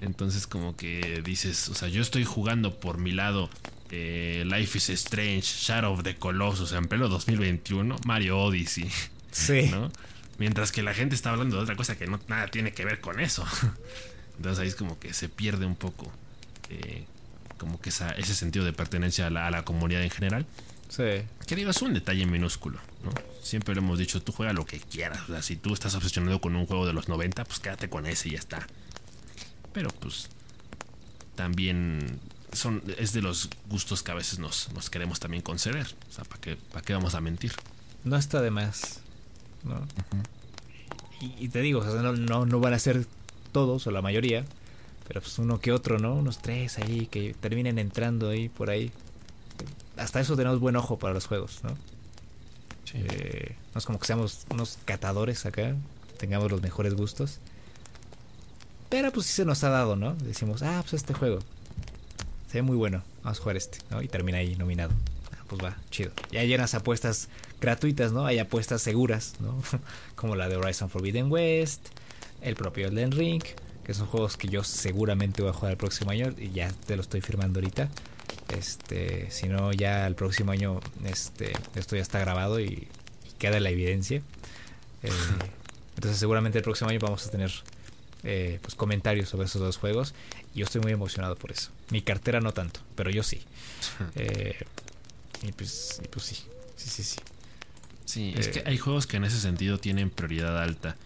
Entonces 0.00 0.46
como 0.46 0.76
que 0.76 1.22
dices, 1.24 1.68
o 1.68 1.74
sea, 1.74 1.88
yo 1.88 2.02
estoy 2.02 2.24
jugando 2.24 2.78
por 2.78 2.98
mi 2.98 3.12
lado 3.12 3.48
eh, 3.90 4.44
Life 4.46 4.78
is 4.78 4.90
Strange, 4.90 5.42
Shadow 5.42 5.92
of 5.92 6.02
the 6.02 6.16
Colossus 6.16 6.72
en 6.72 6.86
pelo 6.86 7.08
2021, 7.08 7.96
Mario 8.04 8.38
Odyssey. 8.40 8.90
Sí. 9.30 9.70
Mientras 10.38 10.72
que 10.72 10.82
la 10.82 10.94
gente 10.94 11.14
está 11.14 11.30
hablando 11.30 11.56
de 11.56 11.62
otra 11.62 11.76
cosa 11.76 11.96
que 11.96 12.06
no 12.06 12.18
nada 12.28 12.48
tiene 12.48 12.72
que 12.72 12.84
ver 12.84 13.00
con 13.00 13.20
eso. 13.20 13.44
Entonces 14.36 14.60
ahí 14.60 14.68
es 14.68 14.74
como 14.74 14.98
que 14.98 15.14
se 15.14 15.28
pierde 15.28 15.64
un 15.64 15.76
poco 15.76 16.10
eh, 16.70 17.04
como 17.58 17.80
que 17.80 17.90
ese 17.90 18.34
sentido 18.34 18.64
de 18.64 18.72
pertenencia 18.72 19.26
a 19.26 19.30
la, 19.30 19.64
comunidad 19.64 20.02
en 20.02 20.10
general. 20.10 20.46
Sí. 20.88 21.22
Que 21.46 21.56
digo, 21.56 21.70
es 21.70 21.82
un 21.82 21.94
detalle 21.94 22.26
minúsculo, 22.26 22.78
¿no? 23.02 23.10
Siempre 23.42 23.74
lo 23.74 23.80
hemos 23.80 23.98
dicho, 23.98 24.22
tú 24.22 24.32
juega 24.32 24.52
lo 24.52 24.64
que 24.64 24.80
quieras. 24.80 25.20
O 25.28 25.32
sea, 25.32 25.42
si 25.42 25.56
tú 25.56 25.72
estás 25.74 25.94
obsesionado 25.94 26.40
con 26.40 26.54
un 26.56 26.66
juego 26.66 26.86
de 26.86 26.92
los 26.92 27.08
90, 27.08 27.44
pues 27.44 27.58
quédate 27.58 27.88
con 27.88 28.06
ese 28.06 28.28
y 28.28 28.32
ya 28.32 28.38
está. 28.38 28.66
Pero 29.72 29.90
pues 29.90 30.28
también 31.34 32.20
son, 32.52 32.82
es 32.98 33.12
de 33.12 33.22
los 33.22 33.50
gustos 33.68 34.02
que 34.02 34.12
a 34.12 34.14
veces 34.14 34.38
nos, 34.38 34.72
nos 34.72 34.90
queremos 34.90 35.20
también 35.20 35.42
conceder. 35.42 35.86
O 36.08 36.12
sea, 36.12 36.24
¿para 36.24 36.40
qué, 36.40 36.56
¿para 36.56 36.84
qué 36.84 36.94
vamos 36.94 37.14
a 37.14 37.20
mentir? 37.20 37.52
No 38.04 38.16
está 38.16 38.40
de 38.40 38.50
más. 38.50 39.00
¿no? 39.64 39.86
y, 41.20 41.48
te 41.48 41.60
digo, 41.60 41.82
no, 41.84 42.44
no, 42.44 42.60
van 42.60 42.74
a 42.74 42.78
ser 42.78 43.06
todos 43.52 43.86
o 43.86 43.90
la 43.90 44.02
mayoría, 44.02 44.44
pero 45.06 45.20
pues 45.20 45.38
uno 45.38 45.60
que 45.60 45.72
otro, 45.72 45.98
¿no? 45.98 46.14
Unos 46.14 46.38
tres 46.38 46.78
ahí 46.78 47.06
que 47.06 47.34
terminen 47.34 47.78
entrando 47.78 48.30
ahí 48.30 48.48
por 48.48 48.70
ahí. 48.70 48.90
Hasta 49.96 50.20
eso 50.20 50.36
tenemos 50.36 50.60
buen 50.60 50.76
ojo 50.76 50.98
para 50.98 51.14
los 51.14 51.26
juegos, 51.26 51.60
¿no? 51.62 51.76
Eh, 52.94 53.56
no 53.74 53.78
es 53.78 53.86
como 53.86 53.98
que 53.98 54.06
seamos 54.06 54.46
unos 54.50 54.78
catadores 54.84 55.46
acá, 55.46 55.74
tengamos 56.18 56.50
los 56.50 56.62
mejores 56.62 56.94
gustos. 56.94 57.38
Pero 58.88 59.12
pues 59.12 59.26
sí 59.26 59.32
se 59.32 59.44
nos 59.44 59.64
ha 59.64 59.70
dado, 59.70 59.96
¿no? 59.96 60.14
Decimos, 60.14 60.62
ah, 60.62 60.80
pues 60.82 60.94
este 60.94 61.14
juego 61.14 61.40
se 62.54 62.58
ve 62.58 62.62
muy 62.62 62.76
bueno, 62.76 63.02
vamos 63.22 63.38
a 63.38 63.42
jugar 63.42 63.56
este, 63.56 63.78
¿no? 63.90 64.00
Y 64.00 64.08
termina 64.08 64.38
ahí 64.38 64.54
nominado. 64.54 64.92
Ah, 65.32 65.44
pues 65.48 65.60
va, 65.62 65.76
chido. 65.90 66.12
Y 66.30 66.36
hay 66.36 66.54
unas 66.54 66.74
apuestas 66.74 67.28
gratuitas, 67.60 68.12
¿no? 68.12 68.26
Hay 68.26 68.38
apuestas 68.38 68.80
seguras, 68.80 69.34
¿no? 69.40 69.60
Como 70.14 70.36
la 70.36 70.48
de 70.48 70.56
Horizon 70.56 70.88
Forbidden 70.88 71.30
West, 71.30 71.88
el 72.42 72.54
propio 72.54 72.86
Elden 72.86 73.10
Ring, 73.10 73.42
que 73.84 73.94
son 73.94 74.06
juegos 74.06 74.36
que 74.36 74.48
yo 74.48 74.64
seguramente 74.64 75.42
voy 75.42 75.50
a 75.50 75.54
jugar 75.54 75.72
el 75.72 75.78
próximo 75.78 76.10
año 76.10 76.34
y 76.36 76.50
ya 76.50 76.72
te 76.86 76.96
lo 76.96 77.02
estoy 77.02 77.20
firmando 77.20 77.60
ahorita. 77.60 77.88
Este, 78.48 79.30
si 79.30 79.48
no, 79.48 79.72
ya 79.72 80.06
el 80.06 80.14
próximo 80.14 80.52
año 80.52 80.80
este, 81.04 81.52
esto 81.74 81.96
ya 81.96 82.02
está 82.02 82.18
grabado 82.18 82.60
y, 82.60 82.88
queda 83.38 83.60
la 83.60 83.70
evidencia. 83.70 84.22
Eh, 85.02 85.10
entonces 85.96 86.18
seguramente 86.18 86.58
el 86.58 86.64
próximo 86.64 86.90
año 86.90 86.98
vamos 87.00 87.26
a 87.26 87.30
tener 87.30 87.52
eh, 88.22 88.58
pues 88.62 88.74
comentarios 88.74 89.28
sobre 89.28 89.46
esos 89.46 89.60
dos 89.60 89.76
juegos. 89.76 90.14
Y 90.54 90.60
yo 90.60 90.64
estoy 90.64 90.80
muy 90.80 90.92
emocionado 90.92 91.36
por 91.36 91.52
eso. 91.52 91.70
Mi 91.90 92.00
cartera 92.00 92.40
no 92.40 92.52
tanto, 92.52 92.80
pero 92.96 93.10
yo 93.10 93.22
sí. 93.22 93.42
Eh, 94.16 94.56
y, 95.42 95.52
pues, 95.52 96.00
y 96.02 96.08
pues 96.08 96.24
sí, 96.24 96.36
sí, 96.76 96.88
sí, 96.88 97.02
sí. 97.02 97.18
Sí, 98.06 98.34
es 98.36 98.48
que 98.48 98.60
eh, 98.60 98.64
hay 98.66 98.78
juegos 98.78 99.06
que 99.06 99.16
en 99.16 99.24
ese 99.24 99.38
sentido 99.38 99.78
tienen 99.78 100.10
prioridad 100.10 100.62
alta. 100.62 100.96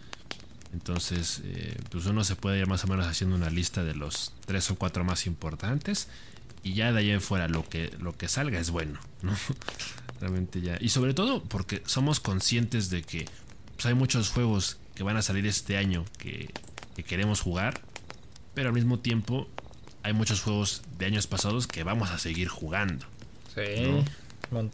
Entonces, 0.73 1.41
eh, 1.43 1.77
pues 1.89 2.05
uno 2.05 2.23
se 2.23 2.35
puede 2.35 2.59
ir 2.59 2.67
más 2.67 2.83
o 2.83 2.87
menos 2.87 3.07
haciendo 3.07 3.35
una 3.35 3.49
lista 3.49 3.83
de 3.83 3.95
los 3.95 4.33
tres 4.45 4.69
o 4.69 4.75
cuatro 4.75 5.03
más 5.03 5.25
importantes. 5.25 6.07
Y 6.61 6.73
ya 6.73 6.91
de 6.91 6.99
ahí 6.99 7.11
en 7.11 7.21
fuera 7.21 7.47
lo 7.47 7.67
que, 7.67 7.91
lo 7.99 8.15
que 8.17 8.27
salga 8.27 8.59
es 8.59 8.69
bueno, 8.69 8.99
¿no? 9.21 9.33
Realmente 10.19 10.61
ya. 10.61 10.77
Y 10.79 10.89
sobre 10.89 11.13
todo 11.13 11.43
porque 11.43 11.81
somos 11.85 12.19
conscientes 12.19 12.89
de 12.89 13.01
que 13.01 13.25
pues, 13.75 13.85
hay 13.85 13.93
muchos 13.93 14.29
juegos 14.29 14.77
que 14.93 15.03
van 15.03 15.17
a 15.17 15.21
salir 15.21 15.47
este 15.47 15.77
año 15.77 16.05
que, 16.17 16.49
queremos 17.07 17.39
jugar. 17.39 17.79
Pero 18.53 18.69
al 18.69 18.75
mismo 18.75 18.99
tiempo 18.99 19.47
hay 20.03 20.11
muchos 20.11 20.41
juegos 20.41 20.81
de 20.97 21.05
años 21.05 21.27
pasados 21.27 21.65
que 21.65 21.83
vamos 21.83 22.09
a 22.09 22.19
seguir 22.19 22.49
jugando. 22.49 23.05
Sí. 23.55 24.03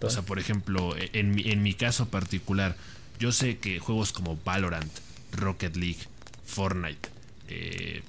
O 0.01 0.09
sea, 0.09 0.23
por 0.23 0.39
ejemplo, 0.39 0.95
en 0.97 1.35
mi, 1.35 1.43
en 1.51 1.61
mi 1.61 1.75
caso 1.75 2.07
particular, 2.07 2.75
yo 3.19 3.31
sé 3.31 3.59
que 3.59 3.77
juegos 3.77 4.11
como 4.11 4.39
Valorant, 4.43 4.91
Rocket 5.33 5.75
League, 5.75 5.99
Fortnite, 6.45 7.09
eh, 7.47 8.03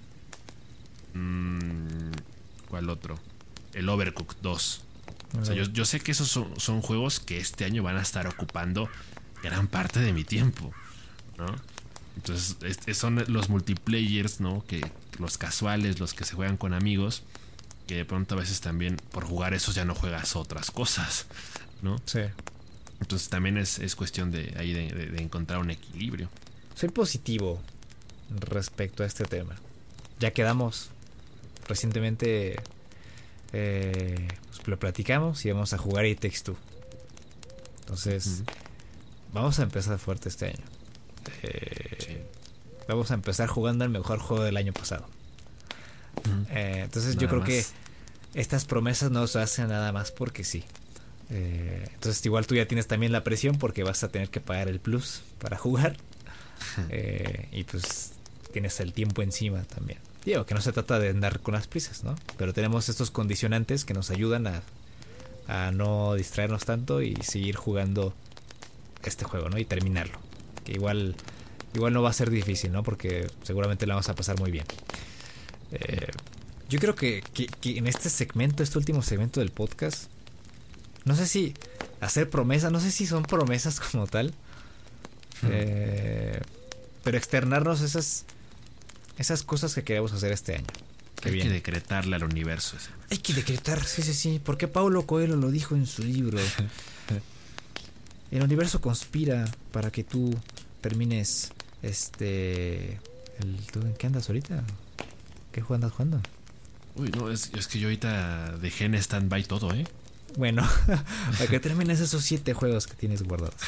mm, 1.15 2.13
¿cuál 2.69 2.91
otro? 2.91 3.19
El 3.73 3.89
Overcooked 3.89 4.39
2. 4.43 4.83
O 5.41 5.45
sea, 5.45 5.55
yo, 5.55 5.85
sé 5.85 6.01
que 6.01 6.13
esos 6.13 6.29
son, 6.29 6.81
juegos 6.83 7.21
que 7.21 7.39
este 7.39 7.65
año 7.65 7.83
van 7.83 7.97
a 7.97 8.03
estar 8.03 8.27
ocupando 8.27 8.89
gran 9.43 9.69
parte 9.69 10.01
de 10.01 10.13
mi 10.13 10.25
tiempo, 10.25 10.73
¿no? 11.37 11.47
Entonces, 12.17 12.57
son 12.97 13.23
los 13.29 13.51
multiplayers, 13.51 14.41
¿no? 14.41 14.65
Que 14.67 14.81
los 15.19 15.37
casuales, 15.37 16.01
los 16.01 16.15
que 16.15 16.25
se 16.25 16.35
juegan 16.35 16.57
con 16.57 16.73
amigos, 16.73 17.23
que 17.87 17.97
de 17.97 18.05
pronto 18.05 18.35
a 18.35 18.39
veces 18.39 18.61
también 18.61 18.97
por 19.11 19.25
jugar 19.25 19.53
esos 19.53 19.75
ya 19.75 19.85
no 19.85 19.95
juegas 19.95 20.37
otras 20.37 20.71
cosas, 20.71 21.27
¿no? 21.83 22.01
Sí. 22.07 22.21
Entonces 23.01 23.29
también 23.29 23.59
es, 23.59 23.95
cuestión 23.95 24.31
de 24.31 24.55
ahí 24.59 24.73
de, 24.73 25.23
encontrar 25.23 25.61
un 25.61 25.71
equilibrio. 25.71 26.31
Soy 26.77 26.90
positivo 26.90 27.59
respecto 28.28 29.03
a 29.03 29.07
este 29.07 29.24
tema. 29.24 29.57
Ya 30.20 30.32
quedamos 30.32 30.90
recientemente 31.66 32.57
eh, 33.55 34.28
pues 34.48 34.69
lo 34.69 34.78
platicamos 34.78 35.43
y 35.47 35.51
vamos 35.51 35.73
a 35.73 35.78
jugar 35.78 36.05
y 36.05 36.15
Takes 36.15 36.53
Entonces, 37.81 38.43
vamos 39.32 39.59
a 39.59 39.62
empezar 39.62 39.98
fuerte 39.98 40.28
este 40.28 40.48
año. 40.48 40.65
Eh, 41.43 42.27
vamos 42.86 43.11
a 43.11 43.15
empezar 43.15 43.48
jugando 43.48 43.86
el 43.86 43.90
mejor 43.90 44.19
juego 44.19 44.44
del 44.44 44.59
año 44.59 44.74
pasado. 44.74 45.09
Eh, 46.51 46.82
entonces 46.85 47.16
yo 47.16 47.27
creo 47.28 47.43
que 47.43 47.65
estas 48.35 48.66
promesas 48.66 49.11
no 49.11 49.27
se 49.27 49.40
hacen 49.40 49.69
nada 49.69 49.93
más 49.93 50.12
porque 50.12 50.44
sí. 50.44 50.62
Entonces 51.31 52.24
igual 52.27 52.47
tú 52.47 52.55
ya 52.55 52.69
tienes 52.69 52.86
también 52.86 53.12
la 53.12 53.24
presión 53.24 53.57
porque 53.57 53.82
vas 53.82 54.05
a 54.05 54.09
tener 54.09 54.28
que 54.28 54.43
pagar 54.43 54.69
el 54.69 54.78
plus 54.78 55.23
para 55.39 55.57
jugar. 55.57 55.97
Eh, 56.91 57.49
y 57.53 57.65
pues 57.65 58.12
tienes 58.53 58.81
el 58.81 58.93
tiempo 58.93 59.23
encima 59.23 59.62
también. 59.62 59.99
Digo 60.24 60.45
que 60.45 60.55
no 60.55 60.61
se 60.61 60.73
trata 60.73 60.99
de 60.99 61.11
andar 61.11 61.41
con 61.41 61.55
las 61.55 61.66
prisas, 61.66 62.05
¿no? 62.05 62.15
Pero 62.37 62.53
tenemos 62.53 62.89
estos 62.89 63.11
condicionantes 63.11 63.85
que 63.85 63.95
nos 63.95 64.11
ayudan 64.11 64.47
a, 64.47 65.70
no 65.73 66.15
distraernos 66.15 66.65
tanto 66.65 67.01
y 67.01 67.15
seguir 67.23 67.57
jugando 67.57 68.12
este 69.05 69.24
juego, 69.24 69.49
¿no? 69.49 69.59
Y 69.59 69.65
terminarlo. 69.65 70.19
Que 70.65 70.73
igual 70.73 71.15
igual 71.74 71.93
no 71.93 72.03
va 72.03 72.11
a 72.11 72.12
ser 72.12 72.31
difícil, 72.31 72.73
¿no? 72.73 72.83
Porque 72.83 73.28
seguramente 73.43 73.87
la 73.87 73.95
vamos 73.95 74.09
a 74.09 74.15
pasar 74.15 74.39
muy 74.39 74.51
bien. 74.51 74.65
Eh, 75.73 76.09
yo 76.69 76.81
creo 76.81 76.97
que, 76.97 77.23
en 77.62 77.87
este 77.87 78.11
segmento, 78.11 78.62
este 78.62 78.78
último 78.78 79.03
segmento 79.03 79.41
del 79.41 79.51
podcast, 79.51 80.11
no 81.05 81.15
sé 81.15 81.27
si 81.27 81.55
hacer 82.01 82.28
promesas, 82.28 82.73
no 82.73 82.81
sé 82.81 82.91
si 82.91 83.07
son 83.07 83.23
promesas 83.23 83.78
como 83.81 84.07
tal, 84.07 84.35
eh, 85.45 86.41
pero 87.05 87.17
externarnos 87.17 87.81
esas, 87.83 88.25
esas 89.19 89.43
cosas 89.43 89.75
que 89.75 89.85
queremos 89.85 90.13
hacer 90.13 90.33
este 90.33 90.57
año. 90.57 90.67
Hay 91.25 91.41
que 91.41 91.49
decretarle 91.49 92.17
al 92.17 92.25
universo. 92.25 92.77
Hay 93.11 93.19
que 93.19 93.33
decretar, 93.33 93.83
sí, 93.85 94.03
sí, 94.03 94.15
sí. 94.15 94.41
Porque 94.43 94.69
Paulo 94.69 95.07
Coelho 95.07 95.37
lo 95.37 95.51
dijo 95.51 95.75
en 95.75 95.87
su 95.87 96.03
libro. 96.03 96.39
El 98.31 98.43
universo 98.43 98.81
conspira 98.81 99.51
para 99.73 99.91
que 99.91 100.05
tú 100.05 100.35
termines 100.81 101.53
este... 101.83 103.01
¿Tú 103.73 103.81
en 103.81 103.95
qué 103.95 104.07
andas 104.07 104.29
ahorita? 104.29 104.65
¿Qué 105.53 105.63
andas 105.69 105.93
jugando? 105.93 106.21
Uy, 106.97 107.11
no, 107.11 107.31
es, 107.31 107.49
que 107.49 107.79
yo 107.79 107.89
ahorita 107.89 108.57
dejé 108.59 108.87
en 108.87 108.95
stand-by 108.95 109.45
todo, 109.45 109.73
¿eh? 109.73 109.87
Bueno, 110.37 110.63
para 110.87 111.47
que 111.49 111.61
termines 111.61 112.01
esos 112.01 112.25
siete 112.25 112.55
juegos 112.55 112.87
que 112.87 112.95
tienes 112.95 113.23
guardados. 113.23 113.55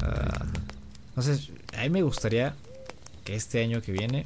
Uh, 0.00 0.46
entonces, 1.10 1.50
a 1.76 1.82
mí 1.82 1.90
me 1.90 2.00
gustaría 2.00 2.56
que 3.22 3.34
este 3.34 3.62
año 3.62 3.82
que 3.82 3.92
viene 3.92 4.24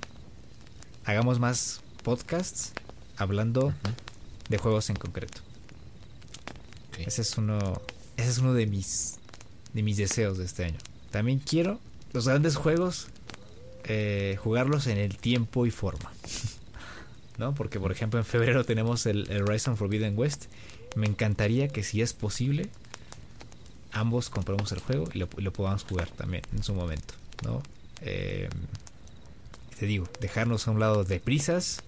hagamos 1.05 1.41
más 1.41 1.81
podcasts 2.05 2.73
hablando 3.17 3.75
de 4.49 4.59
juegos 4.59 4.91
en 4.91 4.97
concreto. 4.97 5.41
Ese 6.99 7.23
es 7.23 7.37
uno, 7.39 7.59
ese 8.17 8.31
es 8.31 8.39
uno 8.39 8.55
de 8.55 8.67
mis, 8.67 9.17
de 9.73 9.83
mis 9.83 9.97
deseos 9.97 10.39
de 10.39 10.45
este 10.45 10.65
año. 10.65 10.79
También 11.11 11.41
quiero 11.41 11.81
los 12.13 12.29
grandes 12.29 12.57
juegos 12.57 13.09
eh, 13.85 14.39
jugarlos 14.43 14.87
en 14.87 14.99
el 14.99 15.19
tiempo 15.19 15.67
y 15.67 15.71
forma. 15.71 16.13
¿No? 17.39 17.55
Porque 17.55 17.81
por 17.81 17.91
ejemplo 17.91 18.19
en 18.21 18.25
febrero 18.25 18.65
tenemos 18.65 19.07
el, 19.07 19.29
Horizon 19.43 19.77
Forbidden 19.77 20.17
West. 20.17 20.47
Me 20.95 21.07
encantaría 21.07 21.69
que 21.69 21.83
si 21.83 22.03
es 22.03 22.12
posible 22.12 22.71
ambos 23.95 24.29
compremos 24.29 24.73
el 24.73 24.81
juego 24.81 25.09
y 25.15 25.19
lo, 25.19 25.53
podamos 25.53 25.85
jugar 25.85 26.09
también 26.11 26.43
en 26.53 26.62
su 26.62 26.75
momento. 26.75 27.15
¿no? 27.45 27.62
Eh, 28.03 28.49
te 29.79 29.87
digo, 29.87 30.09
dejarnos 30.21 30.69
a 30.69 30.73
un 30.73 30.81
lado 30.81 31.05
de 31.05 31.21
prisas, 31.21 31.83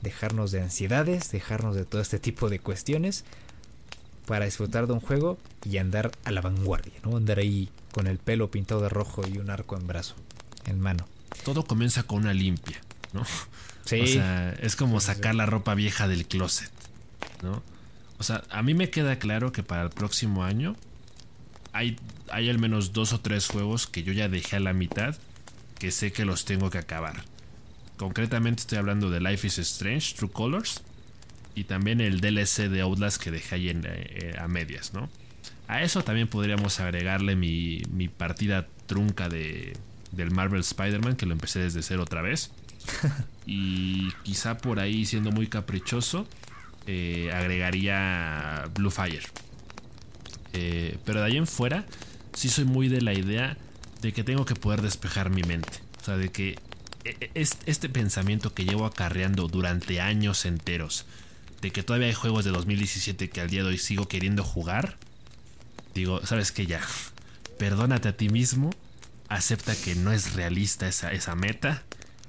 dejarnos 0.00 0.50
de 0.50 0.62
ansiedades, 0.62 1.30
dejarnos 1.30 1.76
de 1.76 1.84
todo 1.84 2.00
este 2.02 2.18
tipo 2.18 2.50
de 2.50 2.58
cuestiones 2.58 3.24
para 4.26 4.44
disfrutar 4.44 4.86
de 4.86 4.94
un 4.94 5.00
juego 5.00 5.38
y 5.64 5.78
andar 5.78 6.10
a 6.24 6.30
la 6.30 6.40
vanguardia, 6.40 6.94
¿no? 7.04 7.16
Andar 7.16 7.38
ahí 7.38 7.68
con 7.92 8.06
el 8.06 8.18
pelo 8.18 8.50
pintado 8.50 8.80
de 8.80 8.88
rojo 8.88 9.22
y 9.26 9.38
un 9.38 9.50
arco 9.50 9.76
en 9.76 9.86
brazo, 9.86 10.14
en 10.66 10.80
mano. 10.80 11.06
Todo 11.44 11.64
comienza 11.64 12.02
con 12.04 12.18
una 12.18 12.34
limpia, 12.34 12.80
¿no? 13.12 13.24
Sí. 13.84 14.00
O 14.00 14.06
sea, 14.06 14.52
es 14.60 14.76
como 14.76 15.00
sacar 15.00 15.34
la 15.34 15.44
ropa 15.44 15.74
vieja 15.74 16.06
del 16.06 16.26
closet, 16.26 16.70
¿no? 17.42 17.62
O 18.22 18.24
sea, 18.24 18.44
a 18.50 18.62
mí 18.62 18.72
me 18.72 18.88
queda 18.88 19.18
claro 19.18 19.50
que 19.50 19.64
para 19.64 19.82
el 19.82 19.90
próximo 19.90 20.44
año 20.44 20.76
hay, 21.72 21.96
hay 22.30 22.50
al 22.50 22.60
menos 22.60 22.92
dos 22.92 23.12
o 23.12 23.20
tres 23.20 23.48
juegos 23.48 23.88
que 23.88 24.04
yo 24.04 24.12
ya 24.12 24.28
dejé 24.28 24.54
a 24.54 24.60
la 24.60 24.72
mitad 24.72 25.16
que 25.80 25.90
sé 25.90 26.12
que 26.12 26.24
los 26.24 26.44
tengo 26.44 26.70
que 26.70 26.78
acabar. 26.78 27.24
Concretamente 27.96 28.60
estoy 28.60 28.78
hablando 28.78 29.10
de 29.10 29.18
Life 29.18 29.44
is 29.44 29.58
Strange, 29.58 30.14
True 30.14 30.30
Colors, 30.30 30.84
y 31.56 31.64
también 31.64 32.00
el 32.00 32.20
DLC 32.20 32.68
de 32.68 32.82
Outlast 32.82 33.20
que 33.20 33.32
dejé 33.32 33.56
ahí 33.56 33.70
en, 33.70 33.82
eh, 33.88 34.36
a 34.38 34.46
medias, 34.46 34.94
¿no? 34.94 35.10
A 35.66 35.82
eso 35.82 36.04
también 36.04 36.28
podríamos 36.28 36.78
agregarle 36.78 37.34
mi, 37.34 37.82
mi 37.90 38.06
partida 38.06 38.68
trunca 38.86 39.28
de, 39.28 39.76
del 40.12 40.30
Marvel 40.30 40.60
Spider-Man, 40.60 41.16
que 41.16 41.26
lo 41.26 41.32
empecé 41.32 41.58
desde 41.58 41.82
cero 41.82 42.04
otra 42.04 42.22
vez. 42.22 42.52
y 43.46 44.12
quizá 44.22 44.58
por 44.58 44.78
ahí, 44.78 45.06
siendo 45.06 45.32
muy 45.32 45.48
caprichoso, 45.48 46.28
eh, 46.86 47.30
agregaría 47.32 48.64
Blue 48.74 48.90
Fire. 48.90 49.24
Eh, 50.52 50.98
pero 51.04 51.20
de 51.20 51.26
ahí 51.26 51.36
en 51.36 51.46
fuera, 51.46 51.86
sí 52.34 52.48
soy 52.48 52.64
muy 52.64 52.88
de 52.88 53.00
la 53.00 53.14
idea 53.14 53.56
de 54.00 54.12
que 54.12 54.24
tengo 54.24 54.44
que 54.44 54.54
poder 54.54 54.82
despejar 54.82 55.30
mi 55.30 55.42
mente. 55.42 55.80
O 56.00 56.04
sea, 56.04 56.16
de 56.16 56.30
que 56.30 56.58
e, 57.04 57.30
e, 57.34 57.46
este 57.66 57.88
pensamiento 57.88 58.52
que 58.54 58.64
llevo 58.64 58.84
acarreando 58.84 59.48
durante 59.48 60.00
años 60.00 60.44
enteros, 60.44 61.06
de 61.60 61.70
que 61.70 61.82
todavía 61.82 62.08
hay 62.08 62.14
juegos 62.14 62.44
de 62.44 62.50
2017 62.50 63.30
que 63.30 63.40
al 63.40 63.48
día 63.48 63.62
de 63.62 63.70
hoy 63.70 63.78
sigo 63.78 64.08
queriendo 64.08 64.42
jugar, 64.42 64.96
digo, 65.94 66.24
¿sabes 66.26 66.52
qué 66.52 66.66
ya? 66.66 66.80
Perdónate 67.58 68.08
a 68.08 68.16
ti 68.16 68.28
mismo, 68.28 68.70
acepta 69.28 69.74
que 69.76 69.94
no 69.94 70.12
es 70.12 70.34
realista 70.34 70.88
esa 70.88 71.34
meta 71.36 71.82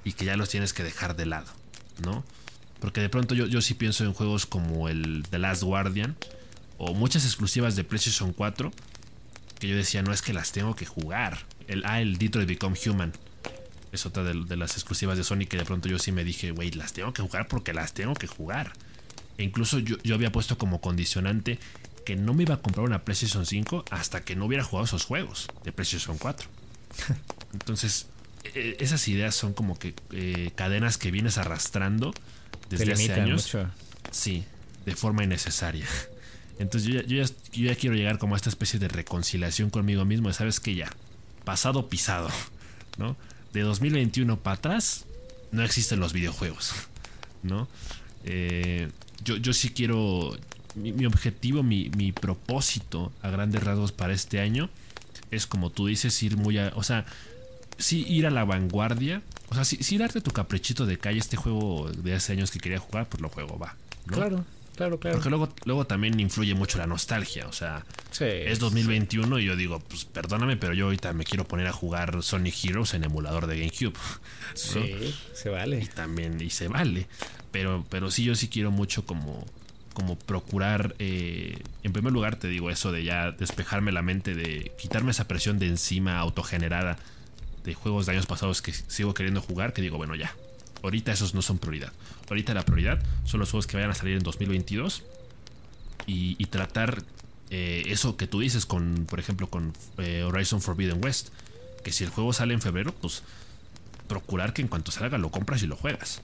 y 0.04 0.12
que 0.12 0.24
ya 0.24 0.36
los 0.36 0.48
tienes 0.48 0.72
que 0.72 0.84
dejar 0.84 1.16
de 1.16 1.26
lado, 1.26 1.50
¿no? 2.02 2.24
Porque 2.84 3.00
de 3.00 3.08
pronto 3.08 3.34
yo, 3.34 3.46
yo 3.46 3.62
sí 3.62 3.72
pienso 3.72 4.04
en 4.04 4.12
juegos 4.12 4.44
como 4.44 4.90
el 4.90 5.24
The 5.30 5.38
Last 5.38 5.62
Guardian 5.62 6.16
o 6.76 6.92
muchas 6.92 7.24
exclusivas 7.24 7.76
de 7.76 7.84
PlayStation 7.84 8.34
4 8.34 8.70
que 9.58 9.68
yo 9.68 9.74
decía, 9.74 10.02
no 10.02 10.12
es 10.12 10.20
que 10.20 10.34
las 10.34 10.52
tengo 10.52 10.76
que 10.76 10.84
jugar. 10.84 11.46
El, 11.66 11.82
ah, 11.86 12.02
el 12.02 12.18
Detroit 12.18 12.46
Become 12.46 12.76
Human 12.86 13.14
es 13.90 14.04
otra 14.04 14.22
de, 14.22 14.34
las 14.58 14.74
exclusivas 14.74 15.16
de 15.16 15.24
Sony 15.24 15.46
que 15.48 15.56
de 15.56 15.64
pronto 15.64 15.88
yo 15.88 15.98
sí 15.98 16.12
me 16.12 16.24
dije, 16.24 16.50
güey, 16.50 16.72
las 16.72 16.92
tengo 16.92 17.14
que 17.14 17.22
jugar 17.22 17.48
porque 17.48 17.72
las 17.72 17.94
tengo 17.94 18.12
que 18.12 18.26
jugar. 18.26 18.74
E 19.38 19.44
incluso 19.44 19.78
yo, 19.78 19.96
yo, 20.02 20.14
había 20.14 20.30
puesto 20.30 20.58
como 20.58 20.82
condicionante 20.82 21.58
que 22.04 22.16
no 22.16 22.34
me 22.34 22.42
iba 22.42 22.56
a 22.56 22.60
comprar 22.60 22.84
una 22.84 23.02
PlayStation 23.02 23.46
5 23.46 23.86
hasta 23.92 24.24
que 24.24 24.36
no 24.36 24.44
hubiera 24.44 24.62
jugado 24.62 24.84
esos 24.84 25.06
juegos 25.06 25.48
de 25.64 25.72
PlayStation 25.72 26.18
4. 26.18 26.50
Entonces, 27.54 28.08
e, 28.52 28.76
esas 28.78 29.08
ideas 29.08 29.34
son 29.34 29.54
como 29.54 29.78
que 29.78 29.94
eh, 30.10 30.50
cadenas 30.54 30.98
que 30.98 31.10
vienes 31.10 31.38
arrastrando 31.38 32.12
desde 32.68 32.92
hace 32.92 33.12
años. 33.12 33.46
Mucho. 33.46 33.70
Sí, 34.10 34.44
de 34.86 34.96
forma 34.96 35.24
innecesaria. 35.24 35.86
Entonces 36.58 36.88
yo 36.88 37.00
ya, 37.00 37.24
yo 37.52 37.66
ya, 37.68 37.74
quiero 37.74 37.96
llegar 37.96 38.18
como 38.18 38.34
a 38.34 38.36
esta 38.36 38.48
especie 38.48 38.78
de 38.78 38.88
reconciliación 38.88 39.70
conmigo 39.70 40.04
mismo. 40.04 40.32
Sabes 40.32 40.60
que 40.60 40.74
ya, 40.74 40.90
pasado 41.44 41.88
pisado, 41.88 42.28
¿no? 42.96 43.16
de 43.54 43.62
2021 43.62 44.40
para 44.40 44.56
atrás 44.56 45.06
no 45.52 45.62
existen 45.62 46.00
los 46.00 46.12
videojuegos, 46.12 46.74
¿no? 47.42 47.68
Eh, 48.24 48.90
yo, 49.24 49.36
yo 49.36 49.52
sí 49.52 49.70
quiero, 49.70 50.36
mi, 50.74 51.06
objetivo, 51.06 51.62
mi, 51.62 51.88
mi, 51.96 52.10
propósito 52.10 53.12
a 53.22 53.30
grandes 53.30 53.62
rasgos 53.62 53.92
para 53.92 54.12
este 54.12 54.40
año 54.40 54.68
es 55.30 55.46
como 55.46 55.70
tú 55.70 55.86
dices, 55.86 56.20
ir 56.22 56.36
muy 56.36 56.58
a, 56.58 56.72
o 56.74 56.82
sea, 56.82 57.06
sí 57.78 58.04
ir 58.08 58.26
a 58.26 58.30
la 58.30 58.44
vanguardia, 58.44 59.22
o 59.50 59.54
sea, 59.54 59.64
sí, 59.64 59.98
darte 59.98 60.20
tu 60.20 60.30
caprichito 60.30 60.86
de 60.86 60.98
hay 61.04 61.18
este 61.18 61.36
juego 61.36 61.90
de 61.90 62.14
hace 62.14 62.32
años 62.32 62.50
que 62.50 62.58
quería 62.58 62.78
jugar, 62.78 63.08
pues 63.08 63.20
lo 63.20 63.28
juego, 63.28 63.58
va. 63.58 63.76
Claro. 64.06 64.44
Claro, 64.76 64.98
claro. 64.98 65.18
Porque 65.18 65.30
luego, 65.30 65.48
luego 65.66 65.86
también 65.86 66.18
influye 66.18 66.54
mucho 66.54 66.78
la 66.78 66.86
nostalgia. 66.86 67.46
O 67.46 67.52
sea, 67.52 67.84
es 68.20 68.58
2021 68.58 69.38
y 69.38 69.44
yo 69.44 69.54
digo, 69.54 69.78
pues 69.78 70.04
perdóname, 70.04 70.56
pero 70.56 70.74
yo 70.74 70.86
ahorita 70.86 71.12
me 71.12 71.24
quiero 71.24 71.46
poner 71.46 71.68
a 71.68 71.72
jugar 71.72 72.22
Sonic 72.22 72.56
Heroes 72.64 72.94
en 72.94 73.04
emulador 73.04 73.46
de 73.46 73.58
GameCube. 73.58 73.94
Sí, 74.54 75.14
se 75.32 75.48
vale. 75.48 75.80
Y 75.80 75.86
también, 75.86 76.40
y 76.40 76.50
se 76.50 76.68
vale. 76.68 77.06
Pero, 77.52 77.84
pero 77.88 78.10
sí, 78.10 78.24
yo 78.24 78.34
sí 78.34 78.48
quiero 78.48 78.72
mucho 78.72 79.06
como, 79.06 79.46
como 79.92 80.18
procurar, 80.18 80.96
eh, 80.98 81.62
en 81.82 81.92
primer 81.92 82.12
lugar 82.12 82.36
te 82.36 82.48
digo 82.48 82.70
eso 82.70 82.90
de 82.90 83.04
ya 83.04 83.30
despejarme 83.30 83.92
la 83.92 84.02
mente, 84.02 84.34
de 84.34 84.72
quitarme 84.76 85.12
esa 85.12 85.28
presión 85.28 85.60
de 85.60 85.66
encima 85.66 86.18
autogenerada 86.18 86.98
de 87.64 87.74
juegos 87.74 88.06
de 88.06 88.12
años 88.12 88.26
pasados 88.26 88.62
que 88.62 88.72
sigo 88.72 89.14
queriendo 89.14 89.40
jugar, 89.40 89.72
que 89.72 89.82
digo, 89.82 89.96
bueno, 89.96 90.14
ya, 90.14 90.34
ahorita 90.82 91.12
esos 91.12 91.34
no 91.34 91.42
son 91.42 91.58
prioridad. 91.58 91.92
Ahorita 92.28 92.54
la 92.54 92.64
prioridad 92.64 93.02
son 93.24 93.40
los 93.40 93.50
juegos 93.50 93.66
que 93.66 93.76
vayan 93.76 93.90
a 93.90 93.94
salir 93.94 94.16
en 94.16 94.22
2022 94.22 95.02
y, 96.06 96.44
tratar 96.46 97.02
eh, 97.50 97.84
eso 97.86 98.16
que 98.16 98.26
tú 98.26 98.40
dices 98.40 98.66
con, 98.66 99.06
por 99.08 99.18
ejemplo, 99.18 99.48
con 99.48 99.72
eh, 99.98 100.22
Horizon 100.22 100.60
Forbidden 100.60 101.02
West, 101.02 101.28
que 101.82 101.92
si 101.92 102.04
el 102.04 102.10
juego 102.10 102.32
sale 102.32 102.54
en 102.54 102.60
febrero, 102.60 102.92
pues 102.92 103.22
procurar 104.08 104.52
que 104.52 104.62
en 104.62 104.68
cuanto 104.68 104.92
salga 104.92 105.18
lo 105.18 105.30
compras 105.30 105.62
y 105.62 105.66
lo 105.66 105.76
juegas. 105.76 106.20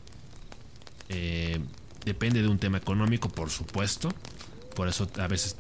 Eh, 1.09 1.59
depende 2.05 2.43
de 2.43 2.49
un 2.49 2.59
tema 2.59 2.79
económico, 2.79 3.29
por 3.29 3.51
supuesto. 3.51 4.11
Por 4.75 4.89
eso 4.89 5.11
a 5.19 5.27
veces 5.27 5.57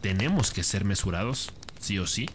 tenemos 0.00 0.50
que 0.50 0.62
ser 0.62 0.84
mesurados, 0.84 1.52
sí 1.78 1.98
o 1.98 2.06
sí. 2.06 2.28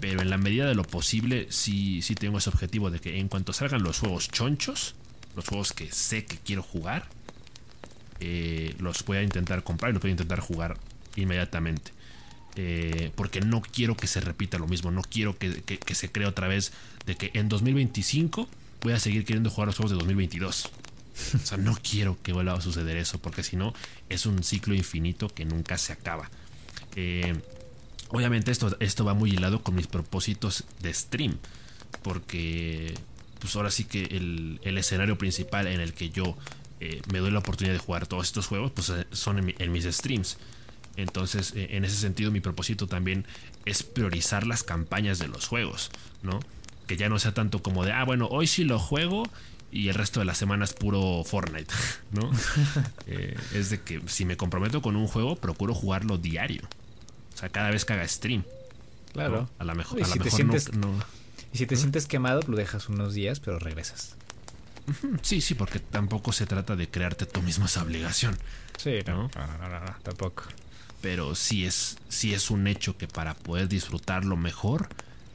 Pero 0.00 0.20
en 0.20 0.28
la 0.28 0.36
medida 0.36 0.66
de 0.66 0.74
lo 0.74 0.84
posible, 0.84 1.46
sí, 1.50 2.02
sí 2.02 2.14
tengo 2.14 2.38
ese 2.38 2.50
objetivo 2.50 2.90
de 2.90 2.98
que 2.98 3.18
en 3.18 3.28
cuanto 3.28 3.52
salgan 3.52 3.82
los 3.82 3.98
juegos 3.98 4.28
chonchos, 4.28 4.94
los 5.36 5.48
juegos 5.48 5.72
que 5.72 5.90
sé 5.90 6.26
que 6.26 6.36
quiero 6.36 6.62
jugar, 6.62 7.08
eh, 8.20 8.74
los 8.78 9.04
voy 9.04 9.18
a 9.18 9.22
intentar 9.22 9.62
comprar 9.64 9.90
y 9.90 9.94
los 9.94 10.02
voy 10.02 10.10
a 10.10 10.12
intentar 10.12 10.40
jugar 10.40 10.76
inmediatamente. 11.16 11.92
Eh, 12.56 13.10
porque 13.16 13.40
no 13.40 13.62
quiero 13.62 13.96
que 13.96 14.06
se 14.06 14.20
repita 14.20 14.58
lo 14.58 14.68
mismo, 14.68 14.90
no 14.90 15.02
quiero 15.02 15.36
que, 15.36 15.60
se 15.94 16.12
cree 16.12 16.26
otra 16.26 16.46
vez 16.46 16.72
de 17.04 17.16
que 17.16 17.30
en 17.34 17.48
2025 17.48 18.48
voy 18.82 18.92
a 18.92 19.00
seguir 19.00 19.24
queriendo 19.24 19.50
jugar 19.50 19.68
los 19.68 19.76
juegos 19.76 19.92
de 19.92 19.96
2022. 19.96 20.70
O 21.34 21.46
sea, 21.46 21.58
no 21.58 21.78
quiero 21.80 22.18
que 22.24 22.32
vuelva 22.32 22.54
a 22.54 22.60
suceder 22.60 22.96
eso, 22.96 23.20
porque 23.20 23.44
si 23.44 23.54
no, 23.54 23.72
es 24.08 24.26
un 24.26 24.42
ciclo 24.42 24.74
infinito 24.74 25.28
que 25.28 25.44
nunca 25.44 25.78
se 25.78 25.92
acaba. 25.92 26.28
Eh, 26.96 27.40
obviamente 28.08 28.50
esto, 28.50 28.76
esto 28.80 29.04
va 29.04 29.14
muy 29.14 29.30
hilado 29.30 29.62
con 29.62 29.74
mis 29.74 29.86
propósitos 29.86 30.64
de 30.80 30.92
stream. 30.92 31.38
Porque 32.02 32.94
pues 33.44 33.56
ahora 33.56 33.70
sí 33.70 33.84
que 33.84 34.04
el, 34.04 34.78
escenario 34.78 35.18
principal 35.18 35.66
en 35.66 35.78
el 35.78 35.92
que 35.92 36.08
yo 36.08 36.34
eh, 36.80 37.02
me 37.12 37.18
doy 37.18 37.30
la 37.30 37.40
oportunidad 37.40 37.74
de 37.74 37.78
jugar 37.78 38.06
todos 38.06 38.24
estos 38.24 38.46
juegos, 38.46 38.70
pues 38.70 38.88
eh, 38.88 39.06
son 39.12 39.52
en, 39.58 39.70
mis 39.70 39.84
streams. 39.84 40.38
Entonces, 40.96 41.52
eh, 41.54 41.68
en 41.72 41.84
ese 41.84 41.96
sentido, 41.96 42.30
mi 42.30 42.40
propósito 42.40 42.86
también 42.86 43.26
es 43.66 43.82
priorizar 43.82 44.46
las 44.46 44.62
campañas 44.62 45.18
de 45.18 45.28
los 45.28 45.46
juegos, 45.46 45.90
¿no? 46.22 46.40
Que 46.86 46.96
ya 46.96 47.10
no 47.10 47.18
sea 47.18 47.34
tanto 47.34 47.62
como 47.62 47.84
de, 47.84 47.92
ah, 47.92 48.04
bueno, 48.04 48.28
hoy 48.30 48.46
sí 48.46 48.64
lo 48.64 48.78
juego 48.78 49.28
y 49.70 49.88
el 49.88 49.94
resto 49.94 50.20
de 50.20 50.26
la 50.26 50.34
semana 50.34 50.64
es 50.64 50.72
puro 50.72 51.22
Fortnite, 51.22 51.74
¿no? 52.12 52.30
es 53.52 53.68
de 53.68 53.82
que 53.82 54.00
si 54.06 54.24
me 54.24 54.38
comprometo 54.38 54.80
con 54.80 54.96
un 54.96 55.06
juego, 55.06 55.36
procuro 55.36 55.74
jugarlo 55.74 56.16
diario. 56.16 56.62
Sea, 57.44 57.50
cada 57.50 57.70
vez 57.70 57.84
que 57.84 57.92
haga 57.92 58.08
stream. 58.08 58.44
Claro. 59.12 59.50
A 59.58 59.64
lo 59.64 59.74
mejor, 59.74 60.02
a 60.02 60.08
la 60.08 60.14
mejor 60.14 60.74
no, 60.76 61.04
Y 61.52 61.58
si 61.58 61.66
te 61.66 61.76
sientes 61.76 62.06
quemado, 62.06 62.40
lo 62.48 62.56
dejas 62.56 62.88
unos 62.88 63.12
días, 63.14 63.40
pero 63.40 63.58
regresas. 63.58 64.16
Sí, 65.22 65.40
sí, 65.40 65.54
porque 65.54 65.78
tampoco 65.78 66.32
se 66.32 66.46
trata 66.46 66.76
de 66.76 66.88
crearte 66.88 67.26
tú 67.26 67.42
mismo 67.42 67.66
esa 67.66 67.82
obligación. 67.82 68.36
Sí, 68.78 68.98
no, 69.06 69.30
no, 69.34 69.46
no, 69.58 69.80
no, 69.80 69.94
tampoco. 70.02 70.44
Pero 71.00 71.34
sí 71.34 71.64
es, 71.64 71.98
sí 72.08 72.34
es 72.34 72.50
un 72.50 72.66
hecho 72.66 72.96
que 72.96 73.08
para 73.08 73.34
poder 73.34 73.68
disfrutarlo 73.68 74.36
mejor, 74.36 74.88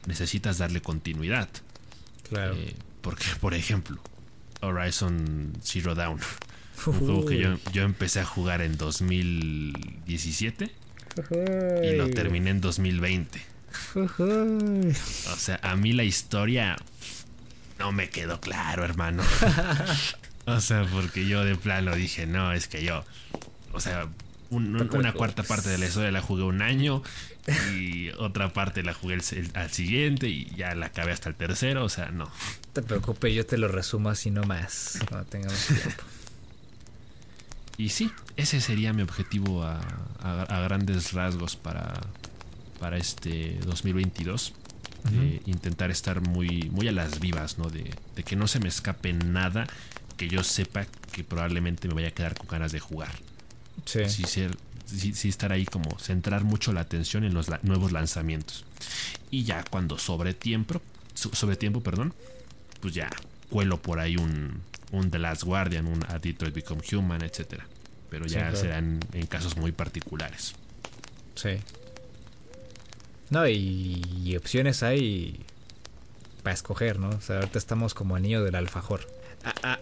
necesitas 0.05 0.57
darle 0.57 0.81
continuidad. 0.81 1.49
Claro. 2.27 2.55
Eh, 2.55 2.75
porque, 3.01 3.25
por 3.39 3.53
ejemplo, 3.53 3.99
Horizon 4.61 5.53
Zero 5.63 5.95
Dawn. 5.95 6.19
Un 6.85 6.93
juego 6.93 7.25
que 7.25 7.39
yo, 7.39 7.57
yo, 7.71 7.83
empecé 7.83 8.19
a 8.19 8.25
jugar 8.25 8.61
en 8.61 8.77
2017 8.77 10.71
y 11.83 11.95
lo 11.95 12.09
terminé 12.09 12.51
en 12.51 12.61
2020. 12.61 13.41
O 13.95 15.35
sea, 15.37 15.59
a 15.63 15.75
mí 15.75 15.93
la 15.93 16.03
historia 16.03 16.77
no 17.79 17.91
me 17.91 18.09
quedó 18.09 18.39
claro, 18.39 18.83
hermano. 18.83 19.23
o 20.45 20.59
sea, 20.59 20.85
porque 20.91 21.27
yo 21.27 21.43
de 21.43 21.55
plano 21.55 21.95
dije, 21.95 22.27
no, 22.27 22.51
es 22.51 22.67
que 22.67 22.83
yo, 22.83 23.05
o 23.71 23.79
sea, 23.79 24.07
una 24.49 25.13
cuarta 25.13 25.43
parte 25.43 25.69
de 25.69 25.77
la 25.77 25.85
historia 25.85 26.11
la 26.11 26.21
jugué 26.21 26.43
un 26.43 26.61
año 26.61 27.03
y 27.73 28.09
otra 28.17 28.51
parte 28.51 28.83
la 28.83 28.93
jugué 28.93 29.15
al 29.53 29.71
siguiente 29.71 30.27
y 30.27 30.45
ya 30.55 30.75
la 30.75 30.87
acabé 30.87 31.11
hasta 31.11 31.29
el 31.29 31.35
tercero, 31.35 31.83
o 31.83 31.89
sea, 31.89 32.09
no. 32.09 32.25
No 32.25 32.31
te 32.73 32.81
preocupes, 32.81 33.33
yo 33.33 33.45
te 33.45 33.57
lo 33.57 33.67
resumo 33.67 34.09
así 34.09 34.31
nomás, 34.31 34.99
no 35.11 35.23
tengamos 35.25 35.65
tiempo. 35.65 36.03
Y 37.79 37.87
sí, 37.87 38.11
ese 38.35 38.59
sería 38.59 38.91
mi 38.91 39.03
objetivo 39.03 39.63
a, 39.63 39.79
grandes 40.67 41.13
rasgos 41.13 41.55
para, 41.55 42.01
para 42.77 42.97
este 42.97 43.57
2022. 43.65 44.53
intentar 45.45 45.89
estar 45.89 46.19
muy, 46.19 46.69
muy 46.71 46.89
a 46.89 46.91
las 46.91 47.21
vivas, 47.21 47.57
¿no? 47.57 47.69
De, 47.69 47.89
que 48.25 48.35
no 48.35 48.47
se 48.47 48.59
me 48.59 48.67
escape 48.67 49.13
nada 49.13 49.65
que 50.17 50.27
yo 50.27 50.43
sepa 50.43 50.87
que 51.13 51.23
probablemente 51.23 51.87
me 51.87 51.93
vaya 51.93 52.09
a 52.09 52.11
quedar 52.11 52.37
con 52.37 52.47
ganas 52.49 52.73
de 52.73 52.81
jugar. 52.81 53.13
Sí. 53.85 54.09
Sí, 54.09 54.23
ser, 54.25 54.57
sí, 54.85 55.29
estar 55.29 55.53
ahí 55.53 55.63
como 55.63 55.97
centrar 55.99 56.43
mucho 56.43 56.73
la 56.73 56.81
atención 56.81 57.23
en 57.23 57.33
los 57.33 57.47
nuevos 57.63 57.93
lanzamientos. 57.93 58.65
Y 59.31 59.45
ya 59.45 59.63
cuando 59.63 59.97
sobre 59.97 60.33
tiempo, 60.33 60.81
sobre 61.13 61.55
tiempo, 61.55 61.81
perdón, 61.81 62.13
pues 62.81 62.93
ya 62.93 63.09
cuelo 63.49 63.81
por 63.81 64.01
ahí 64.01 64.17
un, 64.17 64.61
un 64.91 65.11
The 65.11 65.19
Last 65.19 65.43
Guardian, 65.43 65.87
un 65.87 66.03
A 66.07 66.19
Detroit 66.19 66.53
Become 66.53 66.81
Human, 66.91 67.21
etcétera. 67.23 67.65
Pero 68.09 68.25
ya 68.25 68.55
serán 68.55 68.99
en 69.13 69.27
casos 69.27 69.55
muy 69.55 69.71
particulares. 69.71 70.55
Sí. 71.35 71.57
No, 73.29 73.47
y, 73.47 74.35
opciones 74.35 74.81
hay 74.81 75.45
para 76.41 76.53
escoger, 76.53 76.99
¿no? 76.99 77.09
O 77.09 77.21
sea, 77.21 77.37
ahorita 77.37 77.59
estamos 77.59 77.93
como 77.93 78.15
anillo 78.15 78.43
del 78.43 78.55
alfajor. 78.55 79.01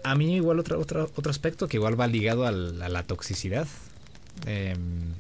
A, 0.04 0.16
mí 0.16 0.36
igual 0.36 0.60
otro, 0.60 0.80
otro, 0.80 1.10
otro 1.16 1.32
aspecto 1.32 1.68
que 1.68 1.78
igual 1.78 2.00
va 2.00 2.08
ligado 2.08 2.46
a 2.46 2.52
la 2.52 3.04
toxicidad. 3.04 3.68
Em, 4.46 5.14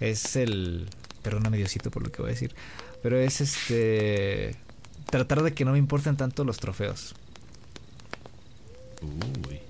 es 0.00 0.36
el... 0.36 0.88
Perdóname 1.22 1.58
Diosito 1.58 1.90
por 1.90 2.02
lo 2.02 2.10
que 2.10 2.22
voy 2.22 2.30
a 2.30 2.34
decir. 2.34 2.54
Pero 3.02 3.18
es 3.18 3.40
este... 3.40 4.56
Tratar 5.10 5.42
de 5.42 5.52
que 5.52 5.64
no 5.64 5.72
me 5.72 5.78
importen 5.78 6.16
tanto 6.16 6.44
los 6.44 6.58
trofeos. 6.58 7.14
Uy. 9.02 9.60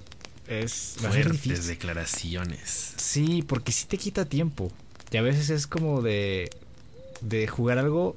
Es 0.48 0.96
fuertes 0.98 1.66
declaraciones. 1.66 2.94
Sí, 2.96 3.42
porque 3.46 3.72
sí 3.72 3.86
te 3.86 3.98
quita 3.98 4.24
tiempo. 4.24 4.72
Y 5.12 5.16
a 5.16 5.22
veces 5.22 5.50
es 5.50 5.66
como 5.66 6.02
de 6.02 6.50
de 7.20 7.46
jugar 7.46 7.78
algo 7.78 8.16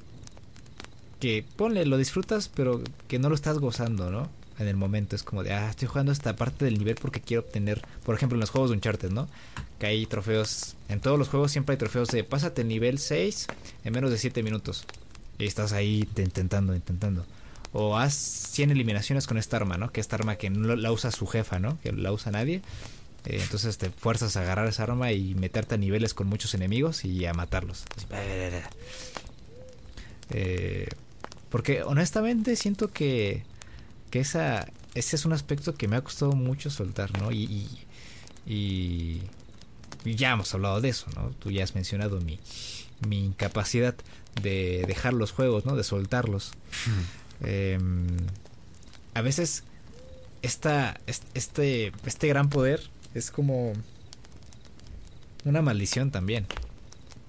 que 1.20 1.44
ponle, 1.56 1.86
lo 1.86 1.96
disfrutas, 1.96 2.48
pero 2.48 2.82
que 3.08 3.18
no 3.18 3.28
lo 3.28 3.34
estás 3.34 3.58
gozando, 3.58 4.10
¿no? 4.10 4.28
En 4.58 4.68
el 4.68 4.76
momento 4.76 5.16
es 5.16 5.22
como 5.22 5.42
de, 5.42 5.52
ah, 5.52 5.70
estoy 5.70 5.88
jugando 5.88 6.12
esta 6.12 6.36
parte 6.36 6.64
del 6.64 6.78
nivel 6.78 6.96
porque 7.00 7.20
quiero 7.20 7.42
obtener, 7.42 7.82
por 8.04 8.14
ejemplo, 8.14 8.36
en 8.36 8.40
los 8.40 8.50
juegos 8.50 8.70
de 8.70 8.76
Uncharted, 8.76 9.10
¿no? 9.10 9.28
Que 9.78 9.86
hay 9.86 10.06
trofeos, 10.06 10.76
en 10.88 11.00
todos 11.00 11.18
los 11.18 11.28
juegos 11.28 11.50
siempre 11.50 11.74
hay 11.74 11.78
trofeos 11.78 12.08
de 12.08 12.24
pásate 12.24 12.62
el 12.62 12.68
nivel 12.68 12.98
6 12.98 13.46
en 13.84 13.92
menos 13.92 14.10
de 14.10 14.18
7 14.18 14.42
minutos. 14.42 14.84
Y 15.38 15.46
estás 15.46 15.72
ahí 15.72 16.06
intentando, 16.16 16.74
intentando 16.74 17.26
o 17.74 17.98
haz 17.98 18.14
100 18.14 18.70
eliminaciones 18.70 19.26
con 19.26 19.36
esta 19.36 19.56
arma, 19.56 19.76
¿no? 19.76 19.90
Que 19.90 20.00
esta 20.00 20.14
arma 20.14 20.36
que 20.36 20.48
no 20.48 20.76
la 20.76 20.92
usa 20.92 21.10
su 21.10 21.26
jefa, 21.26 21.58
¿no? 21.58 21.78
Que 21.82 21.92
la 21.92 22.12
usa 22.12 22.30
nadie. 22.30 22.62
Eh, 23.24 23.40
entonces 23.42 23.78
te 23.78 23.90
fuerzas 23.90 24.36
a 24.36 24.42
agarrar 24.42 24.68
esa 24.68 24.84
arma 24.84 25.10
y 25.10 25.34
meterte 25.34 25.74
a 25.74 25.78
niveles 25.78 26.14
con 26.14 26.28
muchos 26.28 26.54
enemigos 26.54 27.04
y 27.04 27.26
a 27.26 27.34
matarlos. 27.34 27.84
Eh, 30.30 30.86
porque 31.50 31.82
honestamente 31.82 32.54
siento 32.54 32.92
que, 32.92 33.42
que 34.10 34.20
esa, 34.20 34.68
ese 34.94 35.16
es 35.16 35.24
un 35.24 35.32
aspecto 35.32 35.74
que 35.74 35.88
me 35.88 35.96
ha 35.96 36.00
costado 36.04 36.32
mucho 36.32 36.70
soltar, 36.70 37.18
¿no? 37.20 37.32
Y, 37.32 37.68
y, 38.46 39.22
ya 40.04 40.32
hemos 40.32 40.54
hablado 40.54 40.80
de 40.80 40.90
eso, 40.90 41.06
¿no? 41.16 41.30
Tú 41.40 41.50
ya 41.50 41.64
has 41.64 41.74
mencionado 41.74 42.20
mi, 42.20 42.38
mi 43.08 43.24
incapacidad 43.24 43.96
de 44.40 44.84
dejar 44.86 45.12
los 45.12 45.32
juegos, 45.32 45.64
¿no? 45.64 45.74
De 45.74 45.82
soltarlos. 45.82 46.52
Hmm. 46.86 47.23
Em, 47.42 48.06
a 49.14 49.22
veces 49.22 49.64
esta, 50.42 51.00
este, 51.06 51.92
este 52.04 52.28
gran 52.28 52.48
poder 52.48 52.80
es 53.14 53.30
como 53.30 53.72
una 55.44 55.62
maldición 55.62 56.10
también 56.10 56.46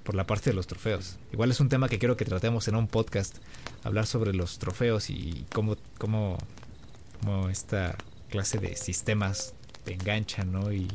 por 0.04 0.16
la 0.16 0.26
parte 0.28 0.52
de 0.52 0.56
los 0.56 0.68
trofeos. 0.68 1.18
Igual 1.34 1.52
es 1.52 1.60
un 1.60 1.70
tema 1.70 1.90
que 1.90 2.00
quiero 2.00 2.16
que 2.16 2.26
tratemos 2.26 2.68
en 2.68 2.76
un 2.76 2.88
podcast, 2.88 3.38
hablar 3.84 4.06
sobre 4.06 4.34
los 4.34 4.60
trofeos 4.60 5.10
y 5.10 5.46
cómo, 5.54 5.78
cómo, 5.98 6.38
cómo 7.20 7.50
esta 7.50 7.98
clase 8.30 8.60
de 8.60 8.76
sistemas 8.76 9.54
te 9.84 9.94
enganchan, 9.94 10.52
¿no? 10.52 10.72
Y, 10.72 10.88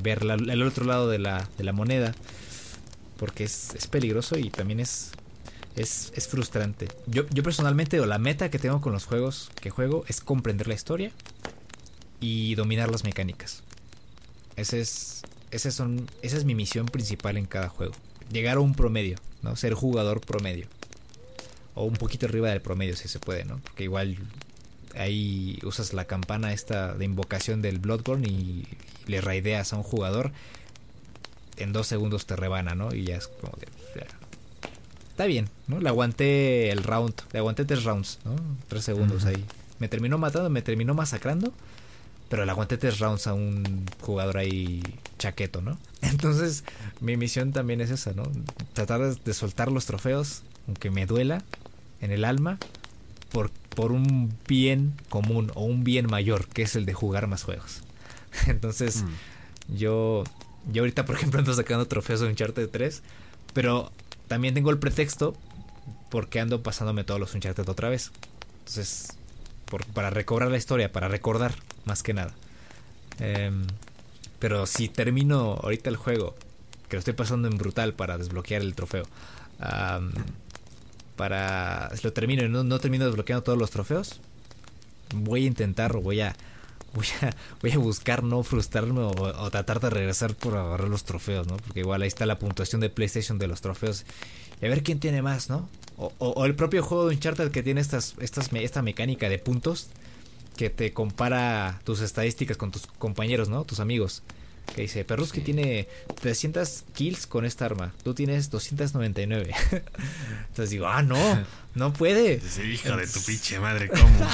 ver 0.00 0.22
el 0.22 0.62
otro 0.62 0.84
lado 0.84 1.08
de 1.08 1.18
la, 1.18 1.48
de 1.58 1.64
la 1.64 1.72
moneda, 1.72 2.14
porque 3.18 3.44
es, 3.44 3.74
es 3.74 3.88
peligroso 3.88 4.38
y 4.38 4.48
también 4.48 4.78
es 4.78 5.10
es, 5.76 6.12
es 6.14 6.28
frustrante. 6.28 6.88
Yo, 7.06 7.26
yo 7.30 7.42
personalmente, 7.42 8.00
o 8.00 8.06
la 8.06 8.18
meta 8.18 8.50
que 8.50 8.58
tengo 8.58 8.80
con 8.80 8.92
los 8.92 9.04
juegos 9.04 9.50
que 9.60 9.70
juego 9.70 10.04
es 10.08 10.20
comprender 10.20 10.68
la 10.68 10.74
historia 10.74 11.12
y 12.20 12.54
dominar 12.54 12.90
las 12.90 13.04
mecánicas. 13.04 13.62
Ese 14.56 14.80
es, 14.80 15.22
ese 15.50 15.70
son, 15.70 16.08
esa 16.22 16.36
es 16.36 16.44
mi 16.44 16.54
misión 16.54 16.86
principal 16.86 17.36
en 17.36 17.46
cada 17.46 17.68
juego. 17.68 17.94
Llegar 18.30 18.58
a 18.58 18.60
un 18.60 18.74
promedio, 18.74 19.16
¿no? 19.42 19.56
Ser 19.56 19.74
jugador 19.74 20.20
promedio. 20.20 20.66
O 21.74 21.84
un 21.84 21.94
poquito 21.94 22.26
arriba 22.26 22.50
del 22.50 22.60
promedio 22.60 22.96
si 22.96 23.08
se 23.08 23.18
puede, 23.18 23.44
¿no? 23.44 23.58
Porque 23.58 23.84
igual 23.84 24.18
ahí 24.94 25.58
usas 25.64 25.92
la 25.94 26.04
campana 26.04 26.52
esta 26.52 26.94
de 26.94 27.04
invocación 27.04 27.62
del 27.62 27.78
Bloodborne 27.78 28.28
y, 28.28 28.66
le 29.06 29.20
raideas 29.20 29.72
a 29.72 29.76
un 29.76 29.82
jugador. 29.82 30.30
En 31.56 31.72
dos 31.72 31.88
segundos 31.88 32.26
te 32.26 32.36
rebana, 32.36 32.74
¿no? 32.74 32.94
Y 32.94 33.04
ya 33.04 33.16
es 33.16 33.26
como 33.26 33.56
de 33.56 33.66
está 35.12 35.26
bien, 35.26 35.50
¿no? 35.68 35.78
Le 35.78 35.88
aguanté 35.90 36.70
el 36.70 36.82
round, 36.82 37.14
le 37.32 37.38
aguanté 37.38 37.66
tres 37.66 37.84
rounds, 37.84 38.18
¿no? 38.24 38.34
Tres 38.68 38.82
segundos 38.82 39.26
ahí. 39.26 39.44
Me 39.78 39.88
terminó 39.88 40.16
matando, 40.16 40.48
me 40.48 40.62
terminó 40.62 40.94
masacrando, 40.94 41.52
pero 42.30 42.46
le 42.46 42.50
aguanté 42.50 42.78
tres 42.78 42.98
rounds 42.98 43.26
a 43.26 43.34
un 43.34 43.84
jugador 44.00 44.38
ahí 44.38 44.82
chaqueto, 45.18 45.60
¿no? 45.60 45.78
Entonces, 46.00 46.64
mi 47.00 47.18
misión 47.18 47.52
también 47.52 47.82
es 47.82 47.90
esa, 47.90 48.14
¿no? 48.14 48.22
Tratar 48.72 49.14
de 49.14 49.34
soltar 49.34 49.70
los 49.70 49.84
trofeos, 49.84 50.42
aunque 50.66 50.90
me 50.90 51.04
duela 51.04 51.44
en 52.00 52.10
el 52.10 52.24
alma, 52.24 52.58
por, 53.30 53.50
por 53.50 53.92
un 53.92 54.34
bien 54.48 54.94
común 55.10 55.52
o 55.54 55.64
un 55.64 55.84
bien 55.84 56.06
mayor, 56.06 56.48
que 56.48 56.62
es 56.62 56.74
el 56.74 56.86
de 56.86 56.94
jugar 56.94 57.26
más 57.26 57.42
juegos. 57.42 57.82
Entonces, 58.46 59.02
mm. 59.02 59.76
yo, 59.76 60.24
yo 60.72 60.82
ahorita, 60.82 61.04
por 61.04 61.16
ejemplo, 61.16 61.38
ando 61.38 61.52
sacando 61.52 61.86
trofeos 61.86 62.20
de 62.20 62.28
Uncharted 62.28 62.70
3, 62.70 63.02
pero 63.52 63.92
también 64.32 64.54
tengo 64.54 64.70
el 64.70 64.78
pretexto 64.78 65.34
porque 66.08 66.40
ando 66.40 66.62
pasándome 66.62 67.04
todos 67.04 67.20
los 67.20 67.34
Uncharted 67.34 67.68
otra 67.68 67.90
vez. 67.90 68.12
Entonces, 68.60 69.18
para 69.92 70.08
recobrar 70.08 70.50
la 70.50 70.56
historia, 70.56 70.90
para 70.90 71.06
recordar 71.06 71.54
más 71.84 72.02
que 72.02 72.14
nada. 72.14 72.32
Em, 73.18 73.66
pero 74.38 74.64
si 74.64 74.88
termino 74.88 75.60
ahorita 75.62 75.90
el 75.90 75.96
juego, 75.96 76.34
que 76.88 76.96
lo 76.96 77.00
estoy 77.00 77.12
pasando 77.12 77.46
en 77.46 77.58
brutal 77.58 77.92
para 77.92 78.16
desbloquear 78.16 78.62
el 78.62 78.74
trofeo, 78.74 79.04
para... 81.16 81.90
Si 81.94 82.02
lo 82.02 82.14
termino 82.14 82.42
y 82.42 82.48
no, 82.48 82.64
no 82.64 82.78
termino 82.78 83.04
desbloqueando 83.04 83.42
todos 83.42 83.58
los 83.58 83.70
trofeos, 83.70 84.22
voy 85.14 85.44
a 85.44 85.46
intentar, 85.46 85.92
voy 85.98 86.22
a 86.22 86.34
voy 86.94 87.06
a, 87.22 87.34
voy 87.60 87.72
a 87.72 87.78
buscar 87.78 88.22
no 88.22 88.42
frustrarme 88.42 89.00
o, 89.00 89.50
tratar 89.50 89.80
de 89.80 89.90
regresar 89.90 90.34
por 90.34 90.56
agarrar 90.56 90.88
los 90.88 91.04
trofeos, 91.04 91.46
¿no? 91.46 91.56
Porque 91.56 91.80
igual 91.80 92.02
ahí 92.02 92.08
está 92.08 92.26
la 92.26 92.38
puntuación 92.38 92.80
de 92.80 92.90
PlayStation 92.90 93.38
de 93.38 93.46
los 93.46 93.60
trofeos. 93.60 94.04
Y 94.60 94.66
a 94.66 94.68
ver 94.68 94.82
quién 94.82 95.00
tiene 95.00 95.22
más, 95.22 95.50
¿no? 95.50 95.68
O, 95.96 96.44
el 96.44 96.54
propio 96.54 96.82
juego 96.82 97.08
de 97.08 97.14
Uncharted 97.14 97.50
que 97.50 97.62
tiene 97.62 97.80
estas, 97.80 98.14
estas, 98.20 98.50
esta 98.52 98.82
mecánica 98.82 99.28
de 99.28 99.38
puntos 99.38 99.88
que 100.56 100.70
te 100.70 100.92
compara 100.92 101.80
tus 101.84 102.00
estadísticas 102.00 102.56
con 102.56 102.70
tus 102.70 102.86
compañeros, 102.86 103.48
¿no? 103.48 103.64
Tus 103.64 103.80
amigos. 103.80 104.22
Que 104.74 104.82
dice, 104.82 105.04
Perruski 105.04 105.40
que 105.40 105.44
tiene 105.44 105.88
300 106.20 106.84
kills 106.94 107.26
con 107.26 107.44
esta 107.44 107.66
arma, 107.66 107.92
tú 108.02 108.14
tienes 108.14 108.48
299. 108.48 109.54
Entonces 110.48 110.70
digo, 110.70 110.86
ah, 110.86 111.02
no, 111.02 111.18
no 111.74 111.92
puede. 111.92 112.34
Ese 112.44 112.64
hijo 112.64 112.96
de 112.96 113.06
tu 113.06 113.20
pinche 113.22 113.58
madre, 113.58 113.88
¿cómo? 113.88 114.26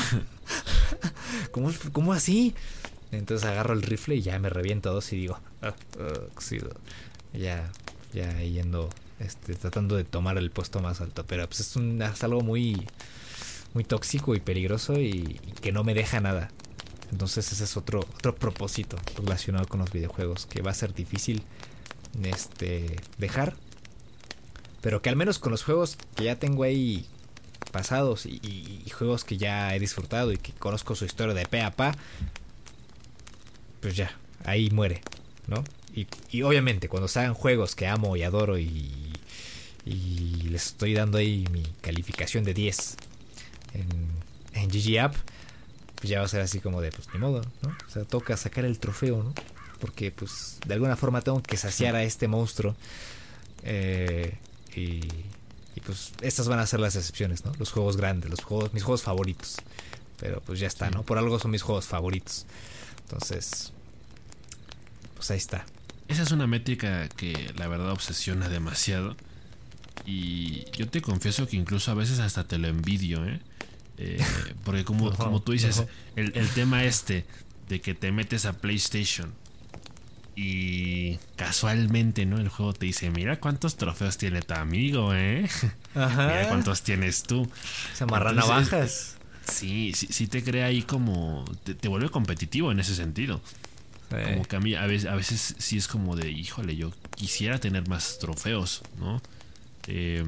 ¿Cómo, 1.53 1.73
¿Cómo, 1.93 2.13
así? 2.13 2.55
Entonces 3.11 3.49
agarro 3.49 3.75
el 3.75 3.83
rifle 3.83 4.17
y 4.17 4.23
ya 4.23 4.39
me 4.39 4.51
reviento 4.51 4.93
dos 4.93 5.13
y 5.13 5.17
digo, 5.17 5.39
ah, 5.63 5.75
ah, 6.01 6.59
ya, 7.33 7.71
ya 8.13 8.41
yendo, 8.43 8.91
este, 9.19 9.55
tratando 9.55 9.97
de 9.97 10.05
tomar 10.05 10.39
el 10.39 10.51
puesto 10.51 10.81
más 10.81 11.01
alto. 11.01 11.25
Pero 11.27 11.47
pues 11.47 11.61
es, 11.61 12.25
algo 12.25 12.41
muy, 12.43 12.87
muy 13.75 13.85
tóxico 13.85 14.35
y 14.35 14.41
peligroso 14.41 14.95
y, 15.01 15.41
que 15.61 15.73
no 15.73 15.85
me 15.85 15.95
deja 15.95 16.21
nada. 16.21 16.51
Entonces 17.11 17.51
ese 17.53 17.65
es 17.65 17.77
otro, 17.77 18.01
otro 18.01 18.35
propósito 18.35 18.99
relacionado 19.17 19.67
con 19.67 19.81
los 19.81 19.91
videojuegos 19.91 20.45
que 20.45 20.61
va 20.61 20.73
a 20.73 20.75
ser 20.75 20.93
difícil 20.93 21.43
este, 22.23 22.97
dejar. 23.17 23.55
Pero 24.83 25.03
que 25.03 25.09
al 25.09 25.17
menos 25.17 25.39
con 25.39 25.51
los 25.51 25.65
juegos 25.65 25.97
que 26.15 26.25
ya 26.25 26.39
tengo 26.39 26.63
ahí 26.63 27.07
pasados 27.73 28.27
y, 28.27 28.85
juegos 28.93 29.25
que 29.25 29.37
ya 29.37 29.75
he 29.75 29.79
disfrutado 29.79 30.33
y 30.33 30.39
que 30.39 30.53
conozco 30.53 30.95
su 30.95 31.05
historia 31.05 31.35
de 31.35 31.47
pe 31.47 31.63
a 31.63 31.71
pa, 31.71 31.95
pues 33.81 33.95
ya, 33.95 34.17
ahí 34.45 34.71
muere, 34.71 35.03
¿no? 35.47 35.63
Y, 35.95 36.43
obviamente 36.43 36.89
cuando 36.89 37.09
salgan 37.09 37.35
juegos 37.35 37.75
que 37.75 37.87
amo 37.87 38.17
y 38.17 38.23
adoro 38.23 38.59
y, 38.59 39.13
y 39.85 40.43
les 40.51 40.67
estoy 40.67 40.95
dando 40.95 41.19
ahí 41.19 41.45
mi 41.53 41.63
calificación 41.81 42.45
de 42.45 42.55
10 42.55 42.97
en, 43.75 43.89
en 44.55 44.69
GG 44.69 44.99
App, 45.01 45.15
pues 45.97 46.09
ya 46.09 46.21
va 46.21 46.27
a 46.27 46.29
ser 46.29 46.41
así 46.41 46.61
como 46.61 46.81
de, 46.81 46.93
pues 46.93 47.09
ni 47.13 47.19
modo, 47.19 47.43
¿no? 47.63 47.77
O 47.87 47.91
sea, 47.91 48.05
toca 48.05 48.37
sacar 48.37 48.65
el 48.65 48.79
trofeo, 48.79 49.23
¿no? 49.23 49.35
Porque 49.81 50.11
pues 50.11 50.59
de 50.67 50.75
alguna 50.75 50.97
forma 50.97 51.21
tengo 51.23 51.43
que 51.43 51.57
saciar 51.57 51.97
a 51.97 52.03
este 52.03 52.29
monstruo. 52.29 52.77
Eh, 53.65 54.37
y, 54.75 54.81
y 54.81 55.25
pues 55.89 56.13
estas 56.21 56.49
van 56.49 56.59
a 56.59 56.67
ser 56.67 56.81
las 56.81 56.97
excepciones, 56.97 57.47
¿no? 57.47 57.53
Los 57.59 57.73
juegos 57.73 57.97
grandes, 57.97 58.31
los 58.31 58.43
juegos, 58.43 58.75
mis 58.75 58.83
juegos 58.83 59.01
favoritos. 59.01 59.57
Pero 60.19 60.43
pues 60.43 60.61
ya 60.61 60.67
está, 60.67 60.91
¿no? 60.91 61.03
Por 61.03 61.17
algo 61.17 61.39
son 61.39 61.51
mis 61.51 61.63
juegos 61.63 61.87
favoritos. 61.87 62.45
Entonces, 63.05 63.73
pues 65.15 65.31
ahí 65.31 65.39
está. 65.39 65.65
Esa 66.07 66.25
es 66.25 66.31
una 66.31 66.47
métrica 66.47 67.09
que 67.09 67.55
la 67.57 67.69
verdad 67.69 67.91
obsesiona 67.91 68.51
demasiado. 68.51 69.17
Y 70.05 70.71
yo 70.73 70.91
te 70.91 71.01
confieso 71.01 71.49
que 71.49 71.57
incluso 71.57 71.91
a 71.91 71.95
veces 71.95 72.19
hasta 72.19 72.47
te 72.47 72.59
lo 72.59 72.69
envidio, 72.69 73.25
¿eh? 73.27 73.41
eh 73.97 74.23
porque 74.65 74.85
como, 74.85 75.11
como 75.17 75.41
tú 75.41 75.53
dices, 75.53 75.85
el, 76.17 76.33
el 76.37 76.51
tema 76.51 76.85
este 76.85 77.25
de 77.71 77.81
que 77.81 77.95
te 77.95 78.13
metes 78.13 78.45
a 78.45 78.53
PlayStation 78.53 79.33
y 80.41 81.19
casualmente, 81.35 82.25
¿no? 82.25 82.39
El 82.39 82.49
juego 82.49 82.73
te 82.73 82.87
dice, 82.87 83.11
mira 83.11 83.41
cuántos 83.41 83.77
trofeos 83.77 84.19
tiene 84.19 84.41
tu 84.41 84.55
amigo, 84.55 85.13
¿eh? 85.13 85.49
Ajá. 85.97 86.29
mira 86.29 86.49
cuántos 86.49 86.83
tienes 86.83 87.25
tú. 87.25 87.51
Se 87.93 88.05
amarran 88.05 88.37
navajas. 88.37 89.17
Sí, 89.51 89.93
sí, 89.97 90.07
sí 90.11 90.29
te 90.29 90.45
crea 90.45 90.67
ahí 90.67 90.83
como... 90.83 91.45
Te, 91.65 91.89
vuelve 91.89 92.09
competitivo 92.09 92.71
en 92.71 92.79
ese 92.79 92.95
sentido. 92.95 93.41
Como 94.11 94.45
que 94.45 94.55
a 94.55 94.61
mí 94.61 94.77
a 94.77 94.87
veces, 94.87 95.11
a 95.11 95.17
veces 95.17 95.57
sí 95.59 95.77
es 95.77 95.89
como 95.89 96.15
de, 96.15 96.31
híjole, 96.31 96.77
yo 96.77 96.93
quisiera 97.17 97.59
tener 97.59 97.89
más 97.89 98.19
trofeos, 98.21 98.83
¿no? 99.01 99.21
Eh, 99.89 100.25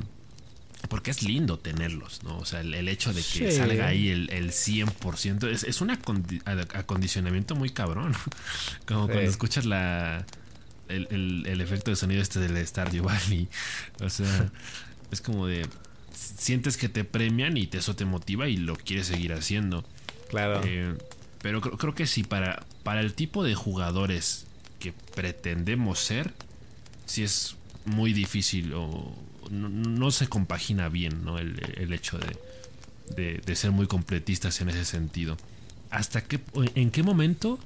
porque 0.88 1.10
es 1.10 1.22
lindo 1.22 1.58
tenerlos, 1.58 2.22
¿no? 2.24 2.38
O 2.38 2.44
sea, 2.44 2.60
el, 2.60 2.88
hecho 2.88 3.12
de 3.12 3.22
que 3.22 3.52
salga 3.52 3.88
ahí 3.88 4.08
el, 4.08 4.30
el 4.30 4.50
100% 4.50 5.48
es, 5.48 5.64
es 5.64 5.80
un 5.80 5.90
acondicionamiento 5.90 7.54
muy 7.54 7.70
cabrón. 7.70 8.14
Como 8.86 9.06
cuando 9.06 9.28
escuchas 9.28 9.66
la 9.66 10.24
el, 10.88 11.44
el, 11.46 11.60
efecto 11.60 11.90
de 11.90 11.96
sonido 11.96 12.22
este 12.22 12.40
del 12.40 12.66
Stardew 12.66 13.04
Valley. 13.04 13.48
O 14.00 14.08
sea, 14.08 14.50
es 15.10 15.20
como 15.20 15.46
de... 15.46 15.66
Sientes 16.12 16.76
que 16.76 16.88
te 16.88 17.04
premian 17.04 17.56
y 17.56 17.68
eso 17.72 17.94
te 17.94 18.04
motiva 18.04 18.48
y 18.48 18.56
lo 18.56 18.74
quieres 18.76 19.06
seguir 19.06 19.32
haciendo. 19.32 19.84
Claro. 20.28 20.60
Eh, 20.64 20.94
pero 21.40 21.60
creo, 21.60 21.78
creo 21.78 21.94
que 21.94 22.06
sí, 22.06 22.24
para, 22.24 22.64
para 22.82 23.00
el 23.00 23.14
tipo 23.14 23.44
de 23.44 23.54
jugadores 23.54 24.46
que 24.80 24.92
pretendemos 25.14 26.00
ser, 26.00 26.34
sí 27.06 27.22
es 27.22 27.56
muy 27.84 28.12
difícil 28.12 28.72
o 28.74 29.14
no, 29.50 30.10
se 30.10 30.28
compagina 30.28 30.88
bien 30.88 31.24
¿no? 31.24 31.38
el, 31.38 31.92
hecho 31.92 32.18
de, 32.18 33.40
de, 33.44 33.56
ser 33.56 33.72
muy 33.72 33.86
completistas 33.86 34.60
en 34.60 34.68
ese 34.68 34.84
sentido. 34.84 35.36
¿Hasta 35.90 36.22
qué, 36.22 36.40
en 36.74 36.90
qué 36.90 37.02
momento 37.02 37.58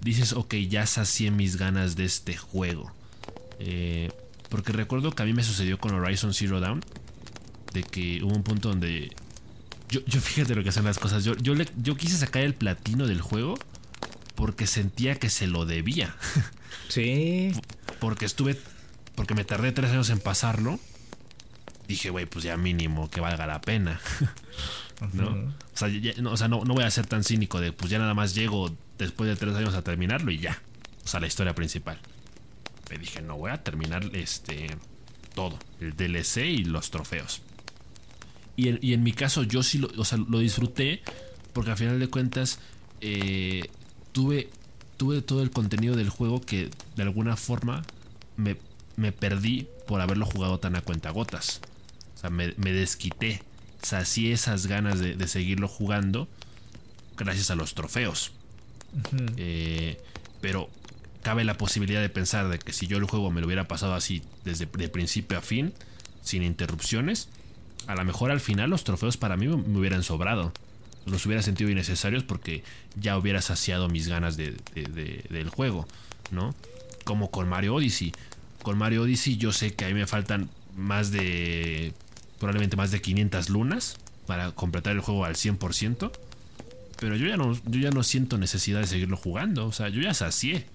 dices, 0.00 0.32
ok, 0.32 0.54
ya 0.54 0.86
sacié 0.86 1.30
mis 1.30 1.56
ganas 1.56 1.94
de 1.96 2.06
este 2.06 2.36
juego? 2.36 2.90
Eh, 3.58 4.10
porque 4.48 4.72
recuerdo 4.72 5.12
que 5.12 5.22
a 5.22 5.26
mí 5.26 5.32
me 5.32 5.44
sucedió 5.44 5.78
con 5.78 5.92
Horizon 5.92 6.32
Zero 6.32 6.60
Dawn, 6.60 6.82
de 7.72 7.82
que 7.82 8.22
hubo 8.22 8.34
un 8.34 8.42
punto 8.42 8.70
donde... 8.70 9.14
Yo, 9.88 10.00
yo 10.06 10.20
fíjate 10.20 10.54
lo 10.54 10.62
que 10.62 10.70
hacen 10.70 10.84
las 10.84 10.98
cosas, 10.98 11.24
yo, 11.24 11.36
yo, 11.36 11.54
le, 11.54 11.66
yo 11.76 11.96
quise 11.96 12.16
sacar 12.16 12.42
el 12.42 12.54
platino 12.54 13.06
del 13.06 13.20
juego 13.20 13.58
porque 14.36 14.66
sentía 14.66 15.16
que 15.16 15.28
se 15.28 15.46
lo 15.46 15.66
debía. 15.66 16.16
Sí. 16.88 17.52
Porque 18.00 18.24
estuve 18.24 18.56
porque 19.14 19.34
me 19.34 19.44
tardé 19.44 19.70
tres 19.72 19.90
años 19.90 20.08
en 20.08 20.18
pasarlo 20.18 20.80
dije, 21.90 22.10
güey, 22.10 22.24
pues 22.26 22.44
ya 22.44 22.56
mínimo 22.56 23.10
que 23.10 23.20
valga 23.20 23.46
la 23.46 23.60
pena. 23.60 24.00
¿No? 25.12 25.52
O 26.30 26.36
sea, 26.36 26.48
no, 26.48 26.60
voy 26.60 26.84
a 26.84 26.90
ser 26.90 27.06
tan 27.06 27.24
cínico 27.24 27.60
de, 27.60 27.72
pues 27.72 27.90
ya 27.90 27.98
nada 27.98 28.14
más 28.14 28.34
llego 28.34 28.70
después 28.98 29.28
de 29.28 29.36
tres 29.36 29.54
años 29.56 29.74
a 29.74 29.82
terminarlo 29.82 30.30
y 30.30 30.38
ya. 30.38 30.62
O 31.04 31.08
sea, 31.08 31.20
la 31.20 31.26
historia 31.26 31.54
principal. 31.54 31.98
Me 32.90 32.98
dije, 32.98 33.22
no 33.22 33.36
voy 33.36 33.50
a 33.50 33.62
terminar 33.62 34.04
este 34.12 34.76
todo, 35.34 35.58
el 35.80 35.96
DLC 35.96 36.38
y 36.38 36.64
los 36.64 36.90
trofeos. 36.90 37.42
Y 38.56 38.92
en, 38.92 39.02
mi 39.02 39.12
caso 39.12 39.42
yo 39.42 39.62
sí 39.62 39.78
lo, 39.78 39.88
o 39.96 40.04
sea, 40.04 40.18
lo 40.18 40.38
disfruté 40.38 41.02
porque 41.54 41.70
al 41.70 41.78
final 41.78 41.98
de 41.98 42.08
cuentas 42.08 42.58
eh, 43.00 43.70
tuve, 44.12 44.50
tuve 44.98 45.22
todo 45.22 45.42
el 45.42 45.50
contenido 45.50 45.96
del 45.96 46.10
juego 46.10 46.42
que 46.42 46.68
de 46.94 47.02
alguna 47.02 47.38
forma 47.38 47.82
me, 48.36 48.58
me 48.96 49.12
perdí 49.12 49.66
por 49.86 50.02
haberlo 50.02 50.26
jugado 50.26 50.58
tan 50.58 50.76
a 50.76 50.82
cuentagotas. 50.82 51.62
O 52.20 52.28
sea, 52.28 52.30
me, 52.30 52.52
desquité, 52.72 53.42
sacié 53.80 54.32
esas 54.32 54.66
ganas 54.66 54.98
de, 54.98 55.26
seguirlo 55.26 55.68
jugando 55.68 56.28
gracias 57.16 57.50
a 57.50 57.54
los 57.54 57.74
trofeos. 57.74 58.32
Eh, 59.38 59.98
pero 60.42 60.68
cabe 61.22 61.44
la 61.44 61.56
posibilidad 61.56 62.02
de 62.02 62.10
pensar 62.10 62.48
de 62.48 62.58
que 62.58 62.74
si 62.74 62.86
yo 62.86 62.98
el 62.98 63.04
juego 63.04 63.30
me 63.30 63.40
lo 63.40 63.46
hubiera 63.46 63.68
pasado 63.68 63.94
así 63.94 64.22
desde 64.44 64.66
de 64.66 64.88
principio 64.90 65.38
a 65.38 65.40
fin, 65.40 65.72
sin 66.22 66.42
interrupciones, 66.42 67.28
a 67.86 67.94
lo 67.94 68.04
mejor 68.04 68.30
al 68.30 68.40
final 68.40 68.68
los 68.68 68.84
trofeos 68.84 69.16
para 69.16 69.38
mí 69.38 69.48
me 69.48 69.78
hubieran 69.78 70.02
sobrado. 70.02 70.52
Los 71.06 71.24
hubiera 71.24 71.42
sentido 71.42 71.70
innecesarios 71.70 72.22
porque 72.22 72.62
ya 72.96 73.16
hubiera 73.16 73.40
saciado 73.40 73.88
mis 73.88 74.08
ganas 74.08 74.36
de, 74.36 74.56
del 74.74 75.48
juego, 75.48 75.88
¿no? 76.30 76.54
Como 77.04 77.30
con 77.30 77.48
Mario 77.48 77.76
Odyssey. 77.76 78.12
Con 78.62 78.76
Mario 78.76 79.02
Odyssey 79.02 79.38
yo 79.38 79.52
sé 79.52 79.72
que 79.72 79.86
ahí 79.86 79.94
me 79.94 80.06
faltan 80.06 80.50
más 80.76 81.10
de 81.10 81.94
probablemente 82.40 82.76
más 82.76 82.90
de 82.90 83.00
500 83.00 83.50
lunas 83.50 83.96
para 84.26 84.50
completar 84.50 84.94
el 84.94 85.00
juego 85.00 85.24
al 85.24 85.36
100%. 85.36 86.10
Pero 86.98 87.16
yo 87.16 87.28
ya 87.28 87.36
no, 87.36 87.54
yo 87.54 87.80
ya 87.80 87.90
no 87.90 88.02
siento 88.02 88.38
necesidad 88.38 88.80
de 88.80 88.86
seguirlo 88.86 89.16
jugando. 89.16 89.66
O 89.66 89.72
sea, 89.72 89.88
yo 89.88 90.00
ya 90.00 90.12
sacié. 90.14 90.66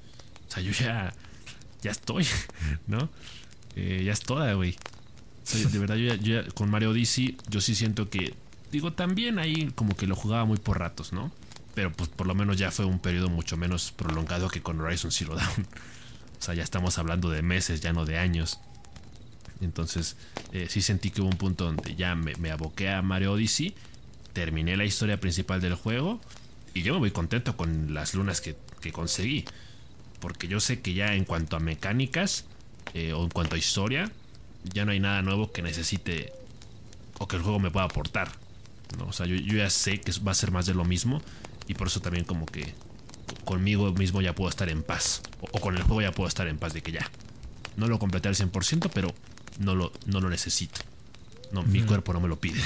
O 0.47 0.51
sea, 0.51 0.63
yo 0.63 0.71
ya, 0.71 1.13
ya 1.81 1.91
estoy, 1.91 2.25
¿no? 2.87 3.09
Eh, 3.75 4.03
ya 4.05 4.13
es 4.13 4.21
toda, 4.21 4.53
güey. 4.53 4.77
de 5.53 5.79
verdad, 5.79 5.95
yo 5.95 6.13
ya, 6.15 6.47
con 6.51 6.69
Mario 6.69 6.91
Odyssey, 6.91 7.37
yo 7.49 7.59
sí 7.61 7.75
siento 7.75 8.09
que, 8.09 8.33
digo, 8.71 8.93
también 8.93 9.39
ahí 9.39 9.71
como 9.75 9.95
que 9.95 10.07
lo 10.07 10.15
jugaba 10.15 10.45
muy 10.45 10.57
por 10.57 10.79
ratos, 10.79 11.13
¿no? 11.13 11.31
Pero 11.73 11.91
pues 11.91 12.09
por 12.09 12.25
lo 12.25 12.35
menos 12.35 12.57
ya 12.57 12.71
fue 12.71 12.85
un 12.85 12.99
periodo 12.99 13.29
mucho 13.29 13.57
menos 13.57 13.91
prolongado 13.91 14.49
que 14.49 14.61
con 14.61 14.79
Horizon 14.79 15.11
Zero 15.11 15.35
Dawn. 15.35 15.67
O 16.37 16.43
sea, 16.45 16.53
ya 16.53 16.63
estamos 16.63 16.99
hablando 16.99 17.31
de 17.31 17.41
meses, 17.41 17.81
ya 17.81 17.91
no 17.91 18.05
de 18.05 18.19
años. 18.19 18.59
Entonces, 19.61 20.17
eh, 20.51 20.67
sí 20.69 20.81
sentí 20.81 21.11
que 21.11 21.21
hubo 21.21 21.29
un 21.29 21.37
punto 21.37 21.65
donde 21.65 21.95
ya 21.95 22.15
me, 22.15 22.51
aboqué 22.51 22.89
a 22.89 23.01
Mario 23.01 23.33
Odyssey, 23.33 23.73
terminé 24.33 24.75
la 24.77 24.85
historia 24.85 25.19
principal 25.19 25.61
del 25.61 25.75
juego 25.75 26.19
y 26.73 26.81
yo 26.81 26.93
me 26.93 26.99
voy 26.99 27.11
contento 27.11 27.55
con 27.55 27.93
las 27.93 28.13
lunas 28.13 28.41
que, 28.41 28.55
conseguí. 28.91 29.45
Porque 30.19 30.47
yo 30.47 30.59
sé 30.59 30.79
que 30.79 30.93
ya 30.93 31.15
en 31.15 31.25
cuanto 31.25 31.55
a 31.55 31.59
mecánicas 31.59 32.45
eh, 32.93 33.13
o 33.13 33.23
en 33.23 33.29
cuanto 33.29 33.55
a 33.55 33.57
historia, 33.57 34.11
ya 34.63 34.85
no 34.85 34.91
hay 34.91 34.99
nada 34.99 35.23
nuevo 35.23 35.51
que 35.51 35.63
necesite 35.63 36.33
o 37.17 37.27
que 37.27 37.37
el 37.37 37.41
juego 37.41 37.59
me 37.59 37.71
pueda 37.71 37.85
aportar. 37.85 38.31
¿no? 38.97 39.07
O 39.07 39.13
sea, 39.13 39.25
yo, 39.25 39.35
ya 39.35 39.69
sé 39.69 39.99
que 39.99 40.11
va 40.19 40.31
a 40.31 40.35
ser 40.35 40.51
más 40.51 40.65
de 40.65 40.73
lo 40.73 40.85
mismo 40.85 41.21
y 41.67 41.73
por 41.73 41.87
eso 41.87 41.99
también 41.99 42.25
como 42.25 42.45
que 42.45 42.73
conmigo 43.43 43.91
mismo 43.93 44.21
ya 44.21 44.35
puedo 44.35 44.49
estar 44.49 44.69
en 44.69 44.83
paz. 44.83 45.21
O, 45.41 45.59
con 45.59 45.75
el 45.75 45.83
juego 45.83 46.01
ya 46.01 46.11
puedo 46.11 46.27
estar 46.27 46.47
en 46.47 46.57
paz 46.57 46.73
de 46.73 46.81
que 46.81 46.91
ya. 46.91 47.09
No 47.77 47.87
lo 47.87 47.99
completé 47.99 48.27
al 48.27 48.35
100%, 48.35 48.89
pero 48.93 49.13
no 49.59 49.75
lo, 49.75 49.91
no 50.05 50.21
lo 50.21 50.29
necesito. 50.29 50.81
No, 51.51 51.63
mi 51.63 51.81
cuerpo 51.83 52.13
no 52.13 52.19
me 52.19 52.27
lo 52.27 52.39
pide. 52.39 52.61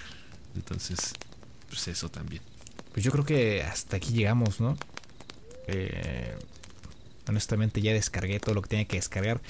Entonces, 0.54 1.12
pues 1.68 1.88
eso 1.88 2.10
también. 2.10 2.42
Pues 2.92 3.04
yo 3.04 3.12
creo 3.12 3.24
que 3.24 3.62
hasta 3.62 3.96
aquí 3.96 4.12
llegamos, 4.12 4.60
¿no? 4.60 4.76
Eh, 5.66 6.36
honestamente 7.28 7.80
ya 7.80 7.92
descargué 7.92 8.40
todo 8.40 8.54
lo 8.54 8.62
que 8.62 8.68
tenía 8.68 8.84
que 8.86 8.96
descargar. 8.96 9.40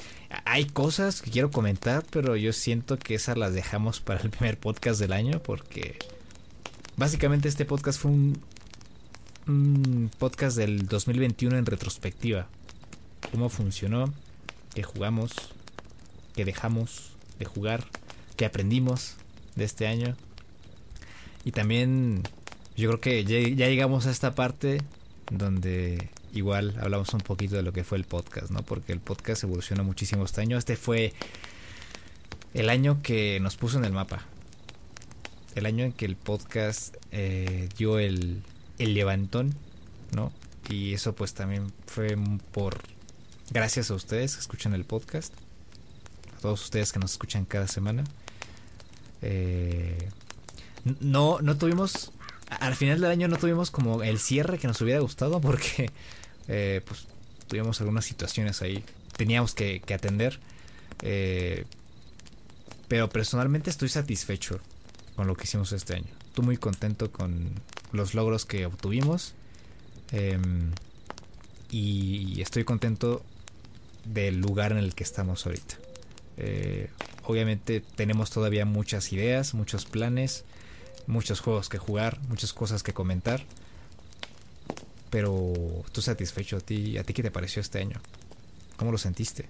Hay 0.44 0.66
cosas 0.66 1.22
que 1.22 1.30
quiero 1.30 1.50
comentar, 1.50 2.04
pero 2.10 2.36
yo 2.36 2.52
siento 2.52 2.98
que 2.98 3.14
esas 3.14 3.36
las 3.36 3.54
dejamos 3.54 4.00
para 4.00 4.20
el 4.20 4.30
primer 4.30 4.58
podcast 4.58 5.00
del 5.00 5.12
año 5.12 5.42
porque 5.42 5.98
básicamente 6.96 7.48
este 7.48 7.64
podcast 7.64 8.00
fue 8.00 8.10
un, 8.10 8.40
un 9.46 10.10
podcast 10.18 10.56
del 10.56 10.86
2021 10.86 11.56
en 11.56 11.66
retrospectiva. 11.66 12.48
Cómo 13.30 13.48
funcionó, 13.48 14.12
qué 14.74 14.82
jugamos, 14.82 15.32
qué 16.34 16.44
dejamos 16.44 17.12
de 17.38 17.44
jugar, 17.44 17.84
qué 18.36 18.44
aprendimos 18.44 19.16
de 19.56 19.64
este 19.64 19.86
año. 19.86 20.16
Y 21.44 21.52
también 21.52 22.22
yo 22.76 22.88
creo 22.88 23.00
que 23.00 23.24
ya 23.24 23.68
llegamos 23.68 24.06
a 24.06 24.10
esta 24.10 24.34
parte 24.34 24.80
donde 25.30 26.10
igual 26.32 26.76
hablamos 26.80 27.12
un 27.14 27.20
poquito 27.20 27.56
de 27.56 27.62
lo 27.62 27.72
que 27.72 27.84
fue 27.84 27.98
el 27.98 28.04
podcast, 28.04 28.50
¿no? 28.50 28.62
Porque 28.62 28.92
el 28.92 29.00
podcast 29.00 29.44
evolucionó 29.44 29.84
muchísimo 29.84 30.24
este 30.24 30.40
año. 30.40 30.56
Este 30.56 30.76
fue 30.76 31.12
el 32.54 32.68
año 32.68 33.02
que 33.02 33.38
nos 33.40 33.56
puso 33.56 33.78
en 33.78 33.84
el 33.84 33.92
mapa. 33.92 34.24
El 35.54 35.66
año 35.66 35.84
en 35.84 35.92
que 35.92 36.06
el 36.06 36.16
podcast 36.16 36.96
eh, 37.10 37.68
dio 37.76 37.98
el, 37.98 38.42
el 38.78 38.94
levantón, 38.94 39.54
¿no? 40.12 40.32
Y 40.70 40.94
eso 40.94 41.14
pues 41.14 41.34
también 41.34 41.72
fue 41.86 42.16
por 42.52 42.78
gracias 43.50 43.90
a 43.90 43.94
ustedes 43.94 44.34
que 44.34 44.40
escuchan 44.40 44.74
el 44.74 44.84
podcast. 44.84 45.34
Todos 46.42 46.62
ustedes 46.62 46.92
que 46.92 46.98
nos 46.98 47.12
escuchan 47.12 47.46
cada 47.46 47.66
semana. 47.66 48.04
Eh, 49.22 50.10
no, 51.00 51.40
no 51.40 51.56
tuvimos 51.56 52.12
al 52.60 52.74
final 52.74 53.00
del 53.00 53.10
año 53.10 53.28
no 53.28 53.36
tuvimos 53.36 53.70
como 53.70 54.02
el 54.02 54.18
cierre 54.18 54.58
que 54.58 54.66
nos 54.66 54.80
hubiera 54.80 55.00
gustado 55.00 55.40
porque 55.40 55.90
eh, 56.48 56.82
pues 56.84 57.06
tuvimos 57.48 57.80
algunas 57.80 58.04
situaciones 58.04 58.62
ahí, 58.62 58.84
teníamos 59.16 59.54
que, 59.54 59.82
atender. 59.94 60.38
Eh, 61.02 61.64
pero 62.88 63.08
personalmente 63.08 63.70
estoy 63.70 63.88
satisfecho 63.88 64.60
con 65.16 65.26
lo 65.26 65.34
que 65.34 65.44
hicimos 65.44 65.72
este 65.72 65.94
año. 65.94 66.10
Estoy 66.28 66.44
muy 66.44 66.56
contento 66.56 67.10
con 67.10 67.50
los 67.92 68.14
logros 68.14 68.44
que 68.44 68.66
obtuvimos. 68.66 69.34
Em, 70.10 70.72
y 71.70 72.40
estoy 72.42 72.64
contento 72.64 73.22
del 74.04 74.38
lugar 74.40 74.72
en 74.72 74.78
el 74.78 74.94
que 74.94 75.04
estamos 75.04 75.46
ahorita. 75.46 75.76
Eh, 76.42 76.90
obviamente 77.24 77.80
tenemos 77.80 78.30
todavía 78.30 78.66
muchas 78.66 79.12
ideas, 79.12 79.54
muchos 79.54 79.84
planes, 79.84 80.44
muchos 81.06 81.40
juegos 81.40 81.68
que 81.68 81.78
jugar, 81.78 82.20
muchas 82.28 82.52
cosas 82.52 82.82
que 82.82 82.92
comentar. 82.92 83.44
Pero 85.10 85.52
tú 85.92 86.02
satisfecho 86.02 86.56
a 86.56 86.60
ti, 86.60 86.98
¿a 86.98 87.04
ti 87.04 87.14
qué 87.14 87.22
te 87.22 87.30
pareció 87.30 87.60
este 87.60 87.78
año? 87.78 88.00
¿Cómo 88.76 88.90
lo 88.90 88.98
sentiste? 88.98 89.48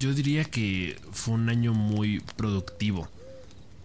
Yo 0.00 0.14
diría 0.14 0.44
que 0.44 0.98
fue 1.12 1.34
un 1.34 1.48
año 1.48 1.74
muy 1.74 2.20
productivo. 2.36 3.08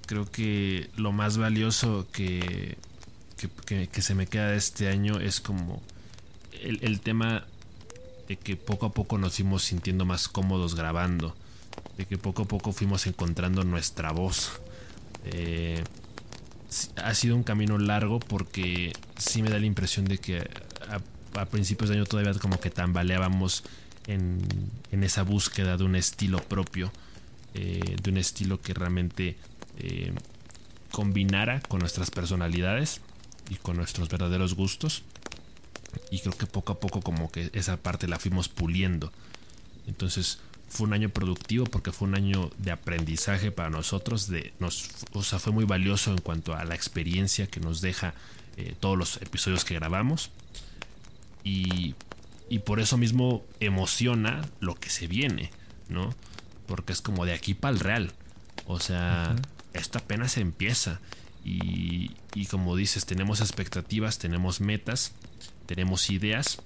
Creo 0.05 0.25
que 0.31 0.89
lo 0.95 1.11
más 1.11 1.37
valioso 1.37 2.07
que, 2.13 2.77
que, 3.65 4.01
se 4.01 4.15
me 4.15 4.27
queda 4.27 4.51
de 4.51 4.57
este 4.57 4.87
año 4.87 5.19
es 5.19 5.41
como 5.41 5.81
el, 6.61 6.79
el, 6.81 7.01
tema 7.01 7.45
de 8.27 8.37
que 8.37 8.55
poco 8.55 8.85
a 8.85 8.91
poco 8.93 9.17
nos 9.17 9.35
fuimos 9.35 9.63
sintiendo 9.63 10.05
más 10.05 10.29
cómodos 10.29 10.75
grabando. 10.75 11.35
De 11.97 12.05
que 12.05 12.17
poco 12.17 12.43
a 12.43 12.45
poco 12.47 12.71
fuimos 12.71 13.07
encontrando 13.07 13.63
nuestra 13.63 14.11
voz. 14.11 14.61
Eh, 15.25 15.83
ha 16.97 17.13
sido 17.13 17.35
un 17.35 17.43
camino 17.43 17.77
largo 17.77 18.19
porque 18.19 18.93
sí 19.17 19.41
me 19.41 19.49
da 19.49 19.59
la 19.59 19.65
impresión 19.65 20.05
de 20.05 20.17
que 20.17 20.47
a, 21.35 21.45
principios 21.45 21.89
de 21.89 21.95
año 21.95 22.05
todavía 22.05 22.33
como 22.39 22.59
que 22.59 22.69
tambaleábamos 22.69 23.63
en, 24.07 24.39
esa 24.91 25.23
búsqueda 25.23 25.77
de 25.77 25.83
un 25.83 25.95
estilo 25.95 26.39
propio, 26.39 26.91
eh, 27.53 27.95
de 28.01 28.09
un 28.09 28.17
estilo 28.17 28.59
que 28.59 28.73
realmente 28.73 29.37
eh, 29.77 30.13
combinara 30.91 31.61
con 31.61 31.79
nuestras 31.79 32.09
personalidades 32.09 33.01
y 33.49 33.55
con 33.55 33.77
nuestros 33.77 34.09
verdaderos 34.09 34.55
gustos. 34.55 35.03
Y 36.11 36.19
creo 36.19 36.33
que 36.33 36.45
poco 36.45 36.73
a 36.73 36.79
poco 36.79 37.01
como 37.01 37.31
que 37.31 37.49
esa 37.53 37.77
parte 37.77 38.07
la 38.07 38.19
fuimos 38.19 38.49
puliendo. 38.49 39.11
Entonces 39.87 40.39
fue 40.69 40.88
un 40.88 40.94
año 40.94 41.10
productivo 41.10 41.65
porque 41.65 41.91
fue 41.91 42.07
un 42.07 42.15
año 42.15 42.49
de 42.57 42.72
aprendizaje 42.72 43.52
para 43.52 43.69
nosotros. 43.69 44.27
De, 44.27 44.53
nos, 44.60 44.89
o 45.14 45.23
sea, 45.23 45.39
fue 45.39 45.53
muy 45.53 45.65
valioso 45.65 46.11
en 46.11 46.19
cuanto 46.19 46.56
a 46.56 46.64
la 46.65 46.76
experiencia 46.76 47.48
que 47.48 47.60
nos 47.60 47.81
deja 47.81 48.14
eh, 48.57 48.76
todos 48.80 48.98
los 48.98 49.18
episodios 49.22 49.65
que 49.65 49.76
grabamos. 49.76 50.31
Y, 51.44 51.95
y, 52.49 52.60
por 52.60 52.80
eso 52.80 52.98
mismo 52.98 53.45
emociona 53.60 54.49
lo 54.60 54.76
que 54.76 54.89
se 54.89 55.07
viene, 55.07 55.52
¿no? 55.88 56.14
Porque 56.65 56.91
es 56.91 57.02
como 57.02 57.26
de 57.26 57.34
aquí 57.34 57.53
para 57.53 57.73
el 57.73 57.80
real. 57.80 58.14
O 58.65 58.80
sea, 58.80 59.35
esto 59.73 59.99
apenas 59.99 60.38
empieza. 60.38 60.99
Y, 61.45 62.11
y 62.34 62.48
como 62.48 62.76
dices, 62.76 63.06
tenemos 63.06 63.39
expectativas, 63.39 64.19
tenemos 64.19 64.60
metas, 64.60 65.14
tenemos 65.65 66.10
ideas 66.10 66.60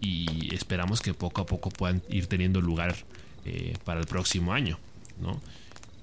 y 0.00 0.54
esperamos 0.54 1.00
que 1.00 1.14
poco 1.14 1.40
a 1.40 1.46
poco 1.46 1.70
puedan 1.70 2.02
ir 2.10 2.26
teniendo 2.26 2.60
lugar 2.60 2.96
eh, 3.44 3.76
para 3.84 4.00
el 4.00 4.06
próximo 4.06 4.52
año, 4.52 4.78
¿no? 5.20 5.40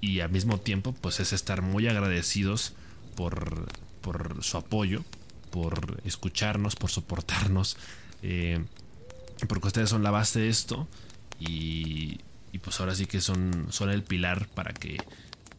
Y 0.00 0.20
al 0.20 0.30
mismo 0.30 0.58
tiempo, 0.58 0.94
pues 1.00 1.20
es 1.20 1.32
estar 1.32 1.62
muy 1.62 1.88
agradecidos 1.88 2.72
por, 3.16 3.66
por 4.00 4.42
su 4.42 4.56
apoyo, 4.56 5.04
por 5.50 6.00
escucharnos, 6.04 6.76
por 6.76 6.90
soportarnos, 6.90 7.76
eh, 8.22 8.64
porque 9.48 9.68
ustedes 9.68 9.90
son 9.90 10.02
la 10.02 10.10
base 10.10 10.40
de 10.40 10.48
esto 10.48 10.88
y, 11.40 12.20
y, 12.52 12.58
pues 12.58 12.78
ahora 12.80 12.94
sí 12.94 13.06
que 13.06 13.20
son, 13.20 13.66
son 13.70 13.90
el 13.90 14.02
pilar 14.02 14.48
para 14.48 14.72
que 14.72 14.98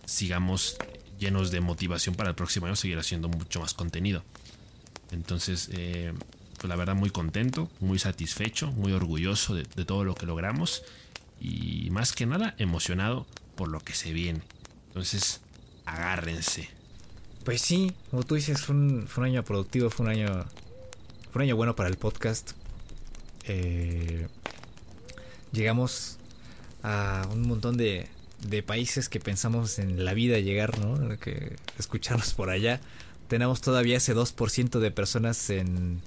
sigamos 0.05 0.77
llenos 1.19 1.51
de 1.51 1.61
motivación 1.61 2.15
para 2.15 2.29
el 2.29 2.35
próximo 2.35 2.65
año 2.65 2.75
seguir 2.75 2.97
haciendo 2.97 3.29
mucho 3.29 3.59
más 3.59 3.73
contenido. 3.73 4.23
Entonces, 5.11 5.69
eh, 5.73 6.13
pues 6.57 6.69
la 6.69 6.75
verdad 6.75 6.95
muy 6.95 7.09
contento, 7.09 7.69
muy 7.79 7.99
satisfecho, 7.99 8.71
muy 8.71 8.91
orgulloso 8.91 9.55
de, 9.55 9.63
de 9.75 9.85
todo 9.85 10.03
lo 10.03 10.15
que 10.15 10.25
logramos 10.25 10.83
y 11.39 11.89
más 11.91 12.13
que 12.13 12.25
nada 12.25 12.55
emocionado 12.57 13.25
por 13.55 13.69
lo 13.69 13.79
que 13.79 13.93
se 13.93 14.13
viene. 14.13 14.41
Entonces, 14.87 15.41
agárrense. 15.85 16.69
Pues 17.43 17.61
sí, 17.61 17.93
como 18.11 18.23
tú 18.23 18.35
dices, 18.35 18.61
fue 18.61 18.75
un, 18.75 19.07
fue 19.07 19.23
un 19.23 19.29
año 19.29 19.43
productivo, 19.43 19.89
fue 19.89 20.05
un 20.05 20.11
año, 20.11 20.45
fue 21.31 21.41
un 21.41 21.41
año 21.43 21.55
bueno 21.55 21.75
para 21.75 21.89
el 21.89 21.97
podcast. 21.97 22.51
Eh, 23.45 24.27
llegamos 25.51 26.17
a 26.83 27.27
un 27.31 27.47
montón 27.47 27.77
de, 27.77 28.07
de 28.47 28.63
países 28.63 29.09
que 29.09 29.19
pensamos 29.19 29.79
en 29.79 30.03
la 30.05 30.13
vida 30.13 30.39
llegar, 30.39 30.79
¿no? 30.79 31.17
Que 31.19 31.55
escucharnos 31.77 32.33
por 32.33 32.49
allá. 32.49 32.81
Tenemos 33.27 33.61
todavía 33.61 33.97
ese 33.97 34.15
2% 34.15 34.79
de 34.79 34.91
personas 34.91 35.49
en... 35.49 36.01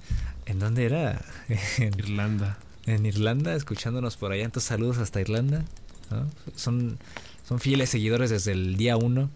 ¿En 0.45 0.59
dónde 0.59 0.85
era? 0.87 1.25
en 1.79 1.97
Irlanda 1.99 2.59
en 2.87 3.07
Irlanda, 3.07 3.55
escuchándonos 3.55 4.17
por 4.17 4.33
allá. 4.33 4.45
Entonces, 4.45 4.69
saludos 4.69 4.99
hasta 4.99 5.21
Irlanda. 5.21 5.65
Son, 6.57 6.99
son 7.49 7.59
fieles 7.59 7.91
seguidores 7.91 8.31
desde 8.31 8.53
el 8.53 8.77
día 8.77 8.97
uno. 8.97 9.31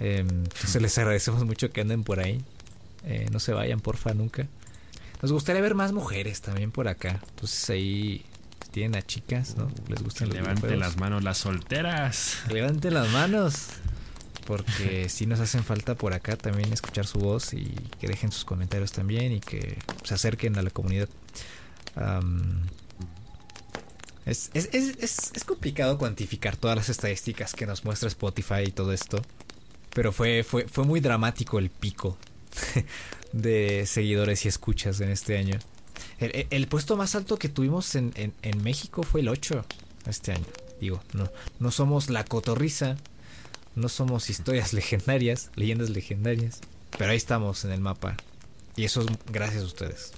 Eh, 0.00 0.24
les 0.80 0.98
agradecemos 0.98 1.44
mucho 1.44 1.70
que 1.70 1.80
anden 1.80 2.04
por 2.04 2.20
ahí. 2.20 2.42
Eh, 3.04 3.26
no 3.30 3.40
se 3.40 3.52
vayan, 3.52 3.80
porfa, 3.80 4.14
nunca. 4.14 4.46
Nos 5.22 5.32
gustaría 5.32 5.62
ver 5.62 5.74
más 5.74 5.92
mujeres 5.92 6.40
también 6.40 6.70
por 6.70 6.88
acá. 6.88 7.20
Entonces 7.30 7.70
ahí 7.70 8.24
tienen 8.70 8.96
a 8.96 9.02
chicas, 9.02 9.56
¿no? 9.56 9.70
Les 9.88 10.02
gustan 10.02 10.28
Levanten 10.30 10.78
las 10.78 10.98
manos 10.98 11.24
las 11.24 11.38
solteras. 11.38 12.38
Levanten 12.50 12.94
las 12.94 13.08
manos. 13.10 13.68
Porque 14.46 15.08
si 15.08 15.26
nos 15.26 15.40
hacen 15.40 15.64
falta 15.64 15.94
por 15.94 16.12
acá 16.12 16.36
también 16.36 16.72
escuchar 16.72 17.06
su 17.06 17.18
voz 17.18 17.54
y 17.54 17.64
que 18.00 18.08
dejen 18.08 18.30
sus 18.30 18.44
comentarios 18.44 18.92
también 18.92 19.32
y 19.32 19.40
que 19.40 19.78
se 20.04 20.14
acerquen 20.14 20.58
a 20.58 20.62
la 20.62 20.70
comunidad 20.70 21.08
es, 24.26 25.44
complicado 25.46 25.98
cuantificar 25.98 26.56
todas 26.56 26.76
las 26.76 26.88
estadísticas 26.88 27.54
que 27.54 27.66
nos 27.66 27.84
muestra 27.84 28.08
Spotify 28.08 28.64
y 28.66 28.72
todo 28.72 28.92
esto. 28.92 29.22
Pero 29.94 30.12
fue, 30.12 30.44
fue, 30.44 30.68
fue 30.68 30.84
muy 30.84 31.00
dramático 31.00 31.58
el 31.58 31.70
pico 31.70 32.18
de 33.32 33.86
seguidores 33.86 34.44
y 34.44 34.48
escuchas 34.48 35.00
en 35.00 35.10
este 35.10 35.38
año. 35.38 35.58
El, 36.18 36.66
puesto 36.66 36.96
más 36.96 37.14
alto 37.14 37.38
que 37.38 37.48
tuvimos 37.48 37.94
en, 37.94 38.12
México 38.62 39.02
fue 39.02 39.20
el 39.20 39.28
8 39.28 39.64
este 40.06 40.32
año. 40.32 40.46
Digo, 40.80 41.02
no, 41.12 41.30
no 41.58 41.70
somos 41.70 42.10
la 42.10 42.24
cotorriza, 42.24 42.96
no 43.74 43.88
somos 43.88 44.30
historias 44.30 44.72
legendarias, 44.74 45.50
leyendas 45.56 45.90
legendarias, 45.90 46.60
pero 46.98 47.10
ahí 47.10 47.16
estamos 47.16 47.64
en 47.64 47.72
el 47.72 47.80
mapa. 47.80 48.16
Y 48.76 48.84
eso 48.84 49.02
es 49.02 49.06
gracias 49.30 49.62
a 49.62 49.66
ustedes. 49.66 50.12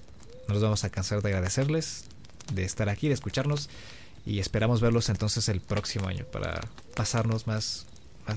No 0.48 0.54
nos 0.54 0.62
vamos 0.62 0.82
a 0.84 0.90
cansar 0.90 1.22
de 1.22 1.28
agradecerles, 1.28 2.04
de 2.52 2.64
estar 2.64 2.88
aquí, 2.88 3.08
de 3.08 3.14
escucharnos. 3.14 3.68
Y 4.26 4.40
esperamos 4.40 4.80
verlos 4.80 5.08
entonces 5.10 5.48
el 5.48 5.60
próximo 5.60 6.08
año 6.08 6.24
para 6.24 6.60
pasarnos 6.94 7.46
más, 7.46 7.86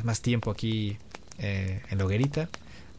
más, 0.03 0.21
tiempo 0.21 0.51
aquí 0.51 0.97
eh, 1.39 1.81
en 1.89 1.97
la 1.97 2.05
hoguerita. 2.05 2.49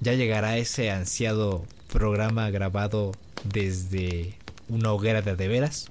Ya 0.00 0.14
llegará 0.14 0.56
ese 0.56 0.90
ansiado 0.90 1.64
programa 1.92 2.50
grabado 2.50 3.12
desde 3.44 4.34
una 4.68 4.92
hoguera 4.92 5.22
de 5.22 5.36
de 5.36 5.48
veras. 5.48 5.88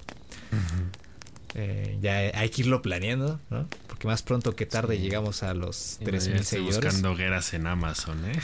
Eh, 1.53 1.97
ya 2.01 2.17
hay 2.17 2.49
que 2.49 2.61
irlo 2.61 2.81
planeando, 2.81 3.39
¿no? 3.49 3.67
Porque 3.87 4.07
más 4.07 4.23
pronto 4.23 4.55
que 4.55 4.65
tarde 4.65 4.99
llegamos 4.99 5.43
a 5.43 5.53
los 5.53 5.99
3000 6.03 6.43
seguidores. 6.43 6.77
buscando 6.77 7.11
hogueras 7.11 7.53
en 7.53 7.67
Amazon, 7.67 8.25
¿eh? 8.25 8.39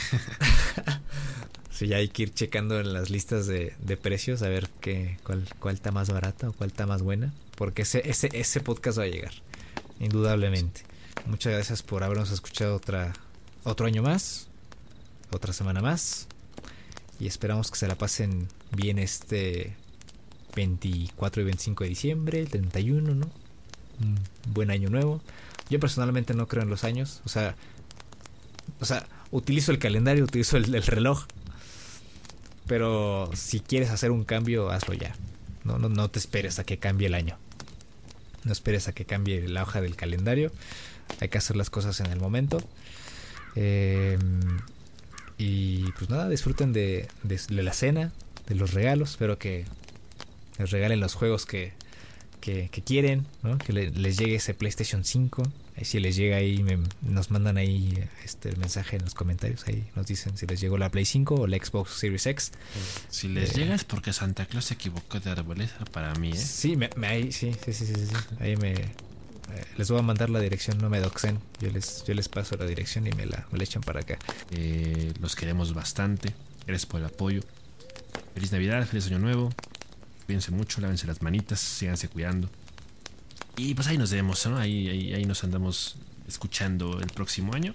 sí, 1.78 1.86
ya 1.86 1.98
hay 1.98 2.08
que 2.08 2.24
ir 2.24 2.34
checando 2.34 2.80
en 2.80 2.92
las 2.92 3.08
listas 3.08 3.46
de, 3.46 3.72
precios 4.02 4.42
a 4.42 4.48
ver 4.48 4.68
qué, 4.80 5.18
cuál, 5.22 5.44
cuál 5.60 5.76
está 5.76 5.92
más 5.92 6.10
barata 6.10 6.48
o 6.48 6.52
cuál 6.52 6.70
está 6.70 6.86
más 6.86 7.02
buena. 7.02 7.32
Porque 7.56 7.82
ese, 7.82 8.08
ese, 8.08 8.28
ese 8.32 8.60
podcast 8.60 8.98
va 8.98 9.04
a 9.04 9.08
llegar, 9.08 9.32
indudablemente. 10.00 10.82
Muchas 11.26 11.52
gracias 11.52 11.82
por 11.82 12.02
habernos 12.02 12.32
escuchado 12.32 12.76
otra, 12.76 13.12
otro 13.62 13.86
año 13.86 14.02
más, 14.02 14.48
otra 15.30 15.52
semana 15.52 15.80
más. 15.80 16.26
Y 17.20 17.26
esperamos 17.26 17.70
que 17.70 17.78
se 17.78 17.86
la 17.86 17.96
pasen 17.96 18.48
bien 18.72 18.98
este 18.98 19.76
24 20.56 21.42
y 21.42 21.44
25 21.44 21.84
de 21.84 21.90
diciembre, 21.90 22.40
el 22.40 22.48
31, 22.48 23.14
¿no? 23.14 23.30
Un 24.00 24.18
buen 24.52 24.70
año 24.70 24.90
nuevo. 24.90 25.20
Yo 25.70 25.78
personalmente 25.78 26.34
no 26.34 26.48
creo 26.48 26.62
en 26.62 26.70
los 26.70 26.82
años, 26.82 27.20
o 27.24 27.28
sea, 27.28 27.54
o 28.80 28.84
sea, 28.84 29.06
utilizo 29.30 29.72
el 29.72 29.78
calendario, 29.78 30.24
utilizo 30.24 30.56
el, 30.56 30.82
reloj. 30.82 31.26
Pero 32.68 33.30
si 33.34 33.60
quieres 33.60 33.90
hacer 33.90 34.10
un 34.10 34.24
cambio, 34.24 34.70
hazlo 34.70 34.94
ya. 34.94 35.14
No, 35.64 35.78
no, 35.78 35.88
no 35.88 36.10
te 36.10 36.18
esperes 36.18 36.58
a 36.58 36.64
que 36.64 36.78
cambie 36.78 37.08
el 37.08 37.14
año. 37.14 37.36
No 38.44 38.52
esperes 38.52 38.86
a 38.88 38.92
que 38.92 39.04
cambie 39.04 39.48
la 39.48 39.62
hoja 39.62 39.80
del 39.80 39.96
calendario. 39.96 40.52
Hay 41.20 41.28
que 41.28 41.38
hacer 41.38 41.56
las 41.56 41.70
cosas 41.70 41.98
en 42.00 42.06
el 42.12 42.20
momento. 42.20 42.62
Em, 43.56 44.60
y 45.38 45.90
pues 45.92 46.10
nada, 46.10 46.28
disfruten 46.28 46.72
de, 46.72 47.08
de, 47.22 47.62
la 47.62 47.72
cena, 47.72 48.12
de 48.46 48.54
los 48.54 48.74
regalos. 48.74 49.10
Espero 49.10 49.38
que 49.38 49.64
les 50.58 50.70
regalen 50.70 51.00
los 51.00 51.14
juegos 51.14 51.46
que, 51.46 51.72
que, 52.40 52.68
quieren, 52.84 53.26
¿no? 53.42 53.58
que 53.58 53.72
les 53.72 54.16
llegue 54.18 54.36
ese 54.36 54.54
PlayStation 54.54 55.04
5. 55.04 55.42
Ahí 55.78 55.84
si 55.84 56.00
les 56.00 56.16
llega 56.16 56.38
ahí, 56.38 56.64
nos 57.02 57.30
mandan 57.30 57.56
ahí 57.56 58.02
este, 58.24 58.48
el 58.48 58.56
mensaje 58.56 58.96
en 58.96 59.04
los 59.04 59.14
comentarios. 59.14 59.64
Ahí 59.68 59.88
nos 59.94 60.06
dicen 60.06 60.36
si 60.36 60.44
les 60.44 60.60
llegó 60.60 60.76
la 60.76 60.90
Play 60.90 61.04
5 61.04 61.36
o 61.36 61.46
la 61.46 61.56
Xbox 61.56 61.92
Series 61.92 62.26
X. 62.26 62.50
Si 63.10 63.28
les 63.28 63.52
eh, 63.52 63.60
llega 63.60 63.76
es 63.76 63.84
porque 63.84 64.12
Santa 64.12 64.44
Claus 64.46 64.64
se 64.64 64.74
equivocó 64.74 65.20
de 65.20 65.30
arboleza 65.30 65.84
para 65.92 66.12
mí, 66.16 66.30
¿eh? 66.30 66.36
Sí, 66.36 66.74
me, 66.74 66.90
ahí, 67.06 67.30
sí, 67.30 67.54
sí, 67.64 67.72
sí, 67.72 67.86
sí, 67.86 67.94
Ahí 68.40 68.56
me... 68.56 68.72
Eh, 68.72 68.90
les 69.76 69.88
voy 69.88 70.00
a 70.00 70.02
mandar 70.02 70.30
la 70.30 70.40
dirección, 70.40 70.78
no 70.78 70.90
me 70.90 70.98
doxen. 70.98 71.38
Yo 71.60 71.70
les, 71.70 72.02
yo 72.04 72.12
les 72.12 72.28
paso 72.28 72.56
la 72.56 72.66
dirección 72.66 73.06
y 73.06 73.12
me 73.12 73.26
la, 73.26 73.46
me 73.52 73.58
la 73.58 73.62
echan 73.62 73.82
para 73.82 74.00
acá. 74.00 74.18
Eh, 74.50 75.12
los 75.20 75.36
queremos 75.36 75.74
bastante. 75.74 76.34
Gracias 76.66 76.86
por 76.86 76.98
el 76.98 77.06
apoyo. 77.06 77.42
Feliz 78.34 78.50
Navidad, 78.50 78.84
feliz 78.84 79.06
Año 79.06 79.20
Nuevo. 79.20 79.52
Cuídense 80.26 80.50
mucho, 80.50 80.80
lávense 80.80 81.06
las 81.06 81.22
manitas, 81.22 81.60
síganse 81.60 82.08
cuidando. 82.08 82.50
Y 83.58 83.74
pues 83.74 83.88
ahí 83.88 83.98
nos 83.98 84.12
vemos, 84.12 84.46
¿no? 84.46 84.56
Ahí, 84.56 84.88
ahí, 84.88 85.14
ahí 85.14 85.24
nos 85.24 85.42
andamos 85.42 85.96
escuchando 86.28 87.00
el 87.00 87.08
próximo 87.08 87.54
año. 87.54 87.74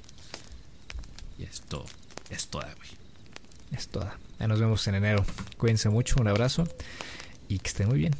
Y 1.38 1.44
esto 1.44 1.84
es 2.30 2.48
toda, 2.48 2.74
güey. 2.76 2.90
Es 3.74 3.90
toda. 3.90 4.18
Ahí 4.40 4.48
nos 4.48 4.62
vemos 4.62 4.88
en 4.88 4.96
enero. 4.96 5.26
Cuídense 5.58 5.90
mucho, 5.90 6.16
un 6.22 6.30
abrazo 6.30 6.64
y 7.50 7.60
que 7.60 7.68
estén 7.68 7.90
muy 7.90 8.00
bien. 8.00 8.16